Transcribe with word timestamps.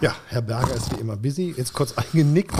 Ja, 0.00 0.14
Herr 0.28 0.42
Berger 0.42 0.74
ist 0.74 0.90
wie 0.94 1.00
immer 1.00 1.16
busy, 1.16 1.54
jetzt 1.56 1.72
kurz 1.72 1.92
eingenickt. 1.96 2.54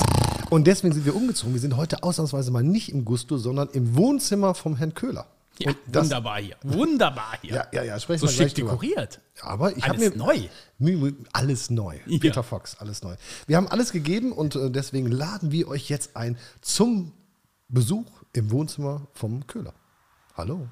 Und 0.50 0.66
deswegen 0.66 0.94
sind 0.94 1.04
wir 1.04 1.14
umgezogen. 1.14 1.54
Wir 1.54 1.60
sind 1.60 1.76
heute 1.76 2.02
ausnahmsweise 2.02 2.50
mal 2.50 2.62
nicht 2.62 2.90
im 2.90 3.04
Gusto, 3.04 3.36
sondern 3.36 3.68
im 3.70 3.96
Wohnzimmer 3.96 4.54
vom 4.54 4.76
Herrn 4.76 4.94
Köhler. 4.94 5.26
Ja, 5.58 5.72
das- 5.86 6.04
wunderbar 6.04 6.40
hier. 6.40 6.56
Wunderbar 6.62 7.38
hier. 7.42 7.54
Ja, 7.54 7.66
ja, 7.72 7.82
ja, 7.82 8.00
sprechen 8.00 8.20
so 8.20 8.28
schick 8.28 8.54
drüber. 8.54 8.70
dekoriert. 8.72 9.20
Aber 9.40 9.76
ich 9.76 9.82
habe 9.88 9.96
Alles 9.98 10.14
mir 10.14 10.16
neu. 10.78 11.18
Alles 11.32 11.70
neu. 11.70 11.96
Ja. 12.06 12.18
Peter 12.18 12.42
Fox, 12.42 12.76
alles 12.78 13.02
neu. 13.02 13.16
Wir 13.46 13.56
haben 13.56 13.68
alles 13.68 13.92
gegeben 13.92 14.32
und 14.32 14.54
äh, 14.54 14.70
deswegen 14.70 15.06
laden 15.10 15.50
wir 15.52 15.68
euch 15.68 15.88
jetzt 15.88 16.16
ein 16.16 16.36
zum 16.60 17.12
Besuch 17.68 18.06
im 18.34 18.50
Wohnzimmer 18.50 19.08
vom 19.14 19.46
Köhler. 19.46 19.72
Hallo. 20.36 20.68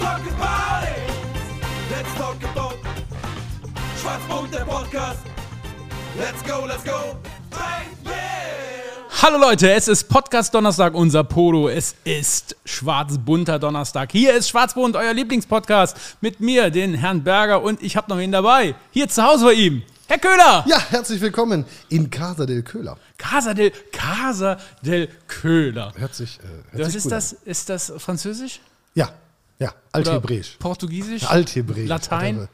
Talk 0.00 0.20
about 0.20 0.84
it. 0.88 1.10
Let's 1.90 2.14
talk 2.14 2.36
about 2.42 2.76
Schwarzmund, 4.00 4.52
der 4.52 4.64
Podcast. 4.64 5.20
Let's 6.18 6.42
go, 6.42 6.66
let's 6.66 6.84
go. 6.84 7.16
Hallo 9.22 9.36
Leute, 9.36 9.70
es 9.70 9.86
ist 9.86 10.04
Podcast 10.08 10.54
Donnerstag, 10.54 10.94
unser 10.94 11.24
Polo. 11.24 11.68
Es 11.68 11.94
ist 12.04 12.56
schwarz-bunter 12.64 13.58
Donnerstag. 13.58 14.12
Hier 14.12 14.32
ist 14.32 14.48
Schwarzbunt, 14.48 14.96
euer 14.96 15.12
Lieblingspodcast. 15.12 15.94
Mit 16.22 16.40
mir, 16.40 16.70
den 16.70 16.94
Herrn 16.94 17.22
Berger 17.22 17.62
und 17.62 17.82
ich 17.82 17.98
habe 17.98 18.08
noch 18.10 18.18
ihn 18.18 18.32
dabei. 18.32 18.74
Hier 18.92 19.08
zu 19.08 19.22
Hause 19.22 19.44
bei 19.44 19.52
ihm, 19.52 19.82
Herr 20.08 20.18
Köhler. 20.18 20.64
Ja, 20.66 20.80
herzlich 20.88 21.20
willkommen 21.20 21.66
in 21.90 22.08
Casa 22.08 22.46
del 22.46 22.62
Köhler. 22.62 22.96
Casa 23.18 23.52
del, 23.52 23.72
Casa 23.92 24.56
del 24.80 25.08
Köhler. 25.28 25.92
Hört 25.96 26.14
sich, 26.14 26.38
äh, 26.38 26.72
hört 26.72 26.80
Was 26.80 26.86
sich 26.86 26.96
ist 26.96 27.02
gut 27.02 27.12
das? 27.12 27.32
Ist 27.32 27.68
das 27.68 27.92
Französisch? 27.98 28.56
An. 28.56 28.70
Ja, 28.94 29.10
ja, 29.60 29.72
Althebräisch. 29.92 30.56
Portugiesisch? 30.58 31.24
Althebräisch. 31.24 31.88
Latein? 31.88 32.48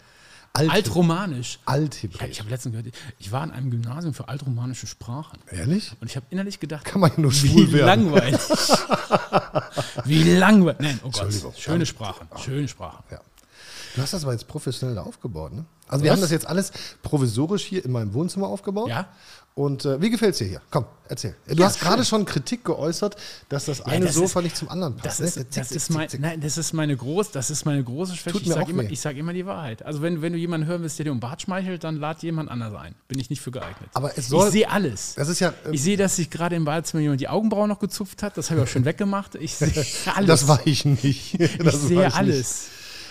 Alt, 0.53 0.71
Altromanisch. 0.71 1.55
Ja, 1.67 1.73
Althebräisch. 1.75 2.31
ich 2.31 2.41
habe 2.41 2.49
letztens 2.51 2.75
gehört, 2.75 2.95
ich 3.19 3.31
war 3.31 3.45
in 3.45 3.51
einem 3.51 3.71
Gymnasium 3.71 4.15
für 4.15 4.29
altromanische 4.29 4.87
Sprachen. 4.87 5.39
Ehrlich? 5.51 5.93
Und 6.01 6.11
ich 6.11 6.17
habe 6.17 6.27
innerlich 6.31 6.61
gedacht, 6.61 6.84
Kann 6.84 7.01
man 7.01 7.11
ja 7.11 7.21
nur 7.21 7.33
wie 7.33 7.49
schwul 7.49 7.73
werden. 7.73 7.87
langweilig. 7.87 8.41
wie 10.05 10.23
langweilig. 10.34 10.81
Nein, 10.81 11.01
oh 11.05 11.11
Gott. 11.11 11.59
Schöne 11.59 11.84
Sprachen. 11.84 12.29
Schöne 12.43 12.69
Sprachen. 12.69 13.05
Ja. 13.11 13.21
Du 13.95 14.03
hast 14.03 14.12
das 14.12 14.25
aber 14.25 14.33
jetzt 14.33 14.47
professionell 14.49 14.99
aufgebaut, 14.99 15.53
ne? 15.53 15.65
Also 15.89 16.05
wir 16.05 16.12
haben 16.12 16.21
das 16.21 16.31
jetzt 16.31 16.47
alles 16.47 16.73
provisorisch 17.03 17.65
hier 17.65 17.84
in 17.84 17.93
meinem 17.93 18.12
Wohnzimmer 18.12 18.47
aufgebaut. 18.49 18.89
Ja. 18.89 19.09
Und 19.59 19.87
äh, 19.87 19.99
wie 20.03 20.11
gefällt 20.11 20.33
es 20.33 20.39
dir 20.39 20.47
hier? 20.49 20.61
Komm, 20.71 20.85
erzähl. 21.09 21.35
Du 21.49 21.65
hast 21.65 21.81
gerade 21.81 22.05
schon 22.05 22.27
Kritik 22.27 22.62
geäußert, 22.62 23.17
dass 23.49 23.65
das 23.65 23.81
eine 23.81 24.05
das 24.05 24.15
Sofa 24.15 24.41
ist- 24.41 24.45
nicht 24.45 24.57
zum 24.59 24.69
anderen 24.69 24.97
passt. 24.97 25.19
Das 25.19 25.35
ne? 25.37 25.45
Zick, 25.45 25.51
das, 25.55 25.69
zick, 25.69 25.77
ist 25.79 25.87
zick, 25.87 25.97
mein, 25.97 26.09
zick. 26.11 26.21
nein, 26.21 26.41
das 26.43 26.59
ist 26.59 26.75
meine 26.75 26.95
groß, 26.95 27.31
das 27.31 27.49
ist 27.49 27.65
meine 27.65 27.83
große 27.83 28.17
Schwäche. 28.17 28.37
Tut 28.37 28.47
Ich 28.47 28.53
sage 28.53 28.71
immer, 28.71 28.83
ich 28.83 29.01
sag 29.01 29.17
immer 29.17 29.33
die 29.33 29.47
Wahrheit. 29.47 29.83
Also 29.83 30.03
wenn, 30.03 30.21
wenn 30.21 30.34
du 30.34 30.39
jemanden 30.39 30.67
hören 30.67 30.83
willst, 30.83 30.99
der 30.99 31.05
dir 31.05 31.12
um 31.12 31.21
Bart 31.21 31.41
schmeichelt, 31.41 31.84
dann 31.84 31.97
lad 31.97 32.23
jemand 32.23 32.51
anders 32.51 32.75
ein. 32.75 32.95
Bin 33.09 33.19
ich 33.19 33.31
nicht 33.31 33.41
für 33.41 33.51
geeignet. 33.51 33.89
Aber 33.95 34.12
es 34.19 34.29
soll- 34.29 34.49
ich 34.49 34.53
sehe 34.53 34.71
alles. 34.71 35.15
Das 35.15 35.29
ist 35.29 35.41
ja, 35.41 35.55
ähm, 35.65 35.73
ich 35.73 35.83
sehe, 35.83 35.97
dass 35.97 36.17
sich 36.17 36.29
gerade 36.29 36.55
im 36.55 36.67
Badezimmer 36.67 37.01
jemand 37.03 37.23
die 37.23 37.29
Augenbrauen 37.29 37.71
noch 37.71 37.79
gezupft 37.79 38.23
hat. 38.23 38.37
Das 38.37 38.51
habe 38.51 38.61
ich 38.61 38.67
auch 38.69 38.71
schon 38.71 38.84
weggemacht. 38.84 39.37
Ich 39.37 39.55
sehe 39.55 39.73
alles. 40.15 40.27
Das 40.29 40.49
war 40.49 40.61
ich 40.67 40.84
nicht. 40.84 41.41
Ich 41.41 41.57
Das 41.57 41.75
war 41.95 42.11
sehe 42.11 42.25
nicht. 42.25 42.47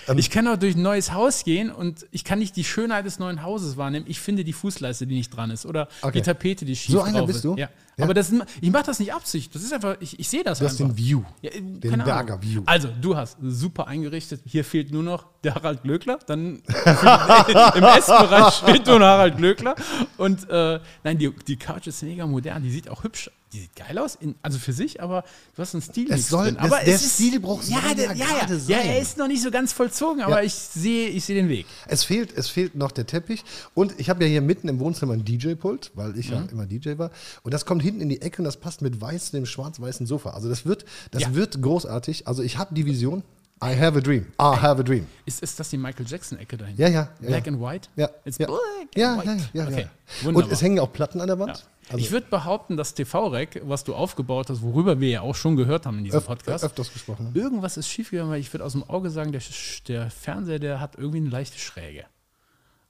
Alles. 0.08 0.26
ich 0.26 0.30
kann 0.32 0.48
auch 0.48 0.58
durch 0.58 0.76
ein 0.76 0.82
neues 0.82 1.12
Haus 1.14 1.44
gehen 1.44 1.72
und 1.72 2.06
ich 2.12 2.24
kann 2.24 2.40
nicht 2.40 2.56
die 2.56 2.64
Schönheit 2.64 3.06
des 3.06 3.20
neuen 3.20 3.44
Hauses 3.44 3.78
wahrnehmen. 3.78 4.06
Ich 4.08 4.20
finde 4.20 4.44
die 4.44 4.54
Fußleiste, 4.54 5.08
die 5.08 5.16
nicht 5.16 5.30
dran 5.36 5.50
ist. 5.52 5.66
Oder 5.66 5.88
Okay. 6.02 6.20
die 6.20 6.22
Tapete, 6.22 6.66
die 6.66 6.76
schief 6.76 6.92
So 6.94 7.02
einer 7.02 7.20
drauf 7.20 7.28
bist 7.28 7.38
ist. 7.38 7.46
du? 7.46 7.56
Ja. 7.56 7.70
Ja. 7.98 8.04
Aber 8.04 8.14
das, 8.14 8.30
ich 8.60 8.72
mache 8.72 8.84
das 8.84 9.00
nicht 9.00 9.14
Absicht. 9.14 9.56
Das 9.56 9.64
ist 9.64 9.72
einfach, 9.72 9.96
ich, 10.02 10.20
ich 10.20 10.28
sehe 10.28 10.44
das 10.44 10.60
Du 10.60 10.66
hast 10.66 10.82
einfach. 10.82 10.94
den 10.94 10.98
View. 10.98 11.22
Ja, 11.42 11.50
äh, 11.52 11.62
den 11.62 11.80
keine 11.80 12.04
Ahnung. 12.04 12.06
Berger 12.28 12.42
View. 12.42 12.62
Also, 12.66 12.90
du 13.02 13.16
hast 13.16 13.38
super 13.42 13.88
eingerichtet. 13.88 14.42
Hier 14.46 14.66
fehlt 14.66 14.92
nur 14.92 15.02
noch 15.02 15.28
der 15.46 15.56
Harald 15.56 15.82
Glöckler. 15.84 16.20
Dann 16.28 16.56
im 17.76 17.84
Essbereich 17.84 18.54
fehlt 18.56 18.86
nur 18.86 19.00
noch 19.00 19.06
Harald 19.06 19.38
Glöckler. 19.38 19.76
Und 20.18 20.50
äh, 20.50 20.80
nein, 21.06 21.18
die, 21.18 21.32
die 21.48 21.56
Couch 21.58 21.88
ist 21.88 22.04
mega 22.04 22.26
modern. 22.28 22.64
Die 22.64 22.72
sieht 22.72 22.90
auch 22.90 23.04
hübsch 23.04 23.30
Die 23.56 23.62
sieht 23.62 23.76
geil 23.76 23.98
aus, 23.98 24.16
in, 24.20 24.36
also 24.42 24.60
für 24.60 24.74
sich, 24.74 25.02
aber 25.02 25.24
du 25.56 25.62
hast 25.62 25.74
einen 25.74 25.82
Stil 25.82 26.12
Es 26.12 26.28
soll- 26.28 26.48
drin. 26.48 26.58
Aber 26.58 26.80
der 26.80 26.94
ist, 26.96 27.14
Stil 27.14 27.40
braucht- 27.40 27.68
ja, 27.70 27.80
soll 27.82 27.96
der, 27.96 28.14
ja 28.16 28.26
ja, 28.48 28.56
ja, 28.68 28.78
er 28.80 29.00
ist 29.00 29.18
noch 29.18 29.28
nicht 29.28 29.42
so 29.42 29.50
ganz 29.50 29.72
vollzogen, 29.72 30.22
aber 30.22 30.40
Ja. 30.40 30.44
ich 30.46 30.54
sehe 30.54 31.08
ich 31.08 31.24
sehe 31.24 31.36
den 31.38 31.48
Weg. 31.48 31.66
Es 31.88 32.04
fehlt, 32.04 32.38
es 32.38 32.50
fehlt 32.50 32.76
noch 32.76 32.92
der 32.92 33.06
Teppich. 33.06 33.46
Und 33.74 33.98
ich 33.98 34.10
habe 34.10 34.24
ja 34.26 34.30
hier 34.30 34.42
mitten 34.42 34.68
im 34.68 34.80
Wohnzimmer 34.80 35.14
ein 35.14 35.24
DJ-Pult, 35.24 35.92
weil 35.96 36.18
ich 36.20 36.28
Mhm. 36.30 36.34
ja 36.36 36.44
immer 36.52 36.66
DJ 36.66 36.98
war. 36.98 37.12
Und 37.44 37.54
das 37.54 37.66
kommt 37.66 37.82
hinten 37.82 38.02
in 38.02 38.10
die 38.10 38.22
Ecke 38.22 38.40
und 38.40 38.44
das 38.46 38.58
passt 38.58 38.82
mit 38.82 39.00
weiß 39.00 39.32
dem 39.32 39.46
schwarz-weißen 39.46 40.06
Sofa. 40.06 40.32
Also 40.32 40.50
das 40.50 40.66
wird, 40.66 40.84
das 41.12 41.22
Ja. 41.24 41.34
wird 41.34 41.62
großartig. 41.62 42.28
Also 42.28 42.44
ich 42.44 42.58
habe 42.58 42.76
die 42.76 42.86
Vision. 42.86 43.24
I 43.64 43.68
have 43.80 43.98
a 43.98 44.02
dream. 44.02 44.26
I 44.38 44.44
have 44.58 44.82
a 44.82 44.84
dream. 44.84 45.08
Ist, 45.26 45.42
ist 45.42 45.58
das 45.58 45.70
die 45.70 45.78
Michael 45.78 46.06
Jackson-Ecke 46.06 46.58
dahin? 46.58 46.76
Ja, 46.78 46.90
ja. 46.90 47.10
ja 47.22 47.28
Black 47.30 47.48
and 47.48 47.62
White? 47.62 47.88
Ja, 47.96 48.10
It's 48.26 48.38
ja. 48.38 48.48
black 48.48 48.60
ja, 48.98 49.14
and 49.14 49.24
ja, 49.26 49.32
white. 49.32 49.50
ja, 49.54 49.64
ja, 49.64 49.70
okay. 49.70 49.82
ja. 49.82 49.88
Und 50.28 50.36
Wunderbar. 50.36 50.52
es 50.52 50.62
hängen 50.62 50.80
auch 50.80 50.92
Platten 50.92 51.22
an 51.22 51.28
der 51.28 51.40
Wand. 51.40 51.66
Also 51.88 51.98
ich 52.00 52.12
würde 52.12 52.28
behaupten, 52.30 52.78
das 52.78 52.94
TV-Rack, 52.96 53.62
was 53.66 53.84
du 53.84 53.94
aufgebaut 53.94 54.50
hast, 54.50 54.62
worüber 54.64 55.00
wir 55.00 55.10
ja 55.10 55.22
auch 55.22 55.36
schon 55.36 55.56
gehört 55.56 55.86
haben 55.86 56.00
in 56.00 56.06
diesem 56.06 56.20
öf 56.20 56.26
Podcast, 56.26 56.64
öfters 56.64 56.92
gesprochen. 56.92 57.32
irgendwas 57.36 57.78
ist 57.78 57.88
schiefgegangen, 57.88 58.32
weil 58.32 58.40
ich 58.40 58.52
würde 58.54 58.64
aus 58.66 58.72
dem 58.72 58.84
Auge 58.90 59.12
sagen, 59.12 59.32
der, 59.32 59.42
der 59.88 60.10
Fernseher, 60.10 60.60
der 60.60 60.80
hat 60.80 60.96
irgendwie 60.98 61.18
eine 61.20 61.30
leichte 61.30 61.60
Schräge. 61.60 62.06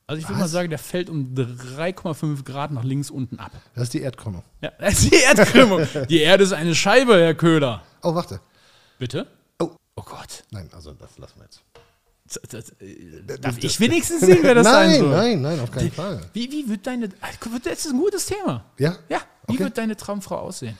Also 0.07 0.21
ich 0.21 0.29
würde 0.29 0.39
mal 0.39 0.47
sagen, 0.47 0.69
der 0.69 0.77
fällt 0.79 1.09
um 1.09 1.33
3,5 1.35 2.43
Grad 2.43 2.71
nach 2.71 2.83
links 2.83 3.09
unten 3.09 3.39
ab. 3.39 3.51
Das 3.73 3.85
ist 3.85 3.93
die 3.95 4.01
Erdkrümmung. 4.01 4.43
Ja, 4.61 4.71
das 4.79 4.93
ist 5.01 5.11
die 5.11 5.15
Erdkrümmung. 5.17 5.87
die 6.09 6.19
Erde 6.21 6.43
ist 6.43 6.53
eine 6.53 6.75
Scheibe, 6.75 7.15
Herr 7.15 7.33
Köhler. 7.33 7.81
Oh, 8.03 8.13
warte. 8.15 8.39
Bitte? 8.99 9.27
Oh, 9.59 9.71
Oh 9.97 10.03
Gott. 10.03 10.43
nein, 10.51 10.69
also 10.73 10.91
das 10.93 11.17
lassen 11.17 11.37
wir 11.39 11.45
jetzt. 11.45 11.61
Das, 12.27 12.41
das, 12.49 12.69
äh, 12.81 13.21
darf 13.39 13.57
ich 13.59 13.79
wenigstens 13.79 14.21
sehen, 14.21 14.39
wer 14.41 14.55
das 14.55 14.65
nein, 14.71 14.89
sein 14.91 14.99
soll? 14.99 15.09
nein, 15.11 15.41
nein, 15.41 15.59
auf 15.59 15.69
keinen 15.69 15.91
Fall. 15.91 16.21
Wie, 16.33 16.51
wie 16.51 16.67
wird 16.67 16.87
deine. 16.87 17.09
Ah, 17.21 17.27
Das 17.63 17.85
ist 17.85 17.91
ein 17.91 17.99
gutes 17.99 18.25
Thema. 18.25 18.65
Ja? 18.79 18.95
Ja, 19.09 19.19
wie 19.47 19.53
Okay. 19.53 19.63
wird 19.65 19.77
deine 19.77 19.95
Traumfrau 19.95 20.37
aussehen? 20.39 20.75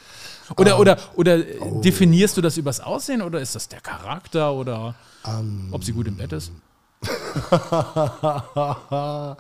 Oder, 0.58 0.80
oder, 0.80 0.98
oder 1.16 1.38
äh, 1.38 1.60
Oh. 1.60 1.82
definierst 1.82 2.36
du 2.38 2.42
das 2.42 2.58
übers 2.58 2.80
Aussehen 2.80 3.22
oder 3.22 3.40
ist 3.40 3.54
das 3.54 3.68
der 3.68 3.80
Charakter 3.82 4.54
oder 4.54 4.96
Ähm. 5.26 5.70
ob 5.72 5.84
sie 5.84 5.92
gut 5.92 6.08
im 6.08 6.18
Bett 6.18 6.32
ist? 6.34 6.52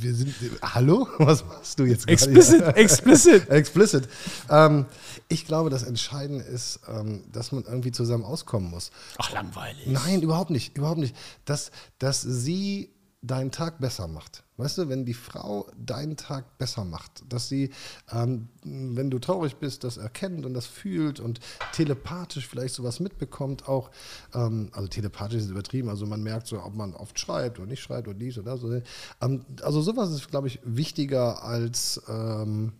Wir 0.00 0.14
sind, 0.14 0.34
hallo? 0.62 1.08
Was 1.18 1.44
machst 1.44 1.78
du 1.78 1.84
jetzt 1.84 2.06
gerade? 2.06 2.12
Explicit, 2.12 2.76
explicit. 2.76 3.48
Explicit. 3.50 4.08
Ähm, 4.50 4.86
ich 5.28 5.46
glaube, 5.46 5.70
das 5.70 5.82
Entscheidende 5.82 6.44
ist, 6.44 6.80
ähm, 6.88 7.24
dass 7.32 7.52
man 7.52 7.64
irgendwie 7.64 7.92
zusammen 7.92 8.24
auskommen 8.24 8.70
muss. 8.70 8.90
Ach, 9.18 9.32
langweilig. 9.32 9.86
Nein, 9.86 10.22
überhaupt 10.22 10.50
nicht, 10.50 10.76
überhaupt 10.76 10.98
nicht. 10.98 11.16
Dass, 11.44 11.70
dass 11.98 12.22
sie 12.22 12.90
deinen 13.26 13.50
Tag 13.50 13.78
besser 13.78 14.06
macht. 14.06 14.44
Weißt 14.56 14.78
du, 14.78 14.88
wenn 14.88 15.04
die 15.04 15.14
Frau 15.14 15.66
deinen 15.76 16.16
Tag 16.16 16.58
besser 16.58 16.84
macht, 16.84 17.24
dass 17.28 17.48
sie, 17.48 17.70
ähm, 18.12 18.48
wenn 18.62 19.10
du 19.10 19.18
traurig 19.18 19.56
bist, 19.56 19.82
das 19.82 19.96
erkennt 19.96 20.44
und 20.44 20.54
das 20.54 20.66
fühlt 20.66 21.20
und 21.20 21.40
telepathisch 21.72 22.46
vielleicht 22.46 22.74
sowas 22.74 23.00
mitbekommt, 23.00 23.66
auch, 23.66 23.90
ähm, 24.34 24.68
also 24.72 24.88
telepathisch 24.88 25.42
ist 25.42 25.50
übertrieben, 25.50 25.88
also 25.88 26.06
man 26.06 26.22
merkt 26.22 26.46
so, 26.46 26.62
ob 26.62 26.74
man 26.74 26.94
oft 26.94 27.18
schreibt 27.18 27.58
oder 27.58 27.66
nicht 27.66 27.82
schreibt 27.82 28.06
oder 28.06 28.18
dies 28.18 28.36
oder 28.38 28.52
das. 28.52 28.62
Oder, 28.62 28.82
ähm, 29.22 29.44
also 29.62 29.80
sowas 29.80 30.10
ist, 30.10 30.30
glaube 30.30 30.48
ich, 30.48 30.60
wichtiger 30.62 31.42
als 31.42 32.00
ähm, 32.08 32.72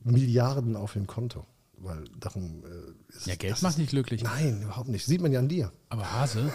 Milliarden 0.00 0.76
auf 0.76 0.92
dem 0.94 1.06
Konto. 1.06 1.46
Weil 1.78 2.04
darum 2.18 2.64
äh, 2.64 3.14
ist 3.16 3.26
Ja, 3.26 3.34
Geld 3.36 3.60
macht 3.62 3.78
nicht 3.78 3.90
glücklich. 3.90 4.22
Nein, 4.22 4.62
überhaupt 4.62 4.88
nicht. 4.88 5.04
Sieht 5.04 5.20
man 5.20 5.30
ja 5.30 5.40
an 5.40 5.48
dir. 5.48 5.72
Aber 5.90 6.10
Hase, 6.10 6.52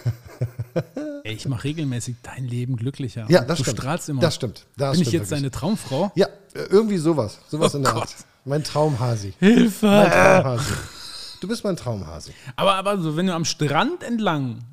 ey, 1.32 1.38
ich 1.38 1.48
mache 1.48 1.64
regelmäßig 1.64 2.16
dein 2.24 2.46
Leben 2.46 2.76
glücklicher. 2.76 3.26
Ja, 3.30 3.42
das 3.44 3.58
du 3.60 3.64
stimmt. 3.64 3.78
strahlst 3.80 4.10
immer. 4.10 4.22
Das 4.22 4.36
stimmt. 4.36 4.66
Das 4.78 4.92
Bin 4.94 5.02
ich 5.02 5.08
stimmt 5.08 5.22
jetzt 5.24 5.32
deine 5.32 5.50
Traumfrau? 5.50 6.12
Ja, 6.16 6.28
äh, 6.54 6.64
irgendwie 6.70 6.98
sowas. 6.98 7.40
Sowas 7.50 7.74
Oh 7.74 7.78
in 7.78 7.84
der 7.84 7.94
Gott. 7.94 8.02
Art. 8.04 8.16
Mein 8.46 8.64
Traumhasi. 8.64 9.34
Hilfe! 9.40 9.86
Mein 9.86 10.12
Traumhasi. 10.12 10.74
Du 11.40 11.48
bist 11.48 11.64
mein 11.64 11.76
Traumhasi. 11.76 12.34
Aber, 12.56 12.76
aber 12.76 12.98
so, 13.02 13.16
wenn 13.18 13.28
du 13.28 13.34
am 13.34 13.46
Strand 13.46 14.04
entlang 14.04 14.64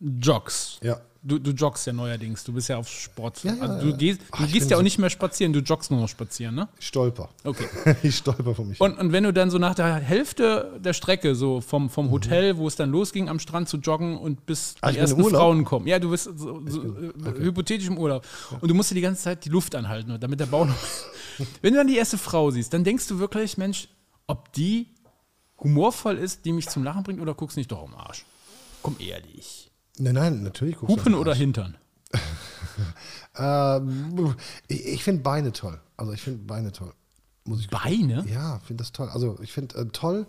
joggst, 0.00 0.80
Ja. 0.82 1.00
Du, 1.22 1.38
du 1.38 1.50
joggst 1.50 1.86
ja 1.86 1.92
neuerdings, 1.92 2.44
du 2.44 2.52
bist 2.52 2.68
ja 2.68 2.76
auf 2.78 2.88
Sport. 2.88 3.42
Ja, 3.44 3.54
ja, 3.54 3.62
also 3.62 3.90
du 3.90 3.96
gehst, 3.96 4.20
Ach, 4.30 4.38
du 4.38 4.44
ich 4.44 4.52
gehst 4.52 4.70
ja 4.70 4.76
auch 4.76 4.80
so- 4.80 4.84
nicht 4.84 4.98
mehr 4.98 5.10
spazieren, 5.10 5.52
du 5.52 5.60
joggst 5.60 5.90
nur 5.90 6.00
noch 6.00 6.08
spazieren, 6.08 6.54
ne? 6.54 6.68
Ich 6.78 6.86
stolper. 6.88 7.28
Okay. 7.44 7.66
Ich 8.02 8.16
stolper 8.16 8.54
von 8.54 8.68
mich. 8.68 8.80
Und, 8.80 8.98
und 8.98 9.12
wenn 9.12 9.24
du 9.24 9.32
dann 9.32 9.50
so 9.50 9.58
nach 9.58 9.74
der 9.74 9.94
Hälfte 9.96 10.78
der 10.82 10.92
Strecke, 10.92 11.34
so 11.34 11.60
vom, 11.60 11.90
vom 11.90 12.10
Hotel, 12.10 12.56
wo 12.56 12.66
es 12.66 12.76
dann 12.76 12.90
losging, 12.90 13.28
am 13.28 13.38
Strand 13.38 13.68
zu 13.68 13.76
joggen 13.78 14.16
und 14.18 14.46
bis 14.46 14.74
Mhm. 14.74 14.78
Ah, 14.82 14.88
ich 14.90 14.94
die 14.96 15.00
ersten? 15.00 15.24
Frauen 15.24 15.64
kommen. 15.64 15.86
Ja, 15.86 15.98
du 15.98 16.10
bist 16.10 16.24
so, 16.24 16.62
so, 16.66 16.82
äh, 16.82 17.12
hypothetisch 17.38 17.88
im 17.88 17.98
Urlaub. 17.98 18.26
Und 18.60 18.68
du 18.70 18.74
musst 18.74 18.90
dir 18.90 18.94
die 18.94 19.00
ganze 19.00 19.22
Zeit 19.22 19.44
die 19.44 19.48
Luft 19.50 19.74
anhalten, 19.74 20.16
damit 20.20 20.40
der 20.40 20.46
Bauch 20.46 20.66
noch. 20.66 20.74
wenn 21.62 21.72
du 21.72 21.78
dann 21.78 21.86
die 21.86 21.96
erste 21.96 22.18
Frau 22.18 22.50
siehst, 22.50 22.72
dann 22.72 22.84
denkst 22.84 23.06
du 23.08 23.18
wirklich, 23.18 23.56
Mensch, 23.58 23.88
ob 24.26 24.52
die 24.52 24.88
humorvoll 25.62 26.16
ist, 26.16 26.44
die 26.44 26.52
mich 26.52 26.68
zum 26.68 26.84
Lachen 26.84 27.02
bringt, 27.02 27.20
oder 27.20 27.34
guckst 27.34 27.56
nicht 27.56 27.70
doch 27.70 27.82
am 27.82 27.94
Arsch? 27.94 28.24
Komm 28.82 28.96
ehrlich. 28.98 29.69
Nein, 30.00 30.14
nein, 30.14 30.42
natürlich 30.42 30.76
guckst 30.76 30.96
Hupen 30.96 31.14
oder. 31.14 31.34
Hintern? 31.34 31.76
Ähm, 33.36 34.34
ich 34.66 34.84
ich 34.86 35.04
finde 35.04 35.22
Beine 35.22 35.52
toll. 35.52 35.80
Also 35.96 36.12
ich 36.12 36.20
finde 36.20 36.44
Beine 36.44 36.72
toll. 36.72 36.92
Muss 37.44 37.60
ich 37.60 37.68
Beine? 37.70 38.24
Ja, 38.28 38.58
finde 38.58 38.82
das 38.82 38.92
toll. 38.92 39.08
Also 39.08 39.38
ich 39.40 39.52
finde 39.52 39.78
äh, 39.78 39.86
toll, 39.86 40.26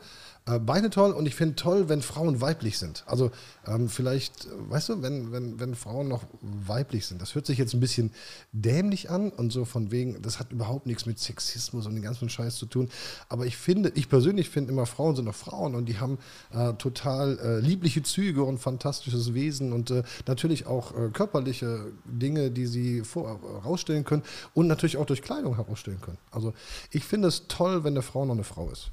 äh, 0.52 0.60
Beine 0.60 0.90
toll 0.90 1.12
und 1.12 1.26
ich 1.26 1.36
finde 1.36 1.56
toll, 1.56 1.90
wenn 1.90 2.02
Frauen 2.02 2.42
weiblich 2.42 2.78
sind. 2.78 3.04
Also 3.06 3.32
ähm, 3.68 3.90
vielleicht, 3.90 4.46
äh, 4.46 4.50
weißt 4.70 4.90
du, 4.90 5.02
wenn, 5.02 5.32
wenn, 5.32 5.60
wenn 5.60 5.76
Frauen 5.76 6.08
noch 6.08 6.24
weiblich 6.42 7.06
sind. 7.06 7.22
Das 7.22 7.36
hört 7.36 7.46
sich 7.46 7.58
jetzt 7.58 7.74
ein 7.74 7.80
bisschen 7.80 8.12
dämlich 8.52 9.10
an 9.10 9.30
und 9.30 9.52
so 9.52 9.66
von 9.66 9.92
wegen, 9.92 10.22
das 10.22 10.40
hat 10.40 10.52
überhaupt 10.52 10.86
nichts 10.86 11.06
mit 11.06 11.20
Sexismus 11.20 11.86
und 11.86 11.94
den 11.96 12.04
ganzen 12.04 12.30
Scheiß 12.30 12.56
zu 12.56 12.66
tun. 12.66 12.90
Aber 13.30 13.46
ich 13.46 13.58
finde, 13.58 13.92
ich 13.96 14.10
persönlich 14.10 14.50
finde 14.50 14.72
immer, 14.72 14.86
Frauen 14.86 15.16
sind 15.16 15.26
noch 15.26 15.36
Frauen 15.36 15.76
und 15.76 15.86
die 15.86 16.00
haben 16.00 16.18
äh, 16.54 16.74
total 16.74 17.40
äh, 17.40 17.60
liebliche 17.60 18.04
Züge 18.04 18.44
und 18.44 18.58
fantastisches 18.58 19.34
Wesen 19.34 19.74
und 19.74 19.92
äh, 19.92 20.04
natürlich 20.28 20.66
auch 20.66 20.96
äh, 20.96 21.10
körperliche 21.10 21.92
Dinge, 22.06 22.52
die 22.52 22.66
sie 22.66 23.04
herausstellen 23.14 24.04
können 24.04 24.24
und 24.54 24.68
natürlich 24.68 24.98
auch 24.98 25.06
durch 25.06 25.22
Kleidung 25.22 25.56
herausstellen 25.56 26.02
können. 26.02 26.18
Also 26.32 26.54
ich 26.92 27.06
finde 27.06 27.28
es 27.28 27.48
toll, 27.48 27.84
wenn 27.84 27.94
eine 27.94 28.02
Frau 28.02 28.26
noch 28.26 28.34
eine 28.34 28.44
Frau 28.44 28.70
ist. 28.70 28.92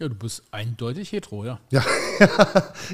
Ja, 0.00 0.08
du 0.08 0.14
bist 0.14 0.42
eindeutig 0.50 1.12
hetero, 1.12 1.44
ja. 1.44 1.60
Ja, 1.70 1.82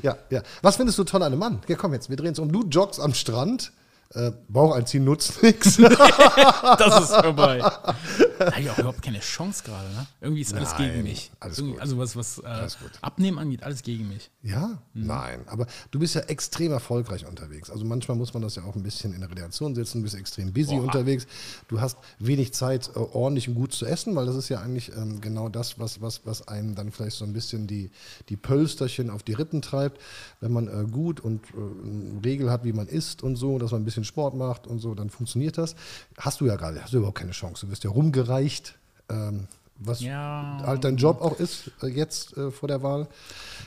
ja, 0.02 0.16
ja. 0.28 0.42
Was 0.62 0.76
findest 0.76 0.98
du 0.98 1.04
toll 1.04 1.22
an 1.22 1.28
einem 1.32 1.38
Mann? 1.38 1.60
Ja, 1.68 1.76
komm 1.76 1.92
jetzt, 1.92 2.10
wir 2.10 2.16
drehen 2.16 2.32
es 2.32 2.38
um. 2.40 2.50
Du 2.50 2.64
joggst 2.64 2.98
am 3.00 3.14
Strand, 3.14 3.70
äh, 4.12 4.32
Bauch 4.48 4.74
einziehen 4.74 5.04
nutzt 5.04 5.40
nichts. 5.40 5.76
Das 5.76 7.00
ist 7.04 7.14
vorbei. 7.14 7.62
Habe 8.38 8.60
ich 8.60 8.70
auch 8.70 8.78
überhaupt 8.78 9.02
keine 9.02 9.20
Chance 9.20 9.64
gerade, 9.64 9.88
ne? 9.90 10.06
Irgendwie 10.20 10.42
ist 10.42 10.54
alles 10.54 10.72
Nein, 10.72 10.92
gegen 10.92 11.02
mich. 11.04 11.30
alles. 11.40 11.62
Also 11.78 11.98
was, 11.98 12.16
was 12.16 12.38
äh. 12.38 12.68
Abnehmen 13.02 13.38
angeht, 13.38 13.62
alles 13.62 13.82
gegen 13.82 14.08
mich. 14.08 14.30
Ja? 14.42 14.82
Nein. 14.94 15.40
Aber 15.46 15.66
du 15.90 15.98
bist 15.98 16.14
ja 16.14 16.22
extrem 16.22 16.72
erfolgreich 16.72 17.26
unterwegs. 17.26 17.70
Also 17.70 17.84
manchmal 17.84 18.16
muss 18.16 18.34
man 18.34 18.42
das 18.42 18.56
ja 18.56 18.64
auch 18.64 18.76
ein 18.76 18.82
bisschen 18.82 19.12
in 19.12 19.20
der 19.20 19.30
Relation 19.30 19.74
setzen. 19.74 19.98
Du 19.98 20.04
bist 20.04 20.14
extrem 20.14 20.52
busy 20.52 20.76
Boah. 20.76 20.84
unterwegs. 20.84 21.26
Du 21.68 21.80
hast 21.80 21.98
wenig 22.18 22.52
Zeit, 22.54 22.90
äh, 22.94 22.98
ordentlich 22.98 23.48
und 23.48 23.54
gut 23.54 23.72
zu 23.72 23.86
essen, 23.86 24.14
weil 24.16 24.26
das 24.26 24.36
ist 24.36 24.48
ja 24.48 24.60
eigentlich 24.60 24.92
ähm, 24.96 25.20
genau 25.20 25.48
das, 25.48 25.78
was, 25.78 26.00
was, 26.00 26.24
was 26.24 26.46
einem 26.48 26.74
dann 26.74 26.92
vielleicht 26.92 27.16
so 27.16 27.24
ein 27.24 27.32
bisschen 27.32 27.66
die, 27.66 27.90
die 28.28 28.36
Pölsterchen 28.36 29.10
auf 29.10 29.22
die 29.22 29.32
Rippen 29.32 29.62
treibt. 29.62 30.00
Wenn 30.40 30.52
man 30.52 30.68
äh, 30.68 30.86
gut 30.90 31.20
und 31.20 31.44
äh, 31.46 32.24
Regel 32.24 32.50
hat, 32.50 32.64
wie 32.64 32.72
man 32.72 32.86
isst 32.86 33.22
und 33.22 33.36
so, 33.36 33.58
dass 33.58 33.72
man 33.72 33.82
ein 33.82 33.84
bisschen 33.84 34.04
Sport 34.04 34.34
macht 34.34 34.66
und 34.66 34.78
so, 34.78 34.94
dann 34.94 35.10
funktioniert 35.10 35.58
das. 35.58 35.74
Hast 36.18 36.40
du 36.40 36.46
ja 36.46 36.56
gerade, 36.56 36.82
hast 36.82 36.92
du 36.92 36.98
überhaupt 36.98 37.18
keine 37.18 37.32
Chance. 37.32 37.66
Du 37.66 37.72
wirst 37.72 37.84
ja 37.84 37.90
rumgereicht. 38.26 38.74
Ähm, 39.08 39.46
was 39.78 40.00
Ja. 40.00 40.58
halt 40.64 40.84
dein 40.84 40.96
Job 40.96 41.20
auch 41.20 41.38
ist, 41.38 41.70
äh, 41.82 41.88
jetzt 41.88 42.34
äh, 42.38 42.50
vor 42.50 42.66
der 42.66 42.82
Wahl. 42.82 43.06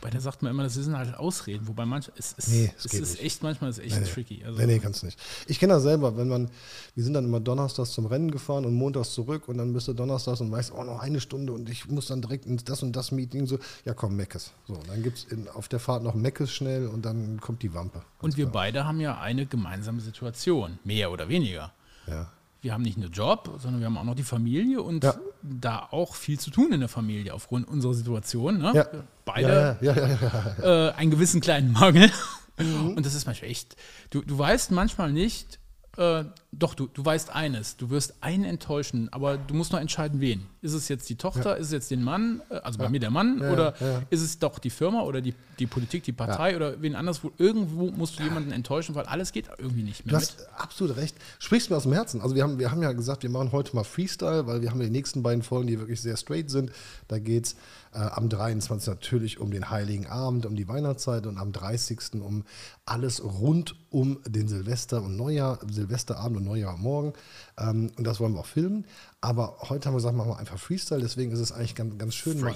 Bei 0.01 0.09
der 0.09 0.19
sagt 0.21 0.41
man 0.41 0.49
immer, 0.51 0.63
das 0.63 0.73
sind 0.73 0.97
halt 0.97 1.13
Ausreden, 1.15 1.67
wobei 1.67 1.85
manchmal 1.85 2.17
es, 2.17 2.33
es, 2.35 2.47
Nee, 2.47 2.73
es 2.79 2.85
es 2.85 2.93
ist 2.95 3.11
nicht. 3.11 3.23
echt 3.25 3.43
manchmal 3.43 3.69
ist 3.69 3.77
echt 3.77 4.11
tricky. 4.11 4.43
Also, 4.43 4.57
nee, 4.57 4.65
nee, 4.65 4.79
kannst 4.79 5.03
nicht. 5.03 5.19
Ich 5.45 5.59
kenne 5.59 5.73
das 5.73 5.83
selber, 5.83 6.17
wenn 6.17 6.27
man, 6.27 6.49
wir 6.95 7.03
sind 7.03 7.13
dann 7.13 7.25
immer 7.25 7.39
donnerstags 7.39 7.91
zum 7.91 8.07
Rennen 8.07 8.31
gefahren 8.31 8.65
und 8.65 8.73
montags 8.73 9.13
zurück 9.13 9.47
und 9.47 9.59
dann 9.59 9.71
bist 9.71 9.87
du 9.87 9.93
donnerstags 9.93 10.41
und 10.41 10.51
weißt, 10.51 10.73
oh, 10.75 10.83
noch 10.83 10.99
eine 10.99 11.21
Stunde 11.21 11.53
und 11.53 11.69
ich 11.69 11.87
muss 11.87 12.07
dann 12.07 12.23
direkt 12.23 12.47
ins 12.47 12.63
das 12.63 12.81
und 12.81 12.95
das 12.95 13.11
Meeting. 13.11 13.45
So, 13.45 13.59
ja 13.85 13.93
komm, 13.93 14.15
Meckes. 14.15 14.51
So, 14.67 14.79
dann 14.87 15.03
gibt 15.03 15.19
es 15.19 15.47
auf 15.53 15.67
der 15.67 15.79
Fahrt 15.79 16.01
noch 16.01 16.15
Meckes 16.15 16.51
schnell 16.51 16.87
und 16.87 17.05
dann 17.05 17.39
kommt 17.39 17.61
die 17.61 17.75
Wampe. 17.75 18.01
Und 18.19 18.35
wir 18.35 18.47
beide 18.47 18.83
haben 18.87 18.99
ja 18.99 19.19
eine 19.21 19.45
gemeinsame 19.45 20.01
Situation, 20.01 20.79
mehr 20.83 21.11
oder 21.11 21.29
weniger. 21.29 21.71
Ja. 22.07 22.31
Wir 22.61 22.73
haben 22.73 22.81
nicht 22.83 22.97
nur 22.97 23.09
Job, 23.09 23.57
sondern 23.61 23.79
wir 23.79 23.85
haben 23.87 23.97
auch 23.97 24.03
noch 24.03 24.15
die 24.15 24.23
Familie 24.23 24.81
und 24.81 25.03
Ja. 25.03 25.15
da 25.41 25.87
auch 25.91 26.15
viel 26.15 26.39
zu 26.39 26.51
tun 26.51 26.73
in 26.73 26.79
der 26.81 26.89
Familie 26.89 27.33
aufgrund 27.33 27.67
unserer 27.67 27.93
Situation. 27.93 28.57
Ne? 28.57 28.71
Ja. 28.75 28.85
Beide 29.25 29.77
Ja, 29.81 30.89
äh, 30.89 30.91
einen 30.93 31.11
gewissen 31.11 31.39
kleinen 31.41 31.71
Mangel. 31.71 32.11
Mhm. 32.57 32.95
Und 32.97 33.05
das 33.05 33.13
ist 33.13 33.25
manchmal 33.25 33.49
echt. 33.51 33.77
Du, 34.09 34.21
du 34.21 34.37
weißt 34.37 34.71
manchmal 34.71 35.13
nicht, 35.13 35.58
äh, 35.99 36.23
doch, 36.51 36.73
du, 36.73 36.87
du 36.87 37.03
weißt 37.05 37.35
eines, 37.35 37.77
du 37.77 37.89
wirst 37.89 38.15
einen 38.21 38.43
enttäuschen, 38.45 39.09
aber 39.11 39.37
du 39.37 39.53
musst 39.53 39.71
noch 39.71 39.79
entscheiden, 39.79 40.19
wen. 40.21 40.45
Ist 40.61 40.73
es 40.73 40.87
jetzt 40.87 41.09
die 41.09 41.15
Tochter, 41.15 41.57
ist 41.57 41.67
es 41.67 41.71
jetzt 41.73 41.91
den 41.91 42.03
Mann, 42.03 42.41
äh, 42.49 42.55
also 42.55 42.79
bei 42.79 42.89
mir 42.89 42.99
der 42.99 43.11
Mann, 43.11 43.39
Ja, 43.41 43.51
oder 43.51 43.73
ja. 43.79 44.01
ist 44.09 44.21
es 44.21 44.39
doch 44.39 44.59
die 44.59 44.69
Firma 44.69 45.01
oder 45.03 45.21
die, 45.21 45.33
die 45.59 45.67
Politik, 45.67 46.03
die 46.03 46.11
Partei 46.11 46.55
oder 46.55 46.81
wen 46.81 46.95
anders? 46.95 47.23
Wo, 47.23 47.31
irgendwo 47.37 47.91
musst 47.91 48.17
du 48.19 48.23
jemanden 48.23 48.51
enttäuschen, 48.51 48.95
weil 48.95 49.05
alles 49.05 49.31
geht 49.31 49.49
irgendwie 49.57 49.83
nicht 49.83 50.05
Du 50.05 50.11
mehr 50.11 50.17
hast 50.21 50.39
mit. 50.39 50.47
absolut 50.57 50.95
recht. 50.97 51.15
Sprichst 51.37 51.69
mir 51.69 51.75
aus 51.77 51.83
dem 51.83 51.93
Herzen. 51.93 52.21
Also 52.21 52.33
wir 52.35 52.43
haben, 52.43 52.57
wir 52.59 52.71
haben 52.71 52.81
ja 52.81 52.93
gesagt, 52.93 53.23
wir 53.23 53.29
machen 53.29 53.51
heute 53.51 53.75
mal 53.75 53.83
Freestyle, 53.83 54.47
weil 54.47 54.61
wir 54.61 54.71
haben 54.71 54.79
die 54.79 54.89
nächsten 54.89 55.21
beiden 55.21 55.43
Folgen, 55.43 55.67
die 55.67 55.77
wirklich 55.79 56.01
sehr 56.01 56.17
straight 56.17 56.49
sind. 56.49 56.71
Da 57.09 57.19
geht 57.19 57.45
es 57.45 57.55
äh, 57.93 57.99
am 57.99 58.29
23. 58.29 58.87
natürlich 58.87 59.39
um 59.39 59.51
den 59.51 59.69
Heiligen 59.69 60.07
Abend, 60.07 60.45
um 60.45 60.55
die 60.55 60.67
Weihnachtszeit 60.67 61.25
und 61.25 61.37
am 61.37 61.51
30. 61.51 62.21
um 62.21 62.43
alles 62.85 63.23
rund 63.23 63.75
um 63.89 64.19
den 64.25 64.47
Silvester 64.47 65.01
und 65.01 65.15
Neujahr, 65.15 65.59
Silvesterabend 65.69 66.37
und 66.37 66.45
Neujahrmorgen. 66.45 67.13
Ähm, 67.57 67.91
und 67.97 68.05
das 68.05 68.19
wollen 68.19 68.33
wir 68.33 68.41
auch 68.41 68.45
filmen. 68.45 68.85
Aber 69.21 69.57
heute 69.61 69.87
haben 69.87 69.93
wir 69.93 69.97
gesagt, 69.97 70.15
machen 70.15 70.31
wir 70.31 70.37
einfach 70.37 70.59
Freestyle. 70.59 71.01
Deswegen 71.01 71.31
ist 71.31 71.39
es 71.39 71.51
eigentlich 71.51 71.75
ganz, 71.75 71.97
ganz 71.97 72.15
schön, 72.15 72.39
mal 72.39 72.53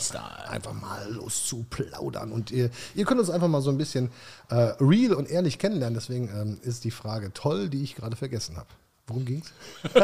einfach 0.47 0.73
mal 0.73 1.11
los 1.11 1.45
zu 1.45 1.65
plaudern. 1.69 2.31
Und 2.31 2.51
ihr, 2.51 2.69
ihr 2.95 3.05
könnt 3.05 3.19
uns 3.19 3.29
einfach 3.29 3.47
mal 3.47 3.61
so 3.61 3.69
ein 3.69 3.77
bisschen 3.77 4.11
äh, 4.49 4.73
real 4.79 5.13
und 5.13 5.29
ehrlich 5.29 5.59
kennenlernen. 5.59 5.95
Deswegen 5.95 6.29
ähm, 6.29 6.59
ist 6.61 6.83
die 6.83 6.91
Frage 6.91 7.33
toll, 7.33 7.69
die 7.69 7.83
ich 7.83 7.95
gerade 7.95 8.15
vergessen 8.15 8.57
habe. 8.57 8.67
Worum 9.07 9.25
ging's? 9.25 9.51
Du 9.83 9.99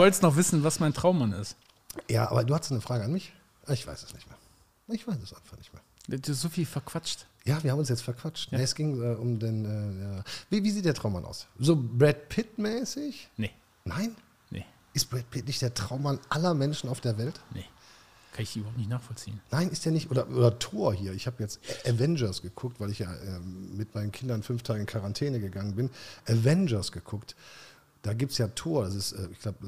wolltest 0.00 0.22
noch 0.22 0.36
wissen, 0.36 0.64
was 0.64 0.80
mein 0.80 0.92
Traummann 0.92 1.32
ist. 1.32 1.56
Ja, 2.10 2.30
aber 2.30 2.44
du 2.44 2.54
hattest 2.54 2.72
eine 2.72 2.80
Frage 2.80 3.04
an 3.04 3.12
mich? 3.12 3.32
Ich 3.68 3.86
weiß 3.86 4.02
es 4.02 4.12
nicht 4.14 4.26
mehr. 4.26 4.36
Ich 4.88 5.06
weiß 5.06 5.16
es 5.22 5.32
einfach 5.32 5.56
nicht 5.56 5.72
mehr. 5.72 5.82
Du 6.20 6.32
hast 6.32 6.40
so 6.40 6.48
viel 6.48 6.66
verquatscht. 6.66 7.26
Ja, 7.46 7.62
wir 7.62 7.72
haben 7.72 7.78
uns 7.78 7.88
jetzt 7.88 8.02
verquatscht. 8.02 8.52
Nee, 8.52 8.62
es 8.62 8.74
ging 8.74 9.00
äh, 9.02 9.14
um 9.14 9.38
den. 9.38 9.64
Äh, 9.64 10.16
ja. 10.16 10.24
wie, 10.50 10.62
wie 10.64 10.70
sieht 10.70 10.84
der 10.84 10.94
Traummann 10.94 11.24
aus? 11.24 11.46
So 11.58 11.76
Brad 11.76 12.28
Pitt-mäßig? 12.28 13.28
Nee, 13.36 13.50
Nein? 13.84 14.14
nee, 14.50 14.64
Ist 14.92 15.10
Brad 15.10 15.30
Pitt 15.30 15.46
nicht 15.46 15.60
der 15.62 15.72
Traummann 15.74 16.18
aller 16.28 16.54
Menschen 16.54 16.88
auf 16.90 17.00
der 17.00 17.16
Welt? 17.18 17.40
nee. 17.54 17.64
Kann 18.32 18.42
ich 18.42 18.56
überhaupt 18.56 18.78
nicht 18.78 18.90
nachvollziehen. 18.90 19.40
Nein, 19.52 19.68
ist 19.70 19.84
der 19.84 19.92
nicht. 19.92 20.10
Oder, 20.10 20.28
oder 20.28 20.58
Thor 20.58 20.92
hier. 20.92 21.12
Ich 21.12 21.28
habe 21.28 21.36
jetzt 21.40 21.60
Avengers 21.86 22.42
geguckt, 22.42 22.80
weil 22.80 22.90
ich 22.90 22.98
ja 22.98 23.14
ähm, 23.28 23.76
mit 23.76 23.94
meinen 23.94 24.10
Kindern 24.10 24.42
fünf 24.42 24.64
Tage 24.64 24.80
in 24.80 24.86
Quarantäne 24.86 25.38
gegangen 25.38 25.76
bin. 25.76 25.88
Avengers 26.26 26.90
geguckt. 26.90 27.36
Da 28.04 28.12
gibt 28.12 28.32
es 28.32 28.38
ja 28.38 28.48
Thor. 28.48 28.84
Das 28.84 28.94
ist, 28.94 29.12
äh, 29.12 29.28
ich 29.32 29.40
glaube, 29.40 29.58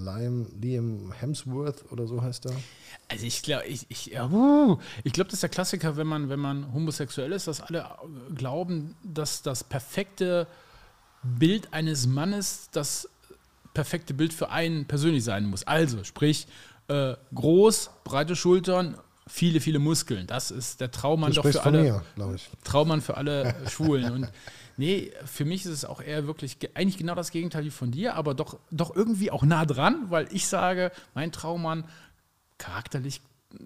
Liam, 0.60 1.12
Hemsworth 1.18 1.90
oder 1.90 2.06
so 2.06 2.22
heißt 2.22 2.46
er. 2.46 2.52
Also 3.08 3.24
ich 3.24 3.42
glaube, 3.42 3.64
ich, 3.64 3.86
ich, 3.88 4.06
ja, 4.06 4.26
uh, 4.30 4.78
ich 5.04 5.14
glaube, 5.14 5.28
das 5.28 5.34
ist 5.34 5.42
der 5.42 5.48
Klassiker, 5.50 5.96
wenn 5.96 6.06
man, 6.06 6.28
wenn 6.28 6.38
man 6.38 6.72
homosexuell 6.74 7.32
ist, 7.32 7.46
dass 7.46 7.62
alle 7.62 7.78
äh, 7.80 8.34
glauben, 8.34 8.94
dass 9.02 9.40
das 9.40 9.64
perfekte 9.64 10.46
Bild 11.22 11.72
eines 11.72 12.06
Mannes 12.06 12.68
das 12.72 13.08
perfekte 13.72 14.12
Bild 14.12 14.34
für 14.34 14.50
einen 14.50 14.84
persönlich 14.84 15.24
sein 15.24 15.46
muss. 15.46 15.66
Also, 15.66 16.04
sprich, 16.04 16.46
äh, 16.88 17.14
groß, 17.34 17.90
breite 18.04 18.36
Schultern, 18.36 18.98
viele, 19.26 19.60
viele 19.60 19.78
Muskeln. 19.78 20.26
Das 20.26 20.50
ist 20.50 20.82
der 20.82 20.90
Traummann 20.90 21.32
doch 21.32 21.46
für 21.46 21.62
alle. 21.62 22.02
mir. 22.16 22.36
Traummann 22.64 23.00
für 23.00 23.16
alle 23.16 23.54
Schwulen. 23.70 24.12
Und 24.12 24.28
nee, 24.76 25.12
für 25.24 25.44
mich 25.44 25.64
ist 25.64 25.72
es 25.72 25.84
auch 25.84 26.00
eher 26.00 26.26
wirklich 26.26 26.58
ge- 26.58 26.70
eigentlich 26.74 26.98
genau 26.98 27.14
das 27.14 27.30
Gegenteil 27.30 27.64
wie 27.64 27.70
von 27.70 27.90
dir, 27.90 28.14
aber 28.14 28.34
doch, 28.34 28.58
doch 28.70 28.94
irgendwie 28.94 29.30
auch 29.30 29.42
nah 29.42 29.64
dran, 29.66 30.06
weil 30.10 30.28
ich 30.32 30.46
sage, 30.46 30.92
mein 31.14 31.32
Traummann 31.32 31.84
charakterlich 32.58 33.20
äh, 33.52 33.56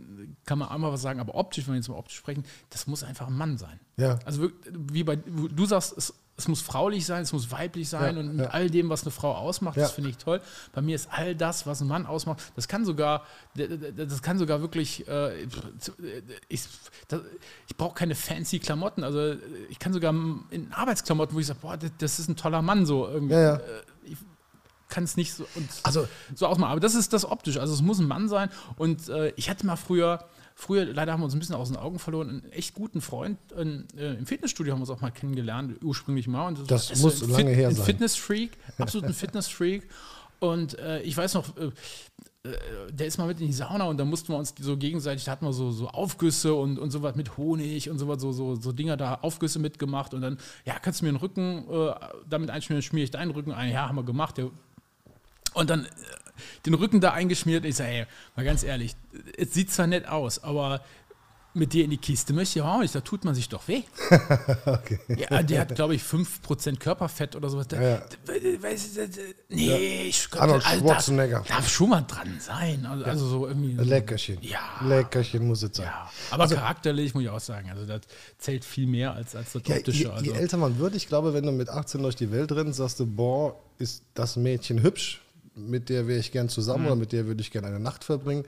kann 0.45 0.59
man 0.59 0.69
einmal 0.69 0.93
was 0.93 1.03
sagen, 1.03 1.21
aber 1.21 1.35
optisch, 1.35 1.67
wenn 1.67 1.75
wir 1.75 1.79
jetzt 1.79 1.89
mal 1.89 1.97
optisch 1.97 2.17
sprechen, 2.17 2.45
das 2.71 2.87
muss 2.87 3.03
einfach 3.05 3.27
ein 3.29 3.37
Mann 3.37 3.59
sein. 3.59 3.79
Ja. 3.97 4.19
Also 4.25 4.51
wie 4.71 5.05
bei 5.05 5.17
du 5.17 5.67
sagst, 5.67 5.97
es, 5.97 6.15
es 6.41 6.49
muss 6.49 6.61
fraulich 6.63 7.07
sein, 7.07 7.23
es 7.23 7.33
muss 7.33 7.51
weiblich 7.51 7.89
sein 7.89 8.15
Ja, 8.17 8.21
und 8.21 8.37
mit 8.37 8.47
ja. 8.47 8.51
all 8.53 8.69
dem, 8.71 8.89
was 8.89 9.03
eine 9.03 9.11
Frau 9.11 9.33
ausmacht, 9.35 9.77
das 9.77 9.93
finde 9.93 10.11
ich 10.11 10.17
toll. 10.17 10.41
Bei 10.73 10.81
mir 10.83 10.95
ist 10.97 11.09
all 11.13 11.35
das, 11.35 11.67
was 11.67 11.81
ein 11.81 11.87
Mann 11.89 12.07
ausmacht, 12.07 12.41
das 12.57 12.67
kann 12.69 12.85
sogar, 12.85 13.25
das 13.55 14.23
kann 14.23 14.39
sogar 14.39 14.61
wirklich, 14.61 15.07
äh, 15.09 15.45
ich, 16.49 16.67
das, 17.09 17.21
ich 17.69 17.77
brauche 17.77 17.95
keine 17.95 18.15
fancy 18.15 18.59
Klamotten, 18.59 19.05
also 19.05 19.37
ich 19.69 19.79
kann 19.79 19.93
sogar 19.93 20.13
in 20.51 20.73
Arbeitsklamotten, 20.73 21.35
wo 21.37 21.41
ich 21.41 21.47
sage, 21.47 21.59
boah, 21.63 21.77
das, 21.77 22.19
ist 22.19 22.29
ein 22.29 22.37
toller 22.37 22.63
Mann 22.63 22.87
so 22.87 23.07
irgendwie. 23.07 23.35
Ja, 23.35 23.41
ja. 23.41 23.55
Äh, 23.57 23.61
Ich 24.05 24.17
kann 24.89 25.05
es 25.05 25.17
nicht 25.17 25.35
so 25.35 25.47
und 25.55 25.69
Also- 25.85 26.09
so 26.35 26.47
ausmachen. 26.47 26.73
Aber 26.73 26.81
das 26.81 26.95
ist 26.97 27.13
das 27.13 27.25
optisch. 27.25 27.59
Also 27.59 27.73
es 27.75 27.81
muss 27.83 28.01
ein 28.01 28.09
Mann 28.09 28.29
sein. 28.29 28.51
Und 28.77 29.09
äh, 29.09 29.33
ich 29.37 29.49
hatte 29.49 29.65
mal 29.65 29.77
früher, 29.77 30.25
früher, 30.61 30.85
leider 30.85 31.13
haben 31.13 31.21
wir 31.21 31.25
uns 31.25 31.35
ein 31.35 31.39
bisschen 31.39 31.55
aus 31.55 31.69
den 31.69 31.77
Augen 31.77 31.99
verloren, 31.99 32.29
einen 32.29 32.53
echt 32.53 32.75
guten 32.75 33.01
Freund. 33.01 33.39
in, 33.57 33.87
äh, 33.97 34.15
Im 34.15 34.27
Fitnessstudio 34.27 34.73
haben 34.73 34.81
wir 34.81 34.89
uns 34.89 34.91
auch 34.91 35.01
mal 35.01 35.11
kennengelernt, 35.11 35.83
ursprünglich 35.83 36.29
mal. 36.29 36.49
Und 36.49 36.71
Das 36.71 36.91
ist 36.91 37.03
muss 37.03 37.23
ein 37.23 37.31
lange 37.31 37.51
her 37.51 37.69
ein 37.69 37.75
sein. 37.75 37.87
Fitnessfreak, 37.87 38.51
absolut 38.79 39.07
ein 39.09 39.15
Fitnessfreak. 39.15 39.89
Und 40.39 40.79
äh, 40.79 41.03
ich 41.03 41.17
weiß 41.17 41.35
noch, 41.35 41.57
äh, 41.57 41.71
äh, 42.43 42.53
der 42.91 43.07
ist 43.07 43.19
mal 43.19 43.27
mit 43.27 43.41
in 43.41 43.47
die 43.47 43.53
Sauna 43.53 43.85
und 43.85 43.99
da 43.99 44.05
mussten 44.05 44.29
wir 44.33 44.39
uns 44.39 44.55
so 44.59 44.77
gegenseitig, 44.77 45.25
da 45.25 45.33
hatten 45.33 45.45
wir 45.45 45.53
so, 45.53 45.71
so 45.71 45.89
Aufgüsse 45.89 46.55
und, 46.55 46.79
und 46.79 46.91
sowas 46.91 47.15
mit 47.15 47.37
Honig 47.37 47.91
und 47.91 47.99
sowas, 47.99 48.21
so, 48.23 48.33
so, 48.33 48.55
so 48.55 48.73
Dinger 48.73 48.97
da, 48.97 49.17
Aufgüsse 49.17 49.59
mitgemacht 49.59 50.15
und 50.15 50.23
dann, 50.23 50.39
ja, 50.65 50.79
kannst 50.79 51.01
du 51.01 51.05
mir 51.05 51.13
den 51.13 51.17
Rücken 51.17 51.67
äh, 51.71 51.93
damit 52.29 52.49
einschmieren, 52.51 52.83
schmiere 52.83 53.05
ich 53.05 53.11
deinen 53.11 53.31
Rücken 53.33 53.53
ein, 53.53 53.73
ja, 53.73 53.89
haben 53.89 53.97
wir 53.97 54.05
gemacht, 54.05 54.39
der 54.39 54.51
und 55.53 55.69
dann 55.69 55.85
äh, 55.85 55.89
den 56.67 56.75
Rücken 56.75 57.01
da 57.01 57.13
eingeschmiert. 57.13 57.65
Ich 57.65 57.77
sage, 57.77 57.91
ey, 57.91 58.07
mal 58.37 58.45
ganz 58.45 58.63
ehrlich, 58.63 58.95
es 59.37 59.53
sieht 59.55 59.71
zwar 59.73 59.87
nett 59.87 60.07
aus, 60.09 60.43
aber 60.43 60.83
mit 61.53 61.73
dir 61.73 61.83
in 61.83 61.91
die 61.91 61.97
Kiste 61.97 62.33
möchte 62.33 62.61
ich 62.61 62.65
auch 62.65 62.79
nicht, 62.79 62.95
da 62.95 63.01
tut 63.01 63.25
man 63.25 63.35
sich 63.35 63.49
doch 63.49 63.67
weh. 63.67 63.83
Ja, 65.31 65.43
der 65.43 65.61
hat, 65.63 65.75
glaube 65.75 65.95
ich, 65.95 66.03
5% 66.03 66.79
Körperfett 66.79 67.35
oder 67.37 67.49
sowas. 67.49 67.67
Da, 67.69 67.81
Ja. 67.83 68.03
da- 68.25 68.33
weiß 68.63 68.87
ich, 68.87 68.95
da- 68.95 69.23
nee, 69.49 70.03
ich 70.09 70.29
Arnold 70.39 70.65
also, 70.65 70.85
Schwarzenegger. 70.87 71.39
Darf, 71.39 71.49
darf 71.49 71.69
schon 71.69 71.91
mal 71.91 72.03
dran 72.03 72.37
sein. 72.41 72.87
Also, 72.87 73.05
also 73.05 73.27
so 73.27 73.47
irgendwie. 73.49 73.75
so- 73.77 73.83
Leckerchen. 73.83 74.39
Ja. 74.43 74.61
Leckerchen 74.87 75.47
muss 75.47 75.63
es 75.63 75.77
sein. 75.77 75.87
Ja, 75.87 76.11
aber 76.31 76.47
charakterlich 76.49 77.15
muss 77.15 77.23
ich 77.25 77.29
auch 77.29 77.41
sagen, 77.41 77.71
also 77.71 77.85
das 77.85 78.03
zählt 78.39 78.65
viel 78.65 78.87
mehr 78.87 79.15
als, 79.15 79.35
als 79.35 79.53
das 79.53 79.63
Ja, 79.67 79.77
optische. 79.77 79.99
je, 80.05 80.07
also. 80.11 80.25
je 80.25 80.33
älter 80.33 80.57
man 80.57 80.79
wird, 80.79 80.95
ich 80.95 81.09
glaube, 81.09 81.35
wenn 81.35 81.45
du 81.45 81.53
mit 81.53 81.69
18 81.69 82.03
durch 82.03 82.17
die 82.17 82.31
Welt 82.31 82.53
rennst, 82.53 82.79
sagst 82.79 83.01
du, 83.01 83.07
boah, 83.07 83.57
ist 83.79 84.03
das 84.15 84.37
Mädchen 84.37 84.83
hübsch, 84.83 85.21
mit 85.69 85.89
der 85.89 86.07
wäre 86.07 86.19
ich 86.19 86.33
gern 86.33 86.49
zusammen 86.49 86.87
oder 86.87 86.97
mit 86.97 87.13
der 87.13 87.27
würde 87.27 87.41
ich 87.41 87.51
gerne 87.51 87.69
eine 87.69 87.81
Nacht 87.81 88.05
verbringen. 88.05 88.45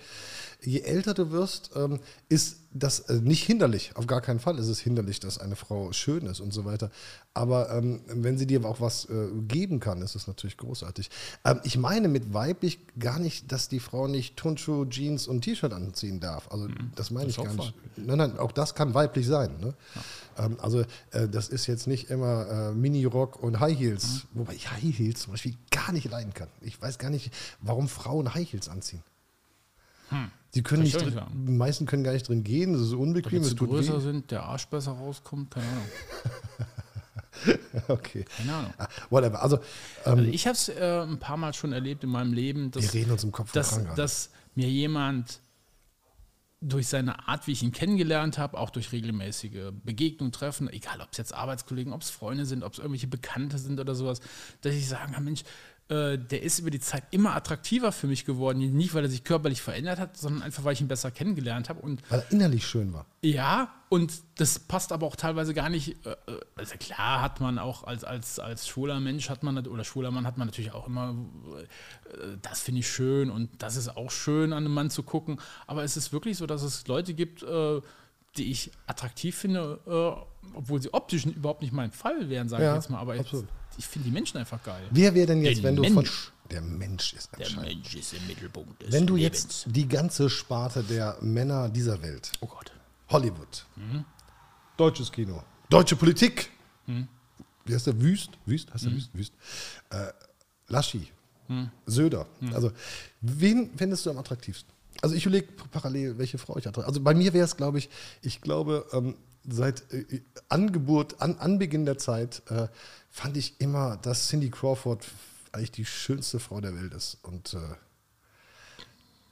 Je 0.64 0.81
älter 0.81 1.12
du 1.14 1.31
wirst, 1.33 1.71
ähm, 1.75 1.99
ist 2.28 2.59
das 2.73 3.00
äh, 3.00 3.14
nicht 3.21 3.45
hinderlich. 3.45 3.92
Auf 3.97 4.07
gar 4.07 4.21
keinen 4.21 4.38
Fall 4.38 4.59
ist 4.59 4.69
es 4.69 4.78
hinderlich, 4.78 5.21
dass 5.21 5.38
eine 5.38 5.57
Frau 5.57 5.92
schön 5.92 6.26
ist 6.26 6.40
und 6.40 6.52
so 6.52 6.64
weiter. 6.64 6.90
Aber 7.35 7.71
ähm, 7.71 8.00
wenn 8.07 8.38
sie 8.38 8.47
dir 8.47 8.64
auch 8.64 8.81
was 8.81 9.07
äh, 9.07 9.28
geben 9.49 9.81
kann, 9.81 10.02
ist 10.02 10.14
es 10.14 10.26
natürlich 10.26 10.57
großartig. 10.57 11.11
Ähm, 11.45 11.61
ich 11.64 11.76
meine 11.78 12.09
mit 12.09 12.33
weiblich 12.33 12.78
gar 12.99 13.19
nicht, 13.19 13.50
dass 13.50 13.69
die 13.69 13.81
Frau 13.81 14.07
nicht 14.07 14.37
Turnschuhe, 14.37 14.88
Jeans 14.88 15.26
und 15.26 15.42
T-Shirt 15.42 15.73
anziehen 15.73 16.21
darf. 16.21 16.50
Also 16.50 16.69
das 16.95 17.11
meine 17.11 17.28
ich 17.28 17.38
auch 17.38 17.45
gar 17.45 17.54
nicht. 17.54 17.75
Nein, 17.97 18.19
nein, 18.19 18.38
auch 18.38 18.52
das 18.52 18.75
kann 18.75 18.95
weiblich 18.95 19.26
sein. 19.26 19.59
Ne? 19.61 19.75
Ähm, 20.38 20.57
also 20.61 20.81
äh, 21.11 21.28
das 21.28 21.49
ist 21.49 21.66
jetzt 21.66 21.87
nicht 21.87 22.09
immer 22.11 22.73
Mini-Rock 22.73 23.42
und 23.42 23.61
High 23.61 23.78
Heels, 23.78 24.26
wobei 24.33 24.54
ich 24.54 24.71
High 24.71 24.99
Heels 24.99 25.23
zum 25.23 25.33
Beispiel 25.33 25.57
gar 25.71 25.92
nicht 25.92 26.09
leiden 26.11 26.33
kann. 26.33 26.49
Ich 26.61 26.81
weiß 26.81 26.99
gar 26.99 27.11
nicht, 27.11 27.33
warum 27.61 27.88
Frauen 27.88 28.35
High 28.35 28.50
Heels 28.50 28.69
anziehen. 28.69 29.02
Die 30.54 30.62
können 30.62 30.83
nicht, 30.83 31.00
drin, 31.00 31.19
die 31.33 31.52
meisten 31.52 31.87
können 31.87 32.04
gar 32.04 32.12
nicht 32.12 32.28
drin 32.28 32.45
gehen, 32.45 32.75
das 32.75 32.83
ist 32.83 32.92
unbequem, 32.92 33.42
wenn 33.42 33.45
sie 33.45 33.57
größer 33.57 33.97
weh. 33.97 34.00
sind, 34.00 34.31
der 34.31 34.42
Arsch 34.42 34.66
besser 34.66 34.92
rauskommt, 34.92 35.50
keine 35.50 35.66
Ahnung. 35.66 35.87
Okay. 37.88 38.25
Keine 38.37 38.54
Ahnung. 38.54 38.75
Ah, 38.78 38.87
Whatever. 39.11 39.42
Also, 39.42 39.57
ähm, 40.04 40.19
Also 40.19 40.23
ich 40.25 40.47
habe 40.47 40.54
es 40.54 40.69
äh, 40.69 41.00
ein 41.02 41.19
paar 41.19 41.37
Mal 41.37 41.52
schon 41.54 41.73
erlebt 41.73 42.04
in 42.04 42.11
meinem 42.11 42.33
Leben, 42.33 42.71
dass, 42.71 42.85
wir 42.85 42.95
reden 43.00 43.11
uns 43.11 43.25
im 43.25 43.33
Kopf 43.33 43.50
dass, 43.52 43.83
dass 43.97 44.31
mir 44.54 44.69
jemand 44.69 45.40
durch 46.61 46.87
seine 46.87 47.26
Art, 47.26 47.49
wie 47.49 47.52
ich 47.52 47.62
ihn 47.64 47.73
kennengelernt 47.73 48.38
habe, 48.38 48.57
auch 48.59 48.71
durch 48.71 48.92
regelmäßige 48.92 49.73
Begegnungen, 49.83 50.31
Treffen, 50.31 50.69
egal 50.69 51.00
ob 51.00 51.09
es 51.11 51.19
jetzt 51.19 51.35
Arbeitskollegen, 51.35 51.92
ob 51.92 52.02
es 52.02 52.11
Freunde 52.11 52.47
sind, 52.47 52.62
ob 52.62 52.75
es 52.75 52.78
irgendwelche 52.78 53.09
Bekannte 53.09 53.59
sind 53.59 53.81
oder 53.81 53.97
sowas, 53.97 54.21
dass 54.61 54.75
ich 54.75 54.88
sagen 54.88 55.14
kann, 55.14 55.25
Mensch, 55.25 55.42
äh, 55.93 56.19
der 56.19 56.43
ist 56.43 56.59
über 56.59 56.71
die 56.71 56.81
Zeit 56.81 57.05
immer 57.11 57.35
attraktiver 57.37 57.93
für 57.93 58.07
mich 58.07 58.25
geworden. 58.25 58.59
Nicht, 58.77 58.95
weil 58.95 59.05
er 59.05 59.11
sich 59.11 59.25
körperlich 59.25 59.61
verändert 59.61 59.99
hat, 59.99 60.17
sondern 60.17 60.43
einfach, 60.43 60.65
weil 60.65 60.73
ich 60.73 60.81
ihn 60.81 60.89
besser 60.89 61.11
kennengelernt 61.11 61.69
habe. 61.69 61.81
Und 61.81 62.01
Weil 62.11 62.21
er 62.21 62.33
innerlich 62.33 62.67
schön 62.67 62.93
war. 62.93 63.07
ja, 63.23 63.73
und 63.89 64.11
das 64.37 64.59
passt 64.59 64.91
aber 64.91 65.07
auch 65.07 65.17
teilweise 65.17 65.53
gar 65.53 65.69
nicht. 65.69 66.07
äh, 66.07 66.11
äh, 66.13 66.41
Also 66.57 66.77
klar 66.79 67.21
hat 67.21 67.41
man 67.41 67.59
auch 67.59 67.85
als, 67.85 68.05
als, 68.05 68.39
als 68.39 68.67
schwuler 68.67 68.99
Mensch 69.01 69.29
hat 69.29 69.43
man 69.43 69.59
oder 69.67 69.85
schwuler 69.85 70.11
Mann 70.11 70.27
hat 70.27 70.39
man 70.39 70.49
natürlich 70.49 70.73
auch 70.73 70.87
immer, 70.87 71.15
äh, 72.09 72.37
das 72.41 72.61
finde 72.63 72.81
ich 72.81 72.89
schön 72.91 73.31
und 73.31 73.51
das 73.63 73.77
ist 73.77 73.95
auch 73.97 74.11
schön 74.11 74.53
an 74.55 74.65
einem 74.65 74.73
Mann 74.75 74.89
zu 74.91 75.03
gucken. 75.03 75.39
Aber 75.67 75.85
es 75.85 75.97
ist 75.99 76.13
wirklich 76.13 76.39
so, 76.39 76.47
dass 76.47 76.63
es 76.63 76.87
Leute 76.87 77.13
gibt, 77.13 77.43
äh, 77.43 77.81
die 78.37 78.51
ich 78.51 78.71
attraktiv 78.87 79.37
finde, 79.37 79.79
äh, 79.87 80.57
obwohl 80.57 80.81
sie 80.81 80.93
optisch 80.95 81.27
überhaupt 81.27 81.62
nicht 81.62 81.73
mein 81.73 81.93
Fall 81.93 82.29
wären, 82.31 82.49
sage 82.49 82.65
Ja, 82.65 82.73
ich 82.73 82.77
jetzt 82.83 82.91
mal. 82.91 82.99
Aber 82.99 83.15
absolut. 83.15 83.47
ich 83.77 83.87
finde 83.87 84.09
die 84.09 84.12
Menschen 84.12 84.39
einfach 84.39 84.62
geil. 84.62 84.83
Wer 84.91 85.15
wäre 85.15 85.27
denn 85.27 85.43
jetzt, 85.45 85.59
Den 85.59 85.65
wenn 85.65 85.77
du 85.77 85.83
Mensch. 85.83 86.11
von. 86.11 86.33
Der 86.51 86.61
Mensch 86.61 87.15
ist 87.15 87.31
Der 87.33 87.41
entscheidend. 87.47 87.75
Mensch 87.83 87.95
ist 87.95 88.12
im 88.15 88.27
Mittelpunkt 88.27 88.83
des 88.83 88.93
Wenn 88.93 89.07
du 89.07 89.17
Lebens. 89.17 89.65
jetzt 89.65 89.77
die 89.77 89.89
ganze 89.89 90.29
Sparte 90.29 90.83
der 90.83 91.17
Männer 91.23 91.69
dieser 91.71 92.03
Welt, 92.03 92.31
Oh 92.41 92.47
Gott. 92.47 92.73
Hollywood, 93.09 93.67
deutsches 94.77 95.11
Kino, 95.12 95.43
deutsche 95.71 95.97
Politik, 95.97 96.51
wie 96.87 97.75
heißt 97.75 97.87
der? 97.87 98.01
Wüst? 98.01 98.31
Wüst? 98.47 98.73
Heißt 98.73 98.85
der 98.85 98.93
Wüst? 98.93 99.11
Wüst. 99.15 99.33
Äh, 99.91 100.09
Laschi, 100.69 101.09
Söder. 101.87 102.27
Also, 102.53 102.73
wen 103.21 103.71
fändest 103.77 104.05
du 104.07 104.11
am 104.11 104.19
attraktivsten? 104.19 104.73
Also, 105.02 105.14
ich 105.14 105.26
überlege 105.26 105.49
parallel, 105.71 106.16
welche 106.16 106.38
Frau 106.38 106.56
ich 106.56 106.66
attraktiv 106.66 106.88
Also, 106.88 107.00
bei 107.02 107.14
mir 107.14 107.35
wäre 107.35 107.44
es, 107.44 107.56
glaube 107.56 107.78
ich, 107.78 107.90
ich 108.23 108.40
glaube, 108.40 108.87
ähm, 108.92 109.16
seit 109.47 109.92
äh, 109.92 110.23
Angeburt, 110.49 111.21
an 111.21 111.37
Anbeginn 111.37 111.85
der 111.85 111.99
Zeit, 111.99 112.42
äh, 112.49 112.68
fand 113.11 113.37
ich 113.37 113.61
immer, 113.61 113.99
dass 113.99 114.28
Cindy 114.28 114.50
Crawford 114.50 115.06
eigentlich 115.52 115.73
die 115.73 115.85
schönste 115.85 116.38
Frau 116.40 116.61
der 116.61 116.75
Welt 116.75 116.94
ist. 116.94 117.18
Und 117.23 117.54
äh, 117.54 117.59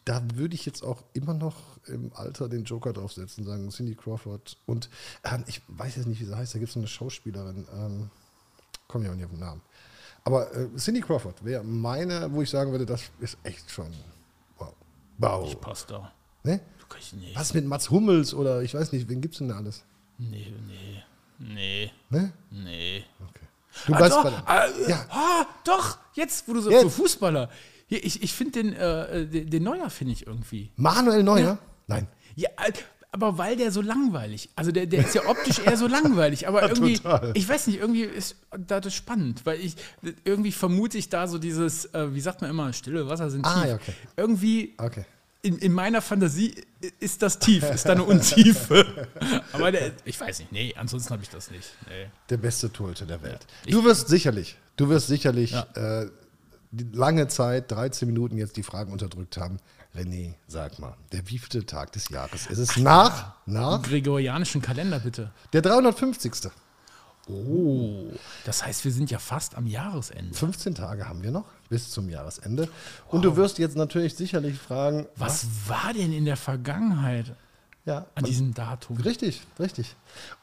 da 0.05 0.23
würde 0.35 0.55
ich 0.55 0.67
jetzt 0.67 0.83
auch 0.83 1.03
immer 1.13 1.35
noch 1.35 1.57
im 1.87 2.13
Alter 2.15 2.49
den 2.49 2.65
Joker 2.65 2.93
draufsetzen, 2.93 3.45
sagen 3.45 3.71
Cindy 3.71 3.95
Crawford. 3.95 4.57
Und 4.67 4.91
ähm, 5.25 5.45
ich 5.47 5.63
weiß 5.69 5.97
jetzt 5.97 6.07
nicht, 6.07 6.21
wie 6.21 6.25
sie 6.25 6.37
heißt, 6.37 6.55
da 6.55 6.59
gibt 6.59 6.71
es 6.71 6.77
eine 6.77 6.89
Schauspielerin, 6.89 7.67
ähm, 7.75 8.11
komme 8.89 9.07
ja 9.07 9.13
auch 9.13 9.17
nicht 9.17 9.25
auf 9.25 9.31
den 9.31 9.41
Namen. 9.41 9.63
Aber 10.25 10.55
äh, 10.55 10.69
Cindy 10.77 11.01
Crawford 11.01 11.45
wäre 11.45 11.65
meine, 11.65 12.31
wo 12.33 12.43
ich 12.43 12.51
sagen 12.51 12.73
würde, 12.73 12.87
das 12.87 13.03
ist 13.21 13.39
echt 13.45 13.71
schon 13.71 13.93
wow. 15.21 15.47
Ich 15.49 15.61
passe 15.61 15.87
da. 15.89 16.13
Ne? 16.43 16.61
Du 16.81 16.87
kannst, 16.89 17.15
nee, 17.15 17.31
Was 17.35 17.55
mit 17.55 17.65
Mats 17.67 17.91
Hummels 17.91 18.35
oder 18.35 18.63
ich 18.63 18.75
weiß 18.75 18.93
nicht, 18.93 19.09
wen 19.09 19.21
gibt 19.21 19.35
es 19.35 19.39
denn 19.39 19.49
da 19.49 19.57
alles? 19.57 19.85
nee, 20.19 20.53
nee, 20.69 21.03
nee, 21.39 21.91
Ne? 22.11 22.33
nee. 22.51 23.05
Okay. 23.29 23.47
Du 23.87 23.95
Ah, 23.95 23.97
bleibst 23.99 24.17
doch, 24.19 24.25
bei 24.25 24.31
der, 24.31 24.87
äh, 24.87 24.91
Ja. 24.91 25.07
ah, 25.11 25.47
doch, 25.65 25.99
jetzt, 26.15 26.47
wo 26.49 26.53
du 26.55 26.61
so 26.61 26.71
Jetzt. 26.71 26.83
so 26.83 26.91
Fußballer. 26.91 27.49
Ich 27.89 28.23
ich 28.23 28.33
finde 28.33 28.63
den, 28.63 28.73
äh, 28.75 29.27
den, 29.27 29.49
den 29.51 29.63
Neuer, 29.63 29.91
finde 29.91 30.13
ich 30.13 30.27
irgendwie. 30.27 30.71
Manuel 30.77 31.23
Neuer? 31.23 31.59
Nein. 31.87 32.07
Ja, 32.37 32.49
äh, 32.65 32.73
aber 33.13 33.39
weil 33.39 33.57
der 33.57 33.73
so 33.73 33.81
langweilig, 33.83 34.49
also 34.55 34.71
der, 34.73 34.87
der 34.87 35.01
ist 35.05 35.15
ja 35.15 35.27
optisch 35.27 35.59
eher 35.59 35.77
so 35.77 35.87
langweilig, 35.89 36.47
aber 36.47 36.63
irgendwie, 36.69 36.95
total. 36.99 37.33
ich 37.35 37.49
weiß 37.49 37.67
nicht, 37.67 37.79
irgendwie 37.81 38.03
ist 38.03 38.37
da 38.57 38.81
das 38.81 38.95
spannend, 38.95 39.45
weil 39.47 39.59
ich, 39.61 39.75
irgendwie 40.25 40.53
vermute 40.53 40.97
ich 40.99 41.09
da 41.09 41.27
so 41.27 41.39
dieses, 41.39 41.87
äh, 41.87 42.15
wie 42.15 42.21
sagt 42.21 42.41
man 42.41 42.51
immer, 42.51 42.73
stille 42.73 43.09
Wasser 43.09 43.29
sind 43.31 43.45
Ah, 43.45 43.61
tief. 43.63 43.69
ja, 43.69 43.75
okay. 43.77 43.93
Irgendwie 44.17 44.75
Okay. 44.79 45.05
in, 45.43 45.59
in 45.59 45.73
meiner 45.73 46.03
Fantasie 46.03 46.55
ist 47.01 47.21
das 47.23 47.39
tief, 47.41 47.69
ist 47.71 47.85
da 47.87 47.93
eine 47.93 48.05
Untiefe. 48.05 49.09
aber 49.53 49.73
der, 49.73 49.93
ich 50.05 50.21
weiß 50.21 50.39
nicht, 50.39 50.53
nee, 50.53 50.73
ansonsten 50.79 51.11
habe 51.13 51.23
ich 51.23 51.31
das 51.31 51.51
nicht. 51.51 51.69
Nee. 51.89 52.07
Der 52.29 52.37
beste 52.37 52.73
Torhüter 52.73 53.07
der 53.07 53.23
Welt. 53.23 53.41
Ich- 53.67 53.73
Du 53.75 53.83
wirst 53.85 54.09
sicherlich, 54.09 54.57
du 54.77 54.89
wirst 54.89 55.09
sicherlich 55.09 55.51
Ja. 55.51 56.03
äh, 56.03 56.09
die 56.73 56.87
lange 56.93 57.27
Zeit, 57.27 57.73
13 57.73 58.07
Minuten 58.07 58.39
jetzt 58.39 58.57
die 58.57 58.63
Fragen 58.63 58.93
unterdrückt 58.93 59.37
haben. 59.37 59.59
René, 59.95 60.35
sag 60.47 60.79
mal, 60.79 60.95
der 61.13 61.27
wievielte 61.29 61.67
Tag 61.67 61.93
des 61.93 62.09
Jahres? 62.11 62.49
Es 62.49 62.59
ist 62.59 62.77
nach, 62.79 63.35
nach 63.47 63.83
Gregorianischen 63.83 64.63
Kalender 64.63 65.01
bitte. 65.01 65.33
der 65.53 65.63
350. 65.63 66.51
Oh, 67.29 68.07
das 68.45 68.65
heißt, 68.65 68.85
wir 68.85 68.93
sind 68.93 69.11
ja 69.11 69.19
fast 69.19 69.55
am 69.55 69.67
Jahresende. 69.67 70.35
15 70.35 70.75
Tage 70.75 71.09
haben 71.09 71.23
wir 71.23 71.31
noch 71.31 71.45
bis 71.69 71.91
zum 71.91 72.09
Jahresende. 72.09 72.69
Und 73.09 73.23
du 73.23 73.37
wirst 73.37 73.59
jetzt 73.59 73.77
natürlich 73.77 74.15
sicherlich 74.17 74.59
fragen, 74.59 75.07
Was 75.17 75.47
war 75.69 75.93
denn 75.93 76.13
in 76.13 76.25
der 76.25 76.37
Vergangenheit 76.37 77.35
Ja, 77.85 78.07
an 78.15 78.25
diesem 78.25 78.55
Datum? 78.55 78.97
Richtig, 78.97 79.43
richtig. 79.59 79.95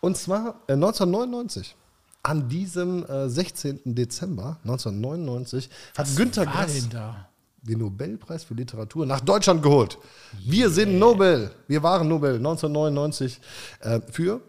Und 0.01 0.17
zwar 0.17 0.61
äh, 0.67 0.73
1999. 0.73 1.75
An 2.23 2.49
diesem 2.49 3.05
äh, 3.05 3.29
16. 3.29 3.95
Dezember 3.95 4.57
1999 4.63 5.69
hat 5.97 6.15
Günter 6.15 6.45
war 6.45 6.53
Grass 6.53 6.73
denn 6.73 6.89
da? 6.89 7.29
Den 7.67 7.79
Nobelpreis 7.79 8.43
für 8.43 8.53
Literatur 8.53 9.05
nach 9.05 9.21
Deutschland 9.21 9.61
geholt. 9.61 9.97
Wir 10.45 10.69
sind 10.69 10.97
Nobel. 10.97 11.51
Wir 11.67 11.83
waren 11.83 12.07
Nobel 12.07 12.35
1999 12.37 13.39
äh, 13.81 14.01
für 14.11 14.41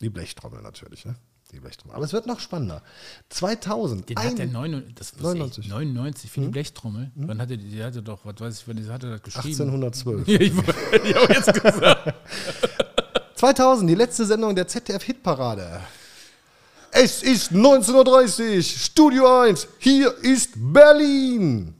die 0.00 0.10
Blechtrommel 0.10 0.62
natürlich. 0.62 1.04
Ne? 1.04 1.14
Die 1.52 1.60
Blechtrommel. 1.60 1.94
Aber 1.94 2.04
es 2.04 2.12
wird 2.12 2.26
noch 2.26 2.40
spannender. 2.40 2.82
2000. 3.28 4.08
Den 4.08 4.18
hat 4.18 4.38
der 4.38 4.46
99, 4.46 4.94
das 4.94 5.12
wusste 5.12 5.24
99. 5.24 5.64
Ich, 5.64 5.70
99 5.70 6.30
für 6.30 6.40
die 6.40 6.48
Blechtrommel. 6.48 7.10
Wann 7.14 7.40
hatte 7.40 7.58
die, 7.58 7.68
die 7.68 7.84
hatte 7.84 8.02
doch, 8.02 8.24
was 8.24 8.40
weiß 8.40 8.60
ich, 8.60 8.68
wann 8.68 8.76
die 8.76 8.88
hatte 8.88 9.10
das 9.10 9.22
geschrieben? 9.22 9.70
1812. 9.70 10.28
Ja, 10.28 10.40
ich 10.40 11.16
auch 11.16 11.28
jetzt 11.28 11.52
gesagt. 11.62 12.14
2000, 13.36 13.90
die 13.90 13.94
letzte 13.94 14.24
Sendung 14.24 14.54
der 14.54 14.68
ZDF-Hitparade. 14.68 15.80
Es 16.92 17.22
ist 17.22 17.52
19.30 17.52 18.56
Uhr, 18.56 18.62
Studio 18.62 19.40
1, 19.40 19.66
hier 19.78 20.14
ist 20.22 20.52
Berlin. 20.54 21.74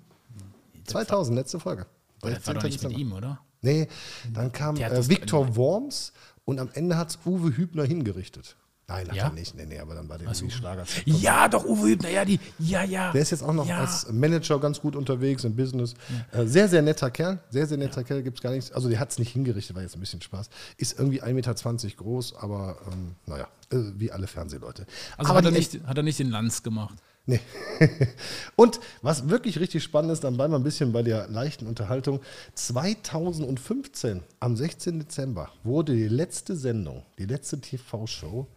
2000, 0.93 1.37
letzte 1.37 1.61
Folge. 1.61 1.87
Das 2.21 2.47
war 2.47 2.55
doch 2.55 2.63
nicht 2.63 2.83
mit 2.83 2.97
ihm, 2.97 3.13
oder? 3.13 3.41
Nee, 3.63 3.89
dann 4.33 4.53
kam 4.53 4.77
äh, 4.77 5.09
Viktor 5.09 5.57
Worms 5.57 6.13
und 6.45 6.59
am 6.59 6.71
Ende 6.73 6.97
hat 6.97 7.11
es 7.11 7.19
Uwe 7.25 7.57
Hübner 7.57 7.85
hingerichtet. 7.85 8.57
Nein, 8.89 9.09
hat 9.09 9.17
Ja? 9.17 9.25
er 9.25 9.33
nicht. 9.33 9.55
Nee, 9.55 9.65
nee, 9.65 9.79
aber 9.79 9.95
dann 9.95 10.09
war 10.09 10.19
der 10.19 10.29
irgendwie 10.29 10.51
Schlager. 10.51 10.85
Ja, 11.07 11.49
doch, 11.49 11.65
Uwe 11.65 11.91
Hübner, 11.91 12.11
ja, 12.11 12.25
die, 12.25 12.41
ja, 12.59 12.83
ja. 12.83 13.13
Der 13.13 13.23
ist 13.23 13.31
jetzt 13.31 13.43
auch 13.43 13.53
noch 13.53 13.67
ja. 13.67 13.79
als 13.79 14.11
Manager 14.11 14.59
ganz 14.59 14.81
gut 14.81 14.97
unterwegs 14.97 15.45
im 15.45 15.55
Business. 15.55 15.95
Äh, 16.33 16.47
sehr, 16.47 16.69
sehr 16.69 16.83
netter 16.83 17.11
Kerl. 17.11 17.39
Sehr, 17.51 17.67
sehr 17.67 17.79
netter 17.79 18.03
Kerl. 18.03 18.23
Gibt 18.23 18.39
es 18.39 18.43
gar 18.43 18.51
nichts. 18.51 18.73
Also, 18.73 18.89
der 18.89 18.99
hat 18.99 19.11
es 19.11 19.19
nicht 19.19 19.33
hingerichtet, 19.33 19.77
war 19.77 19.83
jetzt 19.83 19.97
ein 19.97 20.01
bisschen 20.01 20.21
Spaß. 20.21 20.51
Ist 20.77 20.99
irgendwie 20.99 21.23
1,20 21.23 21.33
Meter 21.33 21.97
groß, 21.97 22.35
aber 22.37 22.77
ähm, 22.93 23.15
naja, 23.27 23.47
äh, 23.71 23.79
wie 23.97 24.11
alle 24.11 24.27
Fernsehleute. 24.27 24.87
Also 25.17 25.31
aber 25.31 25.39
hat 25.39 25.45
er, 25.47 25.53
nicht, 25.53 25.81
hat 25.87 25.97
er 25.97 26.03
nicht 26.03 26.19
den 26.19 26.31
Lanz 26.31 26.63
gemacht. 26.63 26.99
Nee. 27.25 27.41
Und 28.57 28.81
was 29.00 29.29
wirklich 29.29 29.61
richtig 29.61 29.83
spannend 29.83 30.12
ist, 30.12 30.25
dann 30.25 30.37
bleiben 30.37 30.52
wir 30.52 30.59
ein 30.59 30.64
bisschen 30.64 30.93
bei 30.93 31.02
der 31.02 31.29
leichten 31.29 31.67
Unterhaltung. 31.67 32.21
2015, 32.55 34.23
am 34.41 34.57
16. 34.57 34.99
Dezember, 34.99 35.50
wurde 35.62 35.95
die 35.95 36.09
letzte 36.09 36.57
Sendung, 36.57 37.05
die 37.19 37.26
letzte 37.26 37.61
TV-Show 37.61 38.49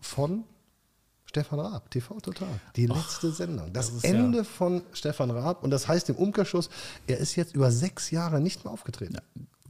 von 0.00 0.44
Stefan 1.24 1.58
Raab, 1.58 1.90
TV 1.90 2.20
Total. 2.20 2.60
Die 2.76 2.86
letzte 2.86 3.32
Sendung. 3.32 3.72
Das, 3.72 3.92
das 3.92 4.04
Ende 4.04 4.44
von 4.44 4.82
Stefan 4.92 5.32
Raab. 5.32 5.64
Und 5.64 5.70
das 5.70 5.88
heißt 5.88 6.08
im 6.10 6.16
Umkehrschluss, 6.16 6.70
er 7.08 7.18
ist 7.18 7.34
jetzt 7.34 7.56
über 7.56 7.72
sechs 7.72 8.12
Jahre 8.12 8.40
nicht 8.40 8.64
mehr 8.64 8.72
aufgetreten. 8.72 9.18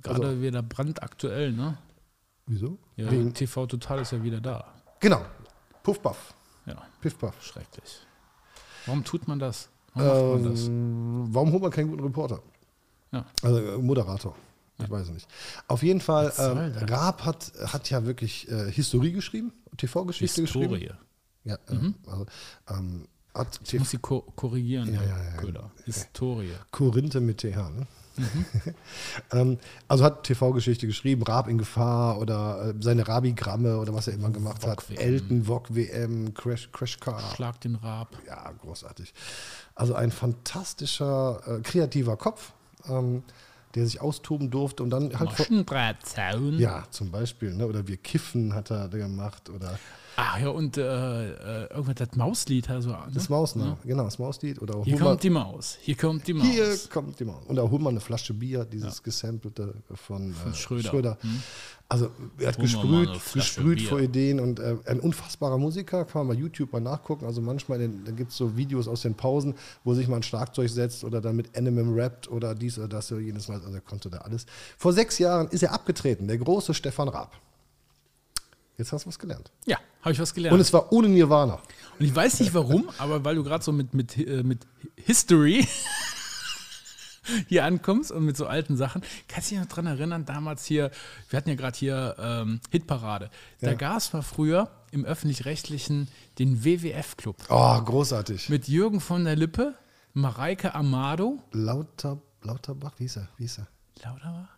Gerade 0.02 0.42
wieder 0.42 0.62
brandaktuell, 0.62 1.52
ne? 1.52 1.78
Wieso? 2.46 2.76
Ja, 2.96 3.10
Wegen, 3.10 3.32
TV 3.32 3.66
Total 3.66 4.02
ist 4.02 4.12
ja 4.12 4.22
wieder 4.22 4.42
da. 4.42 4.74
genau. 5.00 5.24
Puff 5.82 6.02
Puff. 6.02 6.34
Ja, 6.66 6.82
Piff 7.00 7.18
Puff. 7.18 7.34
schrecklich. 7.42 8.00
Warum 8.86 9.04
tut 9.04 9.28
man 9.28 9.38
das? 9.38 9.68
Warum 9.94 10.32
macht 10.32 10.42
man 10.42 10.52
das? 10.52 10.66
Ähm, 10.66 11.26
warum 11.30 11.52
holt 11.52 11.62
man 11.62 11.70
keinen 11.70 11.88
guten 11.90 12.02
Reporter? 12.02 12.40
Ja. 13.12 13.24
Also 13.42 13.58
äh, 13.58 13.78
Moderator. 13.78 14.34
Ich 14.78 14.90
weiß 14.90 15.06
es 15.06 15.12
nicht. 15.12 15.28
Auf 15.68 15.82
jeden 15.84 16.00
Fall, 16.00 16.32
ähm? 16.36 16.72
Raab 16.90 17.24
hat, 17.24 17.52
hat 17.66 17.88
ja 17.90 18.04
wirklich 18.04 18.48
äh, 18.50 18.70
Historie 18.72 19.12
geschrieben, 19.12 19.52
TV-Geschichte 19.76 20.42
geschrieben. 20.42 20.74
Historie. 20.74 20.98
Ja, 21.44 21.58
ähm, 21.68 21.94
also, 22.06 22.26
ähm, 22.70 23.06
hat 23.34 23.60
Ich 23.62 23.68
TV 23.68 23.82
muss 23.82 23.90
sie 23.90 23.98
ko 23.98 24.22
korrigieren, 24.34 24.92
Ja, 24.92 25.02
ja, 25.02 25.22
ja. 25.22 25.36
Köhler. 25.36 25.70
Historie. 25.84 26.54
Korinthe 26.72 27.20
mit 27.20 27.38
TH, 27.38 27.70
ne? 27.70 27.86
Mhm. 28.16 29.58
also 29.88 30.04
hat 30.04 30.24
TV-Geschichte 30.24 30.86
geschrieben, 30.86 31.22
Raab 31.22 31.48
in 31.48 31.58
Gefahr 31.58 32.18
oder 32.18 32.68
äh, 32.68 32.74
seine 32.80 33.06
Rabigramme 33.06 33.78
oder 33.78 33.94
was 33.94 34.08
er 34.08 34.14
immer 34.14 34.30
gemacht 34.30 34.66
hat. 34.66 34.78
Wok-WM. 34.78 34.98
Elton, 34.98 35.48
Wok 35.48 35.74
WM, 35.74 36.34
Crash, 36.34 36.70
Crash 36.72 36.98
Car. 36.98 37.20
Schlag 37.34 37.60
den 37.60 37.76
Raab. 37.76 38.16
Ja, 38.26 38.52
großartig. 38.60 39.12
Also 39.74 39.94
ein 39.94 40.10
fantastischer, 40.10 41.40
äh, 41.46 41.60
kreativer 41.60 42.16
Kopf, 42.16 42.52
ähm, 42.88 43.22
der 43.74 43.86
sich 43.86 44.00
austoben 44.00 44.50
durfte 44.50 44.82
und 44.82 44.90
dann 44.90 45.18
halt. 45.18 45.30
Maschendrahtzaun. 45.38 46.58
Ja, 46.58 46.84
zum 46.90 47.10
Beispiel, 47.10 47.54
ne? 47.54 47.66
oder 47.66 47.86
wir 47.88 47.96
kiffen 47.96 48.54
hat 48.54 48.70
er 48.70 48.88
gemacht 48.88 49.50
oder 49.50 49.78
Ah, 50.16 50.38
ja, 50.38 50.48
und 50.48 50.76
äh, 50.76 50.82
äh, 50.82 51.70
irgendwas, 51.70 51.94
das 51.96 52.16
Mauslied. 52.16 52.70
Also, 52.70 52.90
ne? 52.90 52.98
das 53.12 53.28
Maus, 53.28 53.56
ne? 53.56 53.76
genau, 53.84 54.04
das 54.04 54.18
Mauslied 54.18 54.62
oder 54.62 54.82
Hier 54.84 54.98
kommt 54.98 55.22
die 55.22 55.30
Maus. 55.30 55.78
Hier 55.80 55.96
kommt 55.96 56.26
die 56.26 56.34
Maus. 56.34 56.46
Hier 56.46 56.78
kommt 56.90 57.18
die 57.18 57.24
Maus. 57.24 57.42
Und 57.46 57.56
da 57.56 57.62
hol 57.62 57.80
mal 57.80 57.90
eine 57.90 58.00
Flasche 58.00 58.34
Bier, 58.34 58.64
dieses 58.64 59.02
gesampelte 59.02 59.74
von, 59.94 60.30
äh, 60.30 60.54
Schröder. 60.54 61.18
Also 61.88 62.10
er 62.38 62.48
hat 62.48 62.58
gesprüht, 62.58 63.10
gesprüht 63.34 63.78
Bier. 63.78 63.88
vor 63.88 64.00
Ideen 64.00 64.40
und 64.40 64.58
äh, 64.58 64.76
ein 64.86 65.00
unfassbarer 65.00 65.58
Musiker, 65.58 66.04
kann 66.04 66.26
man 66.26 66.36
bei 66.36 66.40
YouTube 66.40 66.72
mal 66.72 66.80
nachgucken. 66.80 67.26
Also 67.26 67.42
manchmal 67.42 67.86
gibt 67.88 68.30
es 68.30 68.36
so 68.36 68.56
Videos 68.56 68.88
aus 68.88 69.02
den 69.02 69.14
Pausen, 69.14 69.54
wo 69.84 69.94
sich 69.94 70.08
mal 70.08 70.16
ein 70.16 70.22
Schlagzeug 70.22 70.70
setzt 70.70 71.04
oder 71.04 71.20
dann 71.20 71.36
mit 71.36 71.56
Eminem 71.56 71.92
rappt 71.94 72.30
oder 72.30 72.54
dies 72.54 72.78
oder 72.78 72.88
das 72.88 73.12
oder 73.12 73.20
jenes 73.20 73.48
Mal. 73.48 73.60
Also 73.60 73.74
er 73.74 73.80
konnte 73.80 74.08
da 74.08 74.18
alles. 74.18 74.46
Vor 74.78 74.92
sechs 74.92 75.18
Jahren 75.18 75.48
ist 75.48 75.62
er 75.62 75.72
abgetreten, 75.72 76.26
der 76.26 76.38
große 76.38 76.72
Stefan 76.72 77.08
Raab. 77.08 77.38
Jetzt 78.76 78.92
hast 78.92 79.04
du 79.04 79.08
was 79.08 79.18
gelernt. 79.18 79.50
Ja, 79.66 79.78
habe 80.02 80.12
ich 80.12 80.18
was 80.20 80.34
gelernt. 80.34 80.54
Und 80.54 80.60
es 80.60 80.72
war 80.72 80.92
ohne 80.92 81.08
Nirvana. 81.08 81.54
Und 81.98 82.04
ich 82.06 82.14
weiß 82.14 82.40
nicht 82.40 82.54
warum, 82.54 82.88
aber 82.98 83.24
weil 83.24 83.36
du 83.36 83.44
gerade 83.44 83.62
so 83.64 83.72
mit, 83.72 83.94
mit, 83.94 84.16
äh, 84.18 84.42
mit 84.42 84.66
History 84.96 85.66
hier 87.48 87.64
ankommst 87.64 88.10
und 88.12 88.24
mit 88.24 88.36
so 88.36 88.46
alten 88.46 88.76
Sachen, 88.76 89.02
kannst 89.28 89.50
du 89.50 89.54
dich 89.54 89.62
noch 89.64 89.68
dran 89.72 89.86
erinnern, 89.86 90.24
damals 90.26 90.64
hier, 90.66 90.90
wir 91.30 91.36
hatten 91.36 91.48
ja 91.48 91.54
gerade 91.54 91.78
hier 91.78 92.16
ähm, 92.18 92.60
Hitparade. 92.70 93.30
Da 93.60 93.68
Ja. 93.70 93.74
gab 93.74 93.96
es 93.98 94.12
mal 94.12 94.22
früher 94.22 94.70
im 94.90 95.04
Öffentlich-Rechtlichen 95.04 96.08
den 96.38 96.64
WWF-Club 96.64 97.36
Oh, 97.48 97.80
großartig. 97.80 98.48
mit 98.50 98.68
Jürgen 98.68 99.00
von 99.00 99.24
der 99.24 99.36
Lippe, 99.36 99.74
Mareike 100.12 100.74
Amado, 100.74 101.42
Lauter, 101.52 102.20
Lauterbach, 102.42 102.92
wie 102.98 103.04
hieß 103.04 103.16
er? 103.16 103.28
Wie 103.38 103.44
hieß 103.44 103.58
er? 103.58 103.68
Lauterbach. 104.04 104.48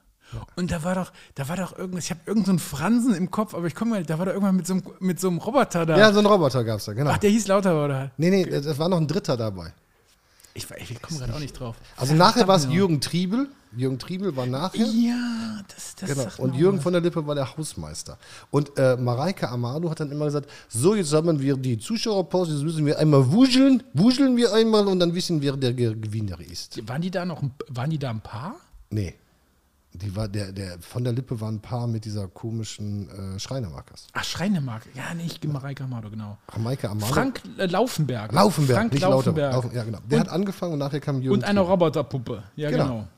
Und 0.57 0.71
da 0.71 0.83
war 0.85 0.95
doch, 0.95 1.13
da 1.35 1.49
war 1.49 1.57
doch 1.57 1.79
irgendwas, 1.79 2.05
ich 2.05 2.11
habe 2.11 2.21
irgendeinen 2.27 2.59
so 2.59 2.65
Fransen 2.77 3.15
im 3.15 3.31
Kopf, 3.31 3.55
aber 3.55 3.67
ich 3.67 3.75
komme 3.75 3.93
mal, 3.93 4.03
da 4.05 4.19
war 4.19 4.27
doch 4.27 4.33
irgendwann 4.33 4.57
mit 4.57 4.67
so 4.67 4.75
einem, 4.75 4.83
mit 5.01 5.21
so 5.21 5.29
einem 5.29 5.39
Roboter 5.39 5.87
da. 5.87 5.97
Ja, 5.97 6.13
so 6.13 6.19
ein 6.19 6.27
Roboter 6.27 6.65
gab 6.65 6.79
es 6.79 6.85
da, 6.87 6.93
genau. 6.93 7.11
Ach, 7.11 7.19
der 7.19 7.31
hieß 7.31 7.47
Lauterbach, 7.47 7.85
oder? 7.85 8.11
nee, 8.17 8.31
nee, 8.31 8.43
es 8.43 8.79
war 8.79 8.89
noch 8.89 8.99
ein 8.99 9.07
Dritter 9.07 9.37
dabei. 9.37 9.73
Ich, 10.57 10.67
ich 10.71 11.03
komme 11.03 11.19
gerade 11.19 11.35
auch 11.35 11.39
nicht 11.39 11.59
drauf. 11.59 11.77
Also 11.99 12.15
nachher 12.15 12.49
war 12.49 12.57
es 12.57 12.65
Ja. 12.65 12.71
Jürgen 12.71 13.01
Triebel. 13.01 13.49
Jürgen 13.77 13.99
Triebel 13.99 14.35
war 14.35 14.47
nachher. 14.47 14.87
Ja, 14.87 15.61
das, 15.69 15.97
das 15.97 16.09
Genau. 16.09 16.29
Und 16.39 16.55
Jürgen 16.55 16.79
auch 16.79 16.83
von 16.83 16.95
der 16.95 17.03
Lippe 17.03 17.27
war 17.27 17.35
der 17.35 17.57
Hausmeister. 17.57 18.17
Und 18.51 18.73
äh, 18.79 18.97
Mareike 18.97 19.51
Amado 19.51 19.91
hat 19.91 20.01
dann 20.01 20.11
immer 20.11 20.25
gesagt, 20.25 20.51
so 20.69 20.95
jetzt 20.95 21.11
sammeln 21.11 21.41
wir 21.41 21.59
die 21.59 21.77
Zuschauerpause, 21.79 22.55
jetzt 22.55 22.63
müssen 22.63 22.87
wir 22.87 22.99
einmal 22.99 23.31
wuscheln, 23.31 23.83
wuscheln 23.93 24.35
wir 24.39 24.55
einmal 24.55 24.87
und 24.87 24.99
dann 24.99 25.15
wissen 25.15 25.43
wir, 25.43 25.53
wer 25.61 25.73
der 25.73 25.95
Gewinner 25.95 26.41
ist. 26.41 26.79
was. 26.79 26.89
Waren 26.89 27.03
die 27.03 27.11
da 27.11 27.27
noch, 27.27 27.43
waren 27.69 27.91
die 27.91 27.99
da 27.99 28.09
ein 28.09 28.23
Paar? 28.23 28.57
Nee. 28.89 29.15
Die 29.97 30.15
war, 30.15 30.29
der, 30.29 30.53
der 30.53 30.79
von 30.81 31.05
der 31.05 31.13
Lippe 31.13 31.41
war 31.41 31.51
ein 31.51 31.61
Paar 31.61 31.87
mit 31.87 32.05
dieser 32.05 32.29
komischen 32.29 33.09
äh, 33.37 33.39
Schreinermarkers. 33.39 34.09
Ach, 34.13 34.25
Schreinemark. 34.25 34.87
Ja, 34.95 35.15
nee, 35.15 35.25
ich 35.27 35.43
Mareike 35.45 35.85
Amado, 35.85 36.11
genau. 36.11 36.39
Mareike 36.57 36.89
Amado. 36.91 37.13
Frank 37.13 37.43
äh, 37.59 37.67
Laufenberg. 37.67 38.33
Laufenberg, 38.33 38.79
Frank 38.79 38.93
nicht 38.93 39.03
Laufenberg. 39.03 39.53
Laufen, 39.53 39.75
ja, 39.75 39.85
genau. 39.85 39.99
Der 40.11 40.21
hat 40.21 40.29
angefangen 40.29 40.75
und 40.75 40.79
nachher 40.81 41.01
kam 41.01 41.21
Jürgen 41.23 41.35
Und 41.39 41.45
eine 41.45 41.61
Triebel. 41.61 41.71
Roboterpuppe. 41.73 42.43
Ja, 42.57 42.71
Genau. 42.71 42.85
genau. 42.85 43.09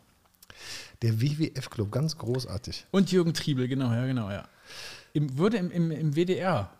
Der 1.03 1.21
WWF-Club, 1.21 1.93
ganz 1.93 2.19
großartig. 2.19 2.87
Und 2.91 3.13
Jürgen 3.13 3.33
Triebel, 3.35 3.69
genau, 3.69 3.93
ja, 3.93 4.07
genau, 4.07 4.31
ja. 4.31 4.45
Im, 5.13 5.39
wurde 5.39 5.57
im, 5.59 5.71
im, 5.71 5.91
im 5.91 6.15
WDR, 6.17 6.71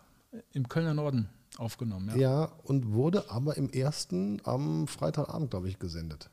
im 0.53 0.67
Kölner 0.67 0.93
Norden, 0.93 1.29
aufgenommen, 1.57 2.09
ja. 2.09 2.15
Ja, 2.15 2.51
und 2.63 2.91
wurde 2.93 3.29
aber 3.29 3.57
im 3.57 3.69
ersten 3.69 4.41
am 4.43 4.87
Freitagabend, 4.87 5.51
glaube 5.51 5.69
ich, 5.69 5.79
gesendet. 5.79 6.29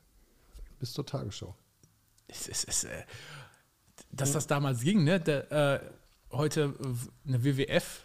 Bis 0.79 0.92
zur 0.92 1.07
Tagesschau. 1.07 1.55
Es, 2.29 2.48
es, 2.48 2.85
äh, 2.85 2.88
dass 4.12 4.32
das 4.32 4.46
damals 4.46 4.80
ging, 4.80 5.04
ne? 5.04 5.20
Der, 5.20 5.52
äh, 5.52 5.80
heute 6.32 6.74
eine 7.26 7.44
WWF 7.44 8.02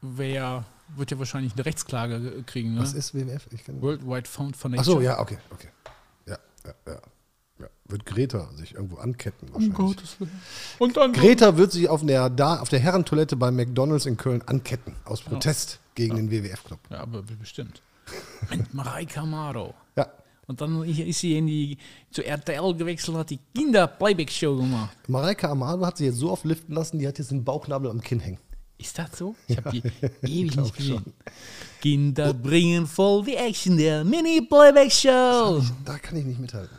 wäre 0.00 0.34
ja, 0.34 0.64
wird 0.96 1.10
ja 1.10 1.18
wahrscheinlich 1.18 1.52
eine 1.54 1.64
Rechtsklage 1.64 2.42
kriegen, 2.44 2.74
ne? 2.74 2.80
Was 2.80 2.92
ist 2.94 3.14
WWF? 3.14 3.46
Ich 3.52 3.62
kenn- 3.62 3.80
Worldwide 3.80 4.28
Found 4.28 4.54
Ach 4.56 4.60
Foundation. 4.60 4.96
so, 4.96 5.00
ja, 5.00 5.18
okay, 5.18 5.38
okay. 5.50 5.68
Ja, 6.26 6.38
ja, 6.66 6.74
ja. 6.86 7.00
ja. 7.60 7.66
Wird 7.86 8.06
Greta 8.06 8.50
sich 8.54 8.74
irgendwo 8.74 8.96
anketten 8.96 9.48
Um 9.48 9.54
wahrscheinlich. 9.54 9.76
Gottes 9.76 10.20
Willen. 10.20 10.40
Und 10.78 10.96
dann 10.96 11.12
Greta 11.12 11.56
wird 11.56 11.72
sich 11.72 11.88
auf 11.88 12.04
der, 12.04 12.30
da, 12.30 12.60
auf 12.60 12.68
der 12.68 12.80
Herrentoilette 12.80 13.36
bei 13.36 13.50
McDonalds 13.50 14.06
in 14.06 14.16
Köln 14.16 14.42
anketten, 14.42 14.94
aus 15.04 15.20
Protest 15.22 15.78
gegen 15.94 16.16
den 16.16 16.30
WWF-Club. 16.30 16.80
Ja, 16.90 17.00
aber 17.00 17.22
bestimmt. 17.22 17.82
Mit 18.50 18.72
Mareike 18.74 19.20
Amado. 19.20 19.74
Ja. 19.96 20.08
Und 20.46 20.60
dann 20.60 20.82
ist 20.84 21.20
sie 21.20 21.38
in 21.38 21.46
die, 21.46 21.78
zu 22.10 22.24
RTL 22.24 22.74
gewechselt 22.74 23.14
und 23.14 23.20
hat 23.20 23.30
die 23.30 23.38
Kinder-Playback-Show 23.54 24.56
gemacht. 24.56 24.96
Mareike 25.08 25.48
Amado 25.48 25.86
hat 25.86 25.96
sich 25.98 26.06
jetzt 26.06 26.18
so 26.18 26.30
oft 26.32 26.44
liften 26.44 26.74
lassen, 26.74 26.98
die 26.98 27.06
hat 27.06 27.18
jetzt 27.18 27.30
den 27.30 27.44
Bauchnabel 27.44 27.90
am 27.90 28.00
Kinn 28.00 28.20
hängen. 28.20 28.38
Ist 28.76 28.98
das 28.98 29.16
so? 29.16 29.36
Ich 29.46 29.56
habe 29.56 29.70
die 29.70 29.82
ewig 30.26 30.56
nicht 30.56 30.76
gesehen. 30.76 31.04
Kinder 31.80 32.34
bringen 32.34 32.86
voll 32.88 33.24
die 33.24 33.36
Action 33.36 33.76
der 33.76 34.04
Mini-Playback-Show. 34.04 35.62
Da 35.84 35.98
kann 35.98 36.16
ich 36.16 36.24
nicht 36.24 36.40
mithalten. 36.40 36.76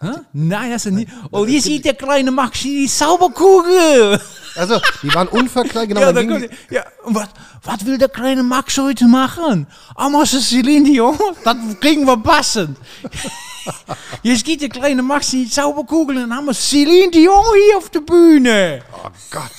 Hä? 0.00 0.10
Nein, 0.32 0.70
das 0.70 0.86
ist 0.86 0.92
nicht. 0.92 1.08
Oh, 1.32 1.44
hier 1.44 1.60
sieht 1.60 1.84
der 1.84 1.94
kleine 1.94 2.30
Maxi 2.30 2.68
die 2.68 2.86
Zauberkugel. 2.88 4.20
Also, 4.54 4.80
die 5.02 5.12
waren 5.12 5.26
unverkleidet. 5.28 5.88
Genau, 5.88 6.00
Ja, 6.02 6.12
dann 6.12 6.28
kommt, 6.28 6.48
ja, 6.70 6.84
und 7.04 7.14
was, 7.16 7.28
was 7.64 7.84
will 7.84 7.98
der 7.98 8.08
kleine 8.08 8.42
Max 8.44 8.78
heute 8.78 9.06
machen? 9.06 9.66
Amos 9.96 10.32
ist 10.34 10.48
Celine 10.50 10.84
Dion, 10.88 11.18
das 11.44 11.56
kriegen 11.80 12.04
wir 12.06 12.16
passend. 12.16 12.76
Jetzt 14.22 14.44
geht 14.44 14.60
der 14.60 14.68
kleine 14.68 15.02
Max 15.02 15.32
in 15.32 15.44
die 15.44 15.50
Zauberkugel 15.50 16.16
und 16.16 16.22
dann 16.28 16.36
haben 16.36 16.46
wir 16.46 16.54
Celine 16.54 17.10
Dion 17.10 17.44
hier 17.66 17.78
auf 17.78 17.90
der 17.90 18.00
Bühne. 18.00 18.82
oh 19.04 19.08
Gott. 19.30 19.50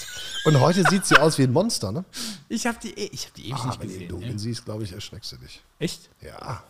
Und 0.46 0.60
heute 0.62 0.84
sieht 0.90 1.06
sie 1.06 1.18
aus 1.18 1.38
wie 1.38 1.44
ein 1.44 1.52
Monster, 1.52 1.92
ne? 1.92 2.06
Ich 2.48 2.66
habe 2.66 2.78
die, 2.82 2.94
ich 2.94 3.26
hab 3.26 3.34
die 3.36 3.50
ewig 3.50 3.60
Ah, 3.62 3.68
nicht 3.68 3.80
wenn 3.82 3.88
gesehen. 3.90 4.08
du 4.08 4.20
ihn 4.22 4.40
siehst, 4.40 4.64
glaube 4.66 4.84
ich, 4.84 4.94
erschreckst 4.94 5.34
du 5.34 5.36
dich. 5.38 5.62
Echt? 5.80 6.10
Ja. 6.22 6.64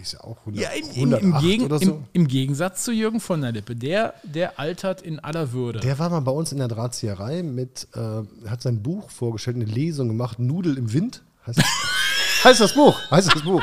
Die 0.00 0.04
ist 0.04 0.12
ja 0.12 0.20
auch 0.20 0.38
100, 0.38 0.62
Ja, 0.62 0.70
im, 0.70 1.12
im, 1.12 1.12
im, 1.12 1.34
108 1.34 1.42
Gegen, 1.42 1.68
so. 1.68 1.76
im, 1.76 2.04
im 2.14 2.26
Gegensatz 2.26 2.84
zu 2.84 2.90
Jürgen 2.92 3.20
von 3.20 3.42
der 3.42 3.52
Lippe. 3.52 3.76
Der, 3.76 4.14
der 4.22 4.58
altert 4.58 5.02
in 5.02 5.18
aller 5.18 5.52
Würde. 5.52 5.80
Der 5.80 5.98
war 5.98 6.08
mal 6.08 6.20
bei 6.20 6.32
uns 6.32 6.52
in 6.52 6.58
der 6.58 6.68
Drahtzieherei 6.68 7.42
mit, 7.42 7.86
äh, 7.94 8.48
hat 8.48 8.62
sein 8.62 8.82
Buch 8.82 9.10
vorgestellt, 9.10 9.56
eine 9.56 9.66
Lesung 9.66 10.08
gemacht, 10.08 10.38
Nudel 10.38 10.78
im 10.78 10.94
Wind. 10.94 11.22
Heißt, 11.46 11.62
heißt 12.44 12.60
das 12.62 12.72
Buch, 12.72 12.98
heißt 13.10 13.34
das 13.34 13.42
Buch. 13.42 13.62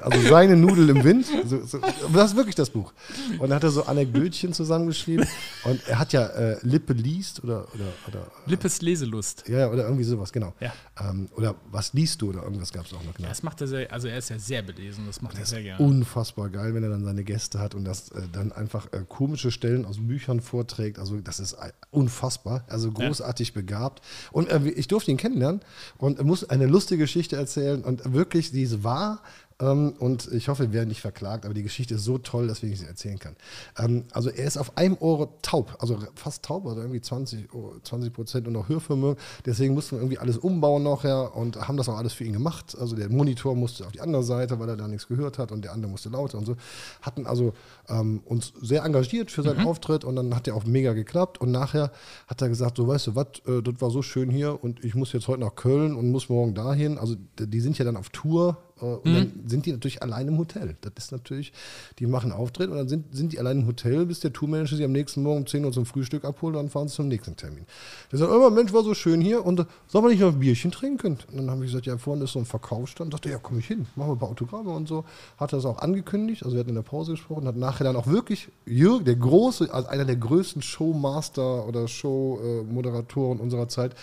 Also 0.00 0.28
seine 0.28 0.56
Nudel 0.56 0.88
im 0.90 1.04
Wind. 1.04 1.26
So, 1.46 1.64
so, 1.64 1.78
das 2.12 2.30
ist 2.30 2.36
wirklich 2.36 2.54
das 2.54 2.70
Buch. 2.70 2.92
Und 3.38 3.50
dann 3.50 3.56
hat 3.56 3.64
er 3.64 3.70
so 3.70 3.84
Anekdötchen 3.84 4.52
zusammengeschrieben. 4.52 5.26
Und 5.64 5.86
er 5.86 5.98
hat 5.98 6.12
ja 6.12 6.26
äh, 6.26 6.56
Lippe 6.62 6.92
liest 6.92 7.42
oder, 7.44 7.66
oder, 7.74 7.92
oder 8.08 8.26
Lippes 8.46 8.80
Leselust. 8.82 9.48
ja, 9.48 9.68
oder 9.68 9.84
irgendwie 9.84 10.04
sowas, 10.04 10.32
genau. 10.32 10.54
Ja. 10.60 10.72
Ähm, 11.00 11.28
oder 11.36 11.54
was 11.70 11.92
liest 11.92 12.22
du 12.22 12.30
oder 12.30 12.42
irgendwas 12.42 12.72
gab 12.72 12.86
es 12.86 12.92
auch 12.92 13.02
noch. 13.04 13.14
Genau. 13.14 13.28
Das 13.28 13.42
macht 13.42 13.60
er 13.60 13.66
sehr, 13.66 13.92
also 13.92 14.08
er 14.08 14.18
ist 14.18 14.30
ja 14.30 14.38
sehr 14.38 14.62
belesen, 14.62 15.04
das 15.06 15.20
macht 15.22 15.38
er 15.38 15.46
sehr 15.46 15.62
gerne. 15.62 15.84
Unfassbar 15.84 16.48
geil, 16.48 16.74
wenn 16.74 16.82
er 16.82 16.90
dann 16.90 17.04
seine 17.04 17.24
Gäste 17.24 17.58
hat 17.58 17.74
und 17.74 17.84
das 17.84 18.10
äh, 18.10 18.22
dann 18.32 18.52
einfach 18.52 18.92
äh, 18.92 19.04
komische 19.08 19.50
Stellen 19.50 19.84
aus 19.84 19.98
Büchern 19.98 20.40
vorträgt. 20.40 20.98
Also 20.98 21.18
das 21.18 21.40
ist 21.40 21.54
äh, 21.54 21.72
unfassbar, 21.90 22.64
also 22.68 22.90
großartig 22.90 23.52
begabt. 23.52 24.02
Und 24.32 24.48
äh, 24.48 24.68
ich 24.70 24.88
durfte 24.88 25.10
ihn 25.10 25.16
kennenlernen 25.16 25.60
und 25.98 26.18
er 26.18 26.24
muss 26.24 26.48
eine 26.48 26.66
lustige 26.66 27.04
Geschichte 27.04 27.36
erzählen 27.36 27.82
und 27.82 28.12
wirklich, 28.12 28.52
die 28.52 28.62
ist 28.62 28.84
wahr. 28.84 29.10
Ähm, 29.10 29.18
und 29.60 30.28
ich 30.32 30.48
hoffe, 30.48 30.64
wir 30.64 30.72
werden 30.72 30.88
nicht 30.88 31.00
verklagt, 31.00 31.44
aber 31.44 31.52
die 31.54 31.62
Geschichte 31.62 31.94
ist 31.94 32.04
so 32.04 32.18
toll, 32.18 32.48
dass 32.48 32.62
ich 32.62 32.78
sie 32.80 32.86
erzählen 32.86 33.18
kann. 33.18 33.36
Ähm, 33.78 34.04
also 34.12 34.30
er 34.30 34.46
ist 34.46 34.56
auf 34.56 34.76
einem 34.78 34.96
Ohr 35.00 35.28
taub, 35.42 35.76
also 35.80 35.98
fast 36.14 36.44
taub, 36.44 36.66
also 36.66 36.80
irgendwie 36.80 37.00
20, 37.00 37.52
Ohr- 37.52 37.82
20 37.82 38.12
Prozent 38.12 38.46
und 38.46 38.54
noch 38.54 38.68
Hörvermögen. 38.68 39.16
Deswegen 39.44 39.74
mussten 39.74 39.96
wir 39.96 40.00
irgendwie 40.00 40.18
alles 40.18 40.38
umbauen 40.38 40.82
nachher 40.82 41.36
und 41.36 41.68
haben 41.68 41.76
das 41.76 41.88
auch 41.88 41.96
alles 41.96 42.12
für 42.12 42.24
ihn 42.24 42.32
gemacht. 42.32 42.76
Also 42.78 42.96
der 42.96 43.10
Monitor 43.10 43.54
musste 43.54 43.84
auf 43.84 43.92
die 43.92 44.00
andere 44.00 44.22
Seite, 44.22 44.58
weil 44.58 44.68
er 44.68 44.76
da 44.76 44.88
nichts 44.88 45.08
gehört 45.08 45.38
hat 45.38 45.52
und 45.52 45.62
der 45.62 45.72
andere 45.72 45.90
musste 45.90 46.08
lauter 46.08 46.38
und 46.38 46.46
so. 46.46 46.56
Hatten 47.02 47.26
also 47.26 47.52
ähm, 47.90 48.22
uns 48.24 48.52
sehr 48.60 48.84
engagiert 48.84 49.30
für 49.30 49.42
seinen 49.42 49.66
Auftritt 49.66 50.04
und 50.04 50.16
dann 50.16 50.34
hat 50.34 50.48
er 50.48 50.54
auch 50.54 50.64
mega 50.64 50.92
geklappt 50.92 51.40
und 51.40 51.50
nachher 51.50 51.92
hat 52.26 52.40
er 52.40 52.48
gesagt, 52.48 52.76
so 52.76 52.86
weißt 52.86 53.08
du 53.08 53.16
was, 53.16 53.26
äh, 53.46 53.62
das 53.62 53.74
war 53.80 53.90
so 53.90 54.02
schön 54.02 54.30
hier 54.30 54.62
und 54.62 54.84
ich 54.84 54.94
muss 54.94 55.12
jetzt 55.12 55.28
heute 55.28 55.40
nach 55.40 55.54
Köln 55.54 55.94
und 55.94 56.10
muss 56.10 56.28
morgen 56.28 56.54
dahin. 56.54 56.98
Also 56.98 57.16
die 57.38 57.60
sind 57.60 57.78
ja 57.78 57.84
dann 57.84 57.96
auf 57.96 58.10
Tour 58.10 58.58
äh, 58.80 58.84
und 58.84 59.14
dann 59.14 59.32
sind 59.46 59.66
die 59.66 59.72
natürlich 59.72 60.02
allein 60.02 60.28
im 60.28 60.38
Hotel. 60.38 60.76
Das 60.80 60.92
ist 60.96 61.12
natürlich, 61.12 61.52
die 61.98 62.06
machen 62.06 62.32
Auftritt 62.32 62.70
und 62.70 62.76
dann 62.76 62.88
sind, 62.88 63.14
sind 63.14 63.32
die 63.32 63.38
allein 63.38 63.60
im 63.60 63.66
Hotel, 63.66 64.06
bis 64.06 64.20
der 64.20 64.32
Tourmanager 64.32 64.76
sie 64.76 64.84
am 64.84 64.92
nächsten 64.92 65.22
Morgen 65.22 65.40
um 65.40 65.46
10 65.46 65.64
Uhr 65.64 65.72
zum 65.72 65.86
Frühstück 65.86 66.24
abholt 66.24 66.54
und 66.56 66.62
dann 66.62 66.70
fahren 66.70 66.88
sie 66.88 66.94
zum 66.94 67.08
nächsten 67.08 67.36
Termin. 67.36 67.66
Der 68.10 68.18
sagt, 68.18 68.32
oh 68.32 68.50
Mensch, 68.50 68.72
war 68.72 68.82
so 68.82 68.94
schön 68.94 69.20
hier 69.20 69.44
und 69.44 69.60
äh, 69.60 69.64
soll 69.86 70.02
man 70.02 70.10
nicht 70.10 70.20
noch 70.20 70.32
ein 70.32 70.38
Bierchen 70.38 70.70
trinken? 70.70 71.18
Und 71.30 71.36
dann 71.36 71.50
habe 71.50 71.64
ich 71.64 71.70
gesagt, 71.70 71.86
ja, 71.86 71.96
vorne 71.98 72.24
ist 72.24 72.32
so 72.32 72.38
ein 72.38 72.46
Verkaufsstand. 72.46 73.12
Sagt 73.12 73.26
er, 73.26 73.32
ja, 73.32 73.38
komm 73.42 73.58
ich 73.58 73.66
hin, 73.66 73.86
machen 73.96 74.10
wir 74.10 74.12
ein 74.14 74.18
paar 74.18 74.30
Autogramme 74.30 74.70
und 74.70 74.88
so. 74.88 75.04
Hat 75.38 75.52
er 75.52 75.56
das 75.56 75.66
auch 75.66 75.78
angekündigt, 75.78 76.44
also 76.44 76.56
wir 76.56 76.60
hatten 76.60 76.70
in 76.70 76.76
der 76.76 76.82
Pause 76.82 77.12
gesprochen, 77.12 77.46
hat 77.46 77.56
nachher 77.56 77.79
dann 77.84 77.96
auch 77.96 78.06
wirklich 78.06 78.48
Jürgen, 78.66 79.04
der 79.04 79.16
große, 79.16 79.72
also 79.72 79.88
einer 79.88 80.04
der 80.04 80.16
größten 80.16 80.62
Showmaster 80.62 81.66
oder 81.66 81.86
Showmoderatoren 81.88 83.40
unserer 83.40 83.68
Zeit, 83.68 83.94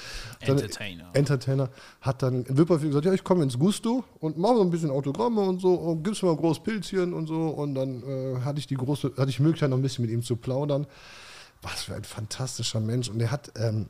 dann- 0.42 0.58
Entertainer. 0.58 1.10
Entertainer 1.14 1.70
hat 2.02 2.22
dann 2.24 2.44
in 2.46 2.58
Wipperfeld 2.58 2.90
gesagt, 2.92 3.06
ja, 3.06 3.14
ich 3.14 3.24
komme 3.24 3.44
ins 3.44 3.58
Gusto 3.58 4.04
und 4.20 4.38
mache 4.38 4.56
so 4.56 4.62
ein 4.62 4.70
bisschen 4.70 4.90
Autogramme 4.92 5.42
und 5.42 5.62
so 5.62 5.74
und 5.74 6.04
gibst 6.04 6.22
mir 6.24 6.28
mal 6.30 6.36
ein 6.36 6.40
großes 6.40 6.64
Pilzchen 6.64 7.14
und 7.14 7.28
so 7.28 7.50
und 7.50 7.76
dann 7.76 8.04
äh, 8.04 8.42
hatte 8.44 8.60
ich 8.60 8.68
die 8.68 8.76
große, 8.76 9.14
hatte 9.18 9.30
ich 9.30 9.38
die 9.38 9.44
Möglichkeit 9.44 9.70
noch 9.70 9.78
ein 9.78 9.84
bisschen 9.84 10.04
mit 10.04 10.12
ihm 10.12 10.22
zu 10.24 10.36
plaudern. 10.36 10.88
Was 11.62 11.84
für 11.84 11.96
ein 11.96 12.04
fantastischer 12.04 12.80
Mensch 12.80 13.10
und 13.10 13.20
der 13.20 13.32
hat 13.32 13.52
ähm, 13.56 13.88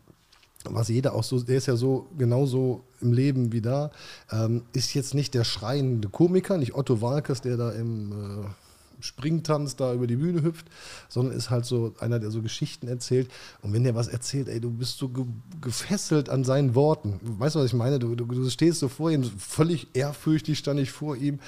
was 0.70 0.90
jeder 0.90 1.14
auch 1.14 1.24
so, 1.24 1.40
der 1.42 1.58
ist 1.58 1.68
ja 1.68 1.76
so 1.76 2.08
genauso 2.18 2.82
im 3.00 3.14
Leben 3.14 3.52
wie 3.54 3.62
da, 3.62 3.92
ähm, 4.32 4.64
ist 4.74 4.94
jetzt 4.94 5.14
nicht 5.14 5.34
der 5.34 5.44
schreiende 5.44 6.10
Komiker, 6.10 6.58
nicht 6.58 6.76
Otto 6.76 7.00
Walkes, 7.02 7.42
der 7.42 7.56
da 7.58 7.72
im 7.72 8.12
äh, 8.12 8.46
Springtanz 9.00 9.76
da 9.76 9.94
über 9.94 10.08
die 10.08 10.16
Bühne 10.16 10.42
hüpft, 10.42 10.68
sondern 11.10 11.36
ist 11.36 11.50
halt 11.50 11.66
so 11.66 11.94
einer, 12.00 12.20
der 12.20 12.32
so 12.32 12.42
Geschichten 12.42 12.88
erzählt. 12.88 13.30
Und 13.62 13.74
wenn 13.74 13.84
der 13.84 13.96
was 13.96 14.08
erzählt, 14.08 14.48
ey, 14.48 14.60
du 14.60 14.72
bist 14.72 14.98
so 14.98 15.10
ge 15.10 15.26
gefesselt 15.62 16.30
an 16.30 16.44
seinen 16.44 16.76
Worten. 16.76 17.20
Weißt 17.22 17.56
du, 17.56 17.60
was 17.60 17.68
ich 17.68 17.74
meine? 17.74 18.00
Du, 18.00 18.16
du, 18.16 18.26
du 18.26 18.50
stehst 18.50 18.80
so 18.80 18.90
vor 18.90 19.12
ihm, 19.12 19.24
völlig 19.24 19.88
ehrfürchtig 19.94 20.58
stand 20.58 20.80
ich 20.80 20.92
vor 20.92 21.16
ihm 21.16 21.40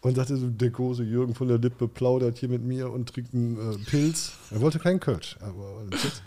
und 0.00 0.16
sagte 0.16 0.36
so, 0.36 0.48
der 0.48 0.70
große 0.70 1.02
Jürgen 1.02 1.34
von 1.34 1.48
der 1.48 1.58
Lippe 1.58 1.88
plaudert 1.88 2.38
hier 2.38 2.48
mit 2.48 2.62
mir 2.62 2.90
und 2.90 3.12
trinkt 3.12 3.34
einen 3.34 3.72
äh, 3.72 3.78
Pilz. 3.78 4.32
Er 4.50 4.60
wollte 4.60 4.78
keinen 4.78 5.00
Kölsch, 5.00 5.36
aber 5.40 5.80
einen 5.80 5.90
Pilz. 5.90 6.22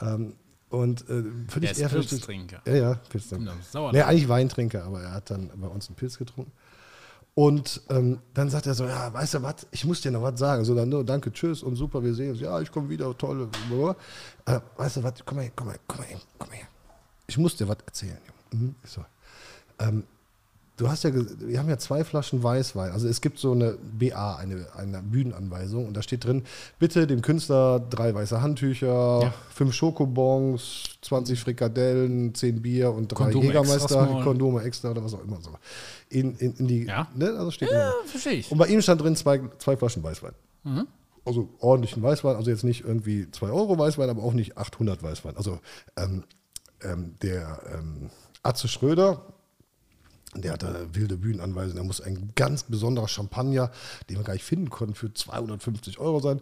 Ähm, 0.00 0.34
und 0.70 1.08
äh, 1.08 1.24
völlig 1.48 1.70
ist 1.70 1.78
ehrfürchtig. 1.78 2.10
Pilztrinker. 2.10 2.62
Ja, 2.66 2.74
ja, 2.74 2.94
Pilztrinker. 3.08 3.54
Genau. 3.72 3.92
Nee, 3.92 4.02
eigentlich 4.02 4.28
Weintrinker, 4.28 4.84
aber 4.84 5.02
er 5.02 5.12
hat 5.12 5.30
dann 5.30 5.50
bei 5.56 5.66
uns 5.66 5.88
einen 5.88 5.96
Pilz 5.96 6.18
getrunken. 6.18 6.52
Und 7.38 7.82
ähm, 7.88 8.18
dann 8.34 8.50
sagt 8.50 8.66
er 8.66 8.74
so, 8.74 8.84
ja, 8.84 9.14
weißt 9.14 9.34
du 9.34 9.42
was, 9.44 9.68
ich 9.70 9.84
muss 9.84 10.00
dir 10.00 10.10
noch 10.10 10.22
was 10.22 10.40
sagen. 10.40 10.64
So, 10.64 10.74
dann, 10.74 10.88
no, 10.88 11.04
danke, 11.04 11.32
tschüss 11.32 11.62
und 11.62 11.76
super, 11.76 12.02
wir 12.02 12.12
sehen 12.12 12.32
uns. 12.32 12.40
Ja, 12.40 12.60
ich 12.60 12.68
komme 12.68 12.88
wieder, 12.88 13.16
toll. 13.16 13.48
Äh, 14.44 14.58
weißt 14.76 14.96
du 14.96 15.04
was, 15.04 15.12
komm 15.24 15.36
mal 15.36 15.42
her, 15.42 15.52
komm 15.54 15.68
mal 15.68 15.74
her, 15.74 15.80
komm 15.86 15.98
mal 15.98 16.06
her, 16.08 16.18
komm 16.36 16.48
mal. 16.48 16.58
Ich 17.28 17.38
muss 17.38 17.54
dir 17.54 17.68
was 17.68 17.76
erzählen. 17.86 18.18
Mhm. 18.50 18.74
Ich 18.82 18.90
so, 18.90 19.04
ähm, 19.78 20.02
du 20.78 20.88
hast 20.88 21.04
ja, 21.04 21.10
wir 21.14 21.58
haben 21.58 21.68
ja 21.68 21.76
zwei 21.76 22.02
Flaschen 22.04 22.42
Weißwein. 22.42 22.90
Also 22.92 23.06
es 23.08 23.20
gibt 23.20 23.38
so 23.38 23.52
eine 23.52 23.76
BA, 23.98 24.36
eine, 24.36 24.66
eine 24.74 25.02
Bühnenanweisung 25.02 25.86
und 25.86 25.94
da 25.96 26.02
steht 26.02 26.24
drin, 26.24 26.44
bitte 26.78 27.06
dem 27.06 27.20
Künstler 27.20 27.78
drei 27.80 28.14
weiße 28.14 28.40
Handtücher, 28.40 29.20
Ja. 29.22 29.34
fünf 29.52 29.74
Schokobons, 29.74 30.84
20 31.02 31.38
Frikadellen, 31.38 32.34
10 32.34 32.62
Bier 32.62 32.92
und 32.92 33.08
drei 33.08 33.24
Kondome 33.24 33.46
extra 33.48 33.60
Jägermeister, 33.62 34.06
small. 34.06 34.22
Kondome 34.24 34.62
extra 34.62 34.90
oder 34.92 35.04
was 35.04 35.12
auch 35.14 35.22
immer 35.22 35.40
so. 35.42 35.50
In, 36.08 36.34
in, 36.36 36.54
in 36.54 36.66
die, 36.66 36.84
Ja. 36.86 37.08
ne, 37.14 37.34
also 37.36 37.50
steht 37.50 37.70
Ja, 37.70 37.92
verstehe 38.06 38.32
ich. 38.34 38.50
Und 38.50 38.58
bei 38.58 38.68
ihm 38.68 38.80
stand 38.80 39.02
drin 39.02 39.14
zwei, 39.16 39.40
zwei 39.58 39.76
Flaschen 39.76 40.02
Weißwein. 40.02 40.32
Also 41.24 41.50
ordentlichen 41.60 42.02
Weißwein, 42.02 42.36
also 42.36 42.50
jetzt 42.50 42.64
nicht 42.64 42.84
irgendwie 42.84 43.30
2 43.30 43.50
Euro 43.50 43.78
Weißwein, 43.78 44.08
aber 44.08 44.22
auch 44.22 44.32
nicht 44.32 44.56
800 44.56 45.02
Weißwein. 45.02 45.36
Also 45.36 45.58
ähm, 45.96 46.24
ähm, 46.82 47.14
der 47.20 47.60
ähm, 47.74 48.10
Atze 48.42 48.66
Schröder, 48.68 49.22
der 50.34 50.52
hatte 50.52 50.88
wilde 50.92 51.16
Bühnenanweisung, 51.16 51.76
da 51.76 51.82
muss 51.82 52.00
ein 52.00 52.32
ganz 52.34 52.64
besonderer 52.64 53.08
Champagner, 53.08 53.70
den 54.08 54.18
wir 54.18 54.24
gar 54.24 54.34
nicht 54.34 54.44
finden 54.44 54.70
konnten, 54.70 54.94
für 54.94 55.12
250 55.12 55.98
Euro 55.98 56.20
sein. 56.20 56.40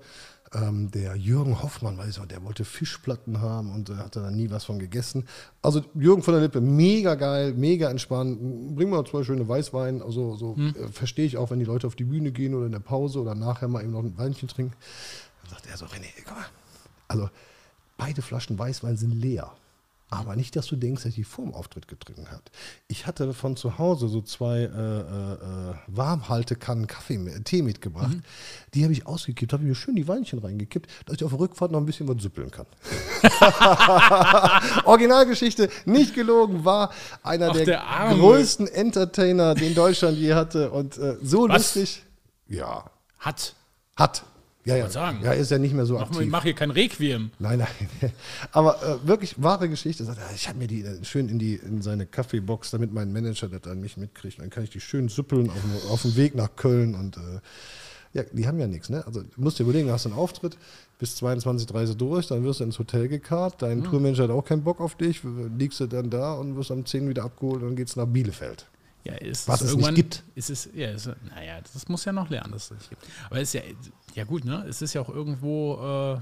Ähm, 0.55 0.91
der 0.93 1.17
Jürgen 1.17 1.61
Hoffmann, 1.63 1.99
weiß 1.99 2.09
ich 2.11 2.19
noch, 2.19 2.27
der 2.27 2.43
wollte 2.45 2.65
Fischplatten 2.65 3.41
haben 3.41 3.73
und 3.73 3.91
äh, 3.91 3.97
hatte 3.97 4.21
da 4.21 4.31
nie 4.31 4.51
was 4.51 4.65
von 4.65 4.79
gegessen. 4.79 5.27
Also 5.61 5.85
Jürgen 5.95 6.23
von 6.23 6.35
der 6.35 6.43
Lippe, 6.43 6.61
mega 6.61 7.17
geil, 7.17 7.53
mega 7.53 7.91
entspannt. 7.91 8.77
Bring 8.77 8.91
mal 8.91 9.05
zwei 9.05 9.25
schöne 9.25 9.49
Weißwein. 9.49 10.03
Also 10.03 10.37
so 10.37 10.57
äh, 10.57 10.89
verstehe 10.89 11.27
ich 11.27 11.37
auch, 11.37 11.51
wenn 11.51 11.59
die 11.59 11.65
Leute 11.65 11.87
auf 11.87 11.97
die 11.97 12.05
Bühne 12.05 12.31
gehen 12.31 12.55
oder 12.55 12.67
in 12.67 12.73
der 12.73 12.79
Pause 12.79 13.21
oder 13.21 13.35
nachher 13.35 13.67
mal 13.67 13.83
eben 13.83 13.93
noch 13.93 14.05
ein 14.05 14.17
Weinchen 14.19 14.49
trinken. 14.49 14.75
Dann 15.43 15.51
sagt 15.51 15.67
er 15.67 15.77
so, 15.77 15.87
René, 15.87 16.07
guck 16.25 16.37
mal. 16.37 16.47
Also 17.09 17.29
beide 17.97 18.23
Flaschen 18.23 18.59
Weißwein 18.59 18.97
sind 18.97 19.13
leer. 19.13 19.53
Aber 20.09 20.37
nicht, 20.37 20.55
dass 20.55 20.67
du 20.67 20.77
denkst, 20.77 21.03
dass 21.03 21.11
ich 21.11 21.15
die 21.17 21.25
vor 21.25 21.45
dem 21.45 21.53
Auftritt 21.53 21.89
getrunken 21.89 22.31
habe. 22.31 22.43
Ich 22.87 23.09
hatte 23.09 23.33
von 23.35 23.57
zu 23.57 23.77
Hause 23.79 24.07
so 24.07 24.23
zwei 24.23 24.61
äh, 24.61 24.65
äh, 24.67 25.33
äh, 25.73 25.75
Warmhaltekannen 25.89 26.87
Kaffee, 26.87 27.19
mit- 27.19 27.45
Tee 27.45 27.61
mitgebracht. 27.63 28.17
Die 28.75 28.85
habe 28.85 28.93
ich 28.93 29.05
ausgekippt, 29.07 29.53
habe 29.53 29.65
mir 29.65 29.75
schön 29.75 29.97
die 29.97 30.07
Weinchen 30.07 30.39
reingekippt, 30.39 30.89
dass 31.07 31.17
ich 31.17 31.25
auf 31.25 31.31
der 31.33 31.41
Rückfahrt 31.41 31.73
noch 31.73 31.81
ein 31.81 31.87
bisschen 31.87 32.07
was 32.07 32.23
süppeln 32.23 32.53
kann. 32.53 32.67
Originalgeschichte, 34.85 35.69
nicht 35.85 36.15
gelogen, 36.15 36.65
war 36.65 36.93
einer 37.25 37.49
Ach, 37.51 37.55
der, 37.55 37.65
der 37.65 38.15
größten 38.17 38.69
Entertainer, 38.69 39.55
den 39.55 39.75
Deutschland 39.75 40.17
je 40.19 40.35
hatte. 40.35 40.71
Und 40.71 40.97
äh, 40.99 41.17
so 41.23 41.49
Was? 41.49 41.75
lustig. 41.75 42.05
Ja, 42.49 42.85
Hat. 43.19 43.55
hat. 43.97 44.23
Ja, 44.67 44.77
ja. 44.77 44.91
Sagen. 44.91 45.21
ja, 45.23 45.33
ist 45.33 45.51
ja 45.51 45.59
nicht 45.59 45.75
mehr 45.75 45.87
so 45.87 45.95
Mach, 45.95 46.11
aktiv. 46.11 46.29
mach 46.29 46.43
hier 46.43 46.55
kein 46.55 46.71
Requiem. 46.73 47.31
Nein, 47.39 47.61
nein. 47.61 48.13
Aber 48.53 48.83
äh, 48.83 49.07
wirklich 49.07 49.41
wahre 49.41 49.69
Geschichte. 49.69 50.05
Sagt, 50.05 50.19
Ich 50.35 50.49
habe 50.49 50.59
mir 50.59 50.67
die 50.67 50.83
äh, 50.83 51.05
schön 51.05 51.29
in, 51.29 51.39
die, 51.39 51.55
in 51.55 51.83
seine 51.83 52.05
Kaffeebox, 52.05 52.73
damit 52.73 52.93
mein 52.93 53.13
Manager 53.13 53.49
das 53.49 53.71
an 53.71 53.81
mich 53.81 53.97
mitkriegt. 53.97 54.41
Dann 54.41 54.51
kann 54.51 54.65
ich 54.65 54.71
die 54.71 54.81
schön 54.81 55.09
süppeln 55.09 55.49
auf 55.51 55.61
dem, 55.61 55.91
auf 55.91 56.03
dem 56.03 56.17
Weg 56.17 56.35
nach 56.35 56.57
Köln. 56.57 56.97
Und 56.97 57.17
äh, 57.17 57.21
ja, 58.13 58.25
die 58.33 58.49
haben 58.49 58.59
ja 58.59 58.67
nichts. 58.67 58.89
Ne? 58.89 59.07
Also 59.07 59.23
du 59.23 59.29
musst 59.37 59.59
dir 59.59 59.63
überlegen, 59.63 59.87
du 59.87 59.93
hast 59.93 60.07
einen 60.07 60.17
Auftritt, 60.17 60.57
bis 60.99 61.15
22, 61.17 61.67
30 61.69 61.97
durch, 61.97 62.27
dann 62.27 62.43
wirst 62.43 62.61
du 62.61 62.65
ins 62.65 62.79
Hotel 62.79 63.07
gekarrt. 63.09 63.63
Dein 63.63 63.85
Tourmanager 63.85 64.25
hat 64.25 64.31
auch 64.31 64.45
keinen 64.45 64.65
Bock 64.65 64.81
auf 64.81 64.97
dich. 64.97 65.21
Liegst 65.57 65.79
du 65.81 65.87
dann 65.87 66.11
da 66.11 66.35
und 66.35 66.57
wirst 66.57 66.71
am 66.73 66.85
10 66.85 67.09
wieder 67.09 67.25
abgeholt 67.25 67.63
und 67.63 67.69
dann 67.69 67.77
geht's 67.77 67.95
nach 67.95 68.07
Bielefeld. 68.07 68.67
Ja, 69.07 69.15
ist 69.15 69.47
Was 69.47 69.61
es 69.61 69.67
nicht 69.67 69.73
irgendwann, 69.73 69.95
gibt. 69.95 70.25
Ist 70.35 70.51
es, 70.51 70.69
ja, 70.75 70.91
ist, 70.91 71.09
naja, 71.35 71.61
das 71.73 71.89
muss 71.89 72.05
ja 72.05 72.13
noch 72.13 72.29
lernen, 72.29 72.53
dass 72.53 72.65
es 72.65 72.71
nicht 72.73 72.91
gibt. 72.91 73.07
Aber 73.31 73.41
es 73.41 73.49
ist 73.49 73.53
ja, 73.55 73.63
ja 74.15 74.25
gut, 74.25 74.45
ne? 74.45 74.65
Es 74.69 74.83
ist 74.83 74.95
ja 74.95 75.01
auch 75.01 75.09
irgendwo, 75.09 76.17
äh, 76.17 76.21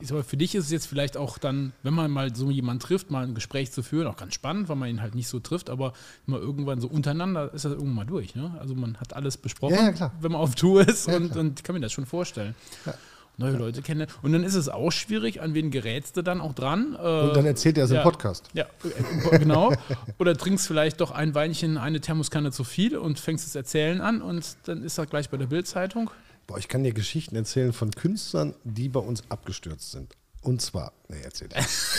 ich 0.00 0.08
sag 0.08 0.16
mal, 0.16 0.22
für 0.22 0.36
dich 0.38 0.54
ist 0.54 0.64
es 0.64 0.70
jetzt 0.70 0.86
vielleicht 0.86 1.16
auch 1.16 1.36
dann, 1.36 1.72
wenn 1.82 1.92
man 1.94 2.10
mal 2.10 2.34
so 2.34 2.50
jemanden 2.50 2.80
trifft, 2.80 3.10
mal 3.10 3.24
ein 3.24 3.34
Gespräch 3.34 3.70
zu 3.70 3.82
führen, 3.82 4.06
auch 4.06 4.16
ganz 4.16 4.34
spannend, 4.34 4.68
weil 4.68 4.76
man 4.76 4.88
ihn 4.88 5.02
halt 5.02 5.14
nicht 5.14 5.28
so 5.28 5.40
trifft, 5.40 5.68
aber 5.68 5.92
mal 6.26 6.40
irgendwann 6.40 6.80
so 6.80 6.88
untereinander 6.88 7.52
ist 7.52 7.64
das 7.64 7.72
irgendwann 7.72 7.94
mal 7.94 8.06
durch, 8.06 8.34
ne? 8.34 8.56
Also 8.58 8.74
man 8.74 8.98
hat 8.98 9.14
alles 9.14 9.36
besprochen, 9.36 9.74
Ja, 9.74 9.90
ja, 9.90 10.12
wenn 10.20 10.32
man 10.32 10.40
auf 10.40 10.54
Tour 10.54 10.88
ist 10.88 11.06
Ja, 11.06 11.16
und, 11.16 11.36
und 11.36 11.60
ich 11.60 11.64
kann 11.64 11.74
mir 11.74 11.80
das 11.80 11.92
schon 11.92 12.06
vorstellen. 12.06 12.54
Neue 13.36 13.56
Leute 13.56 13.82
kennen. 13.82 14.06
Und 14.22 14.32
dann 14.32 14.44
ist 14.44 14.54
es 14.54 14.68
auch 14.68 14.90
schwierig, 14.90 15.40
an 15.40 15.54
wen 15.54 15.70
gerätst 15.70 16.16
du 16.16 16.22
dann 16.22 16.40
auch 16.40 16.54
dran? 16.54 16.94
Und 16.94 17.36
dann 17.36 17.46
erzählt 17.46 17.78
er 17.78 17.84
es 17.84 17.90
ja. 17.90 17.98
im 17.98 18.02
Podcast. 18.02 18.48
ja, 18.54 18.66
äh, 19.30 19.38
genau. 19.38 19.72
Oder 20.18 20.36
trinkst 20.36 20.66
vielleicht 20.66 21.00
doch 21.00 21.10
ein 21.10 21.34
Weinchen, 21.34 21.76
eine 21.76 22.00
Thermoskanne 22.00 22.52
zu 22.52 22.64
viel 22.64 22.96
und 22.96 23.18
fängst 23.18 23.46
das 23.46 23.54
Erzählen 23.54 24.00
an 24.00 24.22
und 24.22 24.56
dann 24.64 24.82
ist 24.82 24.98
er 24.98 25.06
gleich 25.06 25.30
bei 25.30 25.36
der 25.36 25.46
Bildzeitung. 25.46 26.10
Boah, 26.46 26.58
ich 26.58 26.68
kann 26.68 26.84
dir 26.84 26.92
Geschichten 26.92 27.36
erzählen 27.36 27.72
von 27.72 27.90
Künstlern, 27.90 28.54
die 28.64 28.88
bei 28.88 29.00
uns 29.00 29.22
abgestürzt 29.30 29.90
sind. 29.90 30.14
Und 30.42 30.60
zwar, 30.60 30.92
nee, 31.08 31.16
erzähl. 31.24 31.48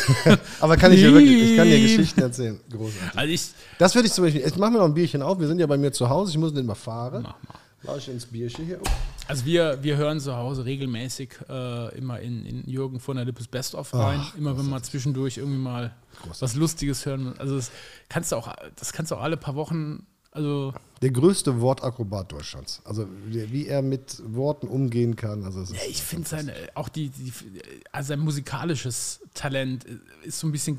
Aber 0.60 0.78
kann 0.78 0.94
ich 0.94 1.00
dir 1.00 1.12
wirklich, 1.12 1.52
ich 1.52 1.58
kann 1.58 1.68
dir 1.68 1.82
Geschichten 1.82 2.22
erzählen. 2.22 2.60
Großartig. 2.70 3.18
Also 3.20 3.34
ich, 3.34 3.42
Das 3.80 3.96
würde 3.96 4.08
ich 4.08 4.14
zum 4.14 4.24
Beispiel, 4.24 4.42
jetzt 4.42 4.58
machen 4.58 4.74
wir 4.74 4.80
noch 4.80 4.86
ein 4.86 4.94
Bierchen 4.94 5.24
auf. 5.24 5.40
Wir 5.40 5.48
sind 5.48 5.58
ja 5.58 5.66
bei 5.66 5.78
mir 5.78 5.92
zu 5.92 6.08
Hause, 6.10 6.32
ich 6.32 6.38
muss 6.38 6.54
den 6.54 6.68
mal 6.68 6.76
fahren. 6.76 7.24
Mach 7.24 7.44
mal. 7.50 7.60
Ich 7.98 8.10
ins 8.10 8.26
Bierchen 8.26 8.66
hier. 8.66 8.80
Also 9.28 9.46
wir, 9.46 9.80
wir 9.82 9.98
hören 9.98 10.20
zu 10.20 10.36
Hause 10.36 10.66
regelmäßig 10.66 11.30
äh, 11.50 11.98
immer 11.98 12.20
in, 12.20 12.46
in 12.46 12.70
Jürgen 12.70 13.00
von 13.00 13.16
der 13.16 13.26
Lippes 13.26 13.48
Best 13.48 13.76
of 13.76 13.94
rein. 13.94 14.20
Ach, 14.22 14.36
immer 14.36 14.58
wenn 14.58 14.70
wir 14.70 14.82
zwischendurch 14.84 15.38
irgendwie 15.38 15.60
mal 15.60 15.96
was 16.40 16.56
Lustiges 16.56 17.06
hören. 17.06 17.34
Also 17.38 17.56
das 17.56 17.72
kannst 18.10 18.32
du 18.32 18.36
auch, 18.36 18.54
das 18.76 18.94
kannst 18.94 19.12
du 19.12 19.16
auch 19.16 19.22
alle 19.22 19.38
paar 19.38 19.56
Wochen, 19.56 20.06
also 20.32 20.74
Der 21.02 21.12
größte 21.12 21.62
Wortakrobat 21.62 22.32
Deutschlands. 22.32 22.82
Also 22.84 23.08
wie 23.28 23.68
er 23.68 23.82
mit 23.82 24.22
Worten 24.26 24.68
umgehen 24.68 25.16
kann. 25.16 25.44
Also 25.44 25.62
ja, 25.74 25.80
ich 25.88 26.04
finde 26.04 26.28
sein, 26.28 26.52
auch 26.74 26.90
die, 26.90 27.10
die, 27.10 27.32
also 27.92 28.10
sein 28.10 28.20
musikalisches 28.20 29.22
Talent 29.34 29.86
ist 30.24 30.40
so 30.40 30.48
ein 30.48 30.52
bisschen, 30.52 30.78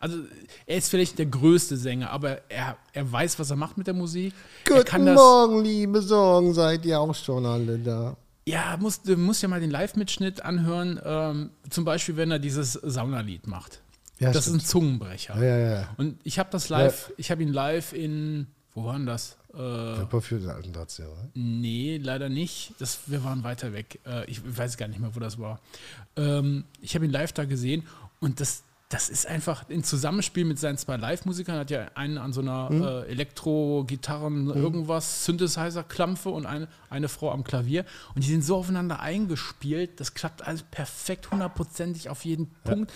also 0.00 0.18
er 0.66 0.76
ist 0.76 0.88
vielleicht 0.90 1.18
der 1.18 1.26
größte 1.26 1.76
Sänger, 1.76 2.10
aber 2.10 2.50
er, 2.50 2.76
er 2.92 3.12
weiß, 3.12 3.38
was 3.38 3.50
er 3.50 3.56
macht 3.56 3.78
mit 3.78 3.86
der 3.86 3.94
Musik. 3.94 4.34
Guten 4.66 5.14
Morgen, 5.14 5.64
liebe 5.64 6.02
Sorgen, 6.02 6.54
seid 6.54 6.84
ihr 6.86 7.00
auch 7.00 7.14
schon 7.14 7.46
alle 7.46 7.78
da? 7.78 8.16
Ja, 8.46 8.78
musst, 8.78 9.06
du 9.06 9.16
musst 9.16 9.42
ja 9.42 9.48
mal 9.48 9.60
den 9.60 9.70
Live-Mitschnitt 9.70 10.42
anhören. 10.42 10.98
Ähm, 11.04 11.50
zum 11.68 11.84
Beispiel, 11.84 12.16
wenn 12.16 12.30
er 12.30 12.38
dieses 12.38 12.72
Saunalied 12.72 13.46
macht. 13.46 13.82
Ja, 14.18 14.32
das 14.32 14.44
stimmt. 14.44 14.56
ist 14.56 14.62
ein 14.62 14.66
Zungenbrecher. 14.66 15.36
Ja, 15.36 15.58
ja, 15.58 15.70
ja. 15.80 15.88
Und 15.98 16.18
ich 16.24 16.38
habe 16.38 16.48
das 16.50 16.70
live, 16.70 17.12
ich 17.18 17.30
habe 17.30 17.42
ihn 17.42 17.52
live 17.52 17.92
in, 17.92 18.46
wo 18.74 18.84
war 18.84 18.94
denn 18.94 19.06
das? 19.06 19.36
Äh, 19.54 19.60
alten 19.60 20.72
Drahtzieher, 20.72 21.10
oder? 21.10 21.28
nee, 21.34 21.98
leider 21.98 22.28
nicht. 22.28 22.72
Das, 22.78 23.00
wir 23.06 23.22
waren 23.24 23.44
weiter 23.44 23.72
weg. 23.72 24.00
Äh, 24.06 24.24
ich 24.30 24.40
weiß 24.44 24.76
gar 24.76 24.88
nicht 24.88 25.00
mehr, 25.00 25.14
wo 25.14 25.20
das 25.20 25.38
war. 25.38 25.60
Ähm, 26.16 26.64
ich 26.80 26.94
habe 26.94 27.04
ihn 27.04 27.10
live 27.10 27.32
da 27.32 27.44
gesehen 27.44 27.86
und 28.20 28.40
das, 28.40 28.62
das 28.88 29.10
ist 29.10 29.26
einfach 29.26 29.68
ein 29.68 29.84
Zusammenspiel 29.84 30.46
mit 30.46 30.58
seinen 30.58 30.78
zwei 30.78 30.96
Live-Musikern. 30.96 31.58
Hat 31.58 31.70
ja 31.70 31.88
einen 31.94 32.16
an 32.16 32.32
so 32.32 32.40
einer 32.40 32.70
äh, 32.70 33.10
Elektro-Gitarren, 33.10 34.48
irgendwas, 34.48 35.26
Synthesizer-Klampfe 35.26 36.30
und 36.30 36.46
eine, 36.46 36.68
eine 36.88 37.08
Frau 37.08 37.30
am 37.30 37.44
Klavier. 37.44 37.84
Und 38.14 38.24
die 38.24 38.30
sind 38.30 38.42
so 38.42 38.56
aufeinander 38.56 39.00
eingespielt. 39.00 40.00
Das 40.00 40.14
klappt 40.14 40.46
alles 40.46 40.62
perfekt, 40.62 41.30
hundertprozentig 41.30 42.08
auf 42.08 42.24
jeden 42.24 42.48
Punkt. 42.64 42.90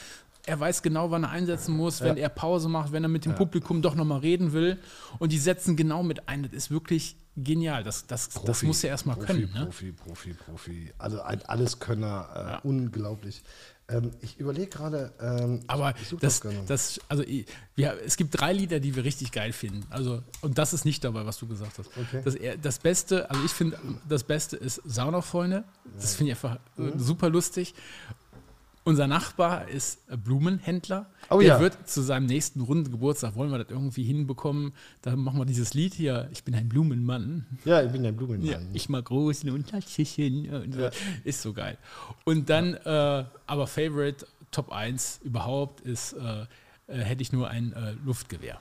Er 0.46 0.58
weiß 0.58 0.82
genau, 0.82 1.10
wann 1.10 1.24
er 1.24 1.30
einsetzen 1.30 1.76
muss, 1.76 2.00
wenn 2.00 2.16
er 2.16 2.30
Pause 2.30 2.68
macht, 2.68 2.90
wenn 2.92 3.04
er 3.04 3.08
mit 3.08 3.26
dem 3.26 3.34
Publikum 3.34 3.82
doch 3.82 3.94
nochmal 3.94 4.20
reden 4.20 4.52
will. 4.52 4.78
Und 5.18 5.30
die 5.30 5.38
setzen 5.38 5.76
genau 5.76 6.02
mit 6.02 6.26
ein. 6.26 6.42
Das 6.42 6.52
ist 6.52 6.70
wirklich 6.70 7.16
genial. 7.36 7.84
Das, 7.84 8.06
das, 8.06 8.28
das 8.28 8.42
Profi, 8.42 8.66
muss 8.66 8.82
er 8.82 8.90
erstmal 8.90 9.16
Profi, 9.16 9.26
können. 9.26 9.52
Ne? 9.52 9.64
Profi, 9.66 9.92
Profi, 9.92 10.34
Profi. 10.34 10.92
Also 10.98 11.20
ein 11.22 11.42
Alleskönner, 11.42 12.60
äh, 12.64 12.66
unglaublich. 12.66 13.42
Ähm, 13.88 14.10
ich 14.20 14.38
überlege 14.38 14.68
gerade, 14.68 15.12
ähm, 15.20 15.60
Aber 15.66 15.94
das, 16.20 16.40
gerne. 16.40 16.62
das, 16.66 17.00
also 17.08 17.22
ich- 17.24 17.46
wir, 17.74 17.98
es 18.06 18.16
gibt 18.16 18.38
drei 18.40 18.52
Lieder, 18.52 18.78
die 18.80 18.94
wir 18.94 19.04
richtig 19.04 19.32
geil 19.32 19.52
finden. 19.52 19.84
Also, 19.90 20.22
und 20.40 20.56
das 20.58 20.72
ist 20.72 20.84
nicht 20.84 21.02
dabei, 21.04 21.26
was 21.26 21.38
du 21.38 21.46
gesagt 21.48 21.78
hast. 21.78 21.88
Okay. 21.96 22.22
Das, 22.24 22.36
das 22.62 22.78
Beste, 22.78 23.28
also 23.30 23.42
ich 23.44 23.50
finde, 23.50 23.78
das 24.08 24.22
Beste 24.24 24.56
ist 24.56 24.80
Saunafreunde. 24.84 25.64
Das 26.00 26.14
finde 26.14 26.32
ich 26.32 26.36
einfach 26.38 26.56
äh, 26.78 26.82
Mhm. 26.82 26.98
super 27.00 27.28
lustig. 27.28 27.74
Unser 28.84 29.06
Nachbar 29.06 29.68
ist 29.68 30.00
Blumenhändler. 30.24 31.06
Oh 31.30 31.38
Der 31.38 31.48
ja. 31.48 31.60
wird 31.60 31.88
zu 31.88 32.02
seinem 32.02 32.26
nächsten 32.26 32.60
runden 32.60 32.90
Geburtstag, 32.90 33.36
wollen 33.36 33.50
wir 33.50 33.58
das 33.58 33.70
irgendwie 33.70 34.02
hinbekommen, 34.02 34.72
da 35.02 35.14
machen 35.14 35.38
wir 35.38 35.44
dieses 35.44 35.72
Lied 35.72 35.94
hier, 35.94 36.28
ich 36.32 36.42
bin 36.42 36.54
ein 36.54 36.68
Blumenmann. 36.68 37.46
ja, 37.64 37.82
ich 37.82 37.92
bin 37.92 38.02
der 38.02 38.12
Blumenmann. 38.12 38.48
Ja, 38.48 38.58
ich 38.72 38.88
mag 38.88 39.04
großen 39.04 39.50
Unterschichten. 39.50 40.52
Und 40.52 40.74
so. 40.74 40.90
Ist 41.24 41.42
so 41.42 41.52
geil. 41.52 41.78
Und 42.24 42.50
dann, 42.50 42.74
äh, 42.74 43.24
aber 43.46 43.66
Favorite, 43.66 44.26
Top 44.50 44.72
1 44.72 45.20
überhaupt 45.22 45.80
ist, 45.80 46.14
äh, 46.14 46.46
äh, 46.88 46.98
hätte 46.98 47.22
ich 47.22 47.32
nur 47.32 47.48
ein 47.48 47.72
äh, 47.72 47.92
Luftgewehr. 48.04 48.58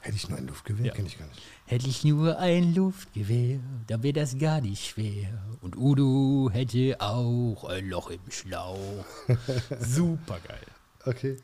Hätte 0.00 0.16
ich 0.16 0.28
nur 0.28 0.38
ein 0.38 0.46
Luftgewehr? 0.46 0.86
Ja. 0.86 0.92
Kenn 0.92 1.06
ich 1.06 1.18
gar 1.18 1.26
nicht. 1.26 1.40
Hätte 1.70 1.86
ich 1.86 2.02
nur 2.02 2.36
ein 2.36 2.74
Luftgewehr, 2.74 3.60
dann 3.86 4.02
wäre 4.02 4.14
das 4.14 4.36
gar 4.36 4.60
nicht 4.60 4.88
schwer. 4.88 5.28
Und 5.60 5.76
Udo 5.76 6.50
hätte 6.52 6.96
auch 6.98 7.62
ein 7.62 7.88
Loch 7.88 8.10
im 8.10 8.18
Schlauch. 8.28 9.04
Super 9.80 10.40
geil. 10.48 10.66
Okay, 11.04 11.36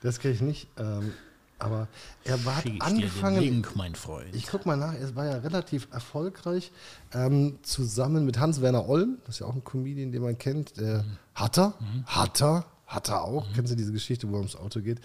das 0.00 0.20
kenne 0.20 0.32
ich 0.32 0.40
nicht. 0.40 0.68
Ähm, 0.78 1.12
aber 1.58 1.86
er 2.24 2.42
war, 2.46 2.62
angefangen, 2.78 3.40
Link, 3.42 3.76
mein 3.76 3.94
Freund. 3.94 4.34
ich 4.34 4.46
guck 4.46 4.64
mal 4.64 4.78
nach, 4.78 4.94
er 4.94 5.14
war 5.16 5.26
ja 5.26 5.36
relativ 5.36 5.86
erfolgreich, 5.92 6.72
ähm, 7.12 7.58
zusammen 7.62 8.24
mit 8.24 8.38
Hans-Werner 8.38 8.88
Olm, 8.88 9.18
das 9.26 9.34
ist 9.34 9.40
ja 9.40 9.48
auch 9.48 9.54
ein 9.54 9.64
Comedian, 9.64 10.12
den 10.12 10.22
man 10.22 10.38
kennt. 10.38 10.78
Der 10.78 11.02
Mhm. 11.02 11.18
Hat 11.34 11.58
er, 11.58 11.74
hat 12.06 12.40
er, 12.40 12.64
hat 12.86 13.10
er 13.10 13.22
auch. 13.22 13.44
Kennst 13.54 13.70
du 13.70 13.76
diese 13.76 13.92
Geschichte, 13.92 14.30
wo 14.30 14.36
er 14.36 14.38
ums 14.38 14.56
Auto 14.56 14.80
geht? 14.80 15.02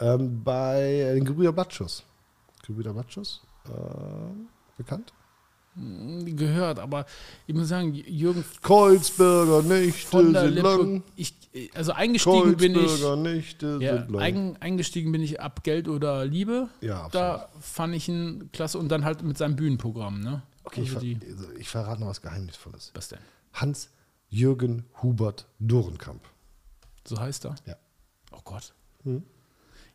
Ähm, 0.00 0.42
bei 0.42 1.12
den 1.14 1.26
Gebrüder 1.26 1.52
Batschus. 1.52 2.02
Gebrüder 2.66 2.94
Batschus, 2.94 3.42
ähm, 3.68 4.48
bekannt? 4.76 5.12
gehört, 5.74 6.78
aber 6.78 7.06
ich 7.46 7.54
muss 7.54 7.68
sagen, 7.68 7.94
Jürgen 7.94 8.44
Kreuzberger 8.60 9.62
Nächte 9.62 10.18
sind 10.18 10.34
lang. 10.56 11.02
ich, 11.16 11.34
also 11.74 11.92
eingestiegen 11.92 12.56
bin 12.58 12.74
ich, 12.74 12.86
Kreuzberger 12.86 13.16
Nächte 13.16 13.78
Ja, 13.80 13.96
sind 13.96 14.10
lang. 14.10 14.22
eigen, 14.22 14.56
eingestiegen 14.58 15.12
bin 15.12 15.22
ich 15.22 15.40
ab 15.40 15.62
Geld 15.64 15.88
oder 15.88 16.26
Liebe. 16.26 16.68
Ja, 16.82 17.04
absolut. 17.04 17.14
Da 17.14 17.48
fand 17.60 17.94
ich 17.94 18.06
ihn 18.06 18.50
klasse 18.52 18.78
und 18.78 18.90
dann 18.90 19.04
halt 19.04 19.22
mit 19.22 19.38
seinem 19.38 19.56
Bühnenprogramm, 19.56 20.20
ne? 20.20 20.42
Okay, 20.64 20.82
ich, 20.82 20.88
also 20.94 21.00
ver 21.00 21.06
die, 21.06 21.18
also 21.26 21.50
ich 21.58 21.68
verrate 21.70 22.00
noch 22.02 22.08
was 22.08 22.20
Geheimnisvolles. 22.20 22.90
was 22.94 23.08
denn? 23.08 23.20
Hans-Jürgen 23.54 24.84
Hubert 25.02 25.46
Dorenkamp. 25.58 26.22
So 27.06 27.18
heißt 27.18 27.46
er? 27.46 27.54
Ja. 27.66 27.76
Oh 28.30 28.40
Gott. 28.44 28.74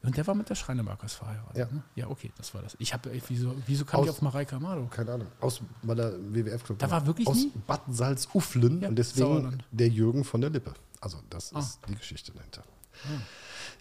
Und 0.03 0.15
der 0.15 0.25
war 0.27 0.36
mit 0.36 0.49
der 0.49 0.55
Schreinemarkers 0.55 1.13
verheiratet. 1.13 1.57
Ja. 1.57 1.65
Ne? 1.65 1.81
ja, 1.95 2.07
okay, 2.07 2.31
das 2.38 2.53
war 2.53 2.62
das. 2.62 2.75
Ich 2.79 2.93
habe, 2.93 3.12
wieso, 3.27 3.53
wieso 3.65 3.83
kam 3.83 4.03
ich 4.03 4.10
Aus- 4.10 4.15
auf 4.17 4.21
Mareike 4.21 4.55
Amado? 4.55 4.86
Keine 4.88 5.12
Ahnung. 5.13 5.27
Aus 5.41 5.60
bei 5.83 5.95
der 5.95 6.13
WWF-Club. 6.33 6.79
Da 6.79 6.89
war 6.91 7.05
wirklich 7.05 7.27
Aus 7.27 7.38
nie? 7.38 7.51
Bad 7.65 7.81
Salzuflen 7.89 8.81
Ja, 8.81 8.89
und 8.89 8.95
deswegen 8.95 9.25
Sauerland. 9.27 9.63
der 9.71 9.89
Jürgen 9.89 10.23
von 10.23 10.39
der 10.41 10.49
Lippe. 10.51 10.73
Also, 11.01 11.17
das 11.29 11.53
Ah. 11.53 11.60
ist 11.60 11.79
die 11.89 11.95
Geschichte 11.95 12.31
dahinter. 12.31 12.63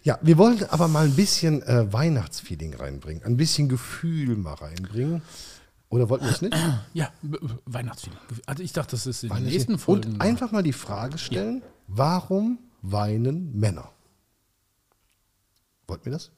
Ja, 0.03 0.19
wir 0.21 0.37
wollen 0.37 0.63
aber 0.69 0.87
mal 0.87 1.05
ein 1.05 1.15
bisschen 1.15 1.61
äh, 1.63 1.91
Weihnachtsfeeling 1.91 2.73
reinbringen. 2.75 3.23
Ein 3.23 3.37
bisschen 3.37 3.67
Gefühl 3.69 4.35
mal 4.37 4.53
reinbringen. 4.53 5.21
Oder 5.89 6.09
wollten 6.09 6.25
wir 6.25 6.31
es 6.31 6.41
nicht? 6.41 6.55
Ja, 6.93 7.09
Weihnachtsfeeling. 7.65 8.19
Also 8.45 8.61
ich 8.63 8.73
dachte, 8.73 8.91
das 8.91 9.05
ist 9.07 9.23
in 9.23 9.29
den 9.29 9.35
Weihnachten. 9.35 9.53
nächsten 9.53 9.77
Folgen. 9.79 10.13
Und 10.13 10.21
einfach 10.21 10.51
mal 10.51 10.63
die 10.63 10.73
Frage 10.73 11.17
stellen, 11.17 11.61
warum 11.87 12.59
weinen 12.81 13.57
Männer? 13.57 13.89
Wollten 15.87 16.05
wir 16.05 16.11
das? 16.13 16.31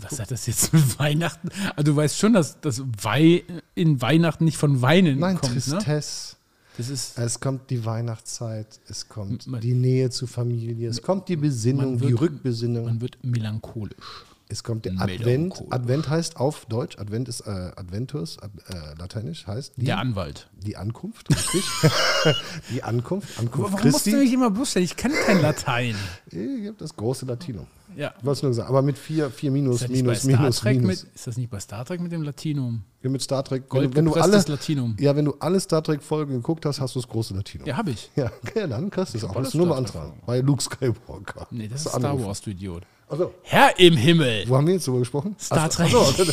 was 0.00 0.18
hat 0.18 0.30
das 0.30 0.46
jetzt 0.46 0.72
mit 0.72 0.98
Weihnachten? 0.98 1.50
Also 1.76 1.92
du 1.92 1.96
weißt 1.96 2.16
schon, 2.16 2.32
dass 2.32 2.58
das 2.62 2.82
Wei 3.02 3.44
in 3.74 4.00
Weihnachten 4.00 4.44
nicht 4.44 4.56
von 4.56 4.80
Weinen 4.80 5.18
Nein, 5.18 5.36
kommt, 5.36 5.52
ne? 5.54 5.60
Tristesse. 5.78 6.36
Das 6.78 6.88
ist 6.88 7.18
Es 7.18 7.40
kommt 7.40 7.68
die 7.68 7.84
Weihnachtszeit, 7.84 8.80
es 8.88 9.08
kommt 9.10 9.46
Man- 9.46 9.60
die 9.60 9.74
Nähe 9.74 10.08
zur 10.08 10.28
Familie, 10.28 10.88
es 10.88 11.02
kommt 11.02 11.28
die 11.28 11.36
Besinnung, 11.36 11.90
man 11.90 11.98
die 11.98 12.08
wird- 12.12 12.20
Rückbesinnung, 12.22 12.84
man 12.86 13.00
wird 13.02 13.22
melancholisch. 13.22 14.24
Es 14.52 14.62
kommt 14.64 14.84
der. 14.84 14.92
Advent. 15.00 15.62
Advent 15.70 16.08
heißt 16.08 16.36
auf 16.36 16.66
Deutsch, 16.66 16.98
Advent 16.98 17.28
ist 17.28 17.40
äh, 17.40 17.50
Adventus, 17.50 18.38
ad, 18.38 18.52
äh, 18.68 18.98
lateinisch 18.98 19.46
heißt 19.46 19.74
die, 19.76 19.86
Der 19.86 19.98
Anwalt. 19.98 20.48
die 20.54 20.76
Ankunft, 20.76 21.28
richtig? 21.30 21.64
die 22.70 22.82
Ankunft, 22.82 23.38
Ankunft 23.38 23.72
Warum 23.72 23.90
musst 23.90 24.06
du 24.06 24.10
Christi. 24.10 24.16
mich 24.24 24.32
immer 24.32 24.50
bloßstellen? 24.50 24.84
Ich 24.84 24.96
kann 24.96 25.12
kein 25.26 25.42
Latein. 25.42 25.96
Ich 26.30 26.68
hab 26.68 26.78
das 26.78 26.94
große 26.96 27.26
Latinum. 27.26 27.66
Ja. 27.94 28.14
Ich 28.18 28.24
wollte 28.24 28.46
nur 28.46 28.54
sagen, 28.54 28.70
aber 28.70 28.80
mit 28.80 28.96
vier, 28.96 29.28
vier 29.28 29.50
Minus, 29.50 29.76
Ist 29.76 29.82
das, 29.82 29.90
Minus, 29.90 30.24
Minus, 30.24 30.64
Minus. 30.64 30.82
Mit, 31.04 31.14
ist 31.14 31.26
das 31.26 31.36
nicht 31.36 31.50
bei 31.50 31.60
Star 31.60 31.84
Trek 31.84 32.00
mit 32.00 32.10
dem 32.10 32.22
Latinum? 32.22 32.84
Ja, 33.02 33.10
mit 33.10 33.20
Star 33.20 33.44
Trek, 33.44 33.64
wenn, 33.70 33.90
du- 33.90 33.96
wenn 33.96 34.04
du 34.06 34.14
alle, 34.14 34.42
Latinum. 34.46 34.96
ja, 34.98 35.14
wenn 35.14 35.26
du 35.26 35.34
alle 35.40 35.60
Star 35.60 35.82
Trek-Folgen 35.82 36.32
geguckt 36.36 36.64
hast, 36.64 36.80
hast 36.80 36.94
du 36.94 37.00
das 37.00 37.08
große 37.10 37.34
Latinum. 37.34 37.66
Ja, 37.66 37.76
habe 37.76 37.90
ich. 37.90 38.10
Ja, 38.16 38.30
ja, 38.54 38.66
dann 38.66 38.88
kriegst 38.88 39.12
du 39.12 39.18
es 39.18 39.24
auch. 39.24 39.34
Musst 39.34 39.52
du 39.52 39.58
nur 39.58 39.66
beantragen. 39.66 40.14
Bei 40.24 40.40
Luke 40.40 40.62
Skywalker. 40.62 41.46
Nee, 41.50 41.68
das 41.68 41.80
ist 41.80 41.84
Musst 41.86 41.96
du 41.96 42.00
Star. 42.00 42.24
Wars, 42.24 42.40
du 42.40 42.50
Idiot. 42.50 42.84
Achso, 43.12 43.34
Herr 43.42 43.78
im 43.78 43.94
Himmel! 43.96 44.48
wo 44.48 44.56
haben 44.56 44.66
wir 44.66 44.72
jetzt 44.74 44.86
drüber 44.86 45.00
gesprochen? 45.00 45.36
Star 45.38 45.70
so, 45.70 45.76
Trek. 45.82 45.90
so. 45.90 46.32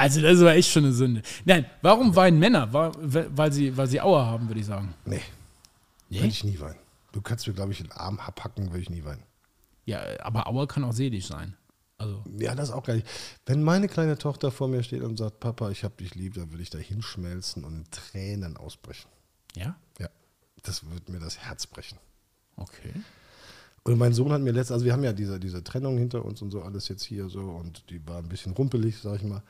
Also, 0.00 0.20
das 0.22 0.38
war 0.40 0.54
echt 0.54 0.70
schon 0.70 0.84
eine 0.84 0.92
Sünde. 0.92 1.22
Nein, 1.44 1.66
warum 1.82 2.14
weinen 2.14 2.38
Männer? 2.38 2.72
Weil 2.72 3.52
sie, 3.52 3.76
weil 3.76 3.88
sie 3.88 4.00
Aua 4.00 4.26
haben, 4.26 4.46
würde 4.48 4.60
ich 4.60 4.66
sagen. 4.66 4.94
Nee, 5.04 5.20
Nee? 6.08 6.18
würde 6.18 6.28
ich 6.28 6.44
nie 6.44 6.60
weinen. 6.60 6.78
Du 7.10 7.20
kannst 7.20 7.48
mir, 7.48 7.52
glaube 7.54 7.72
ich, 7.72 7.78
den 7.78 7.90
Arm 7.90 8.20
abhacken, 8.20 8.68
würde 8.68 8.78
ich 8.82 8.90
nie 8.90 9.02
weinen. 9.04 9.24
Ja, 9.86 10.00
aber 10.20 10.46
Aua 10.46 10.66
kann 10.66 10.84
auch 10.84 10.92
seelisch 10.92 11.26
sein. 11.26 11.56
Also, 11.96 12.22
Ja, 12.38 12.54
das 12.54 12.68
ist 12.68 12.74
auch 12.76 12.84
geil. 12.84 13.02
Wenn 13.44 13.64
meine 13.64 13.88
kleine 13.88 14.16
Tochter 14.16 14.52
vor 14.52 14.68
mir 14.68 14.84
steht 14.84 15.02
und 15.02 15.16
sagt, 15.16 15.40
Papa, 15.40 15.68
ich 15.70 15.82
hab 15.82 15.96
dich 15.96 16.14
lieb, 16.14 16.34
dann 16.34 16.52
würde 16.52 16.62
ich 16.62 16.70
da 16.70 16.78
hinschmelzen 16.78 17.64
und 17.64 17.74
in 17.74 17.90
Tränen 17.90 18.56
ausbrechen. 18.56 19.10
ja? 19.56 19.74
Ja, 19.98 20.08
das 20.62 20.88
wird 20.88 21.08
mir 21.08 21.18
das 21.18 21.38
Herz 21.38 21.66
brechen. 21.66 21.98
Okay. 22.54 22.92
Und 23.88 23.98
mein 23.98 24.12
Sohn 24.12 24.30
hat 24.32 24.42
mir 24.42 24.52
letztens, 24.52 24.74
also 24.74 24.84
wir 24.84 24.92
haben 24.92 25.02
ja 25.02 25.14
diese, 25.14 25.40
diese 25.40 25.64
Trennung 25.64 25.96
hinter 25.96 26.22
uns 26.22 26.42
und 26.42 26.50
so 26.50 26.60
alles 26.60 26.88
jetzt 26.88 27.04
hier 27.04 27.30
so 27.30 27.40
und 27.40 27.88
die 27.88 28.06
war 28.06 28.18
ein 28.18 28.28
bisschen 28.28 28.52
rumpelig, 28.52 28.98
sag 28.98 29.16
ich 29.16 29.22
mal. 29.22 29.42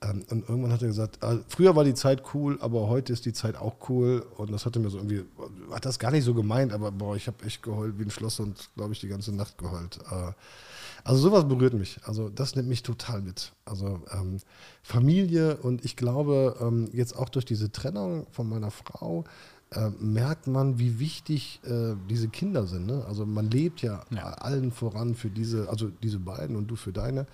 Ähm, 0.00 0.24
und 0.30 0.48
irgendwann 0.48 0.72
hat 0.72 0.80
er 0.80 0.88
gesagt, 0.88 1.22
äh, 1.22 1.38
früher 1.46 1.76
war 1.76 1.84
die 1.84 1.92
Zeit 1.92 2.22
cool, 2.32 2.56
aber 2.62 2.88
heute 2.88 3.12
ist 3.12 3.26
die 3.26 3.34
Zeit 3.34 3.54
auch 3.54 3.90
cool. 3.90 4.24
Und 4.38 4.50
das 4.50 4.64
hatte 4.64 4.80
mir 4.80 4.88
so 4.88 4.96
irgendwie, 4.96 5.24
hat 5.70 5.84
das 5.84 5.98
gar 5.98 6.10
nicht 6.10 6.24
so 6.24 6.32
gemeint, 6.32 6.72
aber 6.72 6.90
boah, 6.90 7.16
ich 7.16 7.26
habe 7.26 7.44
echt 7.44 7.62
geheult 7.62 7.98
wie 7.98 8.04
ein 8.04 8.10
Schloss 8.10 8.40
und 8.40 8.70
glaube 8.76 8.94
ich 8.94 9.00
die 9.00 9.08
ganze 9.08 9.30
Nacht 9.30 9.58
geheult. 9.58 9.98
Äh, 10.10 10.32
also 11.04 11.20
sowas 11.20 11.46
berührt 11.46 11.74
mich. 11.74 12.00
Also 12.04 12.30
das 12.30 12.56
nimmt 12.56 12.70
mich 12.70 12.82
total 12.82 13.20
mit. 13.20 13.52
Also 13.66 14.00
ähm, 14.10 14.38
Familie 14.82 15.58
und 15.58 15.84
ich 15.84 15.96
glaube, 15.96 16.56
ähm, 16.62 16.88
jetzt 16.94 17.14
auch 17.14 17.28
durch 17.28 17.44
diese 17.44 17.70
Trennung 17.70 18.26
von 18.30 18.48
meiner 18.48 18.70
Frau, 18.70 19.24
äh, 19.74 19.90
merkt 20.00 20.46
man, 20.46 20.78
wie 20.78 20.98
wichtig 20.98 21.60
äh, 21.64 21.94
diese 22.08 22.28
Kinder 22.28 22.66
sind. 22.66 22.86
Ne? 22.86 23.04
Also 23.08 23.26
man 23.26 23.50
lebt 23.50 23.82
ja, 23.82 24.04
Ja. 24.10 24.32
allen 24.34 24.70
voran 24.72 25.14
für 25.14 25.30
diese, 25.30 25.68
also 25.68 25.88
diese 26.02 26.18
beiden 26.18 26.56
und 26.56 26.68
du 26.68 26.76
für 26.76 26.92
deine, 26.92 27.26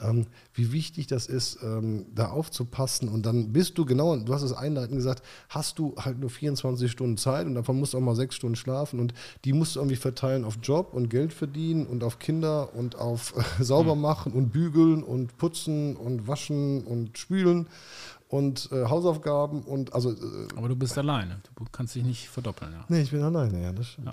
ähm, 0.00 0.26
wie 0.54 0.72
wichtig 0.72 1.06
das 1.06 1.26
ist, 1.26 1.58
ähm, 1.62 2.06
da 2.14 2.30
aufzupassen. 2.30 3.08
Und 3.08 3.26
dann 3.26 3.52
bist 3.52 3.78
du 3.78 3.84
genau, 3.84 4.16
du 4.16 4.32
hast 4.32 4.42
es 4.42 4.52
einleitend 4.52 4.96
gesagt, 4.96 5.22
hast 5.48 5.78
du 5.78 5.94
halt 5.98 6.18
nur 6.18 6.30
24 6.30 6.90
Stunden 6.90 7.16
Zeit 7.16 7.46
und 7.46 7.54
davon 7.54 7.78
musst 7.78 7.94
du 7.94 7.98
auch 7.98 8.02
mal 8.02 8.16
sechs 8.16 8.34
Stunden 8.36 8.56
schlafen 8.56 9.00
und 9.00 9.14
die 9.44 9.52
musst 9.52 9.76
du 9.76 9.80
irgendwie 9.80 9.96
verteilen 9.96 10.44
auf 10.44 10.58
Job 10.62 10.94
und 10.94 11.08
Geld 11.10 11.32
verdienen 11.32 11.86
und 11.86 12.04
auf 12.04 12.18
Kinder 12.18 12.74
und 12.74 12.96
auf 12.96 13.34
äh, 13.36 13.42
sauber 13.62 13.94
machen 13.96 14.32
und 14.32 14.50
bügeln 14.50 15.02
und 15.02 15.36
putzen 15.38 15.96
und 15.96 16.26
waschen 16.26 16.84
und 16.84 17.18
spülen 17.18 17.66
und 18.32 18.70
äh, 18.72 18.86
Hausaufgaben 18.86 19.62
und 19.62 19.92
also 19.92 20.10
äh, 20.12 20.48
Aber 20.56 20.68
du 20.68 20.74
bist 20.74 20.96
alleine. 20.96 21.42
Du 21.54 21.66
kannst 21.70 21.94
dich 21.94 22.02
nicht 22.02 22.28
verdoppeln. 22.30 22.72
Ja. 22.72 22.84
Nee, 22.88 23.02
ich 23.02 23.10
bin 23.10 23.22
alleine, 23.22 23.62
ja, 23.62 23.72
das 23.72 23.88
stimmt. 23.88 24.08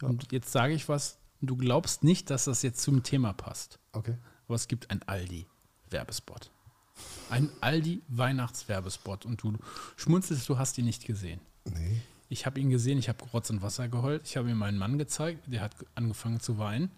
Ja. 0.00 0.08
Und 0.08 0.32
jetzt 0.32 0.50
sage 0.50 0.74
ich 0.74 0.88
was, 0.88 1.18
du 1.40 1.56
glaubst 1.56 2.02
nicht, 2.02 2.28
dass 2.30 2.46
das 2.46 2.62
jetzt 2.62 2.82
zum 2.82 3.04
Thema 3.04 3.32
passt. 3.32 3.78
Okay. 3.92 4.16
Aber 4.48 4.56
es 4.56 4.66
gibt 4.66 4.90
ein 4.90 5.00
Aldi-Werbespot. 5.06 6.50
Ein 7.30 7.50
Aldi-Weihnachtswerbespot. 7.60 9.24
Und 9.26 9.42
du 9.42 9.52
schmunzelst, 9.96 10.48
du 10.48 10.58
hast 10.58 10.76
ihn 10.78 10.84
nicht 10.84 11.06
gesehen. 11.06 11.40
Nee. 11.64 12.00
Ich 12.28 12.46
habe 12.46 12.58
ihn 12.58 12.68
gesehen, 12.70 12.98
ich 12.98 13.08
habe 13.08 13.24
Rotz 13.32 13.50
und 13.50 13.62
Wasser 13.62 13.88
geheult. 13.88 14.22
Ich 14.26 14.36
habe 14.36 14.50
ihm 14.50 14.56
meinen 14.58 14.78
Mann 14.78 14.98
gezeigt, 14.98 15.44
der 15.46 15.60
hat 15.60 15.76
angefangen 15.94 16.40
zu 16.40 16.58
weinen. 16.58 16.90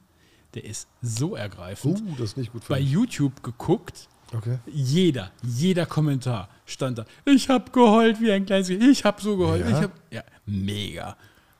Der 0.54 0.64
ist 0.64 0.88
so 1.02 1.32
Uh, 1.32 1.34
ergreifend. 1.34 2.00
das 2.12 2.30
ist 2.30 2.36
nicht 2.38 2.52
gut 2.52 2.64
für 2.64 2.72
Bei 2.74 2.80
mich. 2.80 2.90
YouTube 2.90 3.42
geguckt, 3.42 4.08
Okay. 4.36 4.58
jeder, 4.66 5.30
jeder 5.42 5.86
Kommentar 5.86 6.48
stand 6.66 6.98
da. 6.98 7.04
Ich 7.24 7.48
habe 7.48 7.70
geheult 7.70 8.20
wie 8.20 8.32
ein 8.32 8.46
kleines 8.46 8.68
Kind. 8.68 8.82
Ich 8.82 9.04
habe 9.04 9.20
so 9.22 9.36
geheult. 9.36 9.60
Ja? 9.62 9.68
Ich 9.68 9.84
hab, 9.84 9.92
ja, 10.10 10.22
mega. 10.46 11.16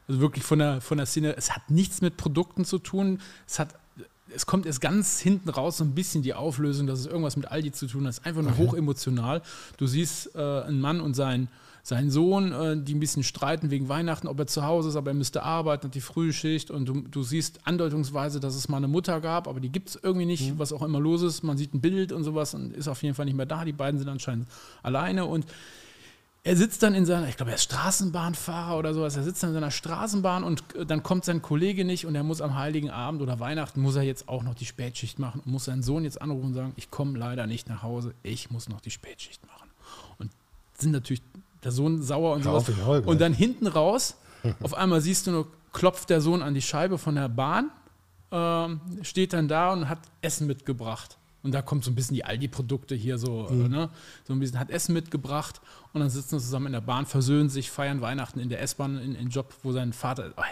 Also 0.09 0.21
wirklich 0.21 0.45
von 0.45 0.59
der, 0.59 0.81
von 0.81 0.99
der 0.99 1.07
Szene. 1.07 1.37
Es 1.37 1.53
hat 1.53 1.71
nichts 1.71 2.01
mit 2.01 2.17
Produkten 2.17 2.65
zu 2.65 2.79
tun. 2.79 3.21
Es 3.47 3.59
hat, 3.59 3.75
es 4.35 4.47
kommt 4.47 4.67
erst 4.67 4.81
ganz 4.81 5.21
hinten 5.21 5.49
raus 5.49 5.79
so 5.79 5.85
ein 5.85 5.95
bisschen 5.95 6.23
die 6.23 6.35
Auflösung, 6.35 6.87
dass 6.87 7.01
es 7.01 7.07
irgendwas 7.07 7.37
mit 7.37 7.51
Aldi 7.51 7.73
zu 7.73 7.87
tun 7.87 8.05
hat. 8.05 8.11
Es 8.11 8.19
ist 8.19 8.27
einfach 8.27 8.43
nur 8.43 8.59
hochemotional. 8.59 9.43
Du 9.77 9.87
siehst 9.87 10.35
äh, 10.35 10.39
einen 10.39 10.81
Mann 10.81 11.01
und 11.01 11.15
seinen, 11.15 11.49
seinen 11.85 12.11
Sohn, 12.11 12.51
äh, 12.53 12.77
die 12.83 12.94
ein 12.94 12.99
bisschen 12.99 13.23
streiten 13.23 13.70
wegen 13.70 13.90
Weihnachten, 13.90 14.27
ob 14.27 14.38
er 14.40 14.47
zu 14.47 14.64
Hause 14.64 14.88
ist, 14.88 14.97
aber 14.97 15.11
er 15.11 15.14
müsste 15.14 15.42
arbeiten, 15.42 15.88
hat 15.88 15.94
die 15.94 16.01
Frühschicht 16.01 16.70
und 16.70 16.87
du, 16.87 17.03
du 17.03 17.23
siehst 17.23 17.61
andeutungsweise, 17.64 18.40
dass 18.40 18.55
es 18.55 18.70
mal 18.70 18.79
eine 18.79 18.88
Mutter 18.88 19.20
gab, 19.20 19.47
aber 19.47 19.61
die 19.61 19.68
gibt 19.68 19.90
es 19.90 20.01
irgendwie 20.03 20.25
nicht, 20.25 20.59
was 20.59 20.73
auch 20.73 20.81
immer 20.81 20.99
los 20.99 21.20
ist. 21.20 21.42
Man 21.42 21.59
sieht 21.59 21.75
ein 21.75 21.83
Bild 21.83 22.11
und 22.11 22.25
sowas 22.25 22.55
und 22.55 22.75
ist 22.75 22.88
auf 22.88 23.03
jeden 23.03 23.14
Fall 23.14 23.27
nicht 23.27 23.37
mehr 23.37 23.44
da. 23.44 23.66
Die 23.66 23.75
beiden 23.75 23.99
sind 23.99 24.09
anscheinend 24.09 24.49
alleine 24.83 25.27
und 25.27 25.44
er 26.42 26.57
sitzt 26.57 26.83
dann 26.83 26.94
in 26.94 27.05
seiner, 27.05 27.29
ich 27.29 27.37
glaube, 27.37 27.53
er 27.53 27.57
ist 27.57 27.64
Straßenbahnfahrer 27.64 28.79
oder 28.79 28.94
sowas, 28.94 29.16
er 29.16 29.23
sitzt 29.23 29.42
dann 29.42 29.51
in 29.51 29.55
seiner 29.55 29.70
Straßenbahn 29.70 30.42
und 30.42 30.62
äh, 30.75 30.87
dann 30.87 31.03
kommt 31.03 31.27
sein 31.27 31.42
Kollege 31.42 31.85
nicht 31.85 32.07
und 32.07 32.14
er 32.14 32.23
muss 32.23 32.40
am 32.40 32.55
Heiligen 32.55 32.88
Abend 32.88 33.20
oder 33.20 33.40
Weihnachten, 33.40 33.83
muss 33.83 33.97
er 33.97 34.03
jetzt 34.03 34.27
auch 34.27 34.42
noch 34.42 34.55
die 34.55 34.64
Spätschicht 34.64 35.18
machen 35.18 35.42
und 35.44 35.53
muss 35.53 35.66
seinen 35.66 35.83
Sohn 35.83 36.05
jetzt 36.05 36.23
anrufen 36.23 36.47
und 36.47 36.55
sagen, 36.55 36.73
ich 36.77 36.90
komme 36.90 37.18
leider 37.18 37.47
nicht 37.47 37.68
nach 37.68 37.83
Hause, 37.83 38.14
ich 38.23 38.51
muss 38.51 38.70
noch 38.70 38.81
die 38.81 38.90
Spätschicht 38.90 39.47
machen. 39.47 39.68
Und 40.18 40.31
sind 40.79 40.92
natürlich 40.92 41.20
der 41.64 41.72
Sohn 41.72 42.03
sauer 42.03 42.35
und 42.35 42.44
sowas. 42.44 42.64
Und 43.07 43.20
dann 43.20 43.33
hinten 43.33 43.66
raus, 43.66 44.16
auf 44.62 44.74
einmal 44.74 45.00
siehst 45.00 45.27
du 45.27 45.31
nur, 45.31 45.46
klopft 45.72 46.11
der 46.11 46.20
Sohn 46.20 46.42
an 46.42 46.55
die 46.55 46.62
Scheibe 46.62 46.98
von 46.98 47.14
der 47.16 47.29
Bahn, 47.29 47.70
ähm, 48.31 48.81
steht 49.03 49.33
dann 49.33 49.48
da 49.48 49.72
und 49.72 49.88
hat 49.88 49.98
Essen 50.22 50.46
mitgebracht. 50.46 51.18
Und 51.42 51.53
da 51.53 51.61
kommt 51.62 51.85
so 51.85 51.90
ein 51.90 51.94
bisschen 51.94 52.14
die 52.14 52.24
Aldi-Produkte 52.24 52.94
hier 52.94 53.18
so, 53.18 53.48
Mhm. 53.50 53.66
äh, 53.66 53.68
ne? 53.68 53.88
So 54.27 54.33
ein 54.33 54.40
bisschen, 54.40 54.59
hat 54.59 54.70
Essen 54.70 54.92
mitgebracht 54.94 55.61
und 55.95 56.01
dann 56.01 56.11
sitzen 56.11 56.41
sie 56.41 56.45
zusammen 56.45 56.67
in 56.67 56.73
der 56.73 56.81
Bahn, 56.81 57.07
versöhnen 57.07 57.49
sich, 57.49 57.71
feiern 57.71 58.01
Weihnachten 58.01 58.41
in 58.41 58.49
der 58.49 58.61
S-Bahn, 58.61 58.99
in, 58.99 59.15
in 59.15 59.29
Job, 59.29 59.55
wo 59.63 59.71
sein 59.71 59.93
Vater. 59.93 60.33
Oh, 60.37 60.43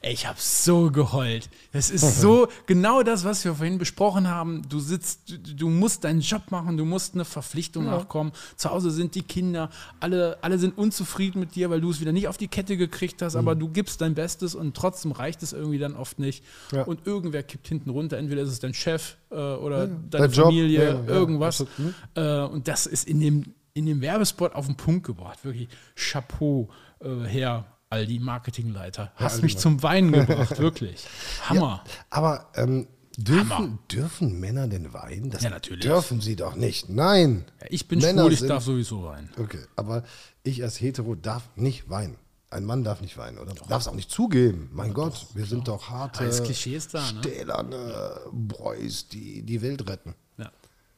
ey, 0.00 0.12
ich 0.12 0.26
habe 0.26 0.38
so 0.40 0.90
geheult. 0.90 1.48
Das 1.72 1.88
ist 1.88 2.20
so 2.20 2.48
genau 2.66 3.04
das, 3.04 3.24
was 3.24 3.44
wir 3.44 3.54
vorhin 3.54 3.78
besprochen 3.78 4.26
haben. 4.26 4.62
Du 4.68 4.80
sitzt, 4.80 5.30
du, 5.30 5.38
du 5.38 5.68
musst 5.68 6.02
deinen 6.02 6.20
Job 6.20 6.50
machen, 6.50 6.76
du 6.76 6.84
musst 6.84 7.14
eine 7.14 7.24
Verpflichtung 7.24 7.84
nachkommen. 7.84 8.32
Zu 8.56 8.70
Hause 8.70 8.90
sind 8.90 9.14
die 9.14 9.22
Kinder, 9.22 9.70
alle, 10.00 10.38
alle 10.42 10.58
sind 10.58 10.76
unzufrieden 10.76 11.38
mit 11.38 11.54
dir, 11.54 11.70
weil 11.70 11.80
du 11.80 11.90
es 11.90 12.00
wieder 12.00 12.10
nicht 12.10 12.26
auf 12.26 12.36
die 12.36 12.48
Kette 12.48 12.76
gekriegt 12.76 13.22
hast, 13.22 13.36
aber 13.36 13.54
du 13.54 13.68
gibst 13.68 14.00
dein 14.00 14.16
Bestes 14.16 14.56
und 14.56 14.76
trotzdem 14.76 15.12
reicht 15.12 15.44
es 15.44 15.52
irgendwie 15.52 15.78
dann 15.78 15.94
oft 15.94 16.18
nicht. 16.18 16.44
Ja. 16.72 16.82
Und 16.82 17.06
irgendwer 17.06 17.44
kippt 17.44 17.68
hinten 17.68 17.90
runter, 17.90 18.18
entweder 18.18 18.42
ist 18.42 18.50
es 18.50 18.58
dein 18.58 18.74
Chef 18.74 19.16
äh, 19.30 19.36
oder 19.36 19.86
der 19.86 20.20
deine 20.20 20.32
Job, 20.32 20.46
Familie, 20.46 20.84
ja, 20.84 20.94
ja, 20.94 21.06
irgendwas. 21.06 21.60
absolut. 21.60 21.94
Äh, 22.16 22.40
und 22.52 22.66
das 22.66 22.86
ist 22.86 23.06
in 23.06 23.20
dem, 23.20 23.44
in 23.78 23.86
dem 23.86 24.00
Werbespot 24.00 24.54
auf 24.54 24.66
den 24.66 24.76
Punkt 24.76 25.06
gebracht. 25.06 25.44
Wirklich 25.44 25.68
Chapeau, 25.94 26.68
äh, 27.00 27.24
Herr 27.24 27.64
Aldi, 27.90 28.18
Marketingleiter. 28.18 29.12
Hast 29.16 29.34
Aldi, 29.36 29.44
mich 29.46 29.58
zum 29.58 29.82
Weinen 29.82 30.12
gebracht, 30.26 30.58
wirklich. 30.58 31.04
Hammer. 31.48 31.82
Aber 32.10 32.50
ähm, 32.54 32.86
dürfen, 33.16 33.50
Hammer. 33.50 33.78
dürfen 33.90 34.38
Männer 34.40 34.68
denn 34.68 34.92
weinen? 34.92 35.30
Das 35.30 35.42
Ja, 35.42 35.50
natürlich. 35.50 35.84
dürfen 35.84 36.20
sie 36.20 36.36
doch 36.36 36.54
nicht. 36.54 36.88
Nein. 36.90 37.44
Ja, 37.60 37.66
ich 37.70 37.88
bin 37.88 38.00
Männer 38.00 38.22
schwul, 38.22 38.32
ich 38.32 38.38
sind- 38.40 38.48
darf 38.48 38.62
sowieso 38.64 39.04
weinen. 39.04 39.30
Okay, 39.38 39.60
aber 39.76 40.02
ich 40.42 40.62
als 40.62 40.80
Hetero 40.80 41.14
darf 41.14 41.48
nicht 41.56 41.88
weinen. 41.88 42.16
Ein 42.50 42.64
Mann 42.64 42.82
darf 42.82 43.02
nicht 43.02 43.18
weinen, 43.18 43.38
oder? 43.38 43.52
Darf 43.68 43.82
es 43.82 43.88
auch 43.88 43.94
nicht 43.94 44.10
zugeben. 44.10 44.70
Mein 44.72 44.94
Gott, 44.94 45.26
wir 45.34 45.44
sind 45.44 45.68
doch 45.68 45.90
harte, 45.90 46.20
Aber 46.20 46.28
das 46.28 46.42
Klischee 46.42 46.76
ist 46.76 46.94
da, 46.94 47.00
ne? 47.12 47.18
stählerne 47.20 48.20
Boys, 48.32 49.06
die 49.08 49.42
die 49.42 49.60
Welt 49.60 49.86
retten. 49.88 50.14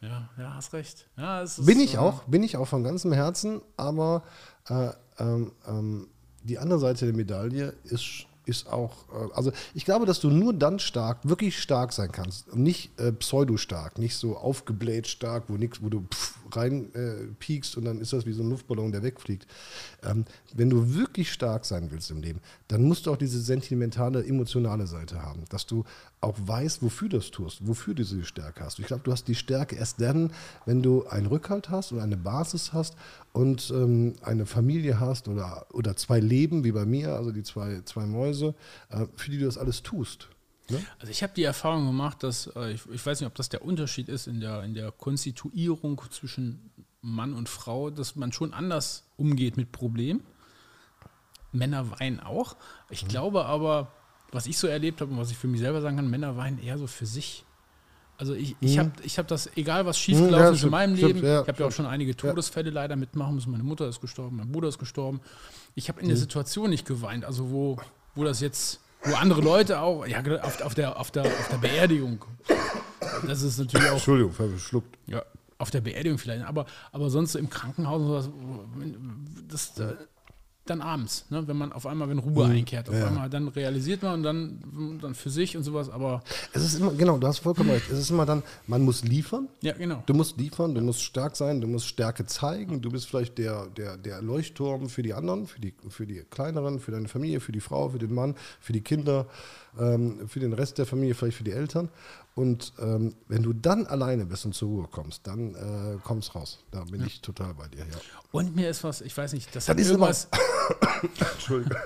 Ja. 0.01 0.29
Ja, 0.39 0.55
hast 0.55 0.73
recht. 0.73 1.09
Ja, 1.17 1.43
es 1.43 1.59
ist, 1.59 1.67
Bin 1.67 1.79
ich 1.81 1.95
äh, 1.95 1.99
auch, 1.99 2.25
bin 2.25 2.43
ich 2.43 2.57
auch 2.57 2.67
von 2.67 2.83
ganzem 2.83 3.13
Herzen, 3.13 3.61
aber 3.77 4.23
äh, 4.69 4.91
ähm, 5.19 5.53
ähm, 5.67 6.09
die 6.43 6.59
andere 6.59 6.79
Seite 6.79 7.05
der 7.05 7.15
Medaille 7.15 7.75
ist, 7.85 8.27
ist 8.47 8.67
auch, 8.67 8.95
äh, 9.11 9.33
also 9.35 9.53
ich 9.75 9.85
glaube, 9.85 10.07
dass 10.07 10.21
du 10.21 10.31
nur 10.31 10.55
dann 10.55 10.79
stark, 10.79 11.19
wirklich 11.25 11.61
stark 11.61 11.93
sein 11.93 12.11
kannst 12.11 12.49
und 12.49 12.63
nicht 12.63 12.99
äh, 12.99 13.13
pseudo-stark, 13.13 13.99
nicht 13.99 14.17
so 14.17 14.37
aufgebläht 14.37 15.07
stark, 15.07 15.45
wo 15.49 15.55
nix, 15.55 15.83
wo 15.83 15.91
du 15.91 16.07
pff, 16.11 16.39
rein 16.57 16.95
äh, 16.95 17.57
und 17.77 17.85
dann 17.85 18.01
ist 18.01 18.13
das 18.13 18.27
wie 18.27 18.33
so 18.33 18.43
ein 18.43 18.51
Luftballon, 18.51 18.93
der 18.93 19.03
wegfliegt. 19.03 19.47
Ähm, 20.03 20.25
wenn 20.55 20.71
du 20.71 20.95
wirklich 20.95 21.33
stark 21.33 21.65
sein 21.65 21.91
willst 21.91 22.11
im 22.11 22.23
Leben, 22.23 22.41
dann 22.69 22.83
musst 22.85 23.07
du 23.07 23.13
auch 23.13 23.17
diese 23.17 23.41
sentimentale, 23.41 24.25
emotionale 24.25 24.87
Seite 24.87 25.23
haben, 25.23 25.45
dass 25.49 25.67
du 25.67 25.85
auch 26.21 26.37
weißt, 26.39 26.83
wofür 26.83 27.09
du 27.09 27.17
das 27.17 27.31
tust, 27.31 27.67
wofür 27.67 27.95
du 27.95 28.03
diese 28.03 28.25
Stärke 28.25 28.65
hast. 28.65 28.79
Ich 28.79 28.87
glaube, 28.87 29.03
du 29.05 29.13
hast 29.13 29.27
die 29.29 29.35
Stärke 29.35 29.77
erst 29.77 30.01
dann, 30.01 30.33
wenn 30.67 30.83
du 30.83 31.07
einen 31.07 31.27
Rückhalt 31.27 31.71
hast 31.71 31.93
oder 31.93 32.03
eine 32.03 32.17
Basis 32.17 32.73
hast 32.73 32.97
und 33.33 33.71
ähm, 33.75 34.15
eine 34.23 34.47
Familie 34.47 35.01
hast 35.01 35.29
oder, 35.29 35.67
oder 35.73 35.97
zwei 35.97 36.21
Leben, 36.21 36.65
wie 36.65 36.73
bei 36.73 36.85
mir, 36.85 37.15
also 37.15 37.33
die 37.33 37.43
zwei, 37.43 37.81
zwei 37.85 38.07
Mäuse, 38.07 38.55
äh, 38.91 39.07
für 39.17 39.31
die 39.31 39.39
du 39.39 39.47
das 39.47 39.59
alles 39.59 39.83
tust. 39.83 40.29
Ne? 40.71 40.83
Also 40.99 41.11
ich 41.11 41.23
habe 41.23 41.33
die 41.35 41.43
Erfahrung 41.45 41.87
gemacht, 41.87 42.23
dass, 42.23 42.47
äh, 42.57 42.73
ich, 42.73 42.83
ich 42.91 43.05
weiß 43.05 43.21
nicht, 43.21 43.27
ob 43.27 43.35
das 43.35 43.49
der 43.49 43.65
Unterschied 43.65 44.09
ist 44.09 44.27
in 44.27 44.41
der, 44.41 44.63
in 44.63 44.75
der 44.75 44.93
Konstituierung 44.93 46.01
zwischen 46.11 46.71
Mann 47.03 47.35
und 47.35 47.49
Frau, 47.49 47.91
dass 47.91 48.17
man 48.17 48.33
schon 48.33 48.53
anders 48.53 49.05
umgeht 49.17 49.57
mit 49.57 49.73
Problemen. 49.73 50.23
Männer 51.53 51.91
weinen 51.99 52.21
auch. 52.21 52.57
Ich 52.91 53.09
glaube 53.09 53.45
aber, 53.47 53.93
was 54.31 54.47
ich 54.47 54.57
so 54.59 54.67
erlebt 54.67 55.01
habe 55.01 55.11
und 55.13 55.19
was 55.19 55.31
ich 55.31 55.37
für 55.37 55.49
mich 55.49 55.61
selber 55.61 55.81
sagen 55.81 55.97
kann, 55.97 56.09
Männer 56.09 56.37
weinen 56.37 56.63
eher 56.63 56.79
so 56.79 56.87
für 56.87 57.07
sich. 57.07 57.45
Also 58.19 58.35
ich, 58.35 58.55
ich 58.61 58.79
habe 58.79 58.93
ich 59.03 59.19
hab 59.19 59.27
das, 59.29 59.51
egal 59.57 59.87
was 59.87 59.99
schiefgelaufen 59.99 60.37
Mhm, 60.37 60.45
ja, 60.45 60.51
ist 60.51 60.63
in 60.63 60.71
meinem 60.71 60.97
stimmt, 60.97 61.15
Leben, 61.15 61.27
ja, 61.27 61.41
ich 61.43 61.49
habe 61.49 61.63
ja 61.63 61.67
auch 61.69 61.73
schon 61.73 61.87
einige 61.87 62.15
Todesfälle 62.15 62.69
leider 62.71 62.95
mitmachen 62.95 63.35
müssen. 63.35 63.51
Meine 63.51 63.65
Mutter 63.65 63.89
ist 63.89 64.01
gestorben, 64.01 64.37
mein 64.37 64.53
Bruder 64.53 64.69
ist 64.69 64.79
gestorben. 64.79 65.21
Ich 65.75 65.89
habe 65.89 66.01
in 66.01 66.07
Mhm. 66.07 66.11
der 66.11 66.19
Situation 66.19 66.69
nicht 66.71 66.87
geweint, 66.87 67.25
also 67.25 67.51
wo, 67.51 67.79
wo 68.15 68.23
das 68.25 68.41
jetzt, 68.41 68.81
wo 69.03 69.15
andere 69.15 69.41
Leute 69.41 69.81
auch, 69.81 70.07
ja, 70.07 70.21
auf, 70.43 70.61
auf, 70.63 70.75
der, 70.75 70.99
auf, 70.99 71.11
der, 71.11 71.25
auf 71.25 71.49
der 71.51 71.59
Beerdigung. 71.59 72.25
Das 73.27 73.43
ist 73.43 73.59
natürlich 73.59 73.89
auch 73.89 73.95
Entschuldigung, 73.95 74.33
verschluckt. 74.33 74.97
ja, 75.07 75.23
auf 75.59 75.71
der 75.71 75.81
Beerdigung 75.81 76.19
vielleicht, 76.19 76.45
aber, 76.45 76.67
aber 76.93 77.11
sonst 77.11 77.33
so 77.33 77.39
im 77.39 77.51
Krankenhaus 77.51 78.01
und 78.01 78.07
sowas, 78.07 78.31
das, 79.49 79.75
dann 80.71 80.81
abends, 80.81 81.27
ne, 81.31 81.47
wenn 81.47 81.57
man 81.57 81.73
auf 81.73 81.87
einmal, 81.87 82.09
wenn 82.09 82.19
Ruhe 82.19 82.47
einkehrt, 82.47 82.89
auf 82.89 82.95
ja. 82.95 83.09
einmal, 83.09 83.29
dann 83.29 83.49
realisiert 83.49 84.03
man 84.03 84.15
und 84.15 84.23
dann, 84.23 84.99
dann 85.01 85.15
für 85.15 85.31
sich 85.31 85.57
und 85.57 85.65
sowas, 85.65 85.91
aber 85.91 86.23
Es 86.53 86.63
ist 86.63 86.81
immer, 86.81 86.93
genau, 86.93 87.19
du 87.19 87.27
hast 87.27 87.41
vollkommen 87.41 87.71
recht. 87.71 87.91
Es 87.91 87.99
ist 87.99 88.11
immer 88.11 88.27
dann, 88.27 88.43
man 88.67 88.83
muss 88.83 89.05
liefern, 89.05 89.49
ja, 89.61 89.73
genau. 89.73 90.03
Du 90.07 90.15
musst 90.15 90.39
liefern, 90.39 90.75
du 90.75 90.81
musst 90.81 91.03
stark 91.03 91.37
sein, 91.37 91.61
du 91.61 91.67
musst 91.67 91.87
Stärke 91.87 92.25
zeigen. 92.27 92.81
Du 92.81 92.91
bist 92.91 93.09
vielleicht 93.09 93.39
der, 93.39 93.67
der, 93.67 93.97
der 93.97 94.23
Leuchtturm 94.23 94.89
für 94.89 95.03
die 95.03 95.15
anderen, 95.15 95.47
für 95.47 95.61
die, 95.61 95.75
für 95.89 96.07
die 96.07 96.23
Kleineren, 96.31 96.81
für 96.81 96.93
deine 96.93 97.09
Familie, 97.09 97.41
für 97.41 97.53
die 97.53 97.61
Frau, 97.61 97.89
für 97.89 97.99
den 97.99 98.15
Mann, 98.15 98.35
für 98.61 98.73
die 98.73 98.81
Kinder. 98.81 99.27
ähm, 99.79 100.29
für 100.29 100.41
den 100.41 100.53
Rest 100.53 100.79
der 100.79 100.87
Familie, 100.87 101.15
vielleicht 101.15 101.37
für 101.37 101.45
die 101.45 101.53
Eltern. 101.53 101.89
Und 102.35 102.73
ähm, 102.79 103.15
wenn 103.29 103.43
du 103.43 103.53
dann 103.53 103.87
alleine 103.87 104.25
bist 104.25 104.47
und 104.47 104.55
zur 104.55 104.69
Ruhe 104.69 104.89
kommst, 104.91 105.27
dann 105.27 105.55
äh, 105.55 105.99
kommst 106.03 106.35
raus. 106.35 106.59
Da 106.71 106.85
bin 106.85 107.05
ich 107.05 107.21
total 107.21 107.55
bei 107.55 107.69
dir, 107.69 107.81
ja. 107.81 107.99
Und 108.33 108.55
mir 108.57 108.71
ist 108.71 108.85
was, 108.85 109.01
ich 109.01 109.17
weiß 109.17 109.33
nicht, 109.33 109.49
das, 109.49 109.67
Das 109.67 109.69
hat 109.71 109.79
ist 109.81 109.89
irgendwas. 109.89 110.29
Entschuldigung. 111.35 111.77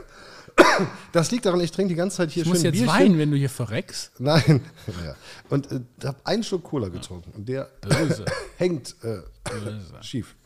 Das 1.12 1.30
liegt 1.32 1.46
daran, 1.46 1.60
ich 1.60 1.72
trinke 1.72 1.88
die 1.88 1.94
ganze 1.96 2.18
Zeit 2.18 2.30
hier 2.30 2.42
Ich 2.44 2.48
muss 2.48 2.58
schön 2.58 2.66
jetzt 2.66 2.74
Bierchen. 2.74 2.94
weinen, 2.94 3.18
wenn 3.18 3.30
du 3.30 3.36
hier 3.36 3.50
verreckst. 3.50 4.12
Nein. 4.20 4.60
Ja. 5.04 5.16
Und 5.48 5.72
äh, 5.72 5.80
habe 6.04 6.18
einen 6.24 6.44
Schluck 6.44 6.62
Cola 6.64 6.88
getrunken 6.88 7.32
und 7.32 7.48
der 7.48 7.70
hängt 8.56 8.94
äh, 9.02 9.22
schief. 10.02 10.36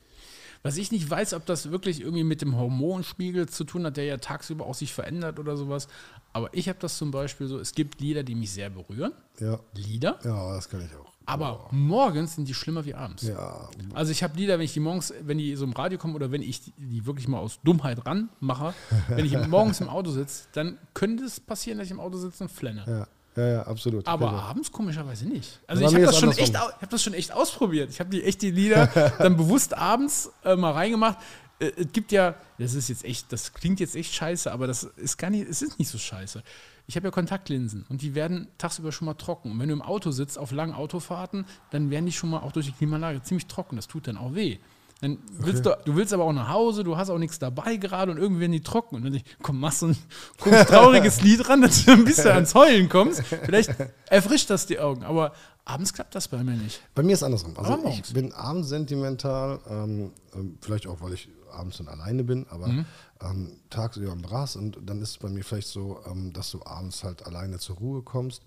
Was 0.63 0.77
ich 0.77 0.91
nicht 0.93 1.09
weiß, 1.09 1.35
ob 1.35 1.47
das 1.47 1.71
wirklich 1.71 2.01
irgendwie 2.01 2.25
mit 2.25 2.43
dem 2.43 2.57
Hormonspiegel 2.57 3.49
zu 3.49 3.65
tun 3.65 3.85
hat, 3.87 3.97
der 3.97 4.05
ja 4.05 4.17
tagsüber 4.17 4.67
auch 4.67 4.75
sich 4.75 4.93
verändert 4.93 5.39
oder 5.39 5.57
sowas. 5.57 5.89
Aber 6.33 6.53
ich 6.53 6.69
habe 6.69 6.79
das 6.81 6.99
zum 6.99 7.11
Beispiel 7.11 7.47
so, 7.47 7.59
es 7.59 7.73
gibt 7.73 8.01
Lieder, 8.01 8.23
die 8.23 8.35
mich 8.35 8.51
sehr 8.53 8.71
berühren. 8.71 9.13
Ja. 9.39 9.61
Lieder. 9.75 10.19
ja, 10.25 10.55
das 10.55 10.69
kann 10.69 10.81
ich 10.85 10.95
auch. 10.97 11.13
Aber 11.27 11.69
morgens 11.73 12.37
sind 12.37 12.49
die 12.49 12.55
schlimmer 12.55 12.87
wie 12.87 12.95
abends. 12.95 13.23
Ja, 13.25 13.69
Also 13.93 14.13
ich 14.13 14.23
habe 14.23 14.35
Lieder, 14.39 14.55
wenn 14.59 14.65
ich 14.65 14.73
die 14.73 14.81
morgens, 14.81 15.13
wenn 15.21 15.37
die 15.37 15.55
so 15.57 15.65
im 15.65 15.73
Radio 15.73 15.99
kommen 15.99 16.15
oder 16.15 16.33
wenn 16.33 16.41
ich 16.41 16.63
die, 16.63 16.73
die 16.79 17.05
wirklich 17.05 17.29
mal 17.29 17.39
aus 17.39 17.61
Dummheit 17.63 18.05
ranmache, 18.07 18.73
wenn 19.09 19.27
ich 19.27 19.37
morgens 19.49 19.83
im 19.83 19.91
Auto 19.91 20.11
sitze, 20.11 20.45
dann 20.53 20.79
könnte 20.95 21.25
es 21.25 21.39
passieren, 21.39 21.79
dass 21.79 21.87
ich 21.87 21.91
im 21.91 22.01
Auto 22.01 22.17
sitze 22.17 22.45
und 22.45 22.51
flenne. 22.51 22.85
ja, 22.87 23.07
ja, 23.39 23.47
ja 23.49 23.63
absolut. 23.67 24.07
Aber 24.07 24.31
Genau. 24.31 24.39
abends 24.41 24.73
komischerweise 24.73 25.27
nicht. 25.27 25.61
Also 25.67 25.85
ich 25.85 25.95
habe 25.95 26.05
das, 26.05 26.19
schon 26.19 26.31
echt 26.31 26.49
ich 26.51 26.57
hab 26.57 26.91
das 26.91 27.03
schon 27.03 27.15
echt 27.15 27.33
ausprobiert. 27.33 27.91
Ich 27.91 28.01
habe 28.01 28.11
die 28.11 28.23
echt 28.25 28.43
die 28.43 28.51
Lieder 28.51 28.87
dann 29.19 29.37
bewusst 29.37 29.77
abends 29.77 30.31
äh, 30.45 30.57
mal 30.57 30.73
reingemacht. 30.73 31.19
Äh, 31.59 31.73
es 31.77 31.93
gibt 31.93 32.13
ja, 32.13 32.35
das 32.59 32.75
ist 32.75 32.89
jetzt 32.89 33.05
echt, 33.05 33.33
das 33.33 33.53
klingt 33.53 33.81
jetzt 33.81 33.97
echt 33.97 34.15
scheiße, 34.15 34.51
aber 34.53 34.67
das 34.67 34.85
ist 34.85 35.17
gar 35.19 35.31
nicht, 35.31 35.49
es 35.49 35.63
ist 35.63 35.79
nicht 35.79 35.89
so 35.89 35.99
scheiße. 35.99 36.43
Ich 36.87 36.97
habe 36.97 37.07
ja 37.09 37.11
Kontaktlinsen 37.11 37.85
und 37.91 38.01
die 38.01 38.15
werden 38.15 38.49
tagsüber 38.57 38.93
schon 38.93 39.07
mal 39.07 39.15
trocken. 39.15 39.51
Und 39.53 39.59
wenn 39.61 39.69
du 39.69 39.75
im 39.75 39.83
Auto 39.83 40.11
sitzt, 40.11 40.39
auf 40.39 40.53
langen 40.53 40.73
Autofahrten, 40.73 41.45
dann 41.71 41.91
werden 41.91 42.07
die 42.07 42.13
schon 42.13 42.31
mal 42.31 42.41
auch 42.41 42.53
durch 42.53 42.67
die 42.67 42.73
Klimaanlage 42.73 43.23
ziemlich 43.23 43.47
trocken. 43.47 43.77
Das 43.77 43.89
tut 43.89 44.07
dann 44.09 44.17
auch 44.17 44.35
weh. 44.35 44.59
Dann 45.01 45.19
willst 45.39 45.65
du, 45.65 45.77
du 45.85 45.95
willst 45.95 46.13
aber 46.13 46.25
auch 46.25 46.33
nach 46.33 46.49
Hause, 46.49 46.83
du 46.83 46.97
hast 46.97 47.09
auch 47.11 47.19
nichts 47.19 47.39
dabei 47.39 47.77
gerade 47.77 48.11
und 48.11 48.19
irgendwie 48.19 48.41
werden 48.41 48.53
die 48.53 48.63
trocken. 48.63 48.97
Und 48.97 49.05
dann 49.05 49.15
ich, 49.15 49.25
komm, 49.43 49.61
mach 49.61 49.71
so 49.73 49.87
ein 49.87 49.97
komisch 50.41 50.65
trauriges 50.65 51.21
Lied 51.23 51.49
ran, 51.49 51.63
dass 51.63 51.85
du 51.85 51.93
ein 51.93 52.05
bisschen 52.05 52.33
ans 52.33 52.55
Heulen 52.55 52.89
kommst. 52.89 53.23
Vielleicht 53.23 53.75
erfrischt 54.11 54.51
das 54.51 54.67
die 54.67 54.81
Augen. 54.81 55.05
Aber 55.05 55.33
abends 55.65 55.93
klappt 55.93 56.15
das 56.17 56.27
bei 56.27 56.43
mir 56.43 56.57
nicht. 56.57 56.81
Bei 56.97 57.03
mir 57.05 57.13
ist 57.13 57.23
andersrum. 57.23 57.57
Also 57.57 57.71
Aber 57.75 57.79
ich 57.83 57.85
morgens. 57.85 58.13
bin 58.13 58.33
abends 58.33 58.69
sentimental, 58.71 59.61
ähm, 59.71 60.11
ähm, 60.35 60.59
vielleicht 60.61 60.87
auch, 60.89 61.01
weil 61.01 61.13
ich 61.13 61.29
abends 61.53 61.79
dann 61.79 61.89
alleine 61.89 62.25
bin, 62.25 62.47
aber 62.51 62.67
Mhm. 62.69 62.85
ähm, 63.23 63.57
tagsüber 63.71 64.13
am 64.13 64.23
Gras 64.23 64.55
und 64.57 64.79
dann 64.85 65.01
ist 65.01 65.11
es 65.11 65.19
bei 65.19 65.29
mir 65.29 65.43
vielleicht 65.45 65.69
so, 65.69 66.01
ähm, 66.11 66.33
dass 66.33 66.51
du 66.51 66.61
abends 66.65 67.05
halt 67.05 67.25
alleine 67.27 67.59
zur 67.59 67.77
Ruhe 67.77 68.03
kommst. 68.03 68.43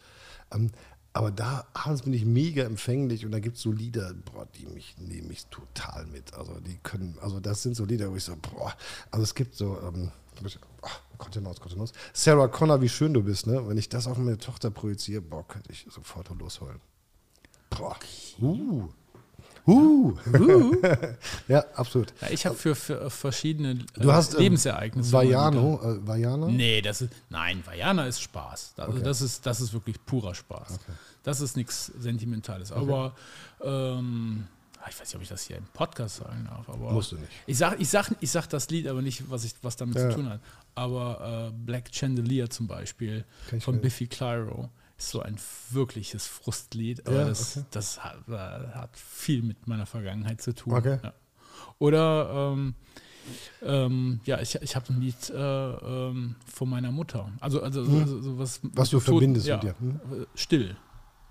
Ähm, 0.53 0.71
aber 1.13 1.31
da 1.31 1.67
abends 1.73 2.03
bin 2.03 2.13
ich 2.13 2.25
mega 2.25 2.63
empfänglich 2.63 3.25
und 3.25 3.31
da 3.31 3.39
gibt 3.39 3.57
es 3.57 3.63
so 3.63 3.71
Lieder, 3.71 4.13
boah, 4.13 4.47
die 4.57 4.65
mich 4.67 4.95
nehmen 4.97 5.27
mich 5.27 5.45
total 5.47 6.05
mit. 6.05 6.33
Also 6.33 6.59
die 6.59 6.77
können, 6.83 7.17
also 7.21 7.39
das 7.39 7.63
sind 7.63 7.75
so 7.75 7.85
Lieder, 7.85 8.11
wo 8.11 8.15
ich 8.15 8.23
so, 8.23 8.35
boah, 8.35 8.73
also 9.11 9.23
es 9.23 9.35
gibt 9.35 9.55
so, 9.55 9.77
ähm, 9.81 10.11
ach, 10.81 11.01
Kontenance, 11.17 11.59
Kontenance. 11.59 11.93
Sarah 12.13 12.47
Connor, 12.47 12.81
wie 12.81 12.89
schön 12.89 13.13
du 13.13 13.23
bist, 13.23 13.45
ne? 13.45 13.67
Wenn 13.67 13.77
ich 13.77 13.89
das 13.89 14.07
auf 14.07 14.17
meine 14.17 14.37
Tochter 14.37 14.71
projiziere, 14.71 15.21
boah, 15.21 15.47
könnte 15.47 15.71
ich 15.71 15.85
sofort 15.89 16.29
losheulen. 16.39 16.79
Boah. 17.69 17.97
Uh. 18.39 18.89
Uh. 19.67 20.17
ja, 21.47 21.63
absolut. 21.75 22.13
Ja, 22.21 22.29
ich 22.31 22.45
habe 22.45 22.55
für, 22.55 22.75
für 22.75 23.09
verschiedene 23.09 23.71
äh, 23.71 23.99
Du 23.99 24.11
hast 24.11 24.33
ähm, 24.33 24.39
Lebensereignisse. 24.41 25.11
Vajano, 25.13 25.79
äh, 25.83 26.07
Vajana? 26.07 26.47
Nee, 26.47 26.81
das 26.81 27.01
ist. 27.01 27.11
Nein, 27.29 27.61
Vajana 27.65 28.05
ist 28.07 28.21
Spaß. 28.21 28.73
Also 28.77 28.91
Okay. 28.93 29.03
das, 29.03 29.21
ist, 29.21 29.45
das 29.45 29.61
ist 29.61 29.73
wirklich 29.73 30.03
purer 30.05 30.33
Spaß. 30.35 30.79
Das 31.23 31.41
ist 31.41 31.55
nichts 31.57 31.85
Sentimentales. 31.97 32.71
Aber 32.71 33.13
ähm, 33.63 34.47
ah, 34.79 34.87
ich 34.89 34.99
weiß 34.99 35.07
nicht, 35.07 35.15
ob 35.15 35.21
ich 35.21 35.29
das 35.29 35.43
hier 35.43 35.57
im 35.57 35.65
Podcast 35.73 36.17
sagen 36.17 36.45
darf. 36.49 36.67
Aber 36.67 36.91
Musst 36.91 37.11
du 37.11 37.17
nicht. 37.17 37.29
Ich 37.45 37.57
sag, 37.57 37.79
ich 37.79 37.89
sag, 37.89 38.09
ich 38.19 38.31
sag 38.31 38.47
das 38.47 38.69
Lied, 38.69 38.87
aber 38.87 39.01
nicht, 39.01 39.29
was, 39.29 39.43
ich, 39.43 39.53
was 39.61 39.75
damit 39.75 39.95
Ja. 39.95 40.09
zu 40.09 40.15
tun 40.15 40.29
hat. 40.29 40.39
Aber 40.73 41.49
äh, 41.49 41.65
Black 41.65 41.89
Chandelier 41.93 42.49
zum 42.49 42.65
Beispiel 42.67 43.25
von. 43.59 43.79
Biffy 43.81 44.07
Clyro 44.07 44.69
ist 45.03 45.09
so 45.11 45.21
ein 45.21 45.37
wirkliches 45.71 46.27
Frustlied. 46.27 47.05
Aber 47.07 47.17
Ja, 47.17 47.25
das, 47.25 47.57
okay. 47.57 47.65
das 47.71 48.03
hat, 48.03 48.17
äh, 48.27 48.33
hat 48.73 48.95
viel 48.97 49.41
mit 49.41 49.67
meiner 49.67 49.85
Vergangenheit 49.85 50.41
zu 50.41 50.53
tun. 50.53 50.73
Okay. 50.73 50.99
Ja. 51.03 51.13
Oder 51.79 52.53
ähm, 52.53 52.75
ähm, 53.63 54.19
ja, 54.25 54.39
ich, 54.41 54.55
ich 54.55 54.75
habe 54.75 54.93
ein 54.93 55.01
Lied 55.01 55.29
äh, 55.29 55.35
ähm, 55.35 56.35
von 56.45 56.69
meiner 56.69 56.91
Mutter. 56.91 57.31
Also, 57.39 57.61
also, 57.61 57.81
also 57.81 58.21
so 58.21 58.37
was, 58.39 58.61
Hm. 58.61 58.71
Was 58.75 58.89
du 58.89 58.97
Tod- 58.97 59.03
verbindest 59.05 59.47
ja, 59.47 59.55
mit 59.55 59.63
dir, 59.63 59.75
hm? 59.79 59.99
äh, 60.21 60.25
Still. 60.35 60.75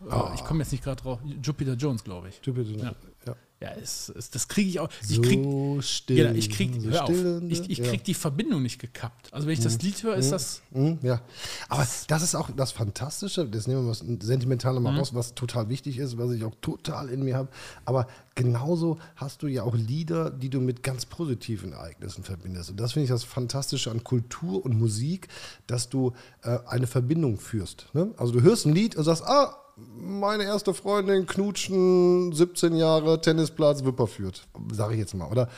Ah. 0.09 0.33
Ich 0.35 0.45
komme 0.45 0.61
jetzt 0.63 0.73
nicht 0.73 0.83
gerade 0.85 1.03
drauf. 1.03 1.19
Jupiter 1.43 1.75
Jones, 1.75 2.03
glaube 2.05 2.29
ich. 2.29 2.41
Du 2.41 2.55
bitte. 2.55 2.73
Ja. 2.73 2.95
Ja. 3.27 3.37
Ja, 3.63 3.73
es, 3.73 4.09
es, 4.17 4.31
das 4.31 4.49
kriege 4.49 4.71
ich 4.71 4.81
auch. 4.81 4.89
Ich 5.07 5.21
krieg, 5.21 5.45
so 5.45 5.83
still. 5.83 6.17
Genau, 6.17 6.33
ich 6.35 6.49
krieg, 6.49 6.73
so 6.81 6.91
still, 6.91 7.43
ich, 7.51 7.69
ich 7.69 7.77
ja. 7.77 7.85
krieg 7.85 8.03
die 8.05 8.15
Verbindung 8.15 8.63
nicht 8.63 8.79
gekappt. 8.79 9.29
Also 9.35 9.47
wenn 9.47 9.53
ich 9.53 9.61
das 9.61 9.83
Lied 9.83 10.03
höre, 10.03 10.17
ist 10.17 10.33
das, 10.33 10.63
Mhm, 10.71 10.99
ja, 11.03 11.21
aber 11.69 11.87
das 12.09 12.23
ist 12.23 12.35
auch 12.35 12.49
das 12.57 12.73
Fantastische, 12.73 13.47
das 13.47 13.67
nehmen 13.67 13.85
wir 13.85 13.91
was 13.91 13.99
Sentimentale 13.99 14.81
Mhm. 14.81 14.85
mal 14.85 14.97
raus, 14.97 15.13
was 15.13 15.35
total 15.35 15.69
wichtig 15.69 15.99
ist, 15.99 16.17
was 16.17 16.31
ich 16.31 16.43
auch 16.45 16.55
total 16.63 17.11
in 17.11 17.23
mir 17.23 17.37
habe. 17.37 17.51
Aber 17.85 18.07
genauso 18.35 18.99
hast 19.17 19.43
du 19.43 19.47
ja 19.47 19.63
auch 19.65 19.75
Lieder, 19.75 20.31
die 20.31 20.49
du 20.49 20.63
mit 20.63 20.83
ganz 20.83 21.05
positiven 21.05 21.75
Ereignissen 21.75 22.25
verbindest. 22.25 22.71
Und 22.71 22.81
das 22.81 22.95
finde 22.95 23.05
ich 23.05 23.11
das 23.11 23.25
Fantastische 23.25 23.91
an 23.91 24.03
Kultur 24.03 24.65
und 24.65 24.79
Musik, 24.79 25.29
dass 25.67 25.91
du 25.91 26.15
äh, 26.45 26.61
eine 26.67 26.87
Verbindung 26.87 27.37
führst. 27.37 27.89
Ne? 27.93 28.15
Also 28.17 28.33
du 28.33 28.41
hörst 28.41 28.65
ein 28.65 28.73
Lied 28.73 28.97
und 28.97 29.05
sagst, 29.05 29.23
ah, 29.23 29.55
meine 29.97 30.45
erste 30.45 30.75
Freundin 30.75 31.27
knutschen, 31.27 32.33
17 32.33 32.75
Jahre, 32.77 33.21
Tennisplatz, 33.21 33.85
Wipper 33.85 34.07
führt, 34.07 34.47
sage 34.73 34.95
ich 34.95 35.01
jetzt 35.01 35.15
mal. 35.15 35.29
Oder 35.31 35.49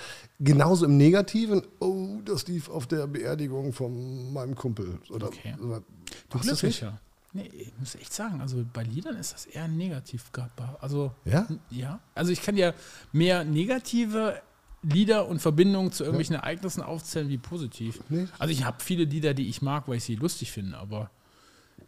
genauso 0.41 0.87
im 0.87 0.97
Negativen, 0.97 1.62
oh, 1.81 2.20
das 2.25 2.47
lief 2.47 2.68
auf 2.68 2.87
der 2.87 3.07
Beerdigung 3.07 3.73
von 3.73 4.33
meinem 4.33 4.55
Kumpel. 4.55 4.99
Oder, 5.11 5.27
Okay. 5.29 5.55
oder 5.62 5.83
du 6.31 6.39
glücklicher. 6.39 7.01
Nee, 7.35 7.51
ich 7.57 7.73
muss 7.79 7.95
echt 7.95 8.12
sagen, 8.12 8.43
also 8.43 8.62
bei 8.75 8.83
Liedern 8.83 9.16
ist 9.16 9.33
das 9.33 9.47
eher 9.47 9.66
negativ 9.66 10.31
gerade. 10.33 10.51
Also, 10.81 11.12
Ja? 11.25 11.47
ja. 11.70 12.01
Also 12.14 12.31
ich 12.31 12.43
kann 12.43 12.57
ja 12.59 12.75
mehr 13.12 13.43
negative 13.45 14.41
Lieder 14.83 15.27
und 15.29 15.41
Verbindungen 15.41 15.93
zu 15.93 16.03
irgendwelchen 16.03 16.35
Ereignissen 16.37 16.83
aufzählen 16.83 17.29
wie 17.31 17.39
positiv. 17.39 18.01
Nee. 18.11 18.27
Also 18.39 18.53
ich 18.53 18.64
habe 18.64 18.83
viele 18.83 19.05
Lieder, 19.05 19.33
die 19.33 19.49
ich 19.49 19.62
mag, 19.62 19.89
weil 19.89 19.97
ich 19.97 20.05
sie 20.05 20.16
lustig 20.16 20.53
finde, 20.53 20.77
aber 20.77 21.11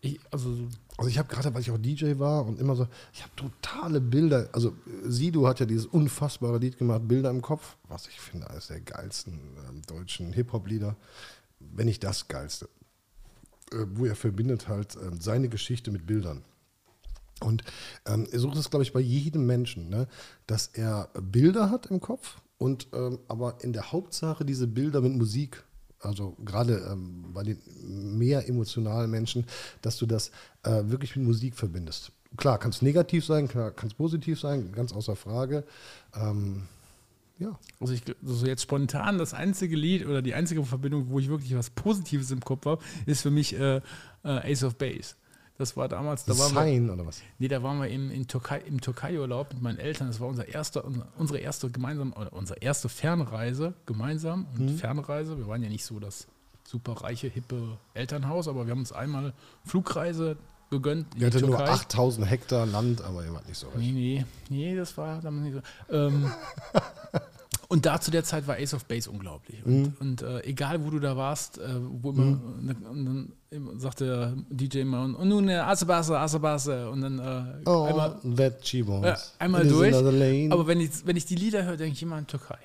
ich, 0.00 0.18
also 0.30 0.56
Also 0.96 1.10
ich 1.10 1.18
habe 1.18 1.28
gerade, 1.28 1.52
weil 1.52 1.60
ich 1.60 1.70
auch 1.70 1.78
DJ 1.78 2.18
war 2.18 2.46
und 2.46 2.60
immer 2.60 2.76
so, 2.76 2.86
ich 3.12 3.22
habe 3.22 3.32
totale 3.34 4.00
Bilder. 4.00 4.48
Also 4.52 4.70
äh, 4.70 5.10
Sido 5.10 5.46
hat 5.46 5.60
ja 5.60 5.66
dieses 5.66 5.86
unfassbare 5.86 6.58
Lied 6.58 6.78
gemacht, 6.78 7.08
Bilder 7.08 7.30
im 7.30 7.42
Kopf, 7.42 7.76
was 7.88 8.06
ich 8.06 8.20
finde 8.20 8.48
eines 8.48 8.68
der 8.68 8.80
geilsten 8.80 9.40
ähm, 9.68 9.82
deutschen 9.86 10.32
Hip-Hop-Lieder, 10.32 10.96
wenn 11.58 11.86
nicht 11.86 12.04
das 12.04 12.28
geilste. 12.28 12.68
Äh, 13.72 13.86
wo 13.94 14.04
er 14.04 14.16
verbindet 14.16 14.68
halt 14.68 14.96
ähm, 14.96 15.20
seine 15.20 15.48
Geschichte 15.48 15.90
mit 15.90 16.06
Bildern. 16.06 16.44
Und 17.40 17.64
ähm, 18.06 18.26
er 18.30 18.38
sucht 18.38 18.56
es, 18.56 18.70
glaube 18.70 18.84
ich, 18.84 18.92
bei 18.92 19.00
jedem 19.00 19.46
Menschen, 19.46 19.88
ne, 19.88 20.06
dass 20.46 20.68
er 20.68 21.08
Bilder 21.20 21.70
hat 21.70 21.86
im 21.86 22.00
Kopf 22.00 22.40
und 22.58 22.88
ähm, 22.92 23.18
aber 23.26 23.58
in 23.62 23.72
der 23.72 23.90
Hauptsache 23.92 24.44
diese 24.44 24.66
Bilder 24.66 25.00
mit 25.00 25.14
Musik, 25.14 25.64
also 26.04 26.36
gerade 26.44 26.86
ähm, 26.90 27.24
bei 27.32 27.42
den 27.42 27.58
mehr 28.18 28.48
emotionalen 28.48 29.10
Menschen, 29.10 29.46
dass 29.82 29.96
du 29.96 30.06
das 30.06 30.30
äh, 30.62 30.82
wirklich 30.84 31.16
mit 31.16 31.26
Musik 31.26 31.54
verbindest. 31.54 32.12
Klar, 32.36 32.58
kann 32.58 32.70
es 32.70 32.82
negativ 32.82 33.24
sein, 33.24 33.48
kann 33.48 33.72
es 33.86 33.94
positiv 33.94 34.40
sein, 34.40 34.72
ganz 34.72 34.92
außer 34.92 35.14
Frage. 35.14 35.64
Ähm, 36.14 36.62
ja, 37.38 37.58
Also, 37.80 37.94
ich, 37.94 38.02
also 38.24 38.46
jetzt 38.46 38.62
spontan 38.62 39.18
das 39.18 39.34
einzige 39.34 39.76
Lied 39.76 40.06
oder 40.06 40.22
die 40.22 40.34
einzige 40.34 40.64
Verbindung, 40.64 41.10
wo 41.10 41.18
ich 41.18 41.28
wirklich 41.28 41.54
was 41.56 41.70
Positives 41.70 42.30
im 42.30 42.40
Kopf 42.40 42.66
habe, 42.66 42.82
ist 43.06 43.22
für 43.22 43.30
mich 43.30 43.58
äh, 43.58 43.76
äh, 43.76 43.82
Ace 44.52 44.64
of 44.64 44.76
Base. 44.76 45.14
Das 45.56 45.76
war 45.76 45.88
damals, 45.88 46.24
da 46.24 46.32
waren 46.36 46.52
wir, 46.52 46.60
Sein 46.62 46.90
oder 46.90 47.06
was? 47.06 47.22
nee, 47.38 47.46
da 47.46 47.62
waren 47.62 47.80
wir 47.80 47.88
im, 47.88 48.10
in 48.10 48.26
Türkei, 48.26 48.58
im 48.66 48.80
Türkei-Urlaub 48.80 49.52
mit 49.54 49.62
meinen 49.62 49.78
Eltern. 49.78 50.08
Das 50.08 50.18
war 50.18 50.26
unser 50.26 50.48
erster, 50.48 50.84
unser, 50.84 51.06
unsere 51.16 51.38
erste 51.38 51.70
gemeinsam, 51.70 52.12
oder 52.12 52.32
unsere 52.32 52.58
erste 52.58 52.88
Fernreise 52.88 53.74
gemeinsam. 53.86 54.46
Und 54.58 54.64
Mhm. 54.72 54.76
Fernreise, 54.78 55.38
wir 55.38 55.46
waren 55.46 55.62
ja 55.62 55.68
nicht 55.68 55.84
so 55.84 56.00
das 56.00 56.26
super 56.66 56.92
reiche, 57.02 57.28
hippe 57.28 57.78
Elternhaus, 57.94 58.48
aber 58.48 58.66
wir 58.66 58.72
haben 58.72 58.80
uns 58.80 58.90
einmal 58.92 59.32
Flugreise 59.64 60.36
gegönnt 60.70 61.14
in 61.14 61.22
Er 61.22 61.30
die 61.30 61.36
hatte 61.36 61.46
nur 61.46 61.56
Türkei. 61.58 61.72
8000 61.72 62.28
Hektar 62.28 62.66
Land, 62.66 63.02
aber 63.02 63.24
er 63.24 63.32
war 63.34 63.42
nicht 63.46 63.58
so 63.58 63.68
reich. 63.68 63.76
Nee, 63.78 63.92
nee, 63.92 64.24
nee, 64.48 64.74
das 64.74 64.96
war 64.98 65.20
damals 65.20 65.44
nicht 65.44 65.64
so. 65.88 65.94
Ähm, 65.94 66.32
und 67.68 67.86
da 67.86 68.00
zu 68.00 68.10
der 68.10 68.24
Zeit 68.24 68.46
war 68.46 68.56
Ace 68.56 68.74
of 68.74 68.84
Base 68.86 69.10
unglaublich. 69.10 69.64
Und, 69.64 69.82
Mhm. 69.82 69.92
und 70.00 70.22
äh, 70.22 70.40
egal, 70.44 70.84
wo 70.84 70.90
du 70.90 70.98
da 71.00 71.16
warst, 71.16 71.58
äh, 71.58 71.62
wo 71.78 72.10
immer, 72.10 72.38
und 72.90 73.32
dann 73.50 73.78
sagte 73.78 74.06
der 74.06 74.34
DJ 74.50 74.78
immer, 74.80 75.02
und 75.04 75.28
nun 75.28 75.48
äh, 75.48 75.54
Asabasse, 75.56 76.18
Asabasse, 76.18 76.90
und 76.90 77.00
dann 77.02 77.18
äh, 77.18 77.68
Oh, 77.68 77.84
einmal, 77.84 78.16
that 78.36 78.66
she 78.66 78.86
wants. 78.86 79.06
ja, 79.08 79.16
einmal 79.44 79.66
durch. 79.66 79.94
Aber 79.94 80.66
wenn 80.66 80.80
ich, 80.80 80.90
wenn 81.06 81.16
ich 81.16 81.24
die 81.26 81.36
Lieder 81.36 81.64
höre, 81.64 81.76
denke 81.76 81.94
ich 81.94 82.02
immer 82.02 82.16
an 82.16 82.26
Türkei. 82.26 82.58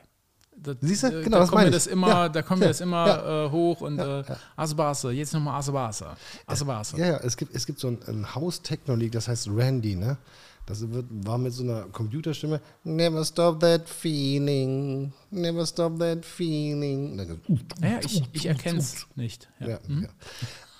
das, 0.55 0.75
Siehst 0.81 1.03
du? 1.03 1.07
äh, 1.07 1.23
Genau, 1.23 1.37
da 1.37 1.39
das 1.43 1.49
kommt 1.51 1.63
mir 1.63 1.71
das 1.71 1.87
immer, 1.87 2.07
Ja, 2.09 2.29
da 2.29 2.41
kommt 2.41 2.59
mir 2.59 2.65
ja, 2.65 2.69
das 2.71 2.81
immer 2.81 3.45
äh, 3.47 3.49
hoch 3.51 3.81
und 3.81 3.99
äh, 3.99 4.23
Asbase, 4.55 5.11
jetzt 5.11 5.33
nochmal 5.33 5.59
Asbase. 5.59 6.07
Asbase. 6.45 6.97
Ja, 6.97 7.05
ja, 7.07 7.17
es 7.17 7.37
gibt, 7.37 7.55
es 7.55 7.65
gibt 7.65 7.79
so 7.79 7.87
ein, 7.87 7.99
ein 8.07 8.35
Haus-Techno-Lied, 8.35 9.13
das 9.15 9.27
heißt 9.27 9.47
Randy, 9.49 9.95
ne? 9.95 10.17
Das 10.69 10.87
wird, 10.91 11.07
war 11.09 11.39
mit 11.39 11.51
so 11.51 11.63
einer 11.63 11.85
Computerstimme. 11.85 12.61
Never 12.83 13.25
stop 13.25 13.59
that 13.59 13.89
feeling. 13.89 15.11
Never 15.31 15.65
stop 15.65 15.97
that 15.97 16.23
feeling. 16.23 17.17
Dann 17.17 17.27
geht's, 17.27 17.65
Ja, 17.81 17.99
ich, 18.05 18.23
ich 18.33 18.45
erkenne 18.45 18.77
es 18.77 19.07
nicht. 19.15 19.49
Ja. 19.59 19.67
Ja, 19.67 19.79
ja. 19.87 20.09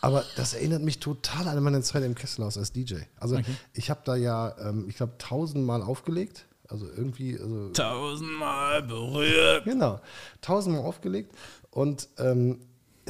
Aber 0.02 0.24
das 0.36 0.54
erinnert 0.54 0.84
mich 0.84 1.00
total 1.00 1.48
an 1.48 1.64
meine 1.64 1.82
Zeit 1.82 2.04
im 2.04 2.14
Kesselhaus 2.14 2.56
als 2.56 2.72
DJ. 2.72 2.98
Also 3.20 3.40
ich 3.74 3.90
habe 3.90 4.02
da 4.06 4.16
ja, 4.16 4.56
ähm, 4.60 4.86
ich 4.88 4.96
glaube, 4.96 5.14
tausendmal 5.18 5.82
aufgelegt. 5.82 6.46
Also 6.68 6.86
irgendwie, 6.88 7.40
also 7.40 7.70
Tausendmal 7.72 8.84
berührt. 8.84 9.64
Genau, 9.64 10.00
tausendmal 10.42 10.86
aufgelegt 10.86 11.34
und 11.72 12.10
ähm, 12.20 12.60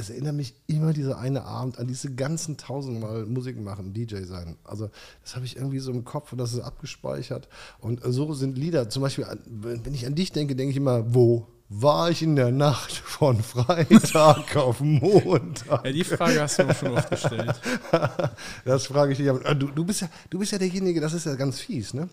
es 0.00 0.10
erinnert 0.10 0.34
mich 0.34 0.54
immer 0.66 0.92
dieser 0.92 1.18
eine 1.18 1.44
Abend 1.44 1.78
an 1.78 1.86
diese 1.86 2.14
ganzen 2.14 2.56
tausendmal 2.56 3.26
Musik 3.26 3.60
machen, 3.60 3.92
DJ 3.92 4.24
sein. 4.24 4.56
Also 4.64 4.90
das 5.22 5.36
habe 5.36 5.44
ich 5.44 5.56
irgendwie 5.56 5.78
so 5.78 5.92
im 5.92 6.04
Kopf 6.04 6.32
und 6.32 6.38
das 6.38 6.52
ist 6.52 6.60
abgespeichert. 6.60 7.48
Und 7.78 8.00
so 8.04 8.32
sind 8.34 8.56
Lieder, 8.56 8.88
zum 8.88 9.02
Beispiel, 9.02 9.26
wenn 9.46 9.94
ich 9.94 10.06
an 10.06 10.14
dich 10.14 10.32
denke, 10.32 10.56
denke 10.56 10.70
ich 10.70 10.76
immer, 10.76 11.14
wo 11.14 11.46
war 11.68 12.10
ich 12.10 12.22
in 12.22 12.34
der 12.34 12.50
Nacht 12.50 12.90
von 12.92 13.42
Freitag 13.42 14.56
auf 14.56 14.80
Montag? 14.80 15.84
Ja, 15.84 15.92
die 15.92 16.02
Frage 16.02 16.40
hast 16.40 16.58
du 16.58 16.64
mir 16.64 16.74
schon 16.74 16.96
oft 16.96 17.10
gestellt. 17.10 17.60
Das 18.64 18.86
frage 18.86 19.12
ich 19.12 19.18
dich. 19.18 19.28
aber, 19.30 19.44
äh, 19.46 19.54
Du, 19.54 19.68
du, 19.68 19.84
bist 19.84 20.00
ja, 20.00 20.08
du 20.30 20.38
bist 20.38 20.50
ja 20.50 20.58
derjenige, 20.58 21.00
das 21.00 21.12
ist 21.12 21.26
ja 21.26 21.34
ganz 21.36 21.60
fies, 21.60 21.94
ne? 21.94 22.08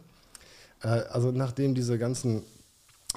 Äh, 0.84 0.88
Also 0.88 1.32
nachdem 1.32 1.74
diese 1.74 1.98
ganzen 1.98 2.44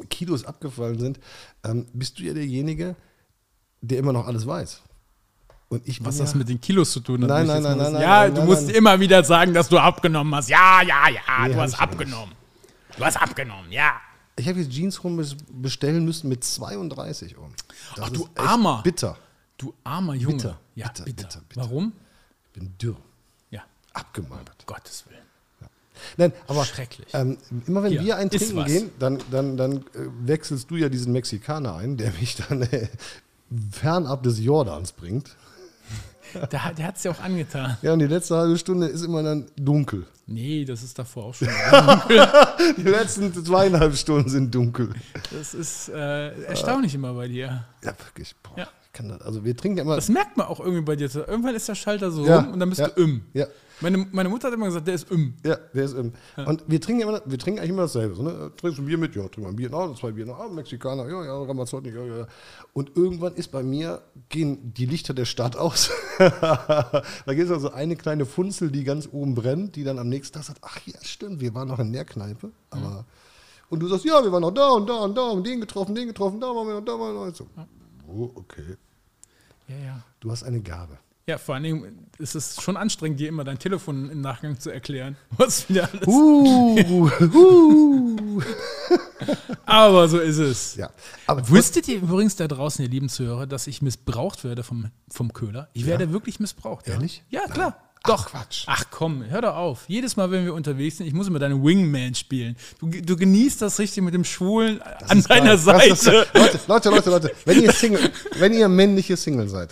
Kilos 0.08 0.44
abgefallen 0.44 0.98
sind, 0.98 1.20
ähm, 1.64 1.86
bist 1.92 2.18
du 2.18 2.22
ja 2.22 2.32
derjenige, 2.32 2.96
der 3.80 3.98
immer 3.98 4.12
noch 4.12 4.26
alles 4.26 4.46
weiß. 4.46 4.80
Und 5.68 5.86
ich 5.86 6.04
Was 6.04 6.18
ja, 6.18 6.24
das 6.24 6.34
mit 6.34 6.48
den 6.48 6.60
Kilos 6.60 6.90
zu 6.92 7.00
tun 7.00 7.22
hat. 7.22 7.28
Nein, 7.28 7.46
nein, 7.46 7.62
nein, 7.62 7.78
wissen. 7.78 7.92
nein, 7.92 8.02
Ja, 8.02 8.20
nein, 8.22 8.34
du 8.34 8.40
nein, 8.40 8.48
musst 8.48 8.66
nein. 8.66 8.74
immer 8.74 8.98
wieder 8.98 9.22
sagen, 9.22 9.54
dass 9.54 9.68
du 9.68 9.78
abgenommen 9.78 10.34
hast. 10.34 10.48
Ja, 10.48 10.82
ja, 10.82 11.08
ja, 11.08 11.46
Nee, 11.46 11.54
du 11.54 11.60
hast 11.60 11.80
abgenommen. 11.80 12.34
Du 12.96 13.04
hast 13.04 13.16
abgenommen, 13.16 13.70
ja. 13.70 13.92
Ich 14.36 14.48
habe 14.48 14.58
jetzt 14.58 14.72
Jeans 14.72 15.02
rum 15.04 15.22
bestellen 15.52 16.04
müssen 16.04 16.28
mit 16.28 16.42
32 16.42 17.36
Euro. 17.36 17.50
Das 17.94 18.06
Ach, 18.06 18.10
du 18.10 18.28
Armer. 18.36 18.80
Bitter. 18.82 19.16
Du 19.58 19.74
armer 19.84 20.14
Junge. 20.14 20.36
Bitter, 20.36 20.60
ja, 20.74 20.88
bitter, 20.88 21.04
bitter, 21.04 21.22
bitter, 21.26 21.40
bitter. 21.48 21.60
Warum? 21.62 21.92
Ich 22.46 22.50
bin 22.60 22.74
dürr. 22.78 22.96
Ja, 23.50 23.62
Abgemagert. 23.92 24.66
Gottes 24.66 25.04
Willen. 25.08 25.20
Nein, 26.16 26.32
aber 26.48 26.64
Schrecklich. 26.64 27.06
Ähm, 27.12 27.36
immer 27.66 27.82
wenn 27.82 27.92
Hier, 27.92 28.02
wir 28.02 28.16
ein 28.16 28.30
Trinken 28.30 28.64
gehen, 28.64 28.90
dann, 28.98 29.18
dann, 29.30 29.56
dann 29.58 29.76
äh, 29.78 29.82
wechselst 30.24 30.70
du 30.70 30.76
ja 30.76 30.88
diesen 30.88 31.12
Mexikaner 31.12 31.74
ein, 31.76 31.98
der 31.98 32.10
mich 32.12 32.36
dann 32.36 32.62
äh, 32.62 32.88
fernab 33.72 34.22
des 34.22 34.38
Jordans 34.40 34.92
bringt. 34.92 35.36
Der, 36.52 36.64
hat- 36.64 36.78
der 36.78 36.86
hat 36.86 36.96
es 36.96 37.02
ja 37.02 37.10
auch 37.10 37.18
angetan. 37.18 37.76
Ja, 37.82 37.92
und 37.92 37.98
die 37.98 38.06
letzte 38.06 38.36
halbe 38.36 38.56
Stunde 38.56 38.86
ist 38.86 39.02
immer 39.04 39.20
dann 39.24 39.46
dunkel. 39.56 40.06
Nee, 40.28 40.64
das 40.64 40.84
ist 40.84 40.96
davor 40.96 41.24
auch 41.24 41.34
schon. 41.34 41.48
Die 42.76 42.82
letzten 42.82 43.34
zweieinhalb 43.44 43.96
Stunden 43.96 44.28
sind 44.30 44.54
dunkel. 44.54 44.90
Das 45.36 45.54
ist 45.54 45.88
äh, 45.88 46.44
erstaunlich 46.44 46.94
immer 46.94 47.14
bei 47.14 47.26
dir. 47.26 47.64
Ja, 47.82 47.92
wirklich. 48.04 48.36
Boah, 48.44 48.58
Ja. 48.58 48.68
Das, 48.92 49.20
also 49.22 49.44
wir 49.44 49.56
trinken 49.56 49.78
ja 49.78 49.84
immer. 49.84 49.96
Das 49.96 50.08
merkt 50.08 50.36
man 50.36 50.46
auch 50.46 50.60
irgendwie 50.60 50.82
bei 50.82 50.96
dir. 50.96 51.08
Irgendwann 51.14 51.54
ist 51.54 51.68
der 51.68 51.74
Schalter 51.74 52.10
so 52.10 52.24
Ja, 52.26 52.40
rum 52.40 52.52
und 52.54 52.60
dann 52.60 52.68
bist 52.68 52.80
ja, 52.80 52.88
du 52.88 53.02
im. 53.02 53.22
ja. 53.32 53.46
Meine, 53.82 54.06
meine 54.12 54.28
Mutter 54.28 54.48
hat 54.48 54.54
immer 54.54 54.66
gesagt, 54.66 54.86
der 54.88 54.94
ist 54.94 55.10
im. 55.10 55.32
Ja, 55.42 55.56
der 55.72 55.84
ist 55.84 55.94
im. 55.94 56.12
Und 56.36 56.64
wir 56.66 56.80
trinken, 56.82 57.02
immer, 57.02 57.22
wir 57.24 57.38
trinken 57.38 57.60
eigentlich 57.60 57.70
immer 57.70 57.82
dasselbe. 57.82 58.14
So, 58.14 58.22
ne? 58.22 58.50
Trinkst 58.56 58.78
du 58.78 58.82
ein 58.82 58.86
Bier 58.86 58.98
mit? 58.98 59.16
Ja, 59.16 59.22
trink 59.22 59.38
mal 59.38 59.48
ein 59.48 59.56
Bier. 59.56 59.70
Na, 59.72 59.94
zwei 59.94 60.10
Bier. 60.12 60.28
Ah, 60.28 60.48
Mexikaner. 60.48 61.08
Ja, 61.08 61.24
ja, 61.24 61.42
Ramazotti. 61.42 61.88
Ja, 61.88 62.04
ja. 62.04 62.26
Und 62.74 62.94
irgendwann 62.96 63.34
ist 63.36 63.50
bei 63.52 63.62
mir, 63.62 64.02
gehen 64.28 64.74
die 64.74 64.84
Lichter 64.84 65.14
der 65.14 65.24
Stadt 65.24 65.56
aus. 65.56 65.90
da 66.18 67.02
gibt 67.28 67.46
es 67.46 67.50
also 67.50 67.70
eine 67.72 67.96
kleine 67.96 68.26
Funzel, 68.26 68.70
die 68.70 68.84
ganz 68.84 69.08
oben 69.10 69.34
brennt, 69.34 69.76
die 69.76 69.84
dann 69.84 69.98
am 69.98 70.08
nächsten 70.10 70.34
Tag 70.34 70.44
sagt, 70.44 70.58
ach 70.62 70.78
ja, 70.84 70.98
stimmt, 71.02 71.40
wir 71.40 71.54
waren 71.54 71.68
noch 71.68 71.78
in 71.78 71.92
der 71.92 72.04
Kneipe. 72.04 72.50
Aber 72.68 73.06
Und 73.70 73.80
du 73.80 73.88
sagst, 73.88 74.04
ja, 74.04 74.22
wir 74.22 74.30
waren 74.30 74.42
noch 74.42 74.50
da 74.52 74.70
und 74.72 74.90
da 74.90 74.96
und 74.98 75.16
da 75.16 75.30
und 75.30 75.46
den 75.46 75.58
getroffen, 75.60 75.94
den 75.94 76.08
getroffen, 76.08 76.38
da 76.38 76.48
waren 76.48 76.66
wir 76.66 76.74
noch, 76.74 76.84
da 76.84 76.92
waren 76.98 77.14
wir 77.14 77.26
noch. 77.28 77.34
So, 77.34 77.46
oh, 78.10 78.30
okay. 78.34 78.76
Ja, 79.68 79.76
ja. 79.76 80.02
Du 80.20 80.30
hast 80.30 80.42
eine 80.42 80.60
Gabe. 80.60 80.98
Ja, 81.26 81.38
vor 81.38 81.54
allen 81.54 81.62
Dingen 81.62 82.08
ist 82.18 82.34
es 82.34 82.60
schon 82.60 82.76
anstrengend, 82.76 83.20
dir 83.20 83.28
immer 83.28 83.44
dein 83.44 83.58
Telefon 83.58 84.10
im 84.10 84.20
Nachgang 84.20 84.58
zu 84.58 84.70
erklären, 84.70 85.16
was 85.36 85.68
wieder 85.68 85.88
alles. 85.92 86.06
Uh, 86.08 87.08
uh. 87.34 88.42
Aber 89.64 90.08
so 90.08 90.18
ist 90.18 90.38
es. 90.38 90.74
Ja, 90.74 90.90
aber 91.28 91.48
Wusstet 91.48 91.86
ihr 91.86 91.98
übrigens 91.98 92.34
da 92.34 92.48
draußen, 92.48 92.84
ihr 92.84 92.90
lieben 92.90 93.08
Zuhörer, 93.08 93.46
dass 93.46 93.68
ich 93.68 93.80
missbraucht 93.80 94.42
werde 94.42 94.64
vom, 94.64 94.90
vom 95.08 95.32
Köhler? 95.32 95.68
Ich 95.72 95.86
werde 95.86 96.10
wirklich 96.12 96.40
missbraucht. 96.40 96.88
ja. 96.88 96.94
Ehrlich? 96.94 97.22
Ja, 97.30 97.46
klar. 97.46 97.89
Ach, 98.02 98.08
Doch. 98.08 98.30
Quatsch. 98.30 98.64
Ach 98.66 98.84
komm, 98.90 99.24
hör 99.28 99.42
doch 99.42 99.54
auf. 99.54 99.84
Jedes 99.86 100.16
Mal, 100.16 100.30
wenn 100.30 100.44
wir 100.44 100.54
unterwegs 100.54 100.96
sind, 100.96 101.06
ich 101.06 101.12
muss 101.12 101.28
immer 101.28 101.38
deinen 101.38 101.62
Wingman 101.62 102.14
spielen. 102.14 102.56
Du, 102.80 102.88
du 102.88 103.16
genießt 103.16 103.60
das 103.60 103.78
richtig 103.78 104.02
mit 104.02 104.14
dem 104.14 104.24
Schwulen 104.24 104.80
an 104.80 105.18
ist 105.18 105.28
deiner 105.30 105.56
geil. 105.56 105.90
Das 105.90 106.00
Seite. 106.00 106.26
Leute, 106.34 106.60
Leute, 106.66 106.90
Leute, 106.90 107.10
Leute, 107.10 107.32
wenn 107.44 107.62
ihr 107.62 107.72
Single, 107.72 108.10
wenn 108.38 108.54
ihr 108.54 108.68
männliche 108.68 109.18
Single 109.18 109.48
seid, 109.48 109.70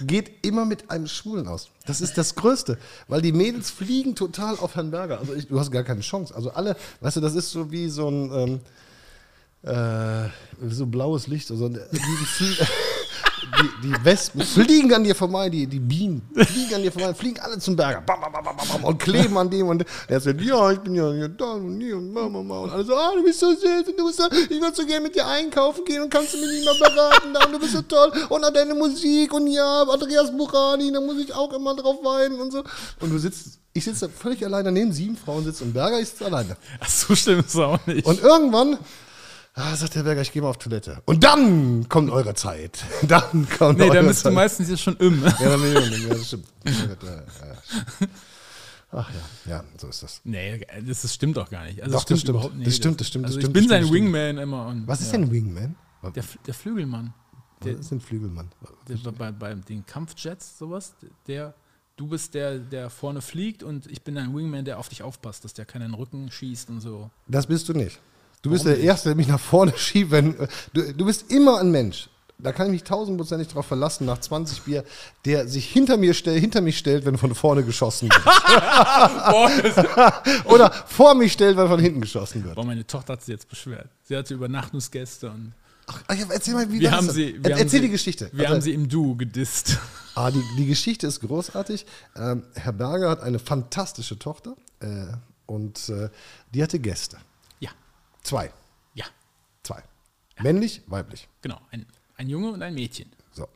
geht 0.00 0.44
immer 0.44 0.64
mit 0.64 0.90
einem 0.90 1.06
Schwulen 1.06 1.46
aus. 1.46 1.68
Das 1.86 2.00
ist 2.00 2.18
das 2.18 2.34
Größte, 2.34 2.78
weil 3.06 3.22
die 3.22 3.32
Mädels 3.32 3.70
fliegen 3.70 4.16
total 4.16 4.56
auf 4.58 4.74
Herrn 4.74 4.90
Berger. 4.90 5.20
Also 5.20 5.34
ich, 5.34 5.46
du 5.46 5.58
hast 5.60 5.70
gar 5.70 5.84
keine 5.84 6.00
Chance. 6.00 6.34
Also 6.34 6.50
alle, 6.50 6.76
weißt 7.00 7.18
du, 7.18 7.20
das 7.20 7.36
ist 7.36 7.50
so 7.50 7.70
wie 7.70 7.88
so 7.88 8.10
ein 8.10 8.32
ähm, 8.32 8.60
äh, 9.62 10.28
so 10.68 10.86
blaues 10.86 11.26
Licht. 11.28 11.50
Also 11.50 11.70
die, 13.60 13.88
die, 13.88 14.04
Wespen 14.04 14.42
fliegen 14.42 14.92
an 14.92 15.04
dir 15.04 15.14
vorbei, 15.14 15.48
die, 15.48 15.66
die 15.66 15.78
Bienen 15.78 16.22
fliegen 16.34 16.74
an 16.74 16.82
dir 16.82 16.92
vorbei, 16.92 17.14
fliegen 17.14 17.40
alle 17.40 17.58
zum 17.58 17.76
Berger 17.76 18.00
bam, 18.00 18.20
bam, 18.20 18.32
bam, 18.32 18.84
und 18.84 18.98
kleben 18.98 19.36
an 19.36 19.50
dem 19.50 19.68
und 19.68 19.84
er 20.06 20.20
sagt, 20.20 20.40
ja, 20.40 20.72
ich 20.72 20.78
bin 20.80 20.94
ja 20.94 21.12
hier 21.12 21.28
da 21.28 21.52
und 21.52 21.80
hier 21.80 21.96
und 21.96 22.12
Mama, 22.12 22.42
Mama. 22.42 22.60
Und 22.60 22.70
alle 22.70 22.84
so, 22.84 22.94
ah, 22.94 23.12
du 23.14 23.22
bist 23.22 23.40
so 23.40 23.50
süß 23.50 23.88
und 23.88 23.98
du 23.98 24.06
bist 24.06 24.18
so, 24.18 24.24
ich 24.30 24.60
würde 24.60 24.74
so 24.74 24.86
gerne 24.86 25.02
mit 25.02 25.14
dir 25.14 25.26
einkaufen 25.26 25.84
gehen 25.84 26.02
und 26.02 26.10
kannst 26.10 26.34
du 26.34 26.38
mich 26.38 26.50
nicht 26.50 26.64
mal 26.64 26.78
beraten 26.78 27.46
und 27.46 27.52
du 27.52 27.58
bist 27.58 27.72
so 27.72 27.82
toll 27.82 28.12
und 28.28 28.44
auch 28.44 28.52
deine 28.52 28.74
Musik 28.74 29.32
und 29.32 29.46
ja, 29.48 29.82
Andreas 29.82 30.30
Burani, 30.36 30.92
da 30.92 31.00
muss 31.00 31.18
ich 31.18 31.34
auch 31.34 31.52
immer 31.52 31.74
drauf 31.74 31.96
weinen 32.02 32.40
und 32.40 32.52
so. 32.52 32.62
Und 33.00 33.10
du 33.10 33.18
sitzt, 33.18 33.58
ich 33.72 33.84
sitze 33.84 34.08
völlig 34.08 34.44
alleine 34.44 34.64
daneben, 34.64 34.92
sieben 34.92 35.16
Frauen 35.16 35.44
sitzen 35.44 35.64
und 35.64 35.72
Berger 35.72 35.98
ist 35.98 36.22
alleine. 36.22 36.56
Ach, 36.80 36.88
so 36.88 37.14
schlimm 37.14 37.40
ist 37.40 37.54
es 37.54 37.56
auch 37.56 37.78
nicht. 37.86 38.06
Und 38.06 38.22
irgendwann 38.22 38.78
ah, 39.58 39.76
sagt 39.76 39.94
der 39.94 40.02
Berger, 40.02 40.22
ich 40.22 40.32
gehe 40.32 40.42
mal 40.42 40.48
auf 40.48 40.58
Toilette. 40.58 41.02
Und 41.04 41.22
dann 41.24 41.88
kommt 41.88 42.10
eure 42.10 42.34
Zeit. 42.34 42.84
Dann 43.08 43.48
kommt 43.58 43.78
nee, 43.78 43.84
eure 43.84 43.96
dann 43.96 44.06
bist 44.06 44.20
du 44.20 44.28
Zeit. 44.28 44.34
meistens 44.34 44.68
jetzt 44.70 44.82
schon 44.82 44.96
im. 44.96 45.22
Ja, 45.22 45.54
unten. 45.54 46.02
ja, 46.02 46.08
das 46.08 46.26
stimmt. 46.28 46.46
Ach 48.90 49.10
ja, 49.10 49.50
ja, 49.52 49.64
so 49.76 49.88
ist 49.88 50.02
das. 50.02 50.20
Nee, 50.24 50.64
das, 50.86 51.02
das 51.02 51.14
stimmt 51.14 51.36
doch 51.36 51.50
gar 51.50 51.64
nicht. 51.64 51.82
Also 51.82 51.92
Doch, 51.92 52.04
das 52.04 52.08
das 52.08 52.20
stimmt. 52.20 52.30
überhaupt 52.30 52.54
nicht. 52.56 52.66
Das 52.66 52.76
stimmt, 52.76 53.00
das 53.00 53.08
stimmt, 53.08 53.24
das 53.24 53.30
Also 53.32 53.40
stimmt, 53.40 53.56
ich 53.56 53.62
bin 53.62 53.68
sein 53.68 53.82
stimmt, 53.82 53.94
Wingman 53.94 54.38
immer. 54.38 54.66
Und, 54.68 54.86
Was 54.86 55.00
ist 55.00 55.08
ja. 55.08 55.12
denn 55.18 55.24
ein 55.24 55.30
Wingman? 55.30 55.76
Der, 56.14 56.24
der 56.46 56.54
Flügelmann. 56.54 57.12
Der, 57.64 57.74
Was 57.74 57.86
ist 57.86 57.92
ein 57.92 58.00
Flügelmann? 58.00 58.48
der, 58.88 59.12
bei, 59.12 59.32
bei 59.32 59.54
den 59.54 59.84
Kampfjets, 59.84 60.58
sowas, 60.58 60.94
der, 61.26 61.54
du 61.96 62.06
bist 62.06 62.32
der, 62.32 62.58
der 62.58 62.88
vorne 62.88 63.20
fliegt 63.20 63.62
und 63.62 63.86
ich 63.90 64.02
bin 64.02 64.16
ein 64.16 64.34
Wingman, 64.34 64.64
der 64.64 64.78
auf 64.78 64.88
dich 64.88 65.02
aufpasst, 65.02 65.44
dass 65.44 65.52
der 65.52 65.66
keinen 65.66 65.92
Rücken 65.92 66.30
schießt 66.30 66.70
und 66.70 66.80
so. 66.80 67.10
Das 67.26 67.46
bist 67.46 67.68
du 67.68 67.74
nicht. 67.74 68.00
Du 68.42 68.50
bist 68.50 68.64
Warum 68.64 68.76
der 68.78 68.84
Erste, 68.84 69.08
der 69.10 69.16
mich 69.16 69.28
nach 69.28 69.40
vorne 69.40 69.72
schiebt. 69.76 70.10
Wenn, 70.10 70.34
du, 70.72 70.92
du 70.94 71.04
bist 71.04 71.30
immer 71.30 71.58
ein 71.60 71.70
Mensch. 71.70 72.08
Da 72.40 72.52
kann 72.52 72.66
ich 72.66 72.72
mich 72.72 72.84
tausendprozentig 72.84 73.48
drauf 73.48 73.66
verlassen, 73.66 74.06
nach 74.06 74.18
20 74.18 74.62
Bier, 74.62 74.84
der 75.24 75.48
sich 75.48 75.66
hinter 75.68 75.96
mir 75.96 76.14
stell, 76.14 76.38
hinter 76.38 76.60
mich 76.60 76.78
stellt, 76.78 77.04
wenn 77.04 77.18
von 77.18 77.34
vorne 77.34 77.64
geschossen 77.64 78.08
wird. 78.10 78.24
Oder 80.44 80.70
vor 80.86 81.14
mich 81.16 81.32
stellt, 81.32 81.56
wenn 81.56 81.66
von 81.66 81.80
hinten 81.80 82.00
geschossen 82.00 82.44
wird. 82.44 82.54
Boah, 82.54 82.64
meine 82.64 82.86
Tochter 82.86 83.14
hat 83.14 83.22
sich 83.22 83.32
jetzt 83.32 83.48
beschwert. 83.48 83.88
Sie 84.04 84.16
hatte 84.16 84.34
Übernachtungsgäste 84.34 85.30
und 85.30 85.52
Ach, 85.86 86.02
erzähl 86.28 86.54
mal, 86.54 86.70
wie 86.70 86.80
wir 86.80 86.90
war 86.90 86.98
haben 86.98 87.06
das 87.06 87.16
sie. 87.16 87.34
Wir 87.42 87.50
Er- 87.50 87.56
haben 87.56 87.62
Erzähl 87.62 87.80
sie, 87.80 87.86
die 87.86 87.92
Geschichte. 87.92 88.28
Wir 88.32 88.44
Also- 88.44 88.54
haben 88.56 88.62
sie 88.62 88.74
im 88.74 88.88
Duo 88.88 89.14
gedisst. 89.16 89.78
Ah, 90.14 90.30
die, 90.30 90.42
die 90.58 90.66
Geschichte 90.66 91.06
ist 91.06 91.20
großartig. 91.20 91.86
Ähm, 92.14 92.42
Herr 92.54 92.72
Berger 92.72 93.08
hat 93.10 93.22
eine 93.22 93.38
fantastische 93.38 94.18
Tochter 94.18 94.54
äh, 94.80 95.06
und 95.46 95.88
äh, 95.88 96.10
die 96.54 96.62
hatte 96.62 96.78
Gäste. 96.78 97.16
Ja, 98.30 98.34
Zwei. 98.34 98.52
ja, 98.94 99.04
Zwei. 99.62 99.82
Männlich, 100.42 100.82
weiblich. 100.86 101.28
genau. 101.42 101.60
Ein, 101.70 101.86
ein 102.16 102.28
Junge 102.28 102.52
und 102.52 102.62
ein 102.62 102.74
Mädchen. 102.74 103.10
So. 103.32 103.46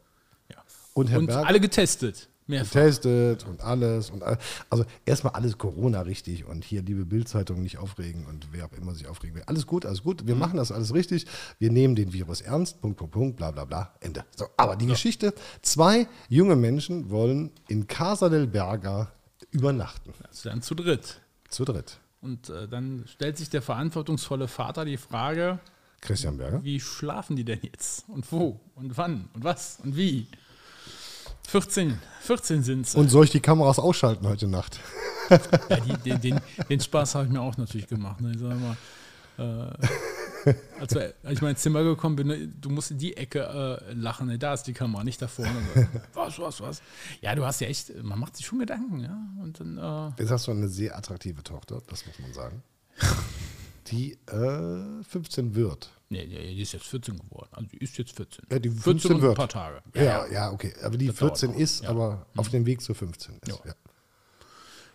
Ja. 0.50 0.56
Und 0.94 1.10
Herr 1.10 1.18
Und 1.18 1.26
Berger 1.26 1.46
alle 1.46 1.60
getestet. 1.60 2.28
Mehrfach. 2.48 2.72
getestet 2.72 3.46
und 3.46 3.60
alles. 3.60 4.10
Und 4.10 4.24
all- 4.24 4.36
also 4.68 4.84
erstmal 5.04 5.34
alles 5.34 5.58
Corona 5.58 6.00
richtig 6.00 6.44
und 6.44 6.64
hier 6.64 6.82
liebe 6.82 7.04
Bildzeitung 7.04 7.62
nicht 7.62 7.78
aufregen 7.78 8.26
und 8.26 8.48
wer 8.50 8.66
auch 8.66 8.72
immer 8.72 8.94
sich 8.94 9.06
aufregen 9.06 9.36
will. 9.36 9.44
Alles 9.46 9.64
gut, 9.64 9.86
alles 9.86 10.02
gut. 10.02 10.26
Wir 10.26 10.34
machen 10.34 10.56
das 10.56 10.72
alles 10.72 10.92
richtig. 10.92 11.26
Wir 11.60 11.70
nehmen 11.70 11.94
den 11.94 12.12
Virus 12.12 12.40
ernst. 12.40 12.80
Punkt, 12.80 12.98
Punkt, 12.98 13.12
Punkt, 13.14 13.36
bla 13.36 13.52
bla 13.52 13.64
bla. 13.64 13.94
Ende. 14.00 14.24
So, 14.34 14.46
aber 14.56 14.74
die 14.74 14.86
Geschichte: 14.86 15.32
Zwei 15.62 16.08
junge 16.28 16.56
Menschen 16.56 17.10
wollen 17.10 17.52
in 17.68 17.86
Casa 17.86 18.28
del 18.28 18.48
Berga 18.48 19.12
übernachten. 19.52 20.12
Also 20.28 20.48
dann 20.48 20.62
zu 20.62 20.74
dritt. 20.74 21.20
Zu 21.48 21.64
dritt. 21.64 22.00
Und 22.22 22.48
äh, 22.50 22.68
dann 22.68 23.04
stellt 23.06 23.36
sich 23.36 23.50
der 23.50 23.62
verantwortungsvolle 23.62 24.48
Vater 24.48 24.84
die 24.84 24.96
Frage, 24.96 25.58
Christian 26.00 26.36
Berger. 26.36 26.62
Wie 26.64 26.80
schlafen 26.80 27.36
die 27.36 27.44
denn 27.44 27.60
jetzt? 27.62 28.08
Und 28.08 28.30
wo? 28.32 28.60
Und 28.74 28.96
wann? 28.96 29.28
Und 29.34 29.44
was? 29.44 29.78
Und 29.82 29.96
wie? 29.96 30.26
14, 31.48 31.98
14 32.20 32.62
sind 32.62 32.86
sie. 32.86 32.98
Und 32.98 33.08
soll 33.08 33.24
ich 33.24 33.30
die 33.30 33.40
Kameras 33.40 33.78
ausschalten 33.78 34.26
heute 34.26 34.48
Nacht? 34.48 34.80
Ja, 35.30 35.80
die, 35.80 35.96
den, 36.10 36.20
den, 36.20 36.40
den 36.68 36.80
Spaß 36.80 37.14
habe 37.14 37.26
ich 37.26 37.32
mir 37.32 37.40
auch 37.40 37.56
natürlich 37.56 37.86
gemacht. 37.86 38.20
Ne? 38.20 38.32
Ich 38.32 38.40
sag 38.40 38.58
mal, 38.60 38.76
äh, 39.38 39.86
als, 40.80 40.94
wir, 40.94 41.14
als 41.22 41.32
ich 41.34 41.42
mal 41.42 41.50
ins 41.50 41.60
Zimmer 41.62 41.82
gekommen 41.84 42.16
bin, 42.16 42.26
ne, 42.26 42.48
du 42.48 42.70
musst 42.70 42.90
in 42.90 42.98
die 42.98 43.16
Ecke 43.16 43.80
äh, 43.88 43.92
lachen. 43.94 44.26
Ne? 44.28 44.38
Da 44.38 44.54
ist 44.54 44.64
die 44.64 44.72
Kamera, 44.72 45.04
nicht 45.04 45.20
da 45.22 45.28
vorne. 45.28 45.50
was, 46.14 46.38
was, 46.38 46.60
was? 46.60 46.82
Ja, 47.20 47.34
du 47.34 47.44
hast 47.44 47.60
ja 47.60 47.66
echt, 47.68 47.92
man 48.02 48.18
macht 48.18 48.36
sich 48.36 48.46
schon 48.46 48.58
Gedanken. 48.58 49.00
Ja? 49.00 49.16
Und 49.42 49.60
dann, 49.60 49.78
äh, 49.78 50.20
Jetzt 50.22 50.30
hast 50.30 50.46
du 50.46 50.50
eine 50.52 50.68
sehr 50.68 50.96
attraktive 50.96 51.42
Tochter, 51.42 51.80
das 51.88 52.06
muss 52.06 52.18
man 52.18 52.32
sagen. 52.32 52.62
Die 53.88 54.12
äh, 54.28 55.02
15 55.08 55.54
wird. 55.54 55.90
nee, 56.08 56.24
die 56.26 56.62
ist 56.62 56.72
jetzt 56.72 56.86
14 56.86 57.18
geworden. 57.18 57.48
Also 57.50 57.68
die 57.68 57.78
ist 57.78 57.98
jetzt 57.98 58.14
14. 58.16 58.44
Ja, 58.50 58.58
die 58.60 58.70
14 58.70 58.82
15 58.82 59.10
und 59.10 59.16
ein 59.18 59.22
wird. 59.22 59.36
paar 59.36 59.48
Tage. 59.48 59.82
Ja, 59.94 60.24
ja, 60.28 60.50
okay. 60.52 60.72
Aber 60.82 60.96
die 60.96 61.08
Das 61.08 61.16
dauert 61.16 61.38
14 61.38 61.50
noch. 61.50 61.58
ist, 61.60 61.82
Ja. 61.82 61.90
aber 61.90 62.26
auf 62.36 62.48
dem 62.48 62.64
Weg 62.64 62.80
zu 62.80 62.94
15 62.94 63.34
ist. 63.42 63.48
Ja. 63.48 63.56
Ja. 63.66 63.74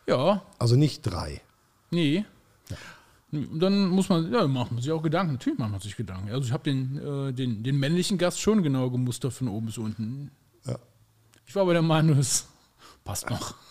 Ja, 0.07 0.41
Also 0.57 0.75
nicht 0.77 1.01
drei. 1.01 1.41
Nee. 1.91 2.23
Dann 3.31 3.89
muss 3.89 4.07
man, 4.07 4.31
ja, 4.31 4.47
macht 4.47 4.71
man 4.71 4.81
sich 4.81 4.91
auch 4.91 5.03
Gedanken. 5.03 5.33
Natürlich 5.33 5.59
macht 5.59 5.71
man 5.71 5.81
sich 5.81 5.97
Gedanken. 5.97 6.29
Also 6.31 6.47
ich 6.47 6.53
habe 6.53 6.63
den, 6.63 6.97
äh, 6.97 7.33
den, 7.33 7.61
den 7.61 7.77
männlichen 7.77 8.17
Gast 8.17 8.39
schon 8.39 8.63
genau 8.63 8.89
gemustert 8.89 9.33
von 9.33 9.49
oben 9.49 9.65
bis 9.65 9.77
unten. 9.77 10.31
Ja. 10.65 10.77
Ich 11.45 11.53
war 11.55 11.63
aber 11.63 11.73
der 11.73 11.81
Meinung, 11.81 12.17
das 12.17 12.47
passt 13.03 13.29
noch. 13.29 13.55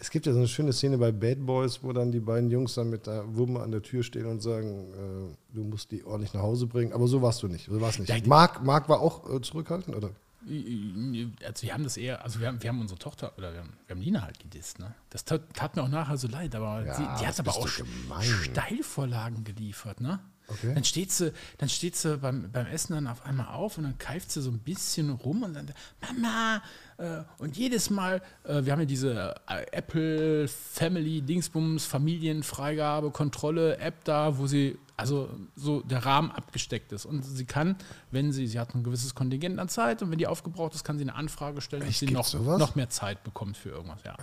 Es 0.00 0.10
gibt 0.10 0.26
ja 0.26 0.32
so 0.32 0.38
eine 0.38 0.46
schöne 0.46 0.72
Szene 0.72 0.96
bei 0.96 1.10
Bad 1.10 1.44
Boys, 1.44 1.80
wo 1.82 1.92
dann 1.92 2.12
die 2.12 2.20
beiden 2.20 2.50
Jungs 2.50 2.74
dann 2.74 2.88
mit 2.88 3.08
der 3.08 3.24
Wumme 3.36 3.60
an 3.60 3.72
der 3.72 3.82
Tür 3.82 4.04
stehen 4.04 4.26
und 4.26 4.40
sagen, 4.40 4.92
äh, 4.92 5.54
du 5.56 5.64
musst 5.64 5.90
die 5.90 6.04
ordentlich 6.04 6.32
nach 6.34 6.42
Hause 6.42 6.68
bringen. 6.68 6.92
Aber 6.92 7.08
so 7.08 7.20
warst 7.20 7.42
du 7.42 7.48
nicht. 7.48 7.66
So 7.66 7.80
warst 7.80 7.98
nicht. 7.98 8.26
Marc, 8.26 8.64
Marc 8.64 8.88
war 8.88 9.00
auch 9.00 9.28
äh, 9.28 9.40
zurückhaltend, 9.40 9.96
oder? 9.96 10.10
Also 10.42 11.62
wir 11.62 11.74
haben 11.74 11.84
das 11.84 11.96
eher, 11.96 12.24
also 12.24 12.40
wir 12.40 12.46
haben, 12.48 12.62
wir 12.62 12.68
haben 12.68 12.80
unsere 12.80 12.98
Tochter, 12.98 13.32
oder 13.36 13.52
wir 13.52 13.60
haben, 13.60 13.72
wir 13.86 13.96
haben 13.96 14.02
Lina 14.02 14.22
halt 14.22 14.38
gedisst, 14.38 14.78
ne? 14.78 14.94
Das 15.10 15.24
tat, 15.24 15.42
tat 15.54 15.76
mir 15.76 15.82
auch 15.82 15.88
nachher 15.88 16.16
so 16.16 16.28
leid, 16.28 16.54
aber 16.54 16.84
Ja, 16.84 16.94
sie, 16.94 17.02
die 17.20 17.26
hat 17.26 17.38
aber 17.40 17.56
auch 17.56 17.68
gemein. 17.76 18.26
Steilvorlagen 18.44 19.44
geliefert, 19.44 20.00
ne? 20.00 20.20
Okay. 20.48 20.72
Dann 20.74 20.84
steht 20.84 21.12
sie, 21.12 21.32
dann 21.58 21.68
steht 21.68 21.94
sie 21.94 22.16
beim, 22.16 22.50
beim 22.50 22.66
Essen 22.66 22.94
dann 22.94 23.06
auf 23.06 23.24
einmal 23.26 23.48
auf 23.48 23.76
und 23.76 23.84
dann 23.84 23.98
keift 23.98 24.30
sie 24.30 24.40
so 24.40 24.50
ein 24.50 24.60
bisschen 24.60 25.10
rum 25.10 25.42
und 25.42 25.52
dann, 25.52 25.70
Mama, 26.00 26.62
äh, 26.96 27.22
und 27.36 27.56
jedes 27.58 27.90
Mal, 27.90 28.22
äh, 28.44 28.64
wir 28.64 28.72
haben 28.72 28.80
ja 28.80 28.86
diese 28.86 29.34
äh, 29.46 29.66
Apple 29.72 30.48
Family 30.48 31.20
Dingsbums 31.20 31.84
Familienfreigabe 31.84 33.10
Kontrolle 33.10 33.76
App 33.78 34.04
da, 34.04 34.38
wo 34.38 34.46
sie 34.46 34.78
also 34.98 35.30
so 35.56 35.80
der 35.80 36.04
Rahmen 36.04 36.30
abgesteckt 36.32 36.92
ist 36.92 37.06
und 37.06 37.22
sie 37.22 37.44
kann, 37.44 37.76
wenn 38.10 38.32
sie, 38.32 38.46
sie 38.46 38.58
hat 38.58 38.74
ein 38.74 38.82
gewisses 38.82 39.14
Kontingent 39.14 39.58
an 39.58 39.68
Zeit 39.68 40.02
und 40.02 40.10
wenn 40.10 40.18
die 40.18 40.26
aufgebraucht 40.26 40.74
ist, 40.74 40.84
kann 40.84 40.98
sie 40.98 41.04
eine 41.04 41.14
Anfrage 41.14 41.60
stellen, 41.60 41.86
dass 41.86 41.98
sie 42.00 42.06
noch, 42.06 42.26
sowas? 42.26 42.58
noch 42.58 42.74
mehr 42.74 42.90
Zeit 42.90 43.22
bekommt 43.24 43.56
für 43.56 43.70
irgendwas, 43.70 44.00
ja. 44.04 44.16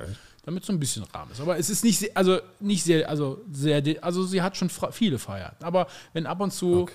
Damit 0.43 0.63
so 0.65 0.73
ein 0.73 0.79
bisschen 0.79 1.03
Rahmen 1.03 1.31
ist. 1.31 1.39
Aber 1.41 1.57
es 1.57 1.69
ist 1.69 1.83
nicht, 1.83 1.97
sehr, 1.97 2.09
also 2.13 2.39
nicht 2.59 2.83
sehr, 2.83 3.09
also 3.09 3.41
sehr, 3.51 3.81
also 4.01 4.25
sie 4.25 4.41
hat 4.41 4.57
schon 4.57 4.69
viele 4.91 5.17
Freiheiten. 5.17 5.63
Aber 5.65 5.87
wenn 6.13 6.27
ab 6.27 6.39
und 6.41 6.51
zu, 6.51 6.87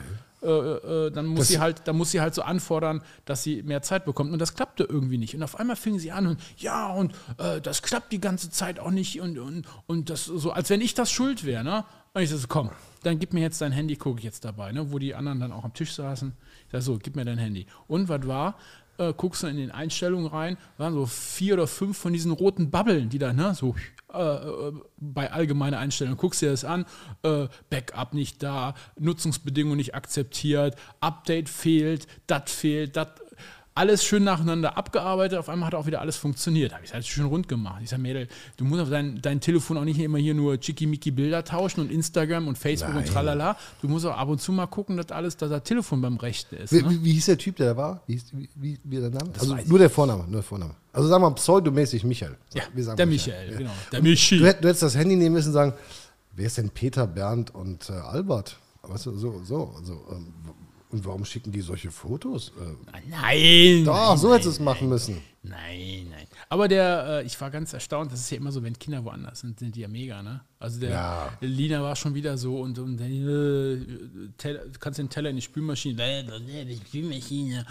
äh, 0.43 0.47
äh, 0.47 1.11
dann 1.11 1.27
muss 1.27 1.41
Das- 1.41 1.49
sie 1.49 1.59
halt, 1.59 1.89
dann 1.89 1.97
muss 1.97 2.11
sie 2.13 2.21
halt 2.21 2.35
so 2.35 2.43
anfordern, 2.43 3.03
dass 3.25 3.43
sie 3.43 3.63
mehr 3.63 3.83
Zeit 3.83 4.05
bekommt. 4.05 4.31
Und 4.33 4.39
das 4.39 4.55
klappte 4.55 4.85
irgendwie 4.85 5.19
nicht. 5.19 5.35
Und 5.35 5.43
auf 5.43 5.59
einmal 5.59 5.75
fing 5.77 5.99
sie 5.99 6.13
an 6.13 6.27
und 6.29 6.41
ja, 6.59 6.93
und 6.93 7.13
äh, 7.39 7.61
das 7.61 7.83
klappt 7.83 8.13
die 8.13 8.21
ganze 8.21 8.51
Zeit 8.51 8.79
auch 8.79 8.91
nicht 8.91 9.21
und, 9.21 9.39
und, 9.39 9.67
und 9.87 10.11
das 10.11 10.27
so, 10.27 10.53
als 10.53 10.71
wenn 10.71 10.81
ich 10.81 10.95
das 10.95 11.11
schuld 11.11 11.45
wäre, 11.45 11.65
ne? 11.65 11.85
Und 12.13 12.23
ich 12.23 12.31
so, 12.31 12.39
komm, 12.49 12.71
dann 13.03 13.19
gib 13.19 13.33
mir 13.33 13.41
jetzt 13.41 13.61
dein 13.61 13.73
Handy, 13.73 13.97
gucke 13.97 14.19
ich 14.19 14.25
jetzt 14.25 14.45
dabei, 14.45 14.73
ne? 14.73 14.93
Wo 14.93 14.99
die 14.99 15.15
anderen 15.15 15.41
dann 15.41 15.53
auch 15.53 15.65
am 15.65 15.75
Tisch 15.75 15.95
saßen. 15.95 16.33
Ich 16.67 16.73
sag 16.73 16.83
so, 16.83 16.99
gib 16.99 17.17
mir 17.17 17.25
dein 17.25 17.39
Handy. 17.39 17.67
Und 17.87 18.09
was 18.09 18.27
war? 18.27 18.57
äh, 19.01 19.15
guckst 19.17 19.43
du 19.43 19.47
in 19.47 19.57
den 19.57 19.71
Einstellungen 19.71 20.27
rein, 20.27 20.57
waren 20.77 20.93
so 20.93 21.07
vier 21.07 21.55
oder 21.55 21.67
fünf 21.67 21.99
von 21.99 22.13
diesen 22.13 22.31
roten 22.31 22.71
Babbeln, 22.71 23.09
die 23.09 23.19
da, 23.19 23.33
ne, 23.33 23.55
so 23.55 23.75
äh, 24.13 24.23
äh, 24.23 24.73
bei 24.99 25.33
allgemeine 25.33 25.79
Einstellungen, 25.79 26.19
guckst 26.19 26.43
dir 26.43 26.51
das 26.51 26.65
an, 26.65 26.85
äh, 27.23 27.49
Backup 27.71 28.13
nicht 28.13 28.43
da, 28.43 28.75
Nutzungsbedingungen 28.99 29.79
nicht 29.79 29.95
akzeptiert, 29.95 30.77
Update 31.01 31.49
fehlt, 31.49 32.07
das 32.27 32.53
fehlt, 32.53 32.97
das 32.97 33.09
alles 33.75 34.05
schön 34.05 34.25
nacheinander 34.25 34.77
abgearbeitet, 34.77 35.39
auf 35.39 35.49
einmal 35.49 35.69
hat 35.69 35.75
auch 35.75 35.87
wieder 35.87 36.01
alles 36.01 36.17
funktioniert. 36.17 36.75
Habe 36.75 36.85
ich 36.85 36.93
halt 36.93 37.07
schön 37.07 37.25
rund 37.25 37.49
gemacht. 37.49 37.81
Ich 37.83 37.91
sage, 37.91 38.03
Mädel, 38.03 38.29
du 38.57 38.65
musst 38.65 38.83
auf 38.83 38.91
dein, 38.91 39.23
dein 39.23 39.41
Telefon 39.41 39.79
auch 39.79 39.85
nicht 39.85 39.99
immer 40.01 40.19
hier 40.19 40.35
nur 40.35 40.59
chickimicki 40.59 41.11
Bilder 41.13 41.45
tauschen 41.45 41.81
und 41.81 41.91
Instagram 41.91 42.49
und 42.49 42.59
Facebook 42.59 42.91
und 42.91 42.97
Nein. 42.97 43.05
tralala. 43.07 43.57
Du 43.81 43.89
musst 43.89 44.05
auch 44.07 44.17
ab 44.17 44.29
und 44.29 44.41
zu 44.41 44.53
mal 44.53 44.67
gucken, 44.67 44.97
dass 44.97 45.11
alles, 45.13 45.37
dass 45.37 45.51
das 45.51 45.63
Telefon 45.63 46.01
beim 46.03 46.17
Rechten 46.17 46.57
ist. 46.57 46.73
Wie, 46.73 46.83
Ne? 46.83 46.91
wie, 46.91 47.05
wie 47.05 47.13
hieß 47.13 47.27
der 47.27 47.39
Typ, 47.39 47.57
der 47.57 47.75
da 47.75 47.77
war? 47.77 48.03
Wie, 48.07 48.15
hieß, 48.15 48.25
wie, 48.57 48.79
wie, 48.85 48.97
der 49.01 49.11
Name? 49.11 49.31
Also 49.39 49.55
weiß 49.57 49.67
nur 49.67 49.79
der 49.79 49.91
Vorname, 49.91 50.25
nur 50.25 50.33
der 50.33 50.43
Vorname. 50.43 50.75
Also 50.93 51.09
sagen 51.09 51.23
wir 51.23 51.31
pseudomäßig 51.31 52.03
Michael. 52.05 52.37
Ja, 52.53 52.63
der 52.97 53.07
Michael. 53.07 53.07
Michael, 53.07 53.53
Ja. 53.53 53.59
genau. 53.59 53.71
Der 53.93 54.03
Michi. 54.03 54.39
Du, 54.39 54.43
du 54.45 54.49
hättest 54.49 54.83
das 54.83 54.97
Handy 54.97 55.15
nehmen 55.17 55.37
müssen 55.37 55.49
und 55.49 55.55
sagen, 55.55 55.73
wer 56.35 56.47
ist 56.47 56.59
denn 56.59 56.71
Peter, 56.71 57.07
Bernd 57.07 57.55
und 57.55 57.89
äh, 57.89 57.93
Albert? 57.93 58.59
Weißt 58.83 59.07
du, 59.07 59.17
so, 59.17 59.41
so, 59.45 59.75
so. 59.85 59.93
Ähm, 60.11 60.33
und 60.91 61.05
warum 61.05 61.25
schicken 61.25 61.53
die 61.53 61.61
solche 61.61 61.91
Fotos? 61.91 62.53
Äh, 62.61 62.91
Nein! 63.09 63.85
doch, 63.85 63.95
nein, 64.11 64.19
so 64.19 64.31
hättest 64.33 64.47
du 64.47 64.51
es 64.51 64.61
machen 64.61 64.89
müssen. 64.89 65.23
Nein, 65.43 66.07
nein. 66.11 66.27
Aber 66.51 66.69
der, 66.69 67.21
äh, 67.23 67.25
ich 67.25 67.41
war 67.41 67.51
ganz 67.51 67.73
erstaunt, 67.73 68.13
das 68.13 68.21
ist 68.21 68.31
ja 68.31 68.37
immer 68.37 68.53
so, 68.53 68.63
wenn 68.63 68.79
Kinder 68.79 69.03
woanders 69.05 69.41
sind, 69.41 69.59
sind 69.59 69.75
die 69.75 69.81
ja 69.81 69.89
mega, 69.89 70.23
ne? 70.23 70.41
Also 70.59 70.81
der 70.81 70.91
Ja. 70.91 71.33
Lina 71.41 71.83
war 71.83 71.97
schon 71.97 72.15
wieder 72.15 72.37
so 72.37 72.61
und, 72.61 72.79
und 72.79 73.01
äh, 73.01 73.79
Teller, 74.37 74.61
du 74.67 74.79
kannst 74.79 74.99
den 74.99 75.09
Teller 75.09 75.31
in 75.31 75.37
die 75.37 75.43
Spülmaschine, 75.43 76.03
äh, 76.03 76.65
die 76.67 76.77
Spülmaschine. 76.87 77.65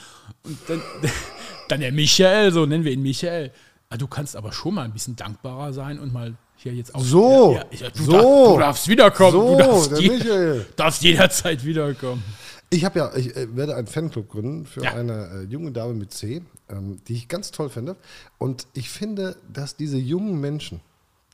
Und 0.43 0.57
dann, 0.67 0.81
dann 1.69 1.79
der 1.81 1.91
Michael, 1.91 2.51
so 2.51 2.65
nennen 2.65 2.83
wir 2.83 2.91
ihn 2.91 3.01
Michael. 3.03 3.51
Ah, 3.89 3.97
Du 3.97 4.07
kannst 4.07 4.35
aber 4.35 4.51
schon 4.51 4.75
mal 4.75 4.83
ein 4.85 4.93
bisschen 4.93 5.15
dankbarer 5.15 5.73
sein 5.73 5.99
und 5.99 6.13
mal 6.13 6.35
hier 6.57 6.73
jetzt 6.73 6.93
auch. 6.93 7.01
So, 7.01 7.53
ja, 7.53 7.65
ja, 7.71 7.89
du, 7.89 8.03
so. 8.03 8.11
darf, 8.11 8.23
du 8.53 8.59
darfst 8.59 8.87
wiederkommen. 8.87 9.31
So, 9.31 9.51
du 9.51 9.57
darfst, 9.57 9.91
der 9.91 9.99
je- 10.01 10.09
Michael. 10.09 10.65
darfst 10.75 11.03
jederzeit 11.03 11.65
wiederkommen. 11.65 12.23
Ich 12.71 12.85
habe 12.85 12.99
ja, 12.99 13.15
ich 13.15 13.35
äh, 13.35 13.55
werde 13.55 13.75
einen 13.75 13.87
Fanclub 13.87 14.29
gründen 14.29 14.65
für 14.65 14.83
Ja. 14.83 14.93
eine 14.93 15.27
äh, 15.29 15.41
junge 15.43 15.71
Dame 15.71 15.93
mit 15.93 16.13
C, 16.13 16.43
ähm, 16.69 16.99
die 17.07 17.13
ich 17.15 17.27
ganz 17.27 17.51
toll 17.51 17.69
finde. 17.69 17.95
Und 18.37 18.67
ich 18.73 18.89
finde, 18.89 19.37
dass 19.51 19.75
diese 19.75 19.97
jungen 19.97 20.39
Menschen, 20.39 20.81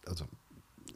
also 0.05 0.25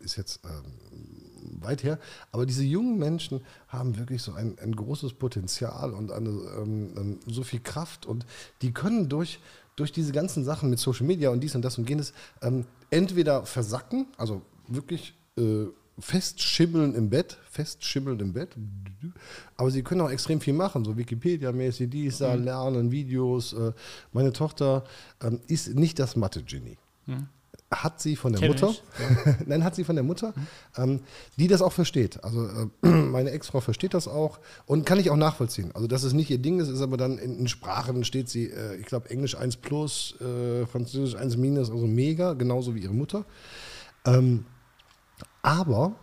ist 0.02 0.16
jetzt 0.16 0.40
ähm, 0.46 1.62
weit 1.62 1.84
her, 1.84 2.00
aber 2.32 2.46
diese 2.46 2.64
jungen 2.64 2.98
Menschen 2.98 3.42
haben 3.68 3.98
wirklich 3.98 4.22
so 4.22 4.32
ein, 4.32 4.58
ein 4.62 4.74
großes 4.76 5.14
Potenzial 5.14 5.94
und 5.94 6.12
eine, 6.12 6.30
ähm, 6.30 6.94
ähm, 6.96 7.20
so 7.28 7.44
viel 7.44 7.60
Kraft 7.60 8.06
und 8.06 8.26
die 8.62 8.72
können 8.72 9.10
durch, 9.10 9.40
durch 9.76 9.92
diese 9.92 10.14
ganzen 10.14 10.46
Sachen 10.46 10.70
mit 10.70 10.80
Social 10.80 11.06
Media 11.06 11.32
und 11.32 11.42
dies 11.42 11.54
und 11.56 11.64
das 11.64 11.78
und 11.78 11.90
jenes 11.90 12.14
ähm, 12.42 12.66
entweder 12.92 13.46
versacken, 13.46 14.08
also 14.18 14.42
wirklich 14.68 15.14
äh, 15.38 15.66
festschimmeln 16.00 16.96
im 16.96 17.10
Bett, 17.10 17.38
festschimmeln 17.50 18.20
im 18.20 18.34
Bett, 18.34 18.56
aber 19.58 19.72
sie 19.72 19.84
können 19.84 20.02
auch 20.02 20.10
extrem 20.10 20.42
viel 20.42 20.54
machen, 20.54 20.86
so 20.86 20.98
Wikipedia-mäßig, 20.98 21.90
dies, 21.90 22.20
da, 22.20 22.34
lernen, 22.34 22.92
Videos. 22.92 23.54
Äh, 23.54 23.74
meine 24.14 24.34
Tochter 24.34 24.84
ähm, 25.22 25.40
ist 25.48 25.76
nicht 25.76 26.00
das 26.00 26.16
Mathe-Genie. 26.16 26.78
Hat 27.72 28.02
sie 28.02 28.16
von 28.16 28.34
der 28.34 28.42
Kenn 28.42 28.50
Mutter, 28.50 28.72
ich, 28.72 29.46
nein, 29.48 29.64
hat 29.64 29.76
sie 29.76 29.84
von 29.84 29.96
der 29.96 30.04
Mutter, 30.04 30.34
ähm, 30.76 31.02
die 31.38 31.48
das 31.48 31.62
auch 31.62 31.72
versteht. 31.72 32.24
Also 32.24 32.48
äh, 32.48 32.88
meine 32.88 33.30
Ex-Frau 33.30 33.60
versteht 33.60 33.94
das 33.94 34.08
auch 34.08 34.40
und 34.66 34.88
kann 34.88 35.00
ich 35.00 35.12
auch 35.12 35.16
nachvollziehen. 35.16 35.72
Also 35.76 35.88
dass 35.88 36.04
es 36.04 36.14
nicht 36.14 36.32
ihr 36.32 36.40
Ding 36.40 36.60
ist, 36.60 36.70
ist 36.70 36.82
aber 36.82 36.98
dann 36.98 37.20
in, 37.20 37.40
in 37.40 37.48
Sprachen 37.48 38.04
steht 38.04 38.28
sie, 38.28 38.46
äh, 38.46 38.76
ich 38.78 38.88
glaube 38.88 39.12
Englisch 39.12 39.36
1 39.36 39.58
plus, 39.58 40.16
äh, 40.20 40.66
Französisch 40.66 41.16
1 41.16 41.38
minus, 41.38 41.70
also 41.70 41.86
mega, 41.86 42.34
genauso 42.34 42.74
wie 42.74 42.80
ihre 42.80 42.94
Mutter. 42.94 43.26
Ähm, 44.06 44.46
aber 45.42 45.96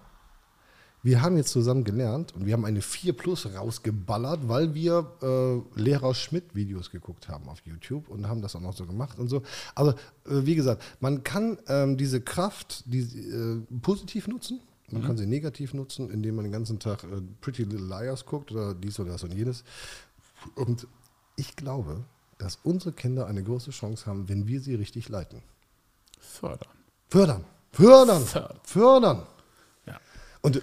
wir 1.07 1.23
haben 1.23 1.37
jetzt 1.37 1.51
zusammen 1.51 1.85
gelernt 1.85 2.35
und 2.35 2.47
wir 2.47 2.53
haben 2.53 2.65
eine 2.65 2.83
4 2.83 3.13
Plus 3.13 3.47
rausgeballert, 3.55 4.49
weil 4.49 4.75
wir 4.75 5.13
äh, 5.23 5.81
Lehrer 5.81 6.15
Schmidt 6.15 6.57
Videos 6.57 6.91
geguckt 6.91 7.29
haben 7.29 7.49
auf 7.49 7.61
YouTube 7.65 8.09
und 8.09 8.27
haben 8.27 8.43
das 8.43 8.57
auch 8.57 8.61
noch 8.61 8.77
so 8.77 8.87
gemacht 8.87 9.19
und 9.21 9.29
so. 9.29 9.43
Also, 9.77 9.93
äh, 9.93 10.45
wie 10.45 10.57
gesagt, 10.57 10.83
man 10.99 11.23
kann 11.23 11.59
ähm, 11.69 11.97
diese 11.97 12.21
Kraft 12.21 12.83
die, 12.87 13.03
äh, 13.03 13.63
positiv 13.83 14.27
nutzen. 14.27 14.61
Man 14.91 15.05
kann 15.05 15.17
sie 15.17 15.27
negativ 15.27 15.75
nutzen, 15.75 16.11
indem 16.11 16.37
man 16.37 16.45
den 16.45 16.53
ganzen 16.53 16.81
Tag 16.81 17.05
äh, 17.05 17.21
Pretty 17.41 17.63
Little 17.63 17.87
Liars 17.87 18.27
guckt 18.27 18.51
oder 18.51 18.75
dies 18.75 18.99
oder 18.99 19.13
das 19.13 19.23
und 19.23 19.33
jenes. 19.33 19.63
Und 20.57 20.89
ich 21.37 21.55
glaube, 21.55 22.05
dass 22.39 22.59
unsere 22.65 22.93
Kinder 22.93 23.27
eine 23.29 23.43
große 23.43 23.71
Chance 23.71 24.07
haben, 24.07 24.29
wenn 24.29 24.49
wir 24.49 24.61
sie 24.61 24.75
richtig 24.75 25.09
leiten. 25.09 25.43
Fördern. 26.19 26.69
Fördern, 27.09 27.45
fördern, 27.77 28.23
Fördern. 28.25 28.61
fördern. 28.63 29.23
Ja. 29.87 29.97
Und 30.43 30.63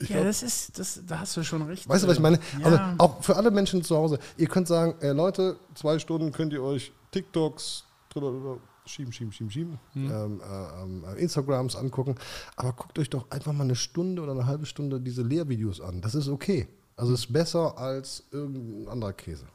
ich 0.00 0.08
Ja, 0.08 0.16
glaub, 0.16 0.26
das 0.26 0.42
ist, 0.42 0.78
das, 0.78 1.00
da 1.06 1.20
hast 1.20 1.36
du 1.36 1.42
schon 1.42 1.62
recht. 1.62 1.88
Weißt 1.88 2.04
du, 2.04 2.08
was 2.08 2.16
ich 2.16 2.22
meine? 2.22 2.38
Ja. 2.60 2.64
Also 2.66 2.78
auch 2.98 3.22
für 3.22 3.36
alle 3.36 3.50
Menschen 3.50 3.82
zu 3.82 3.96
Hause. 3.96 4.18
Ihr 4.36 4.46
könnt 4.48 4.68
sagen, 4.68 4.94
äh, 5.00 5.10
Leute, 5.12 5.56
zwei 5.74 5.98
Stunden 5.98 6.30
könnt 6.32 6.52
ihr 6.52 6.62
euch 6.62 6.92
TikToks 7.10 7.84
drüber 8.10 8.58
schieben, 8.86 9.12
schieben, 9.12 9.32
schieben, 9.32 9.50
schieben, 9.50 9.78
Hm. 9.92 10.10
ähm, 10.42 11.04
äh, 11.04 11.20
Instagrams 11.20 11.76
angucken. 11.76 12.14
Aber 12.56 12.72
guckt 12.72 12.98
euch 12.98 13.10
doch 13.10 13.30
einfach 13.30 13.52
mal 13.52 13.64
eine 13.64 13.76
Stunde 13.76 14.22
oder 14.22 14.32
eine 14.32 14.46
halbe 14.46 14.66
Stunde 14.66 15.00
diese 15.00 15.22
Lehrvideos 15.22 15.80
an. 15.80 16.00
Das 16.00 16.14
ist 16.14 16.28
okay. 16.28 16.68
Also 16.96 17.12
ist 17.12 17.32
besser 17.32 17.76
als 17.78 18.24
irgendein 18.32 18.88
anderer 18.92 19.12
Käse. 19.12 19.46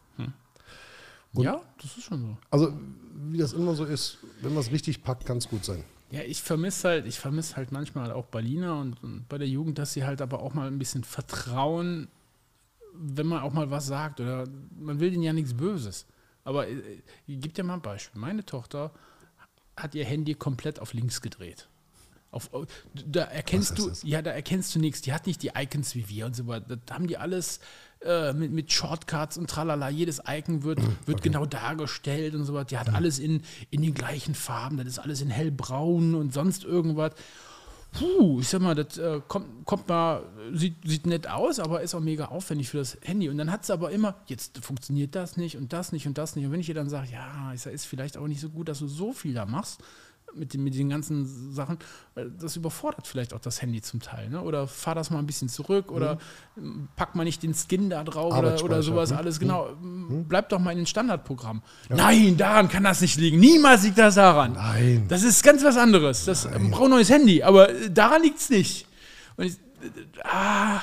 ja, 1.36 1.62
das 1.82 1.98
ist 1.98 2.04
schon 2.04 2.22
so. 2.22 2.38
Also 2.52 2.74
wie 3.32 3.38
das 3.40 3.54
immer 3.54 3.74
so 3.76 3.86
ist, 3.86 4.18
wenn 4.42 4.54
man 4.54 4.62
es 4.62 4.72
richtig 4.72 5.04
packt, 5.04 5.26
kann 5.26 5.38
es 5.38 5.48
gut 5.50 5.66
sein. 5.66 5.84
Ja, 6.14 6.22
ich 6.22 6.44
vermisse 6.44 6.90
halt, 6.90 7.08
ich 7.08 7.18
vermisse 7.20 7.56
halt 7.56 7.72
manchmal 7.72 8.12
auch 8.12 8.28
Berliner 8.28 8.78
und, 8.80 9.02
und 9.04 9.28
bei 9.28 9.40
der 9.40 9.48
Jugend, 9.48 9.80
dass 9.80 9.94
sie 9.94 10.06
halt 10.06 10.22
aber 10.22 10.44
auch 10.44 10.54
mal 10.54 10.68
ein 10.68 10.78
bisschen 10.78 11.04
vertrauen, 11.04 12.08
wenn 12.94 13.26
man 13.26 13.42
auch 13.42 13.52
mal 13.52 13.72
was 13.72 13.88
sagt 13.88 14.20
oder 14.22 14.44
man 14.80 15.00
will 15.00 15.10
denen 15.10 15.24
ja 15.24 15.34
nichts 15.34 15.56
Böses. 15.56 16.06
Aber 16.44 16.68
äh, 16.68 17.02
ich 17.26 17.40
gebe 17.42 17.50
dir 17.50 17.64
mal 17.64 17.74
ein 17.74 17.82
Beispiel. 17.82 18.22
Meine 18.22 18.46
Tochter 18.46 18.92
hat 19.76 19.96
ihr 19.96 20.06
Handy 20.06 20.36
komplett 20.36 20.80
auf 20.80 20.94
links 20.94 21.20
gedreht. 21.20 21.68
Auf, 22.30 22.54
auf- 22.54 22.68
da 22.94 23.24
erkennst 23.24 23.80
du, 23.80 23.90
das? 23.90 24.04
ja, 24.04 24.22
da 24.22 24.30
erkennst 24.30 24.76
du 24.76 24.80
nichts. 24.80 25.02
Die 25.02 25.14
hat 25.14 25.26
nicht 25.26 25.42
die 25.42 25.52
Icons 25.56 25.96
wie 25.96 26.08
wir 26.10 26.28
und 26.28 26.36
so 26.36 26.46
weiter. 26.46 26.78
Da 26.78 26.94
haben 26.94 27.08
die 27.08 27.18
alles 27.18 27.60
äh, 28.06 28.34
mit, 28.34 28.52
mit 28.52 28.72
Shortcuts 28.72 29.38
und 29.38 29.50
tralala. 29.50 29.90
Jedes 29.90 30.22
Icon 30.28 30.64
wird, 30.64 30.80
wird 31.06 31.22
genau 31.22 31.46
dargestellt 31.46 32.36
und 32.36 32.46
so 32.46 32.54
weiter. 32.54 32.66
Die 32.66 32.78
hat 32.78 32.94
alles 32.94 33.20
in, 33.20 33.42
in 33.72 33.82
den 33.82 33.94
gleichen 33.94 34.36
Farben. 34.36 34.78
Das 34.78 34.88
ist 34.88 35.00
alles 35.00 35.22
in 35.22 35.30
hellbraun 35.30 36.16
und 36.16 36.34
sonst 36.34 36.64
irgendwas. 36.64 37.14
Puh, 37.94 38.40
ich 38.40 38.48
sag 38.48 38.62
mal, 38.62 38.74
das 38.74 38.98
äh, 38.98 39.22
kommt, 39.28 39.66
kommt 39.66 39.88
mal, 39.88 40.24
sieht, 40.52 40.78
sieht 40.84 41.06
nett 41.06 41.30
aus, 41.30 41.60
aber 41.60 41.82
ist 41.82 41.94
auch 41.94 42.00
mega 42.00 42.26
aufwendig 42.26 42.70
für 42.70 42.78
das 42.78 42.98
Handy. 43.02 43.30
Und 43.30 43.38
dann 43.38 43.52
hat 43.52 43.66
sie 43.66 43.74
aber 43.74 43.92
immer, 43.92 44.16
jetzt 44.26 44.58
funktioniert 44.58 45.14
das 45.14 45.38
nicht 45.38 45.58
und 45.58 45.74
das 45.74 45.92
nicht 45.92 46.08
und 46.08 46.18
das 46.18 46.36
nicht. 46.36 46.46
Und 46.46 46.52
wenn 46.52 46.60
ich 46.60 46.70
ihr 46.70 46.76
dann 46.76 46.90
sage, 46.90 47.10
ja, 47.12 47.54
ich 47.54 47.62
sag, 47.62 47.72
ist 47.72 47.86
vielleicht 47.86 48.18
auch 48.18 48.28
nicht 48.28 48.42
so 48.42 48.50
gut, 48.50 48.68
dass 48.68 48.80
du 48.80 48.88
so 48.88 49.14
viel 49.14 49.36
da 49.36 49.46
machst 49.46 49.82
mit, 50.36 50.54
den- 50.54 50.64
mit 50.64 50.76
den 50.76 50.90
ganzen 50.90 51.52
Sachen, 51.54 51.78
das 52.40 52.56
überfordert 52.56 53.08
vielleicht 53.08 53.34
auch 53.34 53.40
das 53.40 53.62
Handy 53.62 53.82
zum 53.82 54.00
Teil. 54.02 54.30
Ne? 54.30 54.42
Oder 54.42 54.68
fahr 54.68 54.96
das 54.96 55.10
mal 55.10 55.20
ein 55.20 55.26
bisschen 55.26 55.50
zurück 55.50 55.92
oder 55.92 56.18
ähm, 56.58 56.88
pack 56.96 57.16
mal 57.16 57.24
nicht 57.24 57.44
den 57.44 57.54
Skin 57.54 57.90
da 57.90 58.04
drauf 58.04 58.36
oder, 58.38 58.64
oder 58.64 58.84
sowas 58.84 59.12
hm? 59.12 59.18
alles. 59.18 59.40
Genau, 59.40 59.70
bleib 60.28 60.50
doch 60.50 60.60
mal 60.60 60.72
in 60.72 60.78
den 60.78 60.86
Standardprogramm. 60.88 61.62
Nein, 61.90 62.38
daran 62.38 62.70
kann 62.70 62.84
das 62.84 63.02
nicht 63.02 63.18
liegen. 63.18 63.40
Niemals 63.40 63.84
liegt 63.84 63.98
das 63.98 64.16
daran. 64.16 64.54
Nein. 64.54 65.06
Das 65.08 65.24
ist 65.24 65.44
ganz 65.44 65.64
was 65.64 65.78
anderes. 65.78 66.26
Das 66.26 66.46
braucht 66.48 66.84
ein 66.86 66.90
neues 66.90 67.10
Handy, 67.10 67.44
aber 67.44 67.68
daran 67.90 68.22
liegt 68.24 68.40
es 68.40 68.50
nicht. 68.50 68.88
Und 69.38 69.46
ich, 69.46 69.56
ah, 70.24 70.82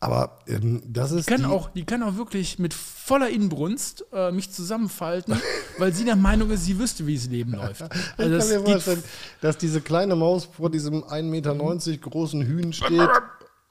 Aber 0.00 0.38
ähm, 0.46 0.82
das 0.86 1.10
ist 1.10 1.28
die 1.28 1.32
kann, 1.32 1.42
die, 1.42 1.46
auch, 1.46 1.70
die 1.70 1.84
kann 1.84 2.02
auch 2.04 2.16
wirklich 2.16 2.58
mit 2.58 2.72
voller 2.72 3.30
Inbrunst 3.30 4.04
äh, 4.12 4.30
mich 4.30 4.52
zusammenfalten, 4.52 5.34
weil 5.78 5.92
sie 5.92 6.04
der 6.04 6.14
Meinung 6.14 6.50
ist, 6.50 6.64
sie 6.64 6.78
wüsste, 6.78 7.06
wie 7.06 7.16
das 7.16 7.26
Leben 7.26 7.52
läuft. 7.52 7.82
Also 7.82 7.94
Ich 8.10 8.16
kann 8.16 8.30
das 8.30 8.48
mir 8.48 8.60
vorstellen, 8.60 9.02
dass 9.40 9.58
diese 9.58 9.80
kleine 9.80 10.14
Maus 10.14 10.44
vor 10.44 10.70
diesem 10.70 11.02
1,90 11.02 11.22
Meter 11.22 11.54
großen 11.56 12.42
Hühn 12.42 12.72
steht 12.72 13.10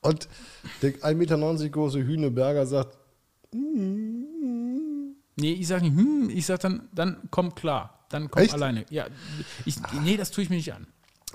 und 0.01 0.28
der 0.82 0.95
1,90 0.95 1.13
Meter 1.15 1.69
große 1.69 1.99
Hühneberger 1.99 2.65
sagt, 2.65 2.97
Nee, 5.39 5.53
ich 5.53 5.67
sage 5.67 5.84
nicht, 5.84 5.95
hm, 5.95 6.30
ich 6.30 6.45
sage 6.45 6.59
dann, 6.63 6.89
dann 6.91 7.17
komm 7.30 7.55
klar. 7.55 8.05
Dann 8.09 8.32
komm 8.32 8.43
Echt? 8.43 8.53
alleine. 8.53 8.86
Ja, 8.89 9.05
ich, 9.65 9.75
nee, 10.01 10.17
das 10.17 10.32
tue 10.32 10.43
ich 10.43 10.49
mir 10.49 10.55
nicht 10.55 10.73
an. 10.73 10.88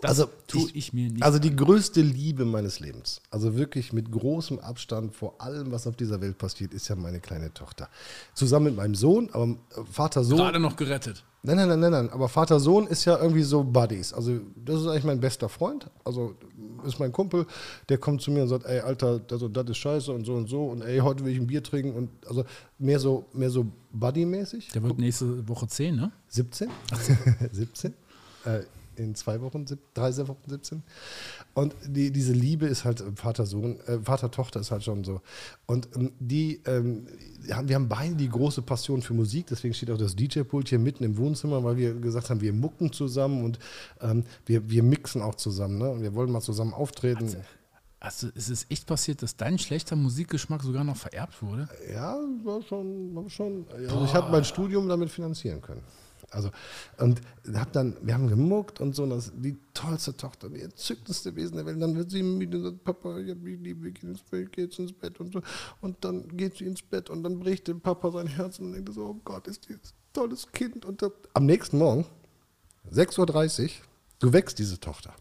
Das 0.03 0.18
also 0.18 0.30
tue 0.48 0.68
ich, 0.74 0.92
mir 0.92 1.11
nicht 1.11 1.22
Also 1.22 1.38
die 1.38 1.55
größte 1.55 2.03
Liebe 2.03 2.44
meines 2.44 2.80
Lebens, 2.80 3.22
also 3.30 3.57
wirklich 3.57 3.92
mit 3.92 4.11
großem 4.11 4.59
Abstand 4.59 5.14
vor 5.14 5.40
allem, 5.40 5.70
was 5.70 5.86
auf 5.86 5.94
dieser 5.94 6.20
Welt 6.20 6.38
passiert, 6.38 6.74
ist 6.74 6.88
ja 6.88 6.96
meine 6.96 7.20
kleine 7.20 7.55
Tochter. 7.55 7.88
Zusammen 8.34 8.66
mit 8.66 8.76
meinem 8.76 8.96
Sohn, 8.96 9.30
aber 9.32 9.44
äh, 9.44 9.57
Vater 9.88 10.24
Sohn. 10.24 10.38
gerade 10.38 10.59
noch 10.59 10.74
gerettet. 10.74 11.22
Nein, 11.44 11.57
nein, 11.57 11.68
nein, 11.68 11.80
nein, 11.80 11.90
nein. 11.92 12.11
Aber 12.11 12.28
Vater 12.28 12.59
Sohn 12.59 12.88
ist 12.88 13.05
ja 13.05 13.16
irgendwie 13.16 13.44
so 13.44 13.62
Buddies. 13.62 14.12
Also 14.12 14.40
das 14.57 14.80
ist 14.80 14.86
eigentlich 14.88 15.05
mein 15.05 15.20
bester 15.20 15.48
Freund. 15.48 15.88
Also 16.05 16.34
ist 16.84 16.98
mein 16.98 17.12
Kumpel, 17.12 17.46
der 17.88 17.98
kommt 17.98 18.22
zu 18.22 18.32
mir 18.32 18.42
und 18.42 18.48
sagt, 18.48 18.66
ey 18.66 18.80
Alter, 18.80 19.20
das, 19.20 19.40
und 19.40 19.57
das 19.57 19.70
ist 19.70 19.78
scheiße 19.78 20.11
und 20.11 20.24
so 20.24 20.34
und 20.34 20.48
so 20.48 20.66
und 20.66 20.82
ey, 20.82 20.98
heute 20.98 21.24
will 21.24 21.32
ich 21.32 21.38
ein 21.38 21.46
Bier 21.46 21.62
trinken 21.62 21.96
und 21.96 22.11
also 22.26 22.44
mehr 22.78 22.98
so 22.98 23.26
mehr 23.32 23.50
so 23.50 23.66
Buddy-mäßig. 23.92 24.70
Der 24.72 24.82
wird 24.82 24.98
nächste 24.98 25.48
Woche 25.48 25.68
10, 25.68 25.94
ne? 25.94 26.12
17? 26.26 26.68
17? 27.53 27.94
Äh, 28.44 28.62
in 28.97 29.14
zwei 29.14 29.40
Wochen, 29.40 29.64
drei 29.95 30.16
Wochen 30.28 30.49
17. 30.49 30.82
Und 31.55 31.74
die, 31.86 32.11
diese 32.11 32.32
Liebe 32.32 32.66
ist 32.66 32.84
halt 32.84 33.03
Vater-Sohn, 33.16 33.80
äh, 33.86 33.99
Vater-Tochter 34.01 34.61
ist 34.61 34.70
halt 34.70 34.84
schon 34.84 35.05
so. 35.05 35.20
Und 35.66 35.88
ähm, 35.97 36.12
die, 36.18 36.61
ähm, 36.66 37.07
wir 37.64 37.74
haben 37.74 37.88
beide 37.88 38.14
die 38.14 38.28
große 38.28 38.62
Passion 38.62 39.03
für 39.03 39.14
Musik, 39.14 39.47
deswegen 39.49 39.74
steht 39.74 39.90
auch 39.90 39.99
das 39.99 40.16
DJ-Pult 40.16 40.68
hier 40.68 40.78
mitten 40.78 41.05
im 41.05 41.16
Wohnzimmer, 41.16 41.62
weil 41.64 41.76
wir 41.76 41.95
gesagt 41.95 42.30
haben, 42.30 42.40
wir 42.40 42.53
mucken 42.53 42.93
zusammen 42.93 43.45
und 43.45 43.59
ähm, 44.01 44.24
wir, 44.47 44.68
wir 44.70 44.82
mixen 44.82 45.22
auch 45.22 45.34
zusammen. 45.34 45.78
Ne? 45.78 45.90
Und 45.90 46.03
wir 46.03 46.14
wollen 46.14 46.30
mal 46.30 46.40
zusammen 46.40 46.74
auftreten. 46.74 47.36
Also 48.03 48.26
ist 48.34 48.51
es 48.51 48.66
echt 48.68 48.86
passiert, 48.86 49.22
dass 49.22 49.36
dein 49.36 49.61
schlechter 49.61 49.95
Musikgeschmack 49.95 50.62
sogar 50.62 50.82
noch 50.82 50.97
vererbt 50.97 51.40
wurde? 51.40 51.68
Ja, 51.93 52.18
war 52.43 52.61
schon, 52.62 53.14
war 53.14 53.30
schon. 53.30 53.64
Also 53.72 54.05
ich 54.05 54.12
habe 54.12 54.32
mein 54.32 54.45
Studium 54.45 54.88
damit 54.88 55.09
finanzieren 55.09 55.62
können. 55.62 55.82
Also, 56.33 56.51
und 56.99 57.20
hab 57.55 57.72
dann, 57.72 57.97
wir 58.03 58.14
haben 58.14 58.26
gemuckt 58.26 58.80
und 58.80 58.95
so, 58.97 59.03
und 59.03 59.11
das 59.11 59.33
die 59.35 59.59
tollste 59.74 60.16
Tochter, 60.16 60.49
die 60.49 60.62
entzückendste 60.62 61.37
Wesen 61.37 61.57
der 61.57 61.66
Welt. 61.66 61.80
Dann 61.80 61.95
wird 61.95 62.11
sie 62.11 62.22
müde 62.22 62.59
und 62.59 62.64
sagt, 62.64 62.85
Papa, 62.85 63.18
ich 63.18 63.30
hab 63.30 63.39
mich 63.39 63.61
lieb, 63.61 63.83
wir 63.83 63.93
ins 64.03 64.22
Bett, 64.22 64.53
geht's 64.53 64.78
ins 64.78 64.93
Bett 64.93 65.20
und 65.20 65.33
so. 65.33 65.43
Und 65.80 66.05
dann 66.05 66.28
geht 66.37 66.57
sie 66.57 66.64
ins 66.64 66.83
Bett 66.83 67.11
und 67.11 67.22
dann 67.22 67.39
bricht 67.39 67.68
dem 67.68 67.80
Papa 67.80 68.11
sein 68.11 68.26
Herz 68.26 68.59
und 68.59 68.72
denkt 68.72 68.93
so, 68.95 69.05
oh 69.05 69.20
Gott, 69.24 69.47
ist 69.47 69.68
dieses 69.68 69.95
tolles 70.12 70.51
Kind. 70.53 70.85
Und 70.85 71.03
da, 71.03 71.11
am 71.35 71.47
nächsten 71.47 71.78
Morgen, 71.78 72.07
6.30 72.91 73.64
Uhr, 73.64 73.70
du 74.20 74.33
wächst 74.33 74.59
diese 74.59 74.80
Tochter. 74.80 75.14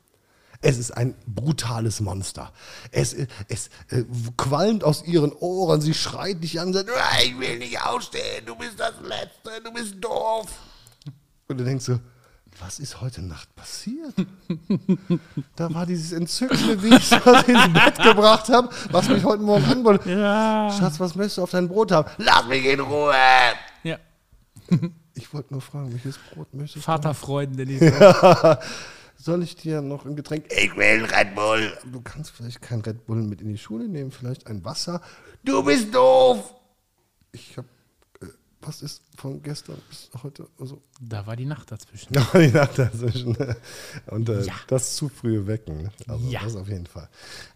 Es 0.63 0.77
ist 0.77 0.91
ein 0.91 1.15
brutales 1.25 2.01
Monster. 2.01 2.53
Es, 2.91 3.15
es 3.47 3.69
äh, 3.89 4.03
qualmt 4.37 4.83
aus 4.83 5.03
ihren 5.05 5.33
Ohren, 5.33 5.81
sie 5.81 5.95
schreit 5.95 6.43
dich 6.43 6.59
an 6.59 6.67
und 6.67 6.73
sagt, 6.73 6.89
"Ah, 6.95 7.21
ich 7.23 7.37
will 7.39 7.57
nicht 7.57 7.81
aufstehen, 7.81 8.45
du 8.45 8.55
bist 8.55 8.79
das 8.79 8.93
Letzte, 9.01 9.61
du 9.63 9.73
bist 9.73 9.95
doof. 9.99 10.47
Und 11.51 11.57
du 11.57 11.63
denkst 11.65 11.85
so, 11.85 11.99
was 12.59 12.79
ist 12.79 13.01
heute 13.01 13.21
Nacht 13.21 13.53
passiert? 13.55 14.13
da 15.55 15.73
war 15.73 15.85
dieses 15.85 16.11
entzückende, 16.11 16.81
wie 16.81 16.95
ich 16.95 17.09
das 17.09 17.43
ins 17.47 17.73
Bett 17.73 18.01
gebracht 18.01 18.49
habe, 18.49 18.69
was 18.91 19.09
mich 19.09 19.23
heute 19.23 19.43
Morgen 19.43 19.65
anbot. 19.71 20.05
Ja. 20.05 20.71
Schatz, 20.77 20.99
was 20.99 21.15
möchtest 21.15 21.37
du 21.37 21.43
auf 21.43 21.51
dein 21.51 21.67
Brot 21.67 21.91
haben? 21.91 22.09
Lass 22.17 22.47
mich 22.47 22.65
in 22.65 22.79
Ruhe. 22.79 23.13
Ja. 23.83 23.97
Ich 25.13 25.33
wollte 25.33 25.53
nur 25.53 25.61
fragen, 25.61 25.91
welches 25.91 26.17
Brot 26.17 26.53
möchtest 26.53 26.77
du? 26.77 26.81
Vaterfreuden, 26.81 27.57
der 27.57 27.65
die 27.65 27.79
Soll 29.17 29.43
ich 29.43 29.55
dir 29.55 29.81
noch 29.81 30.05
ein 30.05 30.15
Getränk? 30.15 30.45
Ich 30.51 30.75
will 30.75 31.03
Red 31.05 31.35
Bull. 31.35 31.77
Du 31.91 32.01
kannst 32.01 32.31
vielleicht 32.31 32.61
kein 32.61 32.81
Red 32.81 33.05
Bull 33.05 33.21
mit 33.21 33.41
in 33.41 33.49
die 33.49 33.57
Schule 33.57 33.87
nehmen, 33.87 34.11
vielleicht 34.11 34.47
ein 34.47 34.63
Wasser. 34.63 35.01
Du 35.43 35.63
bist 35.63 35.93
doof. 35.93 36.53
Ich 37.33 37.57
hab, 37.57 37.65
äh, 37.65 37.67
was 38.61 38.81
ist 38.81 39.01
von 39.17 39.41
gestern 39.41 39.77
bis 39.89 40.09
heute? 40.23 40.47
Also, 40.59 40.81
Da 40.99 41.25
war 41.25 41.35
die 41.35 41.45
Nacht 41.45 41.71
dazwischen. 41.71 42.13
da 42.13 42.21
war 42.33 42.41
die 42.41 42.51
Nacht 42.51 42.77
dazwischen. 42.77 43.35
Und 44.07 44.29
äh, 44.29 44.43
Ja. 44.43 44.53
das 44.67 44.95
zu 44.95 45.09
frühe 45.09 45.47
Wecken. 45.47 45.89
Also, 46.07 46.27
Ja. 46.29 46.41
das 46.43 46.55
auf 46.55 46.67
jeden 46.67 46.85
Fall. 46.87 47.09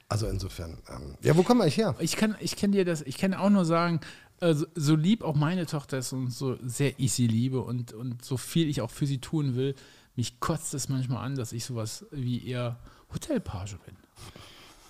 Also, 0.09 0.27
insofern. 0.27 0.77
Ähm, 0.89 1.15
ja, 1.21 1.35
wo 1.37 1.43
kommen 1.43 1.59
wir 1.59 1.63
eigentlich 1.63 1.77
her? 1.77 1.95
Ich 1.99 2.15
kann, 2.15 2.35
ich 2.39 2.55
kann 2.55 2.71
dir 2.71 2.85
das, 2.85 3.01
ich 3.01 3.17
kann 3.17 3.33
auch 3.33 3.49
nur 3.49 3.65
sagen, 3.65 3.99
äh, 4.41 4.53
so, 4.75 4.95
lieb 4.95 5.23
auch 5.23 5.35
meine 5.35 5.65
Tochter 5.65 5.99
ist 5.99 6.11
und 6.13 6.31
so 6.31 6.57
sehr 6.63 6.93
ich 6.99 7.13
sie 7.13 7.27
liebe 7.27 7.61
und, 7.61 7.93
und 7.93 8.23
so 8.25 8.37
viel 8.37 8.67
ich 8.67 8.81
auch 8.81 8.91
für 8.91 9.05
sie 9.07 9.19
tun 9.19 9.55
will, 9.55 9.75
mich 10.15 10.39
kotzt 10.39 10.73
es 10.73 10.89
manchmal 10.89 11.25
an, 11.25 11.35
dass 11.35 11.53
ich 11.53 11.65
sowas 11.65 12.05
wie 12.11 12.45
eher 12.47 12.77
Hotelpage 13.13 13.77
bin. 13.85 13.95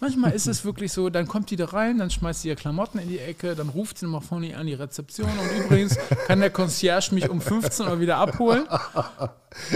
Manchmal 0.01 0.31
ist 0.33 0.45
es 0.47 0.65
wirklich 0.65 0.91
so, 0.91 1.09
dann 1.09 1.27
kommt 1.27 1.49
die 1.51 1.55
da 1.55 1.65
rein, 1.65 1.97
dann 1.97 2.09
schmeißt 2.09 2.41
sie 2.41 2.49
ihr 2.49 2.55
Klamotten 2.55 2.99
in 2.99 3.07
die 3.07 3.17
Ecke, 3.19 3.55
dann 3.55 3.69
ruft 3.69 3.97
sie 3.97 4.05
nochmal 4.05 4.21
vorne 4.21 4.55
an 4.57 4.67
die 4.67 4.73
Rezeption 4.73 5.29
und 5.29 5.65
übrigens 5.65 5.97
kann 6.27 6.41
der 6.41 6.49
Concierge 6.49 7.13
mich 7.15 7.29
um 7.29 7.39
15 7.41 7.87
Uhr 7.87 7.99
wieder 8.01 8.17
abholen. 8.17 8.65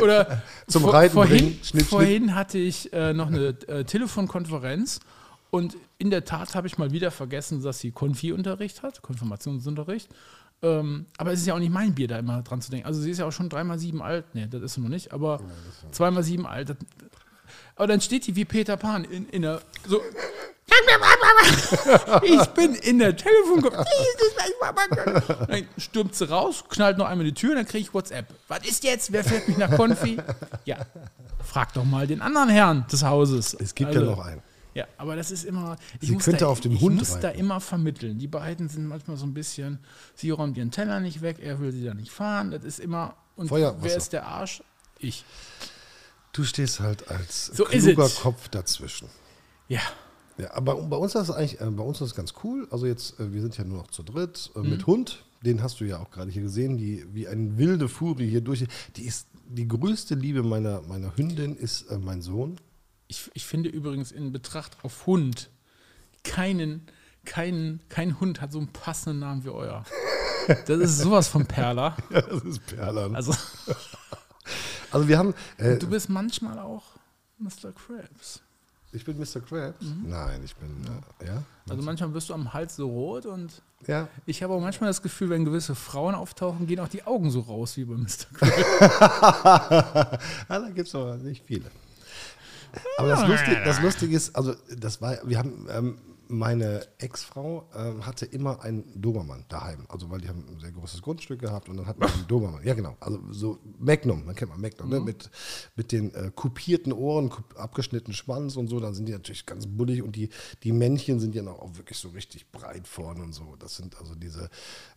Oder 0.01 0.41
Zum 0.67 0.83
vor- 0.83 0.93
Reiten 0.93 1.13
vorhin, 1.13 1.37
bringen, 1.37 1.51
Schnitt, 1.53 1.65
Schnitt. 1.67 1.85
vorhin 1.87 2.35
hatte 2.35 2.57
ich 2.57 2.91
äh, 2.91 3.13
noch 3.13 3.27
eine 3.27 3.55
äh, 3.67 3.85
Telefonkonferenz 3.85 4.99
und 5.51 5.77
in 5.97 6.09
der 6.09 6.25
Tat 6.25 6.53
habe 6.53 6.67
ich 6.67 6.77
mal 6.77 6.91
wieder 6.91 7.11
vergessen, 7.11 7.63
dass 7.63 7.79
sie 7.79 7.91
Konfi-Unterricht 7.91 8.83
hat, 8.83 9.01
Konfirmationsunterricht. 9.01 10.09
Ähm, 10.61 11.05
aber 11.17 11.31
es 11.31 11.39
ist 11.39 11.45
ja 11.45 11.53
auch 11.55 11.59
nicht 11.59 11.71
mein 11.71 11.95
Bier, 11.95 12.09
da 12.09 12.19
immer 12.19 12.41
dran 12.41 12.61
zu 12.61 12.69
denken. 12.69 12.85
Also 12.85 12.99
sie 13.01 13.11
ist 13.11 13.19
ja 13.19 13.25
auch 13.25 13.31
schon 13.31 13.47
dreimal 13.47 13.79
sieben 13.79 14.01
alt. 14.01 14.25
Nee, 14.33 14.47
das 14.51 14.61
ist 14.61 14.73
sie 14.73 14.81
noch 14.81 14.89
nicht, 14.89 15.13
aber 15.13 15.39
zweimal 15.91 16.23
sieben 16.23 16.45
alt. 16.45 16.69
Das, 16.69 16.77
aber 17.79 17.87
dann 17.87 18.01
steht 18.01 18.27
die 18.27 18.35
wie 18.35 18.45
Peter 18.45 18.77
Pan 18.77 19.03
in, 19.05 19.27
in 19.29 19.41
der. 19.41 19.61
So. 19.87 19.99
Ich 22.23 22.45
bin 22.49 22.75
in 22.75 22.99
der 22.99 23.15
Telefonkonferenz. 23.15 23.87
Dann 25.47 25.67
stürmt 25.77 26.15
sie 26.15 26.29
raus, 26.29 26.63
knallt 26.69 26.97
noch 26.97 27.07
einmal 27.07 27.25
die 27.25 27.33
Tür, 27.33 27.55
dann 27.55 27.65
kriege 27.65 27.79
ich 27.79 27.93
WhatsApp. 27.93 28.27
Was 28.47 28.65
ist 28.67 28.83
jetzt? 28.83 29.11
Wer 29.11 29.23
fährt 29.23 29.47
mich 29.47 29.57
nach 29.57 29.75
Konfi? 29.75 30.17
Ja, 30.65 30.77
frag 31.43 31.73
doch 31.73 31.85
mal 31.85 32.05
den 32.07 32.21
anderen 32.21 32.49
Herrn 32.49 32.85
des 32.91 33.03
Hauses. 33.03 33.53
Es 33.55 33.73
gibt 33.73 33.87
Also, 33.89 34.01
ja 34.01 34.05
noch 34.11 34.19
einen. 34.23 34.41
Ja, 34.75 34.85
aber 34.97 35.15
das 35.15 35.31
ist 35.31 35.43
immer. 35.45 35.77
Ich 35.99 36.09
Sie 36.09 36.13
muss 36.13 36.25
könnte 36.25 36.41
da, 36.41 36.47
auf 36.47 36.59
dem 36.61 36.73
ich 36.73 36.81
Hund 36.81 36.97
muss 36.97 37.19
da 37.19 37.29
reiten. 37.29 37.39
immer 37.39 37.59
vermitteln. 37.59 38.19
Die 38.19 38.27
beiden 38.27 38.69
sind 38.69 38.85
manchmal 38.85 39.17
so 39.17 39.25
ein 39.25 39.33
bisschen. 39.33 39.79
Sie 40.15 40.29
räumt 40.29 40.55
ihren 40.57 40.69
Teller 40.71 40.99
nicht 40.99 41.21
weg, 41.23 41.37
er 41.41 41.59
will 41.59 41.71
sie 41.71 41.83
da 41.83 41.93
nicht 41.95 42.11
fahren. 42.11 42.51
Das 42.51 42.63
ist 42.63 42.79
immer. 42.79 43.15
Und 43.35 43.47
Feuerwasser. 43.47 43.83
wer 43.83 43.97
ist 43.97 44.13
der 44.13 44.27
Arsch? 44.27 44.61
Ich. 44.99 45.25
Du 46.33 46.43
stehst 46.43 46.79
halt 46.79 47.09
als 47.09 47.47
So 47.47 47.63
kluger. 47.65 48.07
Kopf 48.09 48.49
dazwischen. 48.49 49.07
Ja. 49.67 49.81
Ja, 50.37 50.53
aber 50.53 50.75
bei 50.75 50.95
uns 50.95 51.15
ist 51.15 51.27
das 51.27 51.31
eigentlich, 51.35 51.59
äh, 51.59 51.65
bei 51.65 51.83
uns 51.83 51.99
ist 52.01 52.15
ganz 52.15 52.33
cool. 52.43 52.67
Also 52.71 52.85
jetzt, 52.85 53.19
äh, 53.19 53.33
wir 53.33 53.41
sind 53.41 53.57
ja 53.57 53.63
nur 53.65 53.79
noch 53.79 53.87
zu 53.87 54.03
dritt 54.03 54.51
äh, 54.55 54.59
Mhm. 54.59 54.69
mit 54.69 54.87
Hund. 54.87 55.25
Den 55.41 55.61
hast 55.63 55.79
du 55.79 55.85
ja 55.85 55.99
auch 55.99 56.11
gerade 56.11 56.31
hier 56.31 56.41
gesehen, 56.43 56.77
die 56.77 57.05
wie 57.13 57.27
eine 57.27 57.57
wilde 57.57 57.87
Furie 57.89 58.29
hier 58.29 58.41
durch. 58.41 58.65
Die 58.95 59.03
ist 59.03 59.27
die 59.47 59.67
größte 59.67 60.15
Liebe 60.15 60.43
meiner, 60.43 60.81
meiner 60.81 61.15
Hündin 61.17 61.55
ist 61.55 61.85
mein 61.99 62.21
Sohn. 62.21 62.57
Ich, 63.07 63.29
ich 63.33 63.45
finde 63.45 63.69
übrigens 63.69 64.11
in 64.11 64.31
Betracht 64.31 64.77
auf 64.83 65.07
Hund 65.07 65.49
keinen, 66.23 66.85
keinen, 67.25 67.81
kein 67.89 68.19
Hund 68.19 68.39
hat 68.41 68.51
so 68.51 68.59
einen 68.59 68.67
passenden 68.71 69.19
Namen 69.19 69.43
wie 69.43 69.49
euer. 69.49 69.83
Das 70.65 70.79
ist 70.79 70.97
sowas 70.99 71.27
von 71.27 71.45
Perler. 71.45 71.95
Ja, 72.09 72.21
das 72.21 72.41
ist 72.43 72.65
Perlan. 72.65 73.15
Also, 73.15 73.33
Also 74.91 75.07
wir 75.07 75.17
haben, 75.17 75.33
äh, 75.57 75.77
du 75.77 75.87
bist 75.87 76.09
manchmal 76.09 76.59
auch 76.59 76.83
Mr. 77.37 77.71
Krabs. 77.71 78.41
ich 78.91 79.05
bin 79.05 79.17
Mr. 79.17 79.39
Krabs. 79.39 79.85
Nein, 80.05 80.41
ich 80.43 80.55
bin, 80.55 80.69
äh, 81.21 81.27
ja. 81.27 81.43
Also 81.69 81.83
manchmal 81.83 82.13
wirst 82.13 82.29
du 82.29 82.33
am 82.33 82.53
Hals 82.53 82.75
so 82.75 82.87
rot 82.89 83.25
und 83.25 83.61
Ja, 83.87 84.07
ich 84.25 84.41
habe 84.43 84.53
auch 84.53 84.61
manchmal 84.61 84.89
das 84.89 85.01
Gefühl, 85.01 85.29
wenn 85.29 85.45
gewisse 85.45 85.75
Frauen 85.75 86.15
auftauchen, 86.15 86.67
gehen 86.67 86.79
auch 86.79 86.87
die 86.87 87.03
Augen 87.03 87.29
so 87.31 87.41
raus 87.41 87.77
wie 87.77 87.85
bei 87.85 87.95
Mr. 87.95 88.07
Krabs. 88.33 90.19
ah, 90.47 90.59
da 90.59 90.69
gibt 90.69 90.87
es 90.87 90.95
aber 90.95 91.17
nicht 91.17 91.43
viele. 91.45 91.65
Aber 92.97 93.07
das 93.09 93.27
Lustige, 93.27 93.63
das 93.63 93.81
Lustige 93.81 94.15
ist, 94.15 94.35
also 94.35 94.53
das 94.77 95.01
war, 95.01 95.17
wir 95.23 95.37
haben, 95.39 95.67
ähm, 95.71 95.97
meine 96.29 96.87
Ex-Frau 96.99 97.67
ähm, 97.75 98.05
hatte 98.05 98.25
immer 98.25 98.61
einen 98.61 99.01
Dobermann 99.01 99.45
daheim. 99.49 99.85
Also 99.89 100.11
weil 100.11 100.21
die 100.21 100.29
haben 100.29 100.45
ein 100.47 100.59
sehr 100.59 100.71
großes 100.71 101.01
Grundstück 101.01 101.39
gehabt 101.39 101.69
und 101.69 101.77
dann 101.77 101.87
hatten 101.87 102.01
wir 102.01 102.13
einen 102.13 102.27
Dobermann. 102.27 102.63
Ja 102.63 102.75
genau, 102.75 102.95
also 102.99 103.19
so 103.31 103.59
Magnum, 103.79 104.25
man 104.25 104.35
kennt 104.35 104.51
man 104.51 104.61
Magnum, 104.61 104.89
ne? 104.89 104.99
mit, 104.99 105.31
mit 105.75 105.91
den 105.91 106.13
äh, 106.13 106.31
kupierten 106.33 106.93
Ohren, 106.93 107.29
kup 107.29 107.59
abgeschnittenen 107.59 108.13
Schwanz 108.13 108.57
und 108.57 108.67
so. 108.67 108.79
Dann 108.79 108.93
sind 108.93 109.07
die 109.07 109.11
natürlich 109.11 109.47
ganz 109.47 109.65
bullig 109.65 110.03
und 110.03 110.15
die, 110.15 110.29
die 110.63 110.71
Männchen 110.71 111.19
sind 111.19 111.33
ja 111.33 111.41
noch 111.41 111.59
auch 111.59 111.75
wirklich 111.77 111.97
so 111.97 112.09
richtig 112.09 112.51
breit 112.51 112.87
vorne 112.87 113.23
und 113.23 113.33
so. 113.33 113.55
Das 113.57 113.75
sind 113.75 113.97
also 113.97 114.13
diese 114.13 114.49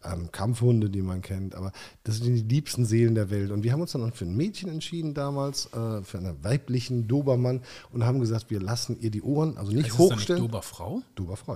ähm, 0.04 0.30
Kampfhunde, 0.32 0.90
die 0.90 1.02
man 1.02 1.22
kennt. 1.22 1.54
Aber 1.54 1.72
das 2.04 2.16
sind 2.18 2.34
die 2.34 2.42
liebsten 2.42 2.84
Seelen 2.84 3.14
der 3.14 3.30
Welt. 3.30 3.52
Und 3.52 3.62
wir 3.62 3.72
haben 3.72 3.80
uns 3.80 3.92
dann 3.92 4.12
für 4.12 4.26
ein 4.26 4.36
Mädchen 4.36 4.68
entschieden 4.68 5.14
damals, 5.14 5.72
äh, 5.72 6.02
für 6.02 6.18
einen 6.18 6.44
weiblichen 6.44 7.08
Dobermann 7.08 7.62
und 7.90 8.04
haben 8.04 8.20
gesagt, 8.20 8.50
wir 8.50 8.60
lassen 8.60 9.00
ihr 9.00 9.10
die 9.10 9.22
Ohren, 9.22 9.56
also 9.56 9.72
nicht 9.72 9.86
Ist 9.86 9.92
das 9.92 9.96
dann 9.96 10.06
nicht 10.08 10.16
hochstellen. 10.18 10.42
Doberfrau? 10.42 10.82
Doberfrau, 10.82 11.02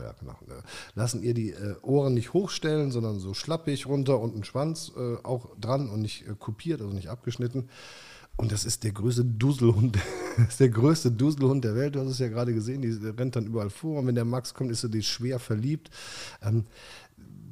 ja, 0.02 0.14
genau. 0.18 0.32
Äh, 0.48 0.62
Lassen 0.94 1.22
ihr 1.22 1.34
die 1.34 1.50
äh, 1.50 1.76
Ohren 1.82 2.14
nicht 2.14 2.32
hochstellen, 2.32 2.90
sondern 2.90 3.18
so 3.18 3.34
schlappig 3.34 3.86
runter 3.86 4.20
und 4.20 4.36
ein 4.36 4.44
Schwanz 4.44 4.92
äh, 4.96 5.16
auch 5.24 5.48
dran 5.60 5.88
und 5.90 6.00
nicht 6.02 6.26
äh, 6.28 6.34
kopiert, 6.38 6.80
also 6.80 6.92
nicht 6.92 7.08
abgeschnitten. 7.08 7.68
Und 8.38 8.52
das 8.52 8.66
ist 8.66 8.84
der 8.84 8.92
größte 8.92 9.24
Duselhund, 9.24 9.96
ist 10.48 10.60
der 10.60 10.68
größte 10.68 11.10
Duselhund 11.10 11.64
der 11.64 11.74
Welt. 11.74 11.94
Du 11.94 12.00
hast 12.00 12.08
es 12.08 12.18
ja 12.18 12.28
gerade 12.28 12.52
gesehen, 12.52 12.82
die 12.82 12.90
rennt 13.08 13.34
dann 13.34 13.46
überall 13.46 13.70
vor. 13.70 14.00
Und 14.00 14.06
wenn 14.08 14.14
der 14.14 14.26
Max 14.26 14.52
kommt, 14.52 14.70
ist 14.70 14.86
die 14.92 15.02
schwer 15.02 15.38
verliebt. 15.38 15.88
Ähm, 16.42 16.64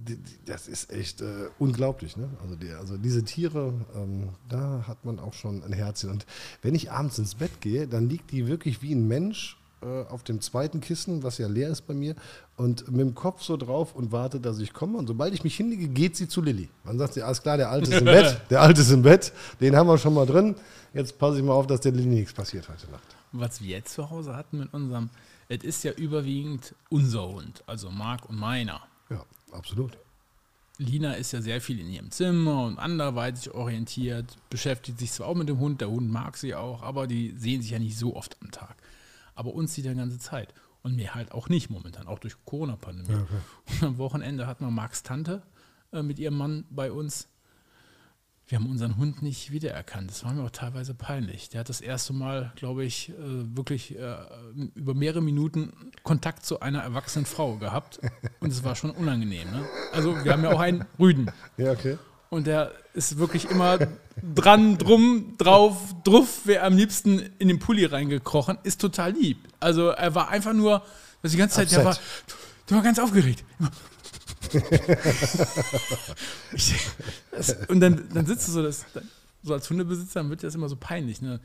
die- 0.06 0.16
die- 0.16 0.38
das 0.44 0.68
ist 0.68 0.92
echt 0.92 1.22
äh, 1.22 1.48
unglaublich. 1.58 2.18
Ne? 2.18 2.28
Also, 2.42 2.56
die, 2.56 2.70
also 2.72 2.98
diese 2.98 3.24
Tiere, 3.24 3.72
ähm, 3.96 4.28
da 4.50 4.84
hat 4.86 5.06
man 5.06 5.18
auch 5.18 5.32
schon 5.32 5.62
ein 5.64 5.72
Herzchen. 5.72 6.10
Und 6.10 6.26
wenn 6.60 6.74
ich 6.74 6.90
abends 6.90 7.18
ins 7.18 7.36
Bett 7.36 7.62
gehe, 7.62 7.88
dann 7.88 8.10
liegt 8.10 8.30
die 8.30 8.46
wirklich 8.46 8.82
wie 8.82 8.94
ein 8.94 9.08
Mensch 9.08 9.56
äh, 9.85 10.05
auf 10.11 10.22
dem 10.22 10.41
zweiten 10.41 10.80
Kissen, 10.80 11.22
was 11.22 11.39
ja 11.39 11.47
leer 11.47 11.68
ist 11.68 11.82
bei 11.82 11.95
mir, 11.95 12.14
und 12.57 12.91
mit 12.91 13.01
dem 13.01 13.14
Kopf 13.14 13.43
so 13.43 13.57
drauf 13.57 13.95
und 13.95 14.12
wartet, 14.12 14.47
dass 14.47 14.59
ich 14.59 14.72
komme. 14.72 14.99
Und 14.99 15.07
sobald 15.07 15.35
ich 15.35 15.45
mich 15.45 15.57
hinlege, 15.57 15.89
geht 15.89 16.16
sie 16.16 16.26
zu 16.26 16.41
Lilly. 16.41 16.68
Man 16.85 16.99
sagt 16.99 17.14
sie, 17.14 17.22
alles 17.22 17.43
klar, 17.43 17.57
der 17.57 17.70
Alte 17.70 17.91
ist 17.91 17.99
im 17.99 18.07
Bett, 18.07 18.41
der 18.51 18.62
Alte 18.62 18.80
ist 18.80 18.91
im 18.91 19.03
Bett, 19.03 19.32
den 19.61 19.76
haben 19.76 19.87
wir 19.87 19.99
schon 19.99 20.14
mal 20.14 20.26
drin. 20.26 20.55
Jetzt 20.95 21.18
passe 21.18 21.39
ich 21.39 21.45
mal 21.45 21.53
auf, 21.53 21.66
dass 21.66 21.80
der 21.80 21.93
Lilly 21.93 22.09
nichts 22.09 22.32
passiert 22.32 22.68
heute 22.68 22.91
Nacht. 22.91 23.16
Was 23.32 23.61
wir 23.61 23.70
jetzt 23.70 23.93
zu 23.93 24.11
Hause 24.11 24.37
hatten 24.37 24.59
mit 24.59 24.72
unserem, 24.72 25.11
es 25.49 25.62
ist 25.62 25.85
ja 25.85 25.93
überwiegend 25.93 26.74
unser 26.89 27.28
Hund, 27.28 27.62
also 27.66 27.91
Marc 27.91 28.28
und 28.28 28.39
meiner. 28.39 28.80
Ja, 29.11 29.24
absolut. 29.53 29.99
Lina 30.78 31.12
ist 31.14 31.32
ja 31.32 31.41
sehr 31.41 31.61
viel 31.61 31.78
in 31.78 31.89
ihrem 31.89 32.11
Zimmer 32.11 32.64
und 32.64 32.78
anderweitig 32.78 33.53
orientiert, 33.53 34.37
beschäftigt 34.51 34.99
sich 34.99 35.12
zwar 35.12 35.28
auch 35.28 35.37
mit 35.37 35.49
dem 35.49 35.59
Hund, 35.59 35.80
der 35.80 35.91
Hund 35.91 36.11
mag 36.11 36.37
sie 36.37 36.55
auch, 36.55 36.82
aber 36.82 37.07
die 37.07 37.32
sehen 37.37 37.62
sich 37.62 37.70
ja 37.70 37.78
nicht 37.78 37.97
so 37.97 38.16
oft 38.16 38.37
am 38.43 38.51
Tag. 38.51 38.76
Aber 39.35 39.55
uns 39.55 39.74
sieht 39.74 39.87
er 39.87 39.93
die 39.93 39.99
ganze 39.99 40.18
Zeit. 40.18 40.55
Und 40.82 40.97
mir 40.97 41.14
halt 41.14 41.32
auch 41.32 41.49
nicht 41.49 41.70
momentan, 41.70 42.07
auch 42.07 42.18
durch 42.18 42.37
Corona-Pandemie. 42.45 43.24
Und 43.70 43.82
am 43.82 43.99
Wochenende 43.99 44.47
hatten 44.47 44.64
wir 44.64 44.70
Marks 44.70 45.03
Tante 45.03 45.43
äh, 45.93 46.03
mit 46.03 46.18
ihrem 46.18 46.37
Mann 46.37 46.66
bei 46.70 46.93
uns. 46.93 47.28
Wir 48.47 48.59
haben 48.59 48.68
unseren 48.68 48.99
Hund 48.99 49.22
nicht 49.22 49.53
wiedererkannt. 49.53 50.11
Das 50.11 50.22
war 50.22 50.35
mir 50.35 50.43
auch 50.43 50.51
teilweise 50.51 50.93
peinlich. 50.93 51.49
Der 51.49 51.61
hat 51.61 51.70
das 51.70 51.80
erste 51.80 52.12
Mal, 52.12 52.53
glaube 52.57 52.85
ich, 52.85 53.09
äh, 53.09 53.14
wirklich 53.57 53.99
äh, 53.99 54.16
über 54.74 54.93
mehrere 54.93 55.22
Minuten 55.22 55.72
Kontakt 56.03 56.45
zu 56.45 56.61
einer 56.61 56.80
erwachsenen 56.80 57.24
Frau 57.24 57.57
gehabt. 57.57 58.01
Und 58.41 58.53
es 58.53 58.62
war 58.62 58.76
schon 58.76 58.91
unangenehm. 58.91 59.51
Ne? 59.51 59.64
Also 59.93 60.22
wir 60.22 60.32
haben 60.32 60.43
ja 60.43 60.53
auch 60.53 60.61
einen 60.61 60.85
Rüden. 60.99 61.30
Ja, 61.57 61.72
okay. 61.72 61.97
Und 62.35 62.49
der 62.49 62.72
ist 62.95 63.16
wirklich 63.18 63.49
immer 63.49 63.78
dran, 64.35 64.76
drum, 64.76 65.37
drauf, 65.39 65.76
druff, 66.03 66.41
wäre 66.47 66.64
am 66.64 66.76
liebsten 66.76 67.20
in 67.39 67.47
den 67.47 67.61
Pulli 67.61 67.85
reingekrochen, 67.85 68.59
ist 68.64 68.80
total 68.80 69.12
lieb. 69.12 69.39
Also 69.61 69.91
er 69.91 70.16
war 70.16 70.30
einfach 70.30 70.53
nur, 70.53 70.82
das 71.22 71.30
die 71.30 71.39
ganze 71.39 71.55
Zeit, 71.55 71.70
der 71.70 71.85
war, 71.85 71.93
Upset. 71.93 72.05
der 72.68 72.76
war 72.76 72.82
ganz 72.82 72.99
aufgeregt. 72.99 73.45
ich, 76.53 76.74
das, 77.30 77.57
und 77.68 77.78
dann, 77.78 78.09
dann 78.12 78.26
sitzt 78.26 78.49
du 78.49 78.53
so, 78.53 78.64
das, 78.64 78.85
so 79.45 79.53
als 79.55 79.70
Hundebesitzer, 79.70 80.18
dann 80.18 80.28
wird 80.30 80.43
das 80.43 80.57
immer 80.57 80.68
so 80.68 80.74
peinlich. 80.74 81.22
Ne? 81.22 81.39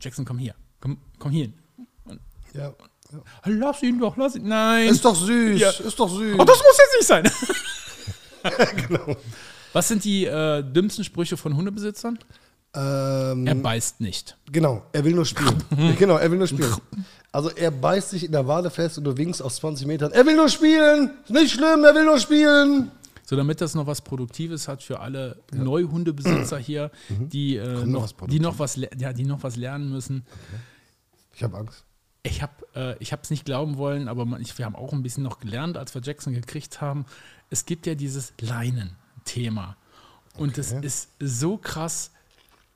Jackson, 0.00 0.24
komm 0.24 0.38
hier, 0.38 0.54
komm, 0.80 0.98
komm 1.18 1.32
hier 1.32 1.46
hin. 1.46 1.54
Und, 2.04 2.20
Ja. 2.54 2.72
ja. 3.10 3.20
lass 3.44 3.82
ihn 3.82 3.98
doch, 3.98 4.16
lass 4.16 4.36
ihn. 4.36 4.46
Nein. 4.46 4.86
Ist 4.88 5.04
doch 5.04 5.16
süß, 5.16 5.60
Ja. 5.60 5.70
ist 5.70 5.98
doch 5.98 6.08
süß. 6.08 6.36
Oh, 6.38 6.44
das 6.44 6.58
muss 6.58 6.78
jetzt 6.78 6.96
nicht 6.96 7.08
sein. 7.08 7.28
Was 9.72 9.88
sind 9.88 10.04
die 10.04 10.24
äh, 10.24 10.62
dümmsten 10.62 11.04
Sprüche 11.04 11.36
von 11.36 11.56
Hundebesitzern? 11.56 12.18
ähm, 12.74 13.46
Er 13.46 13.54
beißt 13.54 14.00
nicht. 14.00 14.36
Genau, 14.50 14.84
er 14.92 15.04
will 15.04 15.14
nur 15.14 15.24
spielen. 15.24 15.62
genau, 15.98 16.16
er 16.16 16.30
will 16.30 16.38
nur 16.38 16.46
spielen. 16.46 16.74
Also 17.32 17.50
er 17.50 17.70
beißt 17.70 18.10
sich 18.10 18.24
in 18.24 18.32
der 18.32 18.46
Wade 18.46 18.70
fest 18.70 18.98
und 18.98 19.04
du 19.04 19.16
winkst 19.16 19.42
aus 19.42 19.56
20 19.56 19.86
Metern. 19.86 20.12
Er 20.12 20.24
will 20.26 20.36
nur 20.36 20.48
spielen! 20.48 21.10
Ist 21.24 21.32
nicht 21.32 21.52
schlimm, 21.52 21.84
er 21.84 21.94
will 21.94 22.04
nur 22.04 22.18
spielen! 22.18 22.90
So, 23.24 23.36
damit 23.36 23.60
das 23.60 23.74
noch 23.74 23.86
was 23.86 24.00
Produktives 24.00 24.68
hat 24.68 24.82
für 24.82 25.00
alle 25.00 25.42
Neuhundebesitzer 25.52 26.56
hier, 26.56 26.90
die, 27.10 27.56
äh, 27.56 27.84
noch 27.84 28.10
die, 28.26 28.40
noch 28.40 28.58
was, 28.58 28.76
ja, 28.76 29.12
die 29.12 29.26
noch 29.26 29.42
was 29.42 29.56
lernen 29.56 29.90
müssen. 29.90 30.24
Ich 31.34 31.42
habe 31.42 31.58
Angst. 31.58 31.84
Ich 32.22 32.40
habe 32.40 32.52
äh, 32.74 32.96
es 32.98 33.30
nicht 33.30 33.44
glauben 33.44 33.76
wollen, 33.76 34.08
aber 34.08 34.24
man, 34.24 34.40
ich, 34.40 34.56
wir 34.56 34.64
haben 34.64 34.76
auch 34.76 34.94
ein 34.94 35.02
bisschen 35.02 35.24
noch 35.24 35.40
gelernt, 35.40 35.76
als 35.76 35.94
wir 35.94 36.00
Jackson 36.00 36.32
gekriegt 36.32 36.80
haben. 36.80 37.04
Es 37.50 37.66
gibt 37.66 37.86
ja 37.86 37.94
dieses 37.94 38.32
Leinen-Thema. 39.34 39.76
Und 40.36 40.56
es 40.58 40.72
ist 40.72 41.10
so 41.20 41.56
krass. 41.56 42.12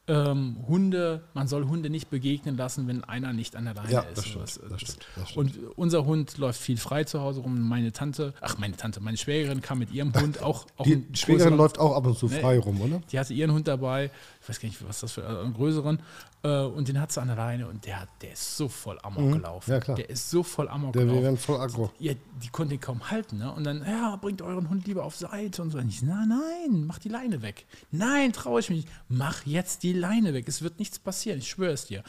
Ähm, 0.09 0.57
Hunde, 0.67 1.23
man 1.33 1.47
soll 1.47 1.65
Hunde 1.69 1.89
nicht 1.89 2.11
begegnen 2.11 2.57
lassen, 2.57 2.89
wenn 2.89 3.05
einer 3.05 3.33
nicht 3.33 3.55
an 3.55 3.67
der 3.67 3.75
Leine 3.75 3.93
Ja, 3.93 4.01
ist. 4.01 4.19
das 4.19 4.27
stimmt, 4.27 4.43
Das- 4.43 4.55
das 4.59 4.69
das- 4.71 4.81
stimmt, 4.81 5.07
das 5.15 5.31
stimmt. 5.31 5.37
Und 5.37 5.77
unser 5.77 6.05
Hund 6.05 6.39
läuft 6.39 6.61
viel 6.61 6.77
frei 6.77 7.05
zu 7.05 7.21
Hause 7.21 7.41
rum. 7.41 7.69
Meine 7.69 7.93
Tante, 7.93 8.35
ach 8.41 8.59
meine 8.59 8.77
Tante, 8.77 8.99
meine 9.01 9.17
Schwägerin 9.17 9.63
kam 9.63 9.79
mit 9.79 9.93
ihrem 9.93 10.13
Hund 10.13 10.43
auch. 10.43 10.67
auch 10.77 10.85
Die 10.85 11.05
Schwägerin 11.13 11.57
läuft 11.57 11.79
auch 11.79 11.95
ab 11.95 12.05
und 12.05 12.19
zu 12.19 12.27
Nee. 12.27 12.41
frei 12.41 12.59
rum, 12.59 12.81
oder? 12.81 13.01
die 13.13 13.19
hatte 13.21 13.33
ihren 13.33 13.53
Hund 13.53 13.69
dabei, 13.69 14.11
ich 14.43 14.49
weiß 14.49 14.61
gar 14.61 14.69
nicht, 14.69 14.87
was 14.89 15.01
das 15.01 15.13
für 15.13 15.23
äh, 15.23 15.27
einen 15.27 15.55
größeren, 15.55 16.01
äh, 16.43 16.63
und 16.63 16.89
den 16.89 17.01
hat 17.01 17.13
sie 17.13 17.21
an 17.21 17.29
der 17.29 17.37
Leine 17.37 17.69
und 17.69 17.87
der, 17.87 18.09
der 18.21 18.33
ist 18.33 18.57
so 18.57 18.69
voll 18.69 18.99
Amok 19.03 19.33
gelaufen. 19.35 19.71
Mhm. 19.71 19.75
Ja, 19.75 19.81
klar. 19.81 19.97
Der 19.97 20.11
ist 20.11 20.31
so 20.31 20.43
voll 20.43 20.69
Amok 20.69 20.93
Der, 20.95 21.03
wir 21.03 21.07
gelaufen. 21.07 21.25
werden 21.25 21.37
voll 21.37 21.61
aggro. 21.61 21.91
Ja, 22.01 22.13
die 22.43 22.49
konnte 22.49 22.75
ihn 22.75 22.81
kaum 22.81 23.11
halten, 23.11 23.39
ne? 23.39 23.53
Und 23.53 23.65
dann, 23.65 23.85
ja, 23.87 24.17
bringt 24.17 24.43
euren 24.43 24.69
Hund 24.69 24.87
lieber 24.87 25.05
auf 25.05 25.15
Seite 25.17 25.63
und 25.63 25.71
so. 25.71 25.79
Und 25.79 25.89
ich, 25.89 26.03
na, 26.03 26.27
nein, 26.27 26.85
mach 26.87 26.99
die 26.99 27.09
Leine 27.09 27.41
weg. 27.43 27.67
Nein, 27.93 28.33
traue 28.33 28.59
ich 28.61 28.69
mich 28.69 28.85
nicht. 28.85 28.89
Mach 29.09 29.47
jetzt 29.47 29.85
die 29.85 29.93
Leine 29.93 30.35
weg. 30.35 30.49
Es 30.49 30.63
wird 30.63 30.79
nichts 30.81 30.99
passieren, 30.99 31.39
ich 31.39 31.49
schwöre 31.49 31.73
es 31.73 31.87
dir. 31.87 32.03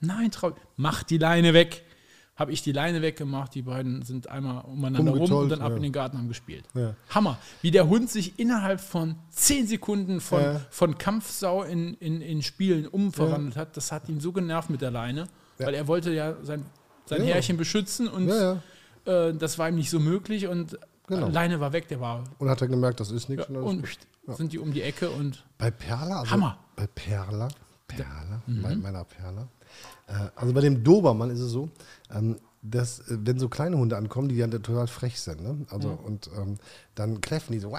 Nein, 0.00 0.30
trau 0.30 0.54
mach 0.76 1.02
die 1.02 1.18
Leine 1.18 1.54
weg. 1.54 1.84
Habe 2.36 2.50
ich 2.50 2.62
die 2.62 2.72
Leine 2.72 3.00
weggemacht, 3.00 3.54
die 3.54 3.62
beiden 3.62 4.02
sind 4.02 4.28
einmal 4.28 4.64
umeinander 4.64 5.12
rum 5.12 5.30
und 5.32 5.48
dann 5.50 5.60
ab 5.62 5.70
ja. 5.70 5.76
in 5.76 5.82
den 5.84 5.92
Garten 5.92 6.18
haben 6.18 6.26
gespielt. 6.28 6.64
Ja. 6.74 6.94
Hammer, 7.10 7.38
wie 7.62 7.70
der 7.70 7.88
Hund 7.88 8.10
sich 8.10 8.38
innerhalb 8.40 8.80
von 8.80 9.14
10 9.30 9.68
Sekunden 9.68 10.20
von, 10.20 10.42
Ja. 10.42 10.60
von 10.70 10.98
Kampfsau 10.98 11.62
in, 11.62 11.94
in, 11.94 12.20
in 12.20 12.42
Spielen 12.42 12.88
umverwandelt 12.88 13.56
hat. 13.56 13.76
Das 13.76 13.92
hat 13.92 14.08
ihn 14.08 14.18
so 14.18 14.32
genervt 14.32 14.68
mit 14.68 14.80
der 14.82 14.90
Leine, 14.90 15.28
weil 15.58 15.74
er 15.74 15.86
wollte 15.86 16.12
ja 16.12 16.34
sein, 16.42 16.64
sein. 17.06 17.22
Härchen 17.22 17.56
beschützen 17.56 18.08
und 18.08 18.28
äh, 18.28 19.32
das 19.34 19.58
war 19.58 19.68
ihm 19.68 19.76
nicht 19.76 19.90
so 19.90 20.00
möglich 20.00 20.46
und 20.48 20.76
Genau. 21.06 21.28
Leine 21.28 21.60
war 21.60 21.74
weg, 21.74 21.86
der 21.88 22.00
war. 22.00 22.24
Und 22.38 22.48
hat 22.48 22.62
er 22.62 22.66
gemerkt, 22.68 22.98
das 22.98 23.10
ist 23.10 23.28
nichts. 23.28 23.46
Und 23.50 23.84
und 24.26 24.36
sind 24.38 24.54
die 24.54 24.58
um 24.58 24.72
die 24.72 24.80
Ecke 24.80 25.10
und 25.10 25.44
Bei 25.58 25.70
Perla, 25.70 26.20
also 26.20 26.30
Hammer. 26.30 26.58
bei 26.74 26.86
Perla, 26.86 27.48
Perla, 27.86 28.40
Mhm. 28.46 28.62
bei 28.62 28.74
meiner 28.74 29.04
Perla. 29.04 29.46
Äh, 30.06 30.30
also 30.36 30.52
bei 30.52 30.60
dem 30.60 30.82
Dobermann 30.84 31.30
ist 31.30 31.40
es 31.40 31.50
so, 31.50 31.68
ähm, 32.14 32.36
dass, 32.64 33.00
äh, 33.00 33.18
wenn 33.20 33.38
so 33.38 33.48
kleine 33.48 33.76
Hunde 33.76 33.96
ankommen, 33.96 34.28
die 34.28 34.36
ja 34.36 34.48
total 34.48 34.86
frech 34.86 35.20
sind, 35.20 35.42
ne? 35.42 35.66
Also, 35.68 35.90
und 35.90 36.30
ähm, 36.36 36.56
dann 36.94 37.20
kläffen 37.20 37.52
die 37.52 37.58
so, 37.58 37.76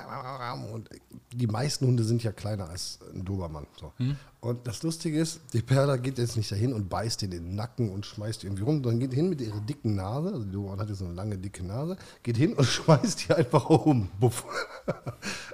und 0.71 0.89
die 1.31 1.47
meisten 1.47 1.88
Hunde 1.88 2.03
sind 2.03 2.23
ja 2.23 2.31
kleiner 2.31 2.69
als 2.69 2.99
ein 3.13 3.25
Dobermann. 3.25 3.65
So. 3.79 3.93
Und 4.41 4.67
das 4.67 4.83
Lustige 4.83 5.19
ist, 5.19 5.39
die 5.53 5.61
Perla 5.61 5.97
geht 5.97 6.17
jetzt 6.17 6.38
nicht 6.38 6.51
dahin 6.51 6.73
und 6.73 6.89
beißt 6.89 7.21
den 7.21 7.31
in 7.31 7.43
den 7.45 7.55
Nacken 7.55 7.89
und 7.89 8.05
schmeißt 8.05 8.43
irgendwie 8.43 8.63
rum, 8.63 8.83
sondern 8.83 8.99
geht 8.99 9.13
hin 9.13 9.29
mit 9.29 9.41
ihrer 9.41 9.59
dicken 9.61 9.95
Nase, 9.95 10.33
also 10.33 10.43
die 10.43 10.51
Dobermann 10.51 10.79
hat 10.79 10.89
ja 10.89 10.95
so 10.95 11.05
eine 11.05 11.13
lange, 11.13 11.38
dicke 11.38 11.65
Nase, 11.65 11.97
geht 12.21 12.38
hin 12.38 12.53
und 12.53 12.65
schmeißt 12.65 13.27
die 13.27 13.33
einfach 13.33 13.69
um. 13.69 14.09
Buff. 14.19 14.45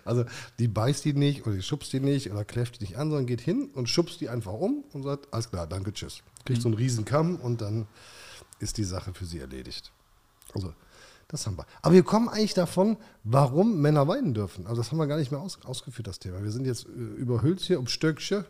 Also 0.03 0.25
die 0.57 0.67
beißt 0.67 1.05
die 1.05 1.13
nicht 1.13 1.45
oder 1.45 1.55
die 1.55 1.61
schubst 1.61 1.93
die 1.93 1.99
nicht 1.99 2.31
oder 2.31 2.43
kläfft 2.43 2.79
die 2.79 2.85
nicht 2.85 2.97
an, 2.97 3.11
sondern 3.11 3.27
geht 3.27 3.39
hin 3.39 3.69
und 3.75 3.87
schubst 3.87 4.19
die 4.19 4.29
einfach 4.29 4.51
um 4.51 4.83
und 4.93 5.03
sagt, 5.03 5.31
alles 5.31 5.51
klar, 5.51 5.67
danke, 5.67 5.93
tschüss. 5.93 6.23
Kriegt 6.43 6.59
so 6.59 6.67
einen 6.67 6.75
riesen 6.75 7.05
Kamm 7.05 7.35
und 7.35 7.61
dann 7.61 7.85
ist 8.61 8.77
die 8.77 8.83
Sache 8.83 9.13
für 9.13 9.25
sie 9.25 9.39
erledigt. 9.39 9.91
Also, 10.53 10.73
das 11.27 11.45
haben 11.47 11.57
wir. 11.57 11.65
Aber 11.81 11.93
wir 11.93 12.03
kommen 12.03 12.27
eigentlich 12.29 12.53
davon, 12.53 12.97
warum 13.23 13.79
Männer 13.81 14.07
weinen 14.07 14.33
dürfen. 14.33 14.67
Also, 14.67 14.81
das 14.81 14.91
haben 14.91 14.97
wir 14.97 15.07
gar 15.07 15.17
nicht 15.17 15.31
mehr 15.31 15.39
aus, 15.39 15.59
ausgeführt, 15.65 16.07
das 16.07 16.19
Thema. 16.19 16.43
Wir 16.43 16.51
sind 16.51 16.65
jetzt 16.65 16.85
äh, 16.85 16.89
überhüllt 16.89 17.61
hier 17.61 17.79
um 17.79 17.87
Stöckchen. 17.87 18.45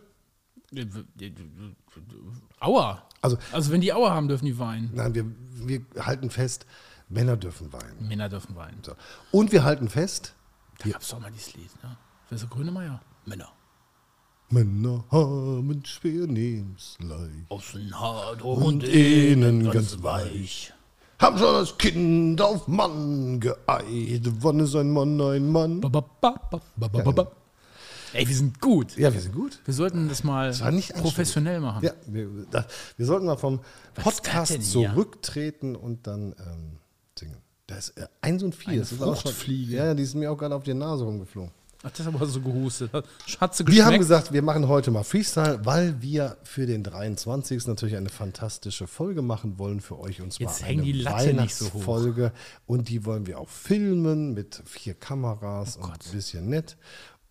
Aua. 2.60 3.02
Also- 3.20 3.38
also 3.52 3.70
wenn 3.72 3.80
die 3.80 3.92
Aua 3.92 4.10
haben, 4.10 4.28
dürfen 4.28 4.46
die 4.46 4.58
weinen. 4.58 4.90
Nein, 4.94 5.14
wir, 5.14 5.24
wir 5.66 5.84
halten 6.04 6.30
fest, 6.30 6.66
Männer 7.08 7.36
dürfen 7.36 7.72
weinen. 7.72 8.08
Männer 8.08 8.28
dürfen 8.28 8.56
weinen. 8.56 8.82
So. 8.82 8.94
Und 9.30 9.52
wir 9.52 9.64
halten 9.64 9.88
fest, 9.88 10.34
Da 10.78 10.90
gab 10.90 11.02
es 11.02 11.08
doch 11.08 11.20
mal 11.20 11.30
dieses 11.30 11.54
Lied, 11.54 11.70
ne? 11.82 11.96
Wer 12.28 12.36
ist 12.36 12.42
der 12.42 12.48
Grönemeyer? 12.50 13.00
Männer. 13.26 13.52
Männer 14.52 15.04
haben 15.10 15.82
schwer 15.84 16.26
nehm's 16.26 16.98
leicht. 17.00 17.48
Außen 17.48 17.98
hart 17.98 18.42
Und 18.42 18.84
innen 18.84 19.70
ganz 19.70 20.02
weich. 20.02 20.72
Haben 21.18 21.38
schon 21.38 21.54
das 21.54 21.78
Kind 21.78 22.40
auf 22.42 22.68
Mann 22.68 23.40
geeilt. 23.40 24.28
Wann 24.42 24.60
ist 24.60 24.76
ein 24.76 24.90
Mann 24.90 25.18
ein 25.20 25.50
Mann? 25.50 25.80
Ba, 25.80 25.88
ba, 25.88 26.04
ba, 26.20 26.34
ba, 26.50 26.60
ba, 26.76 26.88
ba, 26.88 27.02
ba, 27.02 27.10
ba. 27.12 27.32
Ey, 28.12 28.28
wir 28.28 28.36
sind 28.36 28.60
gut. 28.60 28.94
Ja, 28.98 29.14
wir 29.14 29.20
sind 29.20 29.34
gut. 29.34 29.58
Wir 29.64 29.72
sollten 29.72 30.08
das 30.10 30.22
mal 30.22 30.48
anstrengend. 30.48 30.94
professionell 30.96 31.60
machen. 31.60 31.82
Ja, 31.82 31.92
wir, 32.06 32.28
da, 32.50 32.66
wir 32.98 33.06
sollten 33.06 33.24
mal 33.24 33.38
vom 33.38 33.60
Was 33.94 34.14
ist 34.14 34.26
das 34.26 34.32
Podcast 34.34 34.70
zurücktreten 34.70 35.76
und 35.76 36.06
dann 36.06 36.34
ähm, 36.38 36.78
singen. 37.18 37.38
Da 37.66 37.76
ist 37.76 37.96
äh, 37.96 38.06
eins 38.20 38.42
und 38.42 38.54
vier. 38.54 38.72
Eine 38.72 38.80
das 38.80 38.92
ist 38.92 39.00
auch 39.00 39.16
schon, 39.16 39.32
Fruchtfliege. 39.32 39.76
ja, 39.76 39.94
die 39.94 40.04
sind 40.04 40.20
mir 40.20 40.30
auch 40.30 40.36
gerade 40.36 40.54
auf 40.54 40.64
die 40.64 40.74
Nase 40.74 41.04
rumgeflogen. 41.04 41.52
Ach, 41.84 41.90
das 41.90 42.00
ist 42.00 42.06
aber 42.06 42.26
so 42.26 42.40
gehustet. 42.40 42.90
Hat 42.92 43.56
sie 43.56 43.66
Wir 43.66 43.84
haben 43.84 43.90
geschmeckt? 43.92 43.98
gesagt, 43.98 44.32
wir 44.32 44.42
machen 44.42 44.68
heute 44.68 44.90
mal 44.92 45.02
Freestyle, 45.02 45.60
weil 45.64 46.00
wir 46.00 46.36
für 46.44 46.64
den 46.66 46.84
23. 46.84 47.66
natürlich 47.66 47.96
eine 47.96 48.08
fantastische 48.08 48.86
Folge 48.86 49.20
machen 49.22 49.58
wollen 49.58 49.80
für 49.80 49.98
euch. 49.98 50.20
Und 50.22 50.32
zwar 50.32 50.46
Jetzt 50.48 50.62
eine 50.62 50.82
die 50.82 50.92
nicht 50.92 51.04
so. 51.06 51.10
Weihnachtsfolge. 51.12 52.32
Und 52.66 52.88
die 52.88 53.04
wollen 53.04 53.26
wir 53.26 53.40
auch 53.40 53.48
filmen 53.48 54.32
mit 54.34 54.62
vier 54.64 54.94
Kameras 54.94 55.76
Oh 55.80 55.84
und 55.86 55.92
ein 55.92 56.12
bisschen 56.12 56.48
nett 56.48 56.76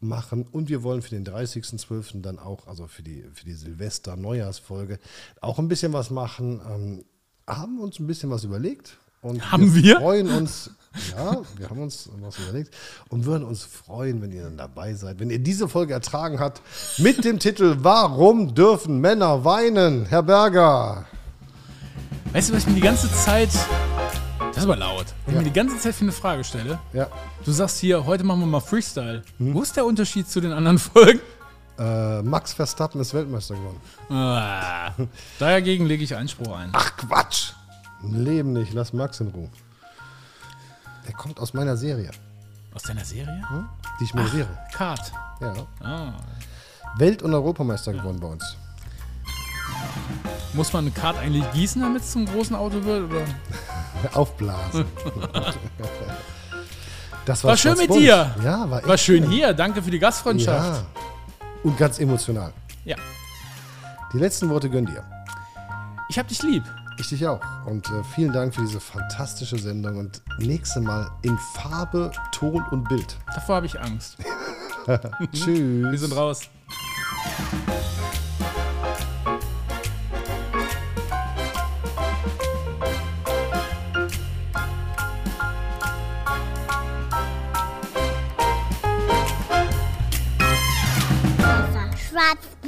machen. 0.02 0.46
Und 0.52 0.68
wir 0.68 0.84
wollen 0.84 1.02
für 1.02 1.12
den 1.12 1.26
30.12. 1.26 2.22
dann 2.22 2.38
auch, 2.40 2.68
also 2.68 2.88
für 2.88 3.04
die, 3.04 3.24
für 3.34 3.46
die 3.46 3.54
Silvester-Neujahrsfolge, 3.54 5.00
auch 5.40 5.60
ein 5.60 5.68
bisschen 5.68 5.94
was 5.94 6.10
machen. 6.10 6.60
Ähm, 6.70 7.06
haben 7.48 7.80
uns 7.80 8.00
ein 8.00 8.08
bisschen 8.08 8.30
was 8.30 8.44
überlegt. 8.44 8.98
Und 9.22 9.52
Haben 9.52 9.76
wir? 9.76 10.00
freuen 10.00 10.30
uns, 10.30 10.72
ja, 11.16 11.38
wir 11.58 11.70
haben 11.70 11.82
uns 11.82 12.10
was 12.20 12.38
überlegt 12.40 12.74
und 13.10 13.26
würden 13.26 13.44
uns 13.46 13.64
freuen, 13.64 14.22
wenn 14.22 14.32
ihr 14.32 14.44
dann 14.44 14.58
dabei 14.58 14.94
seid, 14.94 15.20
wenn 15.20 15.30
ihr 15.30 15.40
diese 15.40 15.70
Folge 15.70 15.94
ertragen 15.94 16.40
habt 16.40 16.62
mit 16.98 17.24
dem 17.24 17.40
Titel 17.40 17.78
Warum 17.80 18.54
dürfen 18.54 19.00
Männer 19.00 19.46
weinen? 19.46 20.06
Herr 20.06 20.24
Berger. 20.24 21.06
Weißt 22.34 22.50
du, 22.50 22.54
was 22.54 22.62
ich 22.64 22.68
mir 22.68 22.76
die 22.76 22.82
ganze 22.82 23.12
Zeit. 23.12 23.50
Das 24.40 24.58
ist 24.58 24.64
aber 24.64 24.76
laut. 24.76 25.06
Wenn 25.26 25.36
ich 25.36 25.40
mir 25.40 25.46
die 25.48 25.54
ganze 25.54 25.78
Zeit 25.78 25.96
für 25.96 26.04
eine 26.04 26.12
Frage 26.12 26.44
stelle. 26.44 26.78
Ja, 26.94 27.08
Du 27.46 27.52
sagst 27.52 27.80
hier, 27.80 28.06
heute 28.06 28.24
machen 28.26 28.42
wir 28.42 28.48
mal 28.48 28.60
Freestyle. 28.60 29.24
Hm? 29.38 29.54
Wo 29.54 29.62
ist 29.62 29.76
der 29.78 29.86
Unterschied 29.86 30.30
zu 30.30 30.42
den 30.42 30.52
anderen 30.52 30.78
Folgen? 30.80 31.22
äh, 31.80 32.22
Max 32.22 32.54
Verstappen 32.54 33.00
ist 33.02 33.14
Weltmeister 33.14 33.56
geworden. 33.56 33.80
Ah, 34.10 34.92
dagegen 35.40 35.86
lege 35.86 36.04
ich 36.04 36.16
Einspruch 36.16 36.56
ein. 36.56 36.70
Ach 36.74 36.96
Quatsch! 36.98 37.54
Leben 38.04 38.54
nicht, 38.54 38.74
lass 38.74 38.92
Max 38.94 39.20
in 39.22 39.28
Ruhe. 39.30 39.50
Der 41.12 41.18
kommt 41.18 41.42
aus 41.42 41.54
meiner 41.54 41.76
Serie, 41.76 42.10
Aus 42.74 42.84
deiner 42.84 43.04
Serie? 43.04 43.44
hm? 43.50 43.68
die 44.00 44.06
ich 44.06 44.14
moderiere. 44.14 44.48
Kart. 44.74 45.12
Ja. 45.42 45.54
Ah. 45.82 46.14
Welt- 46.96 47.22
und 47.22 47.34
Europameister 47.34 47.92
geworden 47.92 48.18
bei 48.22 48.28
uns. 48.28 48.56
Muss 50.54 50.72
man 50.72 50.86
eine 50.86 50.92
Kart 50.92 51.18
eigentlich 51.18 51.44
gießen, 51.52 51.82
damit 51.82 52.04
es 52.04 52.12
zum 52.14 52.26
großen 52.26 52.56
Auto 52.56 52.82
wird? 52.86 53.12
Oder? 53.12 53.26
Aufblasen. 54.18 54.86
das 57.26 57.44
War 57.44 57.58
schön 57.58 57.78
mit 57.78 57.94
dir. 57.94 58.34
Ja, 58.42 58.70
war, 58.70 58.88
War 58.88 58.98
schön 58.98 59.30
hier. 59.30 59.54
Danke 59.54 59.84
für 59.84 59.92
die 59.92 60.00
Gastfreundschaft. 60.00 60.82
Ja. 60.86 61.02
Und 61.64 61.78
ganz 61.78 62.00
emotional. 62.00 62.54
Ja. 62.86 62.96
Die 64.14 64.18
letzten 64.18 64.50
Worte 64.50 64.70
gönn 64.70 64.86
dir. 64.86 65.04
Ich 66.08 66.18
hab 66.18 66.30
dich 66.30 66.42
lieb. 66.42 66.64
Ich 67.02 67.10
dich 67.10 67.26
auch. 67.26 67.42
Und 67.66 67.90
äh, 67.90 68.04
vielen 68.14 68.32
Dank 68.32 68.54
für 68.54 68.62
diese 68.62 68.80
fantastische 68.80 69.58
Sendung. 69.58 69.98
Und 69.98 70.22
nächste 70.38 70.80
Mal 70.82 71.10
in 71.24 71.36
Farbe, 71.56 72.12
Ton 72.32 72.64
und 72.70 72.88
Bild. 72.88 73.18
Davor 73.34 73.56
habe 73.56 73.66
ich 73.66 73.82
Angst. 73.82 74.18
Tschüss. 75.34 75.92
Wir 75.92 75.98
sind 75.98 76.16
raus. 76.16 76.42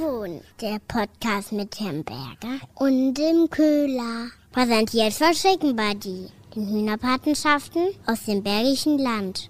Schwarzbohnen, 0.03 0.41
der 0.59 0.79
Podcast 0.87 1.53
mit 1.53 1.79
Herrn 1.79 2.03
Berger 2.03 2.59
und 2.75 3.13
dem 3.13 3.49
Köhler. 3.49 4.27
Präsentiert 4.51 5.13
von 5.13 5.31
Chicken 5.31 5.75
Buddy, 5.75 6.27
den 6.53 6.67
Hühnerpatenschaften 6.67 7.87
aus 8.05 8.25
dem 8.25 8.43
Bergischen 8.43 8.97
Land. 8.99 9.49